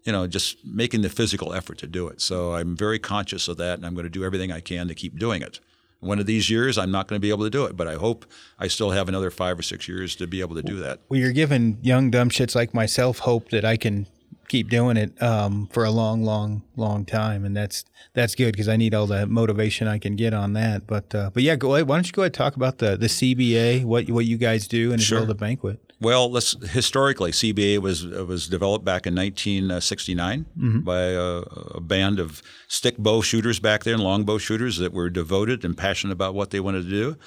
you 0.03 0.11
know, 0.11 0.27
just 0.27 0.65
making 0.65 1.01
the 1.01 1.09
physical 1.09 1.53
effort 1.53 1.77
to 1.77 1.88
do 1.88 2.09
it. 2.09 2.19
So 2.19 2.55
I'm 2.55 2.75
very 2.75 2.99
conscious 2.99 3.47
of 3.47 3.55
that 3.57 3.77
and 3.77 3.85
I'm 3.85 3.93
going 3.93 4.05
to 4.05 4.09
do 4.09 4.25
everything 4.25 4.51
I 4.51 4.59
can 4.59 4.89
to 4.89 4.95
keep 4.95 5.17
doing 5.17 5.41
it. 5.41 5.61
One 6.00 6.20
of 6.20 6.26
these 6.28 6.50
years, 6.50 6.78
I'm 6.78 6.91
not 6.91 7.08
going 7.08 7.20
to 7.20 7.22
be 7.22 7.30
able 7.30 7.43
to 7.45 7.50
do 7.50 7.66
it, 7.66 7.76
but 7.76 7.88
I 7.88 7.95
hope 7.95 8.26
I 8.60 8.68
still 8.68 8.91
have 8.91 9.10
another 9.10 9.32
five 9.32 9.58
or 9.58 9.64
six 9.64 9.88
years 9.88 10.16
to 10.18 10.28
be 10.28 10.41
able 10.41 10.56
to 10.56 10.62
do 10.62 10.78
that. 10.80 11.00
Well, 11.10 11.20
you're 11.20 11.32
giving 11.32 11.80
young 11.82 12.12
dumb 12.12 12.30
shits 12.30 12.56
like 12.56 12.74
myself 12.74 13.20
hope 13.20 13.50
that 13.50 13.66
I 13.66 13.78
can 13.78 14.06
keep 14.48 14.70
doing 14.70 14.98
it 14.98 15.22
um, 15.22 15.68
for 15.68 15.84
a 15.84 15.91
long, 15.91 16.24
long, 16.24 16.64
long 16.76 17.06
time, 17.06 17.45
and 17.45 17.56
that's 17.56 17.86
that's 18.14 18.36
good 18.36 18.54
because 18.54 18.68
I 18.68 18.78
need 18.78 18.93
all 18.93 19.08
the 19.08 19.28
motivation 19.28 19.88
I 19.88 20.00
can 20.00 20.16
get 20.16 20.34
on 20.34 20.54
that. 20.54 20.88
But 20.88 21.14
uh, 21.14 21.30
but 21.34 21.43
yeah, 21.43 21.56
go 21.56 21.76
ahead. 21.76 21.88
Why 21.88 21.98
don't 21.98 22.08
you 22.08 22.14
go 22.14 22.24
ahead 22.24 22.30
and 22.30 22.36
talk 22.36 22.56
about 22.56 22.80
the 22.80 22.98
the 22.98 23.08
CBA, 23.08 23.86
what 23.86 24.10
what 24.10 24.26
you 24.26 24.38
guys 24.38 24.68
do, 24.68 24.91
and 24.91 25.02
as 25.02 25.12
well 25.12 25.26
the 25.26 25.36
banquet. 25.36 25.80
Well, 26.00 26.30
let's 26.30 26.56
historically 26.72 27.32
CBA 27.32 27.80
was 27.80 28.06
was 28.06 28.48
developed 28.48 28.86
back 28.86 29.08
in 29.08 29.16
1969 29.16 30.45
by 30.84 31.00
a, 31.00 31.41
a 31.76 31.82
band 31.82 32.20
of 32.20 32.43
stick 32.68 32.98
bow 32.98 33.22
shooters 33.22 33.60
back 33.60 33.84
there 33.84 33.95
and 33.95 34.04
longbow 34.04 34.38
shooters 34.38 34.78
that 34.78 34.93
were 34.93 35.10
devoted 35.10 35.66
and 35.66 35.76
passionate 35.76 36.14
about 36.14 36.36
what 36.36 36.52
they 36.52 36.60
wanted 36.60 36.84
to 36.84 36.89
do, 36.89 37.18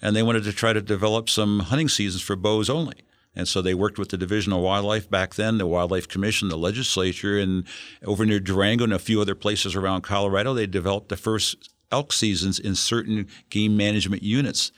and 0.00 0.16
they 0.16 0.22
wanted 0.22 0.44
to 0.44 0.52
try 0.52 0.72
to 0.72 0.80
develop 0.80 1.28
some 1.28 1.60
hunting 1.60 1.88
seasons 1.88 2.22
for 2.22 2.34
bows 2.34 2.70
only. 2.70 2.96
And 3.36 3.48
so 3.48 3.60
they 3.60 3.74
worked 3.74 3.98
with 3.98 4.10
the 4.10 4.16
Division 4.16 4.52
of 4.52 4.60
Wildlife 4.60 5.10
back 5.10 5.34
then, 5.34 5.58
the 5.58 5.66
Wildlife 5.66 6.08
Commission, 6.08 6.48
the 6.48 6.56
legislature, 6.56 7.38
and 7.38 7.66
over 8.04 8.24
near 8.24 8.40
Durango 8.40 8.84
and 8.84 8.92
a 8.92 8.98
few 8.98 9.20
other 9.20 9.34
places 9.34 9.74
around 9.74 10.02
Colorado, 10.02 10.54
they 10.54 10.66
developed 10.66 11.08
the 11.08 11.16
first 11.16 11.70
elk 11.90 12.12
seasons 12.12 12.58
in 12.58 12.74
certain 12.74 13.26
game 13.50 13.76
management 13.76 14.22
units. 14.22 14.72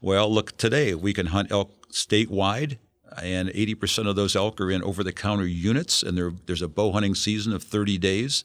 Well, 0.00 0.32
look, 0.32 0.56
today 0.56 0.94
we 0.94 1.12
can 1.12 1.26
hunt 1.26 1.52
elk 1.52 1.90
statewide, 1.92 2.78
and 3.20 3.48
80% 3.50 4.08
of 4.08 4.16
those 4.16 4.36
elk 4.36 4.60
are 4.60 4.70
in 4.70 4.82
over 4.82 5.04
the 5.04 5.12
counter 5.12 5.46
units, 5.46 6.02
and 6.02 6.16
there's 6.46 6.62
a 6.62 6.68
bow 6.68 6.92
hunting 6.92 7.14
season 7.14 7.52
of 7.52 7.62
30 7.62 7.98
days. 7.98 8.44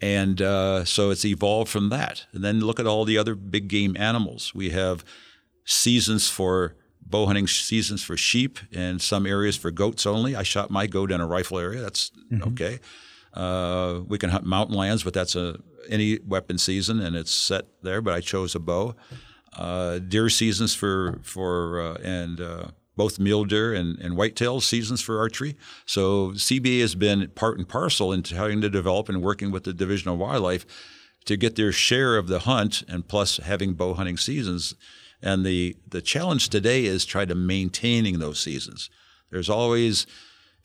And 0.00 0.42
uh, 0.42 0.84
so 0.84 1.10
it's 1.10 1.24
evolved 1.24 1.70
from 1.70 1.88
that. 1.90 2.26
And 2.32 2.42
then 2.42 2.60
look 2.60 2.80
at 2.80 2.86
all 2.86 3.04
the 3.04 3.18
other 3.18 3.36
big 3.36 3.68
game 3.68 3.96
animals. 3.96 4.52
We 4.52 4.70
have 4.70 5.04
seasons 5.64 6.28
for 6.28 6.74
bow 7.12 7.26
hunting 7.26 7.46
seasons 7.46 8.02
for 8.02 8.16
sheep 8.16 8.58
and 8.72 9.00
some 9.00 9.26
areas 9.26 9.56
for 9.56 9.70
goats 9.70 10.04
only. 10.06 10.34
I 10.34 10.42
shot 10.42 10.70
my 10.70 10.88
goat 10.88 11.12
in 11.12 11.20
a 11.20 11.26
rifle 11.26 11.58
area. 11.60 11.80
That's 11.80 12.10
okay. 12.48 12.80
Uh, 13.34 14.00
we 14.08 14.18
can 14.18 14.30
hunt 14.30 14.44
mountain 14.44 14.76
lands, 14.76 15.04
but 15.04 15.14
that's 15.14 15.36
a 15.36 15.60
any 15.88 16.18
weapon 16.26 16.58
season 16.58 17.00
and 17.00 17.14
it's 17.14 17.30
set 17.30 17.66
there. 17.82 18.00
But 18.02 18.14
I 18.14 18.20
chose 18.20 18.54
a 18.54 18.58
bow. 18.58 18.96
Uh, 19.56 19.98
deer 19.98 20.28
seasons 20.30 20.74
for 20.74 21.20
for 21.22 21.80
uh, 21.80 21.94
and 22.02 22.40
uh, 22.40 22.66
both 22.96 23.18
mule 23.18 23.44
deer 23.44 23.72
and, 23.72 23.98
and 23.98 24.16
whitetail 24.16 24.60
seasons 24.60 25.00
for 25.00 25.18
archery. 25.18 25.56
So 25.86 26.32
CBA 26.32 26.80
has 26.80 26.94
been 26.94 27.28
part 27.34 27.58
and 27.58 27.68
parcel 27.68 28.12
into 28.12 28.34
having 28.34 28.60
to 28.62 28.70
develop 28.70 29.08
and 29.08 29.22
working 29.22 29.50
with 29.50 29.64
the 29.64 29.72
Division 29.72 30.10
of 30.10 30.18
Wildlife 30.18 30.66
to 31.24 31.36
get 31.36 31.56
their 31.56 31.72
share 31.72 32.16
of 32.16 32.26
the 32.26 32.40
hunt 32.40 32.82
and 32.88 33.06
plus 33.06 33.36
having 33.38 33.74
bow 33.74 33.94
hunting 33.94 34.16
seasons. 34.16 34.74
And 35.22 35.46
the, 35.46 35.76
the 35.88 36.02
challenge 36.02 36.48
today 36.48 36.84
is 36.84 37.04
try 37.04 37.24
to 37.24 37.34
maintaining 37.34 38.18
those 38.18 38.40
seasons. 38.40 38.90
There's 39.30 39.48
always 39.48 40.06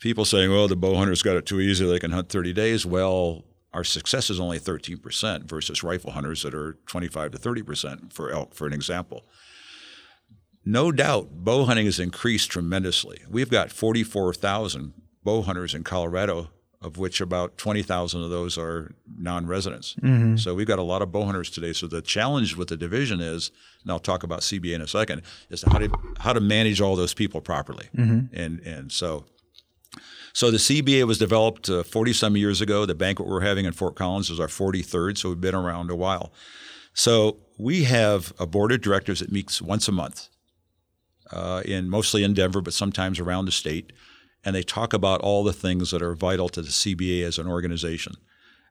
people 0.00 0.24
saying, 0.24 0.50
well, 0.50 0.68
the 0.68 0.76
bow 0.76 0.96
hunters 0.96 1.22
got 1.22 1.36
it 1.36 1.46
too 1.46 1.60
easy. 1.60 1.86
They 1.86 1.98
can 1.98 2.10
hunt 2.10 2.28
30 2.28 2.52
days. 2.52 2.84
Well, 2.84 3.44
our 3.72 3.84
success 3.84 4.30
is 4.30 4.40
only 4.40 4.58
13% 4.58 5.44
versus 5.44 5.82
rifle 5.82 6.12
hunters 6.12 6.42
that 6.42 6.54
are 6.54 6.78
25 6.86 7.32
to 7.32 7.38
30% 7.38 8.12
for 8.12 8.30
elk, 8.30 8.54
for 8.54 8.66
an 8.66 8.72
example. 8.72 9.24
no 10.64 10.92
doubt 10.92 11.44
bow 11.44 11.64
hunting 11.64 11.86
has 11.86 11.98
increased 11.98 12.50
tremendously. 12.50 13.20
We've 13.28 13.50
got 13.50 13.72
44,000 13.72 14.92
bow 15.24 15.42
hunters 15.42 15.74
in 15.74 15.84
Colorado, 15.84 16.50
of 16.80 16.96
which 16.96 17.20
about 17.20 17.58
20,000 17.58 18.22
of 18.22 18.30
those 18.30 18.56
are 18.56 18.94
non 19.18 19.46
residents. 19.46 19.96
Mm-hmm. 20.00 20.36
So 20.36 20.54
we've 20.54 20.66
got 20.66 20.78
a 20.78 20.82
lot 20.82 21.02
of 21.02 21.10
bow 21.10 21.24
hunters 21.24 21.50
today. 21.50 21.72
So 21.72 21.86
the 21.86 22.00
challenge 22.00 22.56
with 22.56 22.68
the 22.68 22.76
division 22.76 23.20
is, 23.20 23.50
and 23.82 23.90
I'll 23.90 23.98
talk 23.98 24.22
about 24.22 24.40
CBA 24.40 24.74
in 24.74 24.82
a 24.82 24.86
second, 24.86 25.22
is 25.50 25.62
how 25.62 25.78
to, 25.78 25.90
how 26.18 26.32
to 26.32 26.40
manage 26.40 26.80
all 26.80 26.94
those 26.94 27.14
people 27.14 27.40
properly. 27.40 27.88
Mm-hmm. 27.96 28.34
And, 28.38 28.60
and 28.60 28.92
so. 28.92 29.24
So 30.34 30.52
the 30.52 30.58
CBA 30.58 31.04
was 31.04 31.18
developed 31.18 31.66
40 31.66 32.10
uh, 32.10 32.14
some 32.14 32.36
years 32.36 32.60
ago. 32.60 32.86
The 32.86 32.94
banquet 32.94 33.26
we're 33.26 33.40
having 33.40 33.64
in 33.64 33.72
Fort 33.72 33.96
Collins 33.96 34.30
is 34.30 34.38
our 34.38 34.46
43rd, 34.46 35.18
so 35.18 35.30
we've 35.30 35.40
been 35.40 35.54
around 35.54 35.90
a 35.90 35.96
while. 35.96 36.32
So 36.94 37.38
we 37.58 37.84
have 37.84 38.32
a 38.38 38.46
board 38.46 38.70
of 38.70 38.80
directors 38.80 39.18
that 39.18 39.32
meets 39.32 39.60
once 39.60 39.88
a 39.88 39.92
month 39.92 40.28
uh, 41.32 41.62
in 41.64 41.88
mostly 41.88 42.22
in 42.22 42.34
Denver, 42.34 42.60
but 42.60 42.72
sometimes 42.72 43.18
around 43.18 43.46
the 43.46 43.52
state, 43.52 43.92
and 44.48 44.56
they 44.56 44.62
talk 44.62 44.94
about 44.94 45.20
all 45.20 45.44
the 45.44 45.52
things 45.52 45.90
that 45.90 46.00
are 46.00 46.14
vital 46.14 46.48
to 46.48 46.62
the 46.62 46.70
CBA 46.70 47.22
as 47.22 47.36
an 47.36 47.46
organization. 47.46 48.14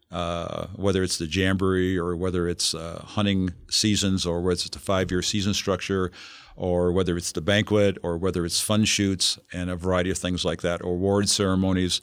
Uh, 0.09 0.65
whether 0.75 1.03
it's 1.03 1.19
the 1.19 1.27
jamboree 1.27 1.95
or 1.95 2.15
whether 2.15 2.47
it's 2.47 2.73
uh, 2.73 3.03
hunting 3.05 3.51
seasons 3.69 4.25
or 4.25 4.41
whether 4.41 4.53
it's 4.53 4.69
the 4.69 4.79
five-year 4.79 5.21
season 5.21 5.53
structure 5.53 6.11
or 6.55 6.91
whether 6.91 7.15
it's 7.15 7.31
the 7.33 7.41
banquet 7.41 7.99
or 8.01 8.17
whether 8.17 8.43
it's 8.43 8.59
fun 8.59 8.85
shoots 8.85 9.37
and 9.53 9.69
a 9.69 9.75
variety 9.75 10.09
of 10.09 10.17
things 10.17 10.43
like 10.43 10.63
that 10.63 10.81
or 10.81 10.93
award 10.93 11.29
ceremonies. 11.29 12.01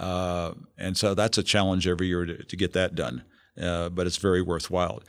Uh, 0.00 0.52
and 0.78 0.96
so 0.96 1.12
that's 1.12 1.36
a 1.36 1.42
challenge 1.42 1.86
every 1.86 2.06
year 2.06 2.24
to, 2.24 2.42
to 2.42 2.56
get 2.56 2.72
that 2.72 2.94
done, 2.94 3.22
uh, 3.60 3.90
but 3.90 4.06
it's 4.06 4.16
very 4.16 4.40
worthwhile. 4.40 5.02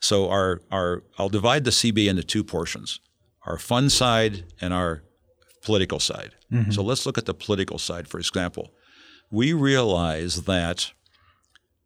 So 0.00 0.28
our, 0.28 0.60
our 0.72 1.04
I'll 1.18 1.28
divide 1.28 1.62
the 1.62 1.70
CBA 1.70 2.08
into 2.08 2.24
two 2.24 2.42
portions 2.42 2.98
our 3.44 3.58
fun 3.58 3.88
side 3.88 4.44
and 4.60 4.74
our 4.74 5.04
political 5.62 6.00
side. 6.00 6.34
Mm-hmm. 6.52 6.70
So 6.70 6.82
let's 6.82 7.06
look 7.06 7.18
at 7.18 7.26
the 7.26 7.34
political 7.34 7.78
side, 7.78 8.08
for 8.08 8.18
example. 8.18 8.72
We 9.30 9.52
realize 9.52 10.42
that 10.42 10.92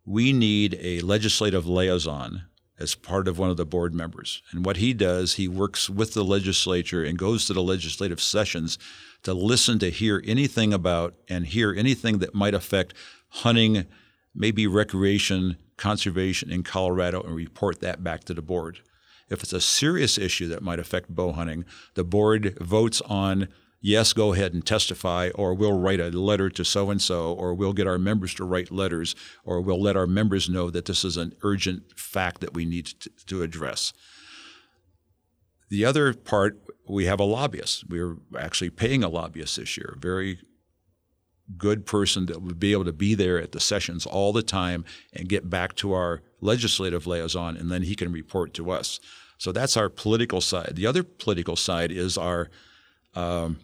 we 0.04 0.32
need 0.32 0.78
a 0.80 1.00
legislative 1.00 1.66
liaison 1.66 2.44
as 2.78 2.94
part 2.94 3.28
of 3.28 3.38
one 3.38 3.50
of 3.50 3.56
the 3.56 3.64
board 3.64 3.94
members. 3.94 4.42
And 4.50 4.64
what 4.64 4.78
he 4.78 4.92
does, 4.92 5.34
he 5.34 5.46
works 5.46 5.88
with 5.88 6.14
the 6.14 6.24
legislature 6.24 7.04
and 7.04 7.18
goes 7.18 7.46
to 7.46 7.52
the 7.52 7.62
legislative 7.62 8.20
sessions 8.20 8.78
to 9.22 9.34
listen 9.34 9.78
to 9.78 9.90
hear 9.90 10.22
anything 10.26 10.72
about 10.74 11.14
and 11.28 11.46
hear 11.46 11.72
anything 11.72 12.18
that 12.18 12.34
might 12.34 12.54
affect 12.54 12.94
hunting, 13.28 13.86
maybe 14.34 14.66
recreation, 14.66 15.56
conservation 15.76 16.50
in 16.50 16.64
Colorado, 16.64 17.22
and 17.22 17.34
report 17.34 17.80
that 17.80 18.02
back 18.02 18.24
to 18.24 18.34
the 18.34 18.42
board. 18.42 18.80
If 19.28 19.42
it's 19.42 19.52
a 19.52 19.60
serious 19.60 20.18
issue 20.18 20.48
that 20.48 20.62
might 20.62 20.80
affect 20.80 21.14
bow 21.14 21.32
hunting, 21.32 21.64
the 21.94 22.04
board 22.04 22.58
votes 22.58 23.00
on 23.02 23.48
yes, 23.82 24.12
go 24.12 24.32
ahead 24.32 24.54
and 24.54 24.64
testify, 24.64 25.30
or 25.34 25.52
we'll 25.52 25.78
write 25.78 26.00
a 26.00 26.10
letter 26.10 26.48
to 26.48 26.64
so 26.64 26.90
and 26.90 27.02
so, 27.02 27.32
or 27.32 27.52
we'll 27.52 27.74
get 27.74 27.86
our 27.86 27.98
members 27.98 28.32
to 28.34 28.44
write 28.44 28.70
letters, 28.70 29.14
or 29.44 29.60
we'll 29.60 29.82
let 29.82 29.96
our 29.96 30.06
members 30.06 30.48
know 30.48 30.70
that 30.70 30.86
this 30.86 31.04
is 31.04 31.16
an 31.16 31.34
urgent 31.42 31.98
fact 31.98 32.40
that 32.40 32.54
we 32.54 32.64
need 32.64 32.86
to, 32.86 33.10
to 33.26 33.42
address. 33.42 33.92
The 35.68 35.84
other 35.84 36.14
part, 36.14 36.58
we 36.88 37.06
have 37.06 37.20
a 37.20 37.24
lobbyist. 37.24 37.88
We're 37.88 38.16
actually 38.38 38.70
paying 38.70 39.02
a 39.02 39.08
lobbyist 39.08 39.56
this 39.56 39.76
year, 39.76 39.94
a 39.96 39.98
very 39.98 40.38
good 41.58 41.84
person 41.84 42.26
that 42.26 42.40
would 42.40 42.60
be 42.60 42.72
able 42.72 42.84
to 42.84 42.92
be 42.92 43.14
there 43.14 43.38
at 43.38 43.52
the 43.52 43.60
sessions 43.60 44.06
all 44.06 44.32
the 44.32 44.42
time 44.42 44.84
and 45.12 45.28
get 45.28 45.50
back 45.50 45.74
to 45.76 45.92
our 45.92 46.22
legislative 46.40 47.06
liaison, 47.06 47.56
and 47.56 47.70
then 47.70 47.82
he 47.82 47.94
can 47.94 48.12
report 48.12 48.54
to 48.54 48.70
us. 48.70 49.00
So 49.38 49.50
that's 49.50 49.76
our 49.76 49.88
political 49.88 50.40
side. 50.40 50.74
The 50.76 50.86
other 50.86 51.02
political 51.02 51.56
side 51.56 51.90
is 51.90 52.16
our 52.16 52.48
um, 53.14 53.58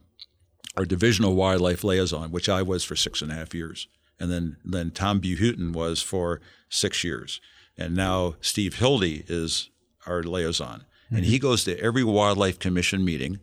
our 0.79 0.85
divisional 0.85 1.35
wildlife 1.35 1.83
liaison, 1.83 2.31
which 2.31 2.49
I 2.49 2.63
was 2.63 2.85
for 2.85 2.95
six 2.95 3.21
and 3.21 3.33
a 3.33 3.35
half 3.35 3.53
years, 3.53 3.89
and 4.21 4.31
then 4.31 4.57
then 4.65 4.91
Tom 4.91 5.21
Buhuten 5.21 5.73
was 5.73 6.01
for 6.01 6.41
six 6.69 7.03
years, 7.03 7.41
and 7.77 7.97
now 7.97 8.37
Steve 8.41 8.77
Hildy 8.77 9.25
is 9.27 9.71
our 10.07 10.23
liaison, 10.23 10.81
mm-hmm. 10.81 11.17
and 11.17 11.25
he 11.25 11.37
mm-hmm. 11.37 11.49
goes 11.49 11.65
to 11.65 11.79
every 11.81 12.05
wildlife 12.05 12.59
commission 12.61 13.05
meeting, 13.05 13.41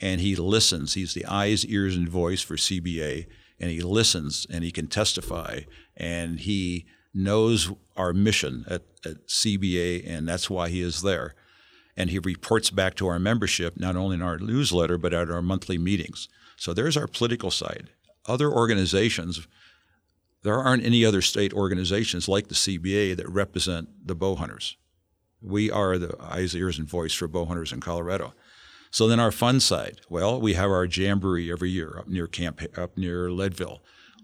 and 0.00 0.20
he 0.20 0.34
listens. 0.34 0.94
He's 0.94 1.12
the 1.12 1.26
eyes, 1.26 1.66
ears, 1.66 1.94
and 1.94 2.08
voice 2.08 2.40
for 2.40 2.56
CBA, 2.56 3.26
and 3.60 3.70
he 3.70 3.80
listens 3.82 4.46
and 4.48 4.64
he 4.64 4.70
can 4.70 4.86
testify, 4.86 5.60
and 5.94 6.40
he 6.40 6.86
knows 7.12 7.70
our 7.96 8.12
mission 8.14 8.64
at, 8.68 8.82
at 9.04 9.26
CBA, 9.26 10.08
and 10.08 10.26
that's 10.26 10.48
why 10.48 10.68
he 10.70 10.80
is 10.80 11.02
there 11.02 11.34
and 11.96 12.10
he 12.10 12.18
reports 12.18 12.70
back 12.70 12.94
to 12.96 13.06
our 13.06 13.18
membership, 13.18 13.78
not 13.78 13.96
only 13.96 14.14
in 14.14 14.22
our 14.22 14.38
newsletter, 14.38 14.98
but 14.98 15.14
at 15.14 15.30
our 15.30 15.40
monthly 15.40 15.78
meetings. 15.78 16.28
So 16.56 16.72
there's 16.72 16.96
our 16.96 17.06
political 17.06 17.50
side. 17.50 17.90
Other 18.26 18.50
organizations, 18.50 19.46
there 20.42 20.58
aren't 20.58 20.84
any 20.84 21.04
other 21.04 21.22
state 21.22 21.52
organizations 21.52 22.28
like 22.28 22.48
the 22.48 22.54
CBA 22.54 23.16
that 23.16 23.28
represent 23.28 23.88
the 24.04 24.14
bow 24.14 24.36
hunters. 24.36 24.76
We 25.40 25.70
are 25.70 25.98
the 25.98 26.16
eyes, 26.20 26.56
ears, 26.56 26.78
and 26.78 26.88
voice 26.88 27.14
for 27.14 27.28
bow 27.28 27.44
hunters 27.44 27.72
in 27.72 27.80
Colorado. 27.80 28.34
So 28.90 29.06
then 29.06 29.20
our 29.20 29.32
fun 29.32 29.60
side, 29.60 30.00
well, 30.08 30.40
we 30.40 30.54
have 30.54 30.70
our 30.70 30.86
jamboree 30.86 31.52
every 31.52 31.70
year 31.70 31.96
up 31.98 32.08
near 32.08 32.26
Camp 32.26 32.62
up 32.76 32.96
near 32.96 33.30
Leadville. 33.30 33.82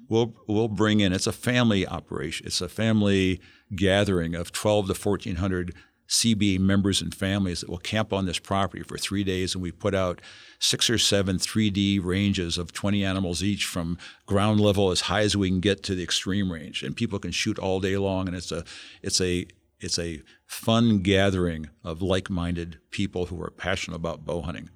We'll 0.09 0.35
we'll 0.47 0.69
bring 0.69 1.01
in. 1.01 1.13
It's 1.13 1.27
a 1.27 1.33
family 1.33 1.87
operation. 1.87 2.47
It's 2.47 2.61
a 2.61 2.69
family 2.69 3.41
gathering 3.75 4.35
of 4.35 4.53
12 4.53 4.87
to 4.87 4.95
1400 4.95 5.75
CBA 6.09 6.59
members 6.59 7.01
and 7.01 7.15
families 7.15 7.61
that 7.61 7.71
will 7.71 7.79
camp 7.79 8.13
on 8.13 8.27
this 8.27 8.39
property 8.39 8.83
for 8.83 8.99
three 8.99 9.25
days, 9.25 9.55
and 9.55 9.63
we 9.63 9.73
put 9.73 9.95
out 9.95 10.21
six 10.63 10.89
or 10.89 10.97
seven 10.97 11.39
3D 11.39 12.03
ranges 12.03 12.57
of 12.57 12.73
20 12.73 13.05
animals 13.05 13.43
each 13.43 13.67
from 13.67 13.99
ground 14.27 14.61
level 14.61 14.93
as 14.93 15.03
high 15.03 15.23
as 15.23 15.37
we 15.37 15.49
can 15.49 15.59
get 15.59 15.83
to 15.83 15.95
the 15.95 16.05
extreme 16.05 16.53
range, 16.53 16.85
and 16.85 16.97
people 16.97 17.19
can 17.19 17.33
shoot 17.33 17.59
all 17.59 17.81
day 17.81 17.97
long, 17.97 18.29
and 18.29 18.37
it's 18.37 18.53
a 18.53 18.65
it's 19.03 19.21
a 19.21 19.47
it's 19.81 19.99
a 19.99 20.23
fun 20.47 20.99
gathering 20.99 21.69
of 21.83 22.01
like-minded 22.01 22.79
people 22.91 23.27
who 23.27 23.43
are 23.43 23.51
passionate 23.51 23.97
about 23.97 24.25
bow 24.25 24.41
hunting. 24.43 24.71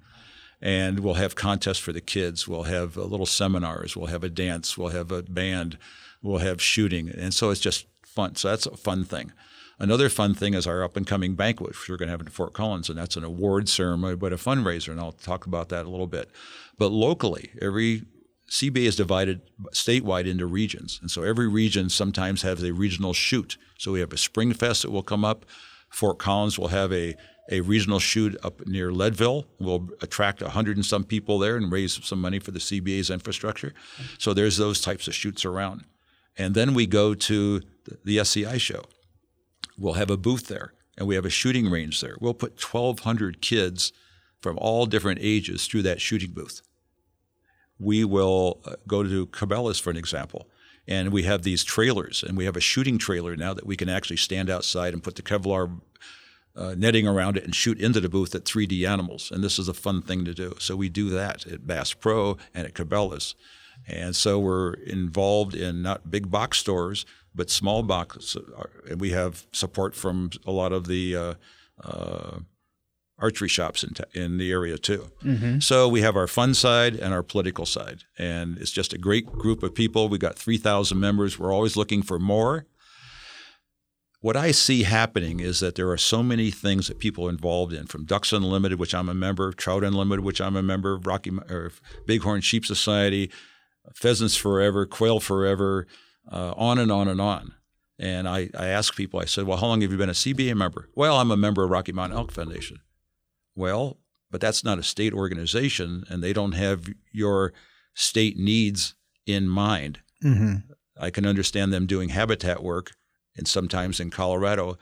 And 0.61 0.99
we'll 0.99 1.13
have 1.13 1.35
contests 1.35 1.77
for 1.77 1.93
the 1.93 2.01
kids. 2.01 2.47
We'll 2.47 2.63
have 2.63 2.97
uh, 2.97 3.03
little 3.03 3.25
seminars. 3.25 3.95
We'll 3.95 4.07
have 4.07 4.23
a 4.23 4.29
dance. 4.29 4.77
We'll 4.77 4.89
have 4.89 5.11
a 5.11 5.21
band. 5.21 5.77
We'll 6.21 6.39
have 6.39 6.61
shooting. 6.61 7.09
And 7.09 7.33
so 7.33 7.51
it's 7.51 7.61
just 7.61 7.85
fun. 8.03 8.35
So 8.35 8.49
that's 8.49 8.65
a 8.65 8.75
fun 8.75 9.05
thing. 9.05 9.31
Another 9.79 10.09
fun 10.09 10.33
thing 10.33 10.53
is 10.53 10.65
our 10.65 10.83
up 10.83 10.97
and 10.97 11.05
coming 11.05 11.35
banquet, 11.35 11.69
which 11.69 11.89
we're 11.89 11.97
going 11.97 12.07
to 12.07 12.11
have 12.11 12.21
in 12.21 12.27
Fort 12.27 12.53
Collins, 12.53 12.89
and 12.89 12.97
that's 12.97 13.15
an 13.15 13.23
award 13.23 13.69
ceremony, 13.69 14.15
but 14.15 14.33
a 14.33 14.37
fundraiser, 14.37 14.89
and 14.89 14.99
I'll 14.99 15.11
talk 15.11 15.45
about 15.45 15.69
that 15.69 15.85
a 15.85 15.89
little 15.89 16.07
bit. 16.07 16.31
But 16.77 16.89
locally, 16.89 17.51
every 17.61 18.03
CBA 18.49 18.85
is 18.85 18.95
divided 18.95 19.41
statewide 19.73 20.25
into 20.25 20.47
regions, 20.47 20.97
and 21.01 21.11
so 21.11 21.21
every 21.21 21.47
region 21.47 21.89
sometimes 21.89 22.41
has 22.41 22.63
a 22.63 22.73
regional 22.73 23.13
shoot. 23.13 23.57
So 23.77 23.91
we 23.91 23.99
have 23.99 24.13
a 24.13 24.17
spring 24.17 24.53
fest 24.53 24.81
that 24.81 24.91
will 24.91 25.03
come 25.03 25.23
up. 25.23 25.45
Fort 25.89 26.17
Collins 26.17 26.57
will 26.57 26.69
have 26.69 26.91
a 26.91 27.15
a 27.49 27.61
regional 27.61 27.99
shoot 27.99 28.35
up 28.43 28.65
near 28.67 28.91
Leadville. 28.91 29.45
We'll 29.59 29.89
attract 30.01 30.41
100 30.41 30.75
and 30.75 30.85
some 30.85 31.03
people 31.03 31.39
there 31.39 31.55
and 31.55 31.71
raise 31.71 32.03
some 32.05 32.19
money 32.19 32.39
for 32.39 32.51
the 32.51 32.59
CBA's 32.59 33.09
infrastructure. 33.09 33.69
Mm-hmm. 33.69 34.03
So 34.19 34.33
there's 34.33 34.57
those 34.57 34.81
types 34.81 35.07
of 35.07 35.15
shoots 35.15 35.45
around. 35.45 35.85
And 36.37 36.55
then 36.55 36.73
we 36.73 36.85
go 36.85 37.13
to 37.13 37.61
the 38.03 38.19
SCI 38.19 38.57
show. 38.57 38.83
We'll 39.77 39.93
have 39.93 40.09
a 40.09 40.17
booth 40.17 40.47
there, 40.47 40.73
and 40.97 41.07
we 41.07 41.15
have 41.15 41.25
a 41.25 41.29
shooting 41.29 41.69
range 41.69 42.01
there. 42.01 42.17
We'll 42.19 42.33
put 42.33 42.61
1,200 42.61 43.41
kids 43.41 43.91
from 44.39 44.57
all 44.59 44.85
different 44.85 45.19
ages 45.21 45.67
through 45.67 45.83
that 45.83 46.01
shooting 46.01 46.31
booth. 46.31 46.61
We 47.79 48.03
will 48.03 48.59
uh, 48.65 48.73
go 48.87 49.03
to 49.03 49.27
Cabela's, 49.27 49.79
for 49.79 49.89
an 49.89 49.97
example, 49.97 50.47
and 50.87 51.11
we 51.11 51.23
have 51.23 51.43
these 51.43 51.63
trailers, 51.63 52.23
and 52.23 52.37
we 52.37 52.45
have 52.45 52.55
a 52.55 52.61
shooting 52.61 52.97
trailer 52.97 53.35
now 53.35 53.53
that 53.53 53.67
we 53.67 53.75
can 53.75 53.89
actually 53.89 54.17
stand 54.17 54.49
outside 54.49 54.93
and 54.93 55.03
put 55.03 55.15
the 55.15 55.21
Kevlar 55.21 55.79
uh, 56.55 56.73
netting 56.75 57.07
around 57.07 57.37
it 57.37 57.43
and 57.43 57.53
shoot 57.53 57.79
into 57.79 57.99
the 57.99 58.09
booth 58.09 58.33
at 58.33 58.45
3D 58.45 58.87
animals. 58.87 59.31
And 59.31 59.43
this 59.43 59.59
is 59.59 59.67
a 59.67 59.73
fun 59.73 60.01
thing 60.01 60.25
to 60.25 60.33
do. 60.33 60.55
So 60.59 60.75
we 60.75 60.89
do 60.89 61.09
that 61.09 61.45
at 61.45 61.67
Bass 61.67 61.93
Pro 61.93 62.37
and 62.53 62.65
at 62.65 62.73
Cabela's. 62.73 63.35
And 63.87 64.15
so 64.15 64.39
we're 64.39 64.73
involved 64.73 65.53
in 65.53 65.83
not 65.83 66.09
big 66.09 66.31
box 66.31 66.57
stores, 66.57 67.05
but 67.37 67.49
small 67.49 67.83
box, 67.83 68.35
uh, 68.35 68.63
and 68.89 68.99
we 68.99 69.11
have 69.11 69.45
support 69.53 69.95
from 69.95 70.31
a 70.45 70.51
lot 70.51 70.73
of 70.73 70.87
the 70.87 71.15
uh, 71.15 71.33
uh, 71.83 72.39
archery 73.19 73.47
shops 73.47 73.83
in, 73.83 73.93
t- 73.93 74.03
in 74.13 74.37
the 74.37 74.51
area 74.51 74.77
too. 74.77 75.09
Mm-hmm. 75.23 75.59
So 75.59 75.87
we 75.87 76.01
have 76.01 76.17
our 76.17 76.27
fun 76.27 76.53
side 76.53 76.95
and 76.95 77.13
our 77.13 77.23
political 77.23 77.65
side, 77.65 78.03
and 78.17 78.57
it's 78.57 78.71
just 78.71 78.93
a 78.93 78.97
great 78.97 79.27
group 79.27 79.63
of 79.63 79.73
people. 79.73 80.09
We've 80.09 80.19
got 80.19 80.35
three 80.35 80.57
thousand 80.57 80.99
members. 80.99 81.39
We're 81.39 81.53
always 81.53 81.77
looking 81.77 82.03
for 82.03 82.19
more. 82.19 82.65
What 84.19 84.35
I 84.35 84.51
see 84.51 84.83
happening 84.83 85.39
is 85.39 85.59
that 85.59 85.75
there 85.75 85.91
are 85.91 85.97
so 85.97 86.23
many 86.23 86.49
things 86.49 86.87
that 86.87 86.97
people 86.97 87.27
are 87.27 87.29
involved 87.29 87.71
in, 87.71 87.85
from 87.85 88.03
Ducks 88.03 88.33
Unlimited, 88.33 88.79
which 88.79 88.95
I'm 88.95 89.09
a 89.09 89.13
member, 89.13 89.53
Trout 89.53 89.83
Unlimited, 89.83 90.25
which 90.25 90.41
I'm 90.41 90.55
a 90.55 90.63
member, 90.63 90.97
Rocky 90.97 91.31
or 91.49 91.71
Bighorn 92.07 92.41
Sheep 92.41 92.65
Society, 92.65 93.29
Pheasants 93.93 94.35
Forever, 94.35 94.87
Quail 94.87 95.19
Forever 95.19 95.85
uh, 96.31 96.53
on 96.55 96.79
and 96.79 96.91
on 96.91 97.07
and 97.07 97.21
on. 97.21 97.53
And 97.99 98.27
I, 98.27 98.49
I 98.57 98.67
asked 98.67 98.95
people, 98.95 99.19
I 99.19 99.25
said, 99.25 99.45
well, 99.45 99.57
how 99.57 99.67
long 99.67 99.81
have 99.81 99.91
you 99.91 99.97
been 99.97 100.09
a 100.09 100.13
CBA 100.13 100.55
member? 100.55 100.89
Well, 100.95 101.17
I'm 101.17 101.31
a 101.31 101.37
member 101.37 101.63
of 101.63 101.71
Rocky 101.71 101.91
Mountain 101.91 102.17
Elk 102.17 102.31
Foundation. 102.31 102.79
Well, 103.55 103.97
but 104.29 104.39
that's 104.41 104.63
not 104.63 104.77
a 104.77 104.83
state 104.83 105.13
organization, 105.13 106.03
and 106.09 106.23
they 106.23 106.33
don't 106.33 106.51
have 106.51 106.87
your 107.11 107.53
state 107.95 108.37
needs 108.37 108.93
in 109.25 109.47
mind. 109.47 109.99
Mm-hmm. 110.23 110.71
I 110.99 111.09
can 111.09 111.25
understand 111.25 111.73
them 111.73 111.87
doing 111.87 112.09
habitat 112.09 112.61
work, 112.61 112.91
and 113.35 113.47
sometimes 113.47 113.99
in 113.99 114.09
Colorado, 114.09 114.77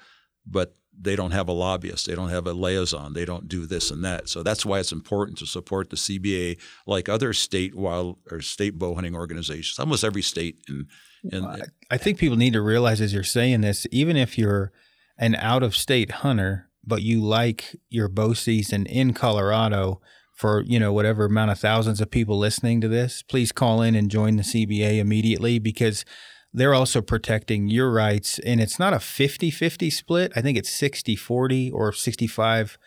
but 0.45 0.75
they 0.97 1.15
don't 1.15 1.31
have 1.31 1.47
a 1.47 1.53
lobbyist, 1.53 2.07
they 2.07 2.15
don't 2.15 2.29
have 2.29 2.47
a 2.47 2.53
liaison, 2.53 3.13
they 3.13 3.25
don't 3.25 3.47
do 3.47 3.65
this 3.65 3.91
and 3.91 4.03
that. 4.03 4.29
So 4.29 4.43
that's 4.43 4.65
why 4.65 4.79
it's 4.79 4.93
important 4.93 5.37
to 5.39 5.45
support 5.45 5.89
the 5.89 5.97
CBA 5.97 6.57
like 6.87 7.09
other 7.09 7.33
state 7.33 7.75
wild 7.75 8.17
or 8.31 8.41
state 8.41 8.77
bow 8.79 8.95
hunting 8.95 9.15
organizations. 9.15 9.77
Almost 9.77 10.03
every 10.03 10.21
state 10.21 10.59
in, 10.69 10.87
in 11.31 11.43
well, 11.43 11.57
I 11.89 11.97
think 11.97 12.17
people 12.17 12.37
need 12.37 12.53
to 12.53 12.61
realize 12.61 13.01
as 13.01 13.13
you're 13.13 13.23
saying 13.23 13.61
this, 13.61 13.87
even 13.91 14.17
if 14.17 14.37
you're 14.37 14.71
an 15.17 15.35
out 15.35 15.63
of 15.63 15.75
state 15.75 16.11
hunter, 16.11 16.69
but 16.85 17.01
you 17.01 17.21
like 17.21 17.75
your 17.89 18.07
bow 18.07 18.33
season 18.33 18.85
in 18.85 19.13
Colorado 19.13 20.01
for, 20.33 20.63
you 20.63 20.79
know, 20.79 20.91
whatever 20.91 21.25
amount 21.25 21.51
of 21.51 21.59
thousands 21.59 22.01
of 22.01 22.11
people 22.11 22.37
listening 22.37 22.81
to 22.81 22.87
this, 22.87 23.23
please 23.23 23.51
call 23.51 23.81
in 23.81 23.95
and 23.95 24.11
join 24.11 24.35
the 24.35 24.43
CBA 24.43 24.99
immediately 24.99 25.59
because 25.59 26.03
they're 26.53 26.73
also 26.73 27.01
protecting 27.01 27.67
your 27.67 27.91
rights. 27.91 28.39
And 28.39 28.59
it's 28.61 28.79
not 28.79 28.93
a 28.93 28.99
50 28.99 29.49
50 29.51 29.89
split. 29.89 30.33
I 30.35 30.41
think 30.41 30.57
it's 30.57 30.71
60 30.71 31.15
40 31.15 31.71
or 31.71 31.91
65 31.91 32.77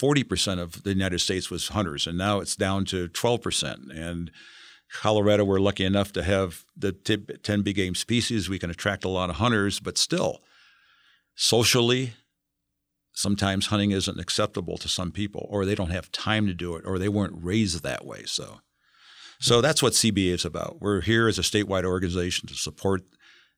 40% 0.00 0.58
of 0.58 0.82
the 0.82 0.90
United 0.90 1.20
States 1.20 1.50
was 1.50 1.68
hunters, 1.68 2.06
and 2.06 2.16
now 2.16 2.40
it's 2.40 2.56
down 2.56 2.84
to 2.86 3.08
12%. 3.08 3.96
And 3.96 4.30
Colorado, 4.92 5.44
we're 5.44 5.60
lucky 5.60 5.84
enough 5.84 6.12
to 6.12 6.22
have 6.22 6.64
the 6.76 6.92
10 6.92 7.62
big 7.62 7.76
game 7.76 7.94
species. 7.94 8.48
We 8.48 8.58
can 8.58 8.70
attract 8.70 9.04
a 9.04 9.08
lot 9.08 9.30
of 9.30 9.36
hunters, 9.36 9.78
but 9.78 9.98
still, 9.98 10.42
socially, 11.34 12.14
sometimes 13.20 13.66
hunting 13.66 13.90
isn't 13.90 14.18
acceptable 14.18 14.78
to 14.78 14.88
some 14.88 15.12
people, 15.12 15.46
or 15.50 15.64
they 15.64 15.74
don't 15.74 15.90
have 15.90 16.10
time 16.10 16.46
to 16.46 16.54
do 16.54 16.74
it, 16.74 16.82
or 16.86 16.98
they 16.98 17.08
weren't 17.08 17.34
raised 17.36 17.82
that 17.82 18.06
way. 18.06 18.22
So, 18.24 18.60
so 19.38 19.60
that's 19.60 19.82
what 19.82 19.92
CBA 19.92 20.32
is 20.32 20.44
about. 20.44 20.80
We're 20.80 21.02
here 21.02 21.28
as 21.28 21.38
a 21.38 21.42
statewide 21.42 21.84
organization 21.84 22.48
to 22.48 22.54
support 22.54 23.02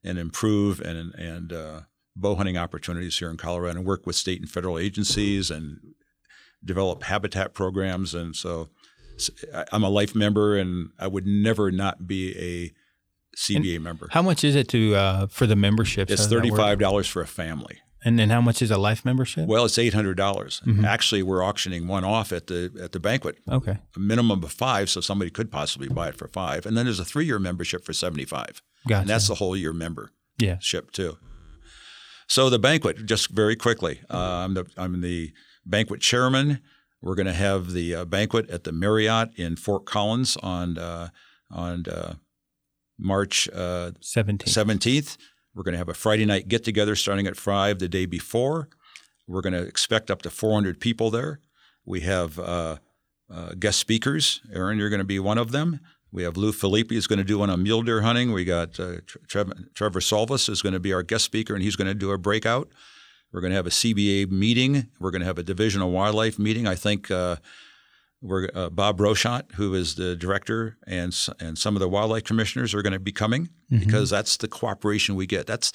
and 0.05 0.19
improve 0.19 0.81
and 0.81 1.15
and 1.15 1.53
uh, 1.53 1.81
bow 2.17 2.35
hunting 2.35 2.59
opportunities 2.59 3.19
here 3.19 3.31
in 3.31 3.37
Colorado, 3.37 3.79
and 3.79 3.87
work 3.87 4.07
with 4.07 4.17
state 4.17 4.41
and 4.41 4.51
federal 4.51 4.79
agencies 4.79 5.51
and 5.51 5.79
develop 6.65 7.05
habitat 7.05 7.55
programs. 7.55 8.15
And 8.15 8.35
so, 8.35 8.69
I'm 9.73 9.85
a 9.85 9.91
life 9.91 10.15
member, 10.15 10.57
and 10.57 10.91
I 10.99 11.07
would 11.07 11.27
never 11.27 11.71
not 11.71 12.07
be 12.07 12.37
a 12.37 12.73
CBA 13.37 13.77
and 13.77 13.85
member. 13.85 14.09
How 14.11 14.23
much 14.23 14.43
is 14.43 14.57
it 14.57 14.69
to 14.69 14.97
uh, 14.97 15.27
for 15.29 15.47
the 15.47 15.57
membership? 15.57 16.11
It's 16.11 16.27
thirty 16.27 16.51
five 16.51 16.81
dollars 16.81 17.07
for 17.07 17.23
a 17.23 17.29
family. 17.29 17.79
And 18.05 18.19
then 18.19 18.31
how 18.31 18.41
much 18.41 18.63
is 18.63 18.71
a 18.71 18.79
life 18.79 19.05
membership? 19.05 19.47
Well, 19.47 19.65
it's 19.65 19.79
eight 19.79 19.95
hundred 19.95 20.17
dollars. 20.17 20.61
Mm-hmm. 20.67 20.85
Actually, 20.85 21.23
we're 21.23 21.43
auctioning 21.43 21.87
one 21.87 22.05
off 22.05 22.33
at 22.33 22.49
the 22.49 22.73
at 22.83 22.93
the 22.93 23.01
banquet. 23.01 23.39
Okay. 23.49 23.79
A 23.97 24.01
minimum 24.01 24.43
of 24.43 24.53
five, 24.53 24.91
so 24.91 25.01
somebody 25.01 25.31
could 25.31 25.53
possibly 25.53 25.89
buy 25.89 26.09
it 26.09 26.17
for 26.17 26.29
five. 26.29 26.67
And 26.67 26.77
then 26.77 26.87
there's 26.87 27.01
a 27.01 27.05
three 27.05 27.27
year 27.27 27.39
membership 27.39 27.85
for 27.85 27.93
seventy 27.93 28.25
five. 28.25 28.61
Gotcha. 28.89 29.03
And 29.03 29.11
that's 29.11 29.29
the 29.29 29.37
whole 29.37 29.57
year 29.57 29.73
member. 29.73 30.11
Yeah. 30.39 30.59
Ship 30.59 30.91
too. 30.91 31.19
So 32.27 32.49
the 32.51 32.59
banquet, 32.59 33.05
just 33.07 33.31
very 33.31 33.57
quickly, 33.57 34.01
uh, 34.11 34.17
I'm 34.17 34.55
the 34.55 34.67
I'm 34.77 35.01
the 35.01 35.33
banquet 35.65 36.01
chairman. 36.01 36.61
We're 37.01 37.15
going 37.15 37.27
to 37.27 37.33
have 37.33 37.73
the 37.73 37.95
uh, 37.95 38.05
banquet 38.05 38.49
at 38.49 38.65
the 38.65 38.73
Marriott 38.73 39.31
in 39.37 39.57
Fort 39.57 39.87
Collins 39.87 40.37
on 40.43 40.79
uh, 40.79 41.09
on 41.51 41.85
uh, 41.87 42.15
March 42.99 43.49
uh, 43.53 43.91
17th. 44.01 44.45
17th. 44.45 45.17
We're 45.55 45.63
going 45.63 45.73
to 45.73 45.79
have 45.79 45.89
a 45.89 45.95
Friday 45.95 46.25
night 46.25 46.49
get 46.49 46.65
together 46.65 46.97
starting 46.97 47.27
at 47.27 47.37
5 47.37 47.79
the 47.79 47.89
day 47.89 48.07
before. 48.07 48.69
We're 49.27 49.43
going 49.43 49.53
to 49.53 49.63
expect 49.63 50.11
up 50.11 50.23
to 50.23 50.31
400 50.31 50.81
people 50.81 51.11
there. 51.11 51.41
We 51.85 52.01
have 52.01 52.39
uh, 52.39 52.77
uh, 53.31 53.55
guest 53.59 53.79
speakers. 53.79 54.41
Aaron, 54.53 54.79
you're 54.79 54.91
going 54.91 54.99
to 54.99 55.05
be 55.05 55.19
one 55.19 55.39
of 55.39 55.53
them. 55.53 55.81
We 56.11 56.25
have 56.25 56.37
Lou 56.37 56.53
Filippi 56.53 56.93
is 56.93 57.07
going 57.07 57.19
to 57.19 57.25
do 57.25 57.39
one 57.39 57.49
on 57.49 57.63
mule 57.63 57.83
deer 57.83 58.03
hunting. 58.03 58.33
We 58.33 58.45
got 58.45 58.79
uh, 58.79 58.97
Trevor, 59.27 59.55
Trevor 59.75 59.99
is 59.99 60.63
going 60.63 60.75
to 60.75 60.81
be 60.81 60.93
our 60.93 61.03
guest 61.03 61.25
speaker, 61.25 61.55
and 61.55 61.63
he's 61.63 61.77
going 61.77 61.89
to 61.89 61.95
do 61.95 62.11
a 62.11 62.19
breakout. 62.19 62.69
We're 63.33 63.41
going 63.41 63.53
to 63.53 63.57
have 63.57 63.67
a 63.67 63.71
CBA 63.71 64.31
meeting. 64.31 64.89
We're 65.01 65.11
going 65.11 65.21
to 65.21 65.27
have 65.27 65.39
a 65.39 65.43
Division 65.43 65.81
of 65.81 65.89
Wildlife 65.89 66.39
meeting. 66.39 66.67
I 66.67 66.75
think 66.75 67.11
uh, 67.11 67.37
we're, 68.23 68.49
uh, 68.55 68.71
Bob 68.71 68.99
Broscheid, 68.99 69.53
who 69.53 69.75
is 69.75 69.97
the 69.97 70.17
director, 70.17 70.79
and 70.87 71.15
and 71.41 71.59
some 71.59 71.77
of 71.77 71.81
the 71.81 71.89
wildlife 71.89 72.25
commissioners 72.25 72.73
are 72.73 72.83
going 72.83 72.93
to 72.93 73.01
be 73.01 73.13
coming 73.13 73.49
mm-hmm. 73.71 73.79
because 73.81 74.11
that's 74.11 74.37
the 74.37 74.49
cooperation 74.49 75.17
we 75.17 75.27
get. 75.27 75.47
That's 75.47 75.73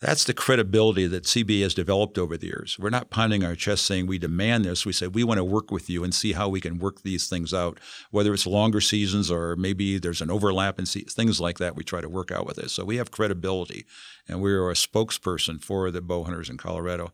that's 0.00 0.24
the 0.24 0.32
credibility 0.32 1.06
that 1.06 1.24
CBA 1.24 1.62
has 1.62 1.74
developed 1.74 2.16
over 2.16 2.38
the 2.38 2.46
years. 2.46 2.78
We're 2.78 2.88
not 2.88 3.10
pounding 3.10 3.44
our 3.44 3.54
chest 3.54 3.84
saying 3.84 4.06
we 4.06 4.18
demand 4.18 4.64
this. 4.64 4.86
We 4.86 4.94
say 4.94 5.08
we 5.08 5.24
want 5.24 5.38
to 5.38 5.44
work 5.44 5.70
with 5.70 5.90
you 5.90 6.02
and 6.04 6.14
see 6.14 6.32
how 6.32 6.48
we 6.48 6.60
can 6.60 6.78
work 6.78 7.02
these 7.02 7.28
things 7.28 7.52
out, 7.52 7.78
whether 8.10 8.32
it's 8.32 8.46
longer 8.46 8.80
seasons 8.80 9.30
or 9.30 9.56
maybe 9.56 9.98
there's 9.98 10.22
an 10.22 10.30
overlap 10.30 10.78
and 10.78 10.88
se- 10.88 11.04
things 11.10 11.38
like 11.38 11.58
that. 11.58 11.76
We 11.76 11.84
try 11.84 12.00
to 12.00 12.08
work 12.08 12.30
out 12.30 12.46
with 12.46 12.56
it. 12.56 12.70
So 12.70 12.82
we 12.84 12.96
have 12.96 13.10
credibility, 13.10 13.84
and 14.26 14.40
we 14.40 14.52
are 14.52 14.70
a 14.70 14.74
spokesperson 14.74 15.62
for 15.62 15.90
the 15.90 16.00
bow 16.00 16.24
hunters 16.24 16.48
in 16.48 16.56
Colorado. 16.56 17.12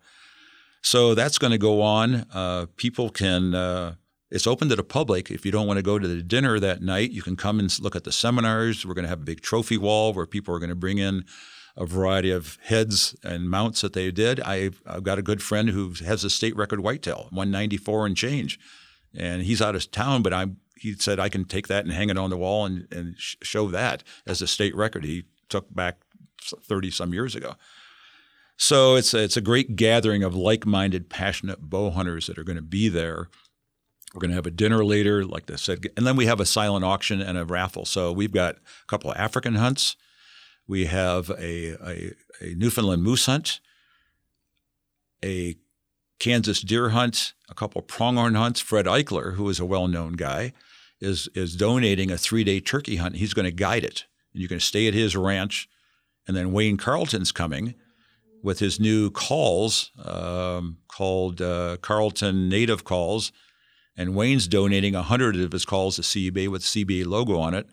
So 0.80 1.16
that's 1.16 1.38
going 1.38 1.50
to 1.50 1.58
go 1.58 1.82
on. 1.82 2.26
Uh, 2.32 2.66
people 2.76 3.10
can. 3.10 3.54
Uh, 3.54 3.94
it's 4.30 4.46
open 4.46 4.68
to 4.68 4.76
the 4.76 4.82
public. 4.82 5.30
If 5.30 5.46
you 5.46 5.52
don't 5.52 5.66
want 5.66 5.78
to 5.78 5.82
go 5.82 5.98
to 5.98 6.08
the 6.08 6.22
dinner 6.22 6.58
that 6.58 6.82
night, 6.82 7.12
you 7.12 7.22
can 7.22 7.36
come 7.36 7.58
and 7.60 7.80
look 7.80 7.94
at 7.94 8.04
the 8.04 8.12
seminars. 8.12 8.84
We're 8.84 8.94
going 8.94 9.04
to 9.04 9.08
have 9.08 9.20
a 9.20 9.24
big 9.24 9.40
trophy 9.40 9.78
wall 9.78 10.12
where 10.12 10.26
people 10.26 10.54
are 10.54 10.58
going 10.58 10.70
to 10.70 10.74
bring 10.76 10.98
in 10.98 11.24
a 11.76 11.86
variety 11.86 12.30
of 12.30 12.58
heads 12.62 13.14
and 13.22 13.50
mounts 13.50 13.82
that 13.82 13.92
they 13.92 14.10
did. 14.10 14.40
I've, 14.40 14.82
I've 14.86 15.04
got 15.04 15.18
a 15.18 15.22
good 15.22 15.42
friend 15.42 15.68
who 15.68 15.92
has 16.04 16.24
a 16.24 16.30
state 16.30 16.56
record 16.56 16.80
whitetail, 16.80 17.28
194 17.30 18.06
and 18.06 18.16
change. 18.16 18.58
And 19.14 19.42
he's 19.42 19.62
out 19.62 19.76
of 19.76 19.90
town, 19.90 20.22
but 20.22 20.32
I'm, 20.32 20.56
he 20.76 20.94
said 20.94 21.20
I 21.20 21.28
can 21.28 21.44
take 21.44 21.68
that 21.68 21.84
and 21.84 21.92
hang 21.92 22.10
it 22.10 22.18
on 22.18 22.30
the 22.30 22.36
wall 22.36 22.66
and, 22.66 22.88
and 22.90 23.14
show 23.18 23.68
that 23.68 24.02
as 24.26 24.42
a 24.42 24.46
state 24.46 24.74
record 24.74 25.04
he 25.04 25.24
took 25.48 25.72
back 25.74 25.98
30 26.40 26.90
some 26.90 27.14
years 27.14 27.34
ago. 27.34 27.54
So 28.56 28.96
it's 28.96 29.12
a, 29.12 29.22
it's 29.22 29.36
a 29.36 29.42
great 29.42 29.76
gathering 29.76 30.22
of 30.22 30.34
like-minded, 30.34 31.10
passionate 31.10 31.60
bow 31.60 31.90
hunters 31.90 32.26
that 32.26 32.38
are 32.38 32.44
going 32.44 32.56
to 32.56 32.62
be 32.62 32.88
there 32.88 33.28
we're 34.14 34.20
going 34.20 34.30
to 34.30 34.36
have 34.36 34.46
a 34.46 34.50
dinner 34.50 34.84
later, 34.84 35.24
like 35.24 35.50
I 35.50 35.56
said, 35.56 35.86
and 35.96 36.06
then 36.06 36.16
we 36.16 36.26
have 36.26 36.40
a 36.40 36.46
silent 36.46 36.84
auction 36.84 37.20
and 37.20 37.36
a 37.36 37.44
raffle. 37.44 37.84
So 37.84 38.12
we've 38.12 38.32
got 38.32 38.54
a 38.54 38.86
couple 38.86 39.10
of 39.10 39.16
African 39.16 39.56
hunts. 39.56 39.96
We 40.66 40.86
have 40.86 41.30
a, 41.30 41.76
a, 41.86 42.12
a 42.40 42.54
Newfoundland 42.54 43.02
moose 43.02 43.26
hunt, 43.26 43.60
a 45.24 45.56
Kansas 46.18 46.62
deer 46.62 46.90
hunt, 46.90 47.34
a 47.48 47.54
couple 47.54 47.82
pronghorn 47.82 48.34
hunts. 48.34 48.60
Fred 48.60 48.86
Eichler, 48.86 49.34
who 49.34 49.48
is 49.48 49.60
a 49.60 49.66
well-known 49.66 50.14
guy, 50.14 50.52
is 50.98 51.28
is 51.34 51.56
donating 51.56 52.10
a 52.10 52.16
three-day 52.16 52.60
turkey 52.60 52.96
hunt. 52.96 53.16
He's 53.16 53.34
going 53.34 53.44
to 53.44 53.52
guide 53.52 53.84
it, 53.84 54.06
and 54.32 54.40
you're 54.40 54.48
going 54.48 54.60
to 54.60 54.64
stay 54.64 54.88
at 54.88 54.94
his 54.94 55.14
ranch. 55.14 55.68
And 56.26 56.36
then 56.36 56.52
Wayne 56.52 56.78
Carlton's 56.78 57.32
coming 57.32 57.74
with 58.42 58.60
his 58.60 58.80
new 58.80 59.10
calls 59.10 59.92
um, 60.02 60.78
called 60.88 61.42
uh, 61.42 61.76
Carlton 61.82 62.48
Native 62.48 62.82
Calls 62.82 63.30
and 63.96 64.14
Wayne's 64.14 64.46
donating 64.48 64.94
100 64.94 65.36
of 65.36 65.52
his 65.52 65.64
calls 65.64 65.96
to 65.96 66.02
CBA 66.02 66.48
with 66.48 66.62
CBA 66.62 67.06
logo 67.06 67.38
on 67.38 67.54
it. 67.54 67.66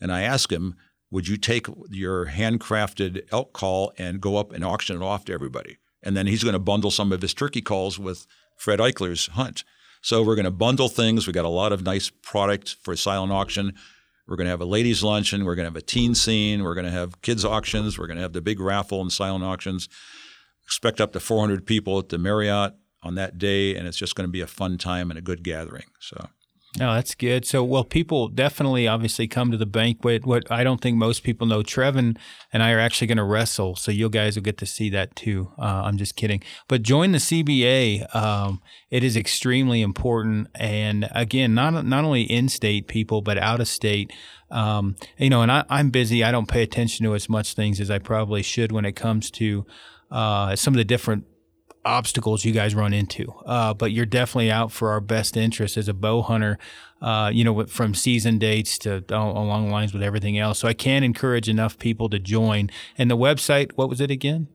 And 0.00 0.12
I 0.12 0.22
asked 0.22 0.52
him, 0.52 0.76
would 1.10 1.28
you 1.28 1.36
take 1.36 1.66
your 1.90 2.26
handcrafted 2.26 3.26
elk 3.30 3.52
call 3.52 3.92
and 3.98 4.20
go 4.20 4.36
up 4.36 4.52
and 4.52 4.64
auction 4.64 4.96
it 4.96 5.04
off 5.04 5.24
to 5.26 5.32
everybody? 5.32 5.78
And 6.02 6.16
then 6.16 6.26
he's 6.26 6.42
going 6.42 6.54
to 6.54 6.58
bundle 6.58 6.90
some 6.90 7.12
of 7.12 7.22
his 7.22 7.34
turkey 7.34 7.62
calls 7.62 7.98
with 7.98 8.26
Fred 8.56 8.78
Eichler's 8.78 9.28
hunt. 9.28 9.64
So 10.02 10.22
we're 10.22 10.36
going 10.36 10.44
to 10.44 10.50
bundle 10.50 10.88
things. 10.88 11.26
We 11.26 11.32
got 11.32 11.44
a 11.44 11.48
lot 11.48 11.72
of 11.72 11.82
nice 11.82 12.10
product 12.10 12.76
for 12.82 12.96
silent 12.96 13.32
auction. 13.32 13.74
We're 14.26 14.36
going 14.36 14.46
to 14.46 14.50
have 14.50 14.60
a 14.60 14.66
ladies' 14.66 15.02
luncheon. 15.02 15.44
We're 15.44 15.54
going 15.54 15.64
to 15.64 15.70
have 15.70 15.76
a 15.76 15.82
teen 15.82 16.14
scene. 16.14 16.62
We're 16.62 16.74
going 16.74 16.86
to 16.86 16.92
have 16.92 17.22
kids' 17.22 17.44
auctions. 17.44 17.98
We're 17.98 18.06
going 18.06 18.16
to 18.16 18.22
have 18.22 18.32
the 18.32 18.40
big 18.40 18.60
raffle 18.60 19.00
and 19.00 19.12
silent 19.12 19.44
auctions. 19.44 19.88
Expect 20.64 21.00
up 21.00 21.12
to 21.12 21.20
400 21.20 21.64
people 21.66 21.98
at 21.98 22.08
the 22.08 22.18
Marriott 22.18 22.74
on 23.06 23.14
that 23.14 23.38
day, 23.38 23.74
and 23.74 23.86
it's 23.86 23.96
just 23.96 24.14
going 24.14 24.26
to 24.28 24.32
be 24.32 24.40
a 24.40 24.46
fun 24.46 24.78
time 24.78 25.10
and 25.10 25.18
a 25.18 25.22
good 25.22 25.42
gathering. 25.42 25.84
So, 26.00 26.28
No, 26.78 26.92
that's 26.94 27.14
good. 27.14 27.46
So, 27.46 27.64
well, 27.64 27.84
people 27.84 28.28
definitely 28.28 28.86
obviously 28.86 29.26
come 29.28 29.50
to 29.50 29.56
the 29.56 29.64
banquet. 29.66 30.26
What 30.26 30.50
I 30.50 30.64
don't 30.64 30.80
think 30.80 30.96
most 30.96 31.22
people 31.22 31.46
know, 31.46 31.62
Trevin 31.62 32.18
and 32.52 32.62
I 32.62 32.72
are 32.72 32.80
actually 32.80 33.06
going 33.06 33.16
to 33.18 33.24
wrestle. 33.24 33.76
So, 33.76 33.90
you 33.90 34.10
guys 34.10 34.36
will 34.36 34.42
get 34.42 34.58
to 34.58 34.66
see 34.66 34.90
that 34.90 35.16
too. 35.16 35.52
Uh, 35.58 35.82
I'm 35.84 35.96
just 35.96 36.16
kidding. 36.16 36.42
But 36.68 36.82
join 36.82 37.12
the 37.12 37.18
CBA. 37.18 38.14
Um, 38.14 38.60
it 38.90 39.02
is 39.02 39.16
extremely 39.16 39.80
important. 39.80 40.48
And 40.54 41.08
again, 41.12 41.54
not, 41.54 41.86
not 41.86 42.04
only 42.04 42.22
in 42.22 42.48
state 42.48 42.88
people, 42.88 43.22
but 43.22 43.38
out 43.38 43.60
of 43.60 43.68
state. 43.68 44.12
Um, 44.50 44.96
you 45.18 45.30
know, 45.30 45.42
and 45.42 45.50
I, 45.50 45.64
I'm 45.68 45.90
busy. 45.90 46.22
I 46.22 46.30
don't 46.30 46.48
pay 46.48 46.62
attention 46.62 47.04
to 47.06 47.14
as 47.14 47.28
much 47.28 47.54
things 47.54 47.80
as 47.80 47.90
I 47.90 47.98
probably 47.98 48.42
should 48.42 48.70
when 48.70 48.84
it 48.84 48.92
comes 48.92 49.30
to 49.32 49.66
uh, 50.10 50.54
some 50.56 50.74
of 50.74 50.78
the 50.78 50.84
different 50.84 51.24
obstacles 51.86 52.44
you 52.44 52.52
guys 52.52 52.74
run 52.74 52.92
into. 52.92 53.32
Uh, 53.46 53.72
but 53.72 53.92
you're 53.92 54.04
definitely 54.04 54.50
out 54.50 54.72
for 54.72 54.90
our 54.90 55.00
best 55.00 55.36
interest 55.36 55.76
as 55.76 55.86
a 55.88 55.94
bow 55.94 56.22
hunter, 56.22 56.58
uh, 57.00 57.30
you 57.32 57.44
know, 57.44 57.64
from 57.66 57.94
season 57.94 58.38
dates 58.38 58.76
to 58.78 59.04
along 59.10 59.66
the 59.66 59.72
lines 59.72 59.94
with 59.94 60.02
everything 60.02 60.36
else. 60.38 60.58
So 60.58 60.66
I 60.68 60.74
can't 60.74 61.04
encourage 61.04 61.48
enough 61.48 61.78
people 61.78 62.08
to 62.10 62.18
join. 62.18 62.70
And 62.98 63.08
the 63.10 63.16
website, 63.16 63.70
what 63.76 63.88
was 63.88 64.00
it 64.00 64.10
again? 64.10 64.48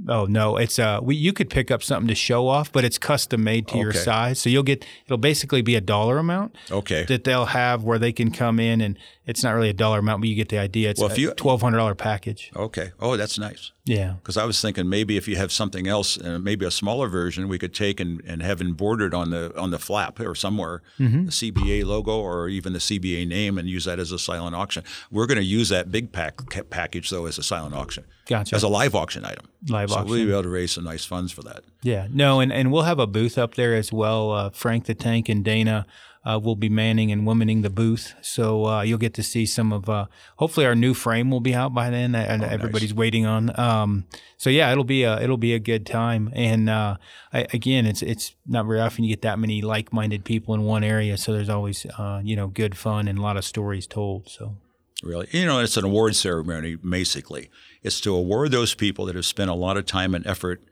Oh 0.09 0.24
no, 0.24 0.56
it's 0.56 0.78
uh 0.78 1.01
we 1.02 1.14
you 1.14 1.32
could 1.32 1.51
pick 1.51 1.70
up 1.70 1.82
something 1.82 2.09
to 2.09 2.14
show 2.14 2.48
off, 2.48 2.72
but 2.72 2.85
it's 2.85 2.98
custom 2.98 3.44
made 3.44 3.68
to 3.68 3.74
okay. 3.74 3.81
your 3.81 3.93
size. 3.93 4.40
So 4.40 4.48
you'll 4.48 4.62
get 4.62 4.85
it'll 5.06 5.18
basically 5.18 5.62
be 5.62 5.74
a 5.74 5.81
dollar 5.81 6.18
amount. 6.18 6.56
Okay. 6.70 7.05
That 7.05 7.24
they'll 7.24 7.47
have 7.47 7.85
where 7.85 7.98
they 7.98 8.12
can 8.12 8.31
come 8.31 8.59
in 8.59 8.81
and 8.81 8.98
it's 9.31 9.44
not 9.44 9.52
really 9.52 9.69
a 9.69 9.74
dollar 9.74 10.01
amount, 10.01 10.20
but 10.20 10.28
you 10.28 10.35
get 10.35 10.48
the 10.48 10.59
idea. 10.59 10.90
It's 10.90 11.01
well, 11.01 11.11
if 11.11 11.16
you, 11.16 11.31
a 11.31 11.35
twelve 11.35 11.62
hundred 11.62 11.78
dollar 11.78 11.94
package. 11.94 12.51
Okay. 12.57 12.90
Oh, 12.98 13.16
that's 13.16 13.39
nice. 13.39 13.70
Yeah. 13.85 14.15
Because 14.15 14.36
I 14.36 14.44
was 14.44 14.61
thinking 14.61 14.89
maybe 14.89 15.16
if 15.16 15.28
you 15.28 15.36
have 15.36 15.52
something 15.52 15.86
else, 15.86 16.20
uh, 16.20 16.39
maybe 16.39 16.66
a 16.66 16.70
smaller 16.70 17.09
version, 17.09 17.48
we 17.48 17.59
could 17.59 17.73
take 17.73 18.01
and, 18.01 18.20
and 18.27 18.43
have 18.43 18.61
embroidered 18.61 19.15
on 19.15 19.31
the 19.31 19.57
on 19.59 19.70
the 19.70 19.78
flap 19.78 20.19
or 20.19 20.35
somewhere 20.35 20.82
mm-hmm. 20.98 21.27
the 21.27 21.31
CBA 21.31 21.85
logo 21.85 22.19
or 22.19 22.48
even 22.48 22.73
the 22.73 22.81
CBA 22.81 23.27
name 23.27 23.57
and 23.57 23.69
use 23.69 23.85
that 23.85 24.01
as 24.01 24.11
a 24.11 24.19
silent 24.19 24.57
auction. 24.57 24.82
We're 25.11 25.27
going 25.27 25.39
to 25.39 25.44
use 25.44 25.69
that 25.69 25.93
big 25.93 26.11
pack 26.12 26.40
package 26.70 27.11
though 27.11 27.27
as 27.27 27.39
a 27.39 27.43
silent 27.44 27.74
auction. 27.74 28.05
Gotcha. 28.27 28.55
As 28.55 28.62
a 28.62 28.69
live 28.69 28.94
auction 28.94 29.24
item. 29.24 29.48
Live 29.69 29.90
so 29.90 29.97
auction. 29.97 30.09
So 30.09 30.15
we'll 30.15 30.27
be 30.27 30.32
able 30.32 30.43
to 30.43 30.48
raise 30.48 30.73
some 30.73 30.85
nice 30.85 31.05
funds 31.05 31.32
for 31.32 31.43
that. 31.43 31.62
Yeah. 31.82 32.07
No, 32.11 32.40
and, 32.40 32.52
and 32.52 32.70
we'll 32.70 32.82
have 32.82 32.98
a 32.98 33.07
booth 33.07 33.39
up 33.39 33.55
there 33.55 33.74
as 33.74 33.93
well. 33.93 34.31
Uh, 34.31 34.51
Frank 34.51 34.86
the 34.86 34.94
Tank 34.94 35.28
and 35.28 35.44
Dana 35.44 35.86
uh, 36.25 36.39
will 36.43 36.57
be 36.57 36.69
manning 36.69 37.11
and 37.11 37.27
womaning 37.27 37.63
the 37.63 37.71
booth. 37.71 38.15
So 38.21 38.67
uh, 38.67 38.83
you'll 38.83 38.99
get 38.99 39.15
to 39.15 39.23
see 39.23 39.47
some 39.47 39.73
of, 39.73 39.89
uh, 39.89 40.07
hopefully 40.37 40.67
our 40.67 40.75
new 40.75 40.93
frame 40.93 41.31
will 41.31 41.41
be 41.41 41.55
out 41.55 41.73
by 41.73 41.91
then 41.91 42.15
and 42.15 42.43
oh, 42.43 42.47
everybody's 42.47 42.91
nice. 42.91 42.99
waiting 42.99 43.27
on. 43.27 43.59
Um, 43.59 44.05
so 44.37 44.51
yeah, 44.51 44.71
it'll 44.71 44.85
be 44.85 45.03
a, 45.05 45.21
it'll 45.21 45.39
be 45.39 45.55
a 45.55 45.59
good 45.59 45.87
time. 45.87 46.31
And 46.35 46.69
uh, 46.69 46.97
I, 47.33 47.47
again, 47.53 47.87
it's, 47.87 48.03
it's 48.03 48.35
not 48.47 48.67
very 48.67 48.81
often 48.81 49.05
you 49.05 49.11
get 49.11 49.23
that 49.23 49.39
many 49.39 49.63
like-minded 49.63 50.25
people 50.25 50.55
in 50.55 50.63
one 50.65 50.85
area. 50.85 51.17
So 51.17 51.33
there's 51.33 51.49
always, 51.49 51.87
uh, 51.87 52.21
you 52.23 52.37
know, 52.37 52.49
good 52.49 52.77
fun 52.77 53.09
and 53.09 53.19
a 53.19 53.23
lot 53.23 53.37
of 53.37 53.45
stories 53.45 53.87
told. 53.87 54.29
So. 54.29 54.57
Really, 55.03 55.29
you 55.31 55.47
know, 55.47 55.61
it's 55.61 55.79
an 55.79 55.85
award 55.85 56.15
ceremony 56.15 56.75
basically. 56.75 57.49
It's 57.83 58.01
to 58.03 58.15
award 58.15 58.51
those 58.51 58.75
people 58.75 59.07
that 59.07 59.15
have 59.17 59.25
spent 59.25 59.49
a 59.49 59.55
lot 59.55 59.79
of 59.79 59.87
time 59.87 60.15
and 60.15 60.27
effort 60.27 60.63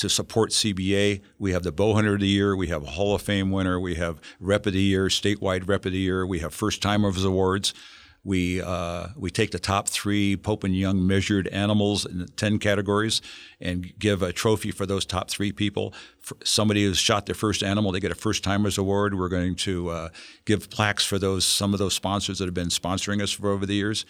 to 0.00 0.08
support 0.08 0.50
CBA. 0.50 1.20
We 1.38 1.52
have 1.52 1.62
the 1.62 1.72
Bow 1.72 1.92
Hunter 1.94 2.14
of 2.14 2.20
the 2.20 2.26
Year, 2.26 2.56
we 2.56 2.68
have 2.68 2.82
Hall 2.86 3.14
of 3.14 3.20
Fame 3.20 3.50
winner, 3.50 3.78
we 3.78 3.96
have 3.96 4.18
Rep 4.40 4.64
of 4.64 4.72
the 4.72 4.80
Year, 4.80 5.06
statewide 5.08 5.68
Rep 5.68 5.84
of 5.84 5.92
the 5.92 5.98
Year, 5.98 6.26
we 6.26 6.38
have 6.38 6.54
First 6.54 6.80
Timers 6.80 7.22
Awards. 7.22 7.74
We 8.22 8.60
uh, 8.60 9.08
we 9.16 9.30
take 9.30 9.50
the 9.50 9.58
top 9.58 9.88
three 9.88 10.36
Pope 10.36 10.64
and 10.64 10.76
Young 10.76 11.06
measured 11.06 11.48
animals 11.48 12.04
in 12.04 12.26
ten 12.36 12.58
categories 12.58 13.22
and 13.60 13.98
give 13.98 14.22
a 14.22 14.30
trophy 14.30 14.70
for 14.72 14.84
those 14.84 15.06
top 15.06 15.30
three 15.30 15.52
people. 15.52 15.94
For 16.20 16.36
somebody 16.44 16.84
who's 16.84 16.98
shot 16.98 17.24
their 17.24 17.34
first 17.34 17.62
animal, 17.62 17.92
they 17.92 18.00
get 18.00 18.10
a 18.10 18.14
First 18.14 18.44
Timers 18.44 18.76
Award. 18.76 19.18
We're 19.18 19.30
going 19.30 19.54
to 19.56 19.88
uh, 19.88 20.08
give 20.44 20.68
plaques 20.68 21.04
for 21.04 21.18
those 21.18 21.46
some 21.46 21.72
of 21.72 21.78
those 21.78 21.94
sponsors 21.94 22.38
that 22.40 22.44
have 22.44 22.54
been 22.54 22.68
sponsoring 22.68 23.22
us 23.22 23.32
for 23.32 23.48
over 23.50 23.64
the 23.64 23.74
years. 23.74 24.04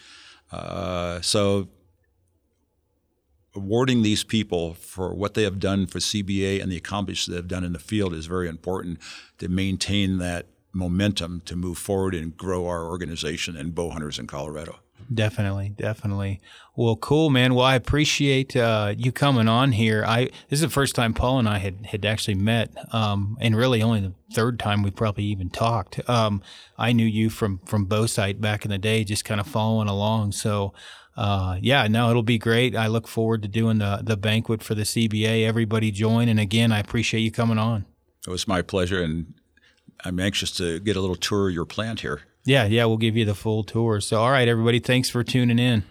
Uh, 0.51 1.21
so 1.21 1.69
awarding 3.55 4.01
these 4.01 4.23
people 4.23 4.73
for 4.73 5.13
what 5.13 5.33
they 5.33 5.43
have 5.43 5.59
done 5.59 5.85
for 5.85 5.99
CBA 5.99 6.61
and 6.61 6.71
the 6.71 6.77
accomplishments 6.77 7.27
they 7.27 7.35
have 7.35 7.47
done 7.47 7.63
in 7.63 7.73
the 7.73 7.79
field 7.79 8.13
is 8.13 8.25
very 8.25 8.47
important 8.47 8.99
to 9.39 9.49
maintain 9.49 10.17
that 10.19 10.47
momentum 10.73 11.41
to 11.45 11.55
move 11.55 11.77
forward 11.77 12.15
and 12.15 12.37
grow 12.37 12.65
our 12.67 12.85
organization 12.85 13.57
and 13.57 13.75
bow 13.75 13.89
hunters 13.89 14.17
in 14.17 14.27
Colorado. 14.27 14.79
Definitely, 15.13 15.69
definitely. 15.69 16.39
Well, 16.75 16.95
cool, 16.95 17.29
man. 17.29 17.53
Well, 17.53 17.65
I 17.65 17.75
appreciate 17.75 18.55
uh, 18.55 18.93
you 18.97 19.11
coming 19.11 19.47
on 19.47 19.73
here. 19.73 20.05
I 20.05 20.25
this 20.49 20.57
is 20.57 20.61
the 20.61 20.69
first 20.69 20.95
time 20.95 21.13
Paul 21.13 21.39
and 21.39 21.49
I 21.49 21.57
had 21.57 21.85
had 21.87 22.05
actually 22.05 22.35
met, 22.35 22.71
um, 22.93 23.37
and 23.41 23.55
really 23.55 23.81
only 23.81 23.99
the 24.01 24.13
third 24.33 24.57
time 24.59 24.83
we've 24.83 24.95
probably 24.95 25.25
even 25.25 25.49
talked. 25.49 26.07
Um, 26.09 26.41
I 26.77 26.93
knew 26.93 27.05
you 27.05 27.29
from 27.29 27.59
from 27.65 27.87
Bowsite 27.87 28.39
back 28.39 28.63
in 28.63 28.71
the 28.71 28.77
day, 28.77 29.03
just 29.03 29.25
kind 29.25 29.41
of 29.41 29.47
following 29.47 29.89
along. 29.89 30.31
So, 30.31 30.73
uh, 31.17 31.57
yeah, 31.61 31.87
no, 31.87 32.09
it'll 32.09 32.23
be 32.23 32.37
great. 32.37 32.75
I 32.75 32.87
look 32.87 33.07
forward 33.07 33.41
to 33.43 33.47
doing 33.47 33.79
the 33.79 34.01
the 34.03 34.17
banquet 34.17 34.63
for 34.63 34.75
the 34.75 34.83
CBA. 34.83 35.45
Everybody 35.45 35.91
join, 35.91 36.29
and 36.29 36.39
again, 36.39 36.71
I 36.71 36.79
appreciate 36.79 37.21
you 37.21 37.31
coming 37.31 37.57
on. 37.57 37.85
It 38.25 38.29
was 38.29 38.47
my 38.47 38.61
pleasure, 38.61 39.01
and 39.01 39.33
I'm 40.05 40.19
anxious 40.19 40.51
to 40.57 40.79
get 40.79 40.95
a 40.95 41.01
little 41.01 41.15
tour 41.15 41.49
of 41.49 41.53
your 41.53 41.65
plant 41.65 42.01
here. 42.01 42.21
Yeah, 42.43 42.65
yeah, 42.65 42.85
we'll 42.85 42.97
give 42.97 43.15
you 43.15 43.25
the 43.25 43.35
full 43.35 43.63
tour. 43.63 44.01
So, 44.01 44.19
all 44.21 44.31
right, 44.31 44.47
everybody, 44.47 44.79
thanks 44.79 45.09
for 45.09 45.23
tuning 45.23 45.59
in. 45.59 45.83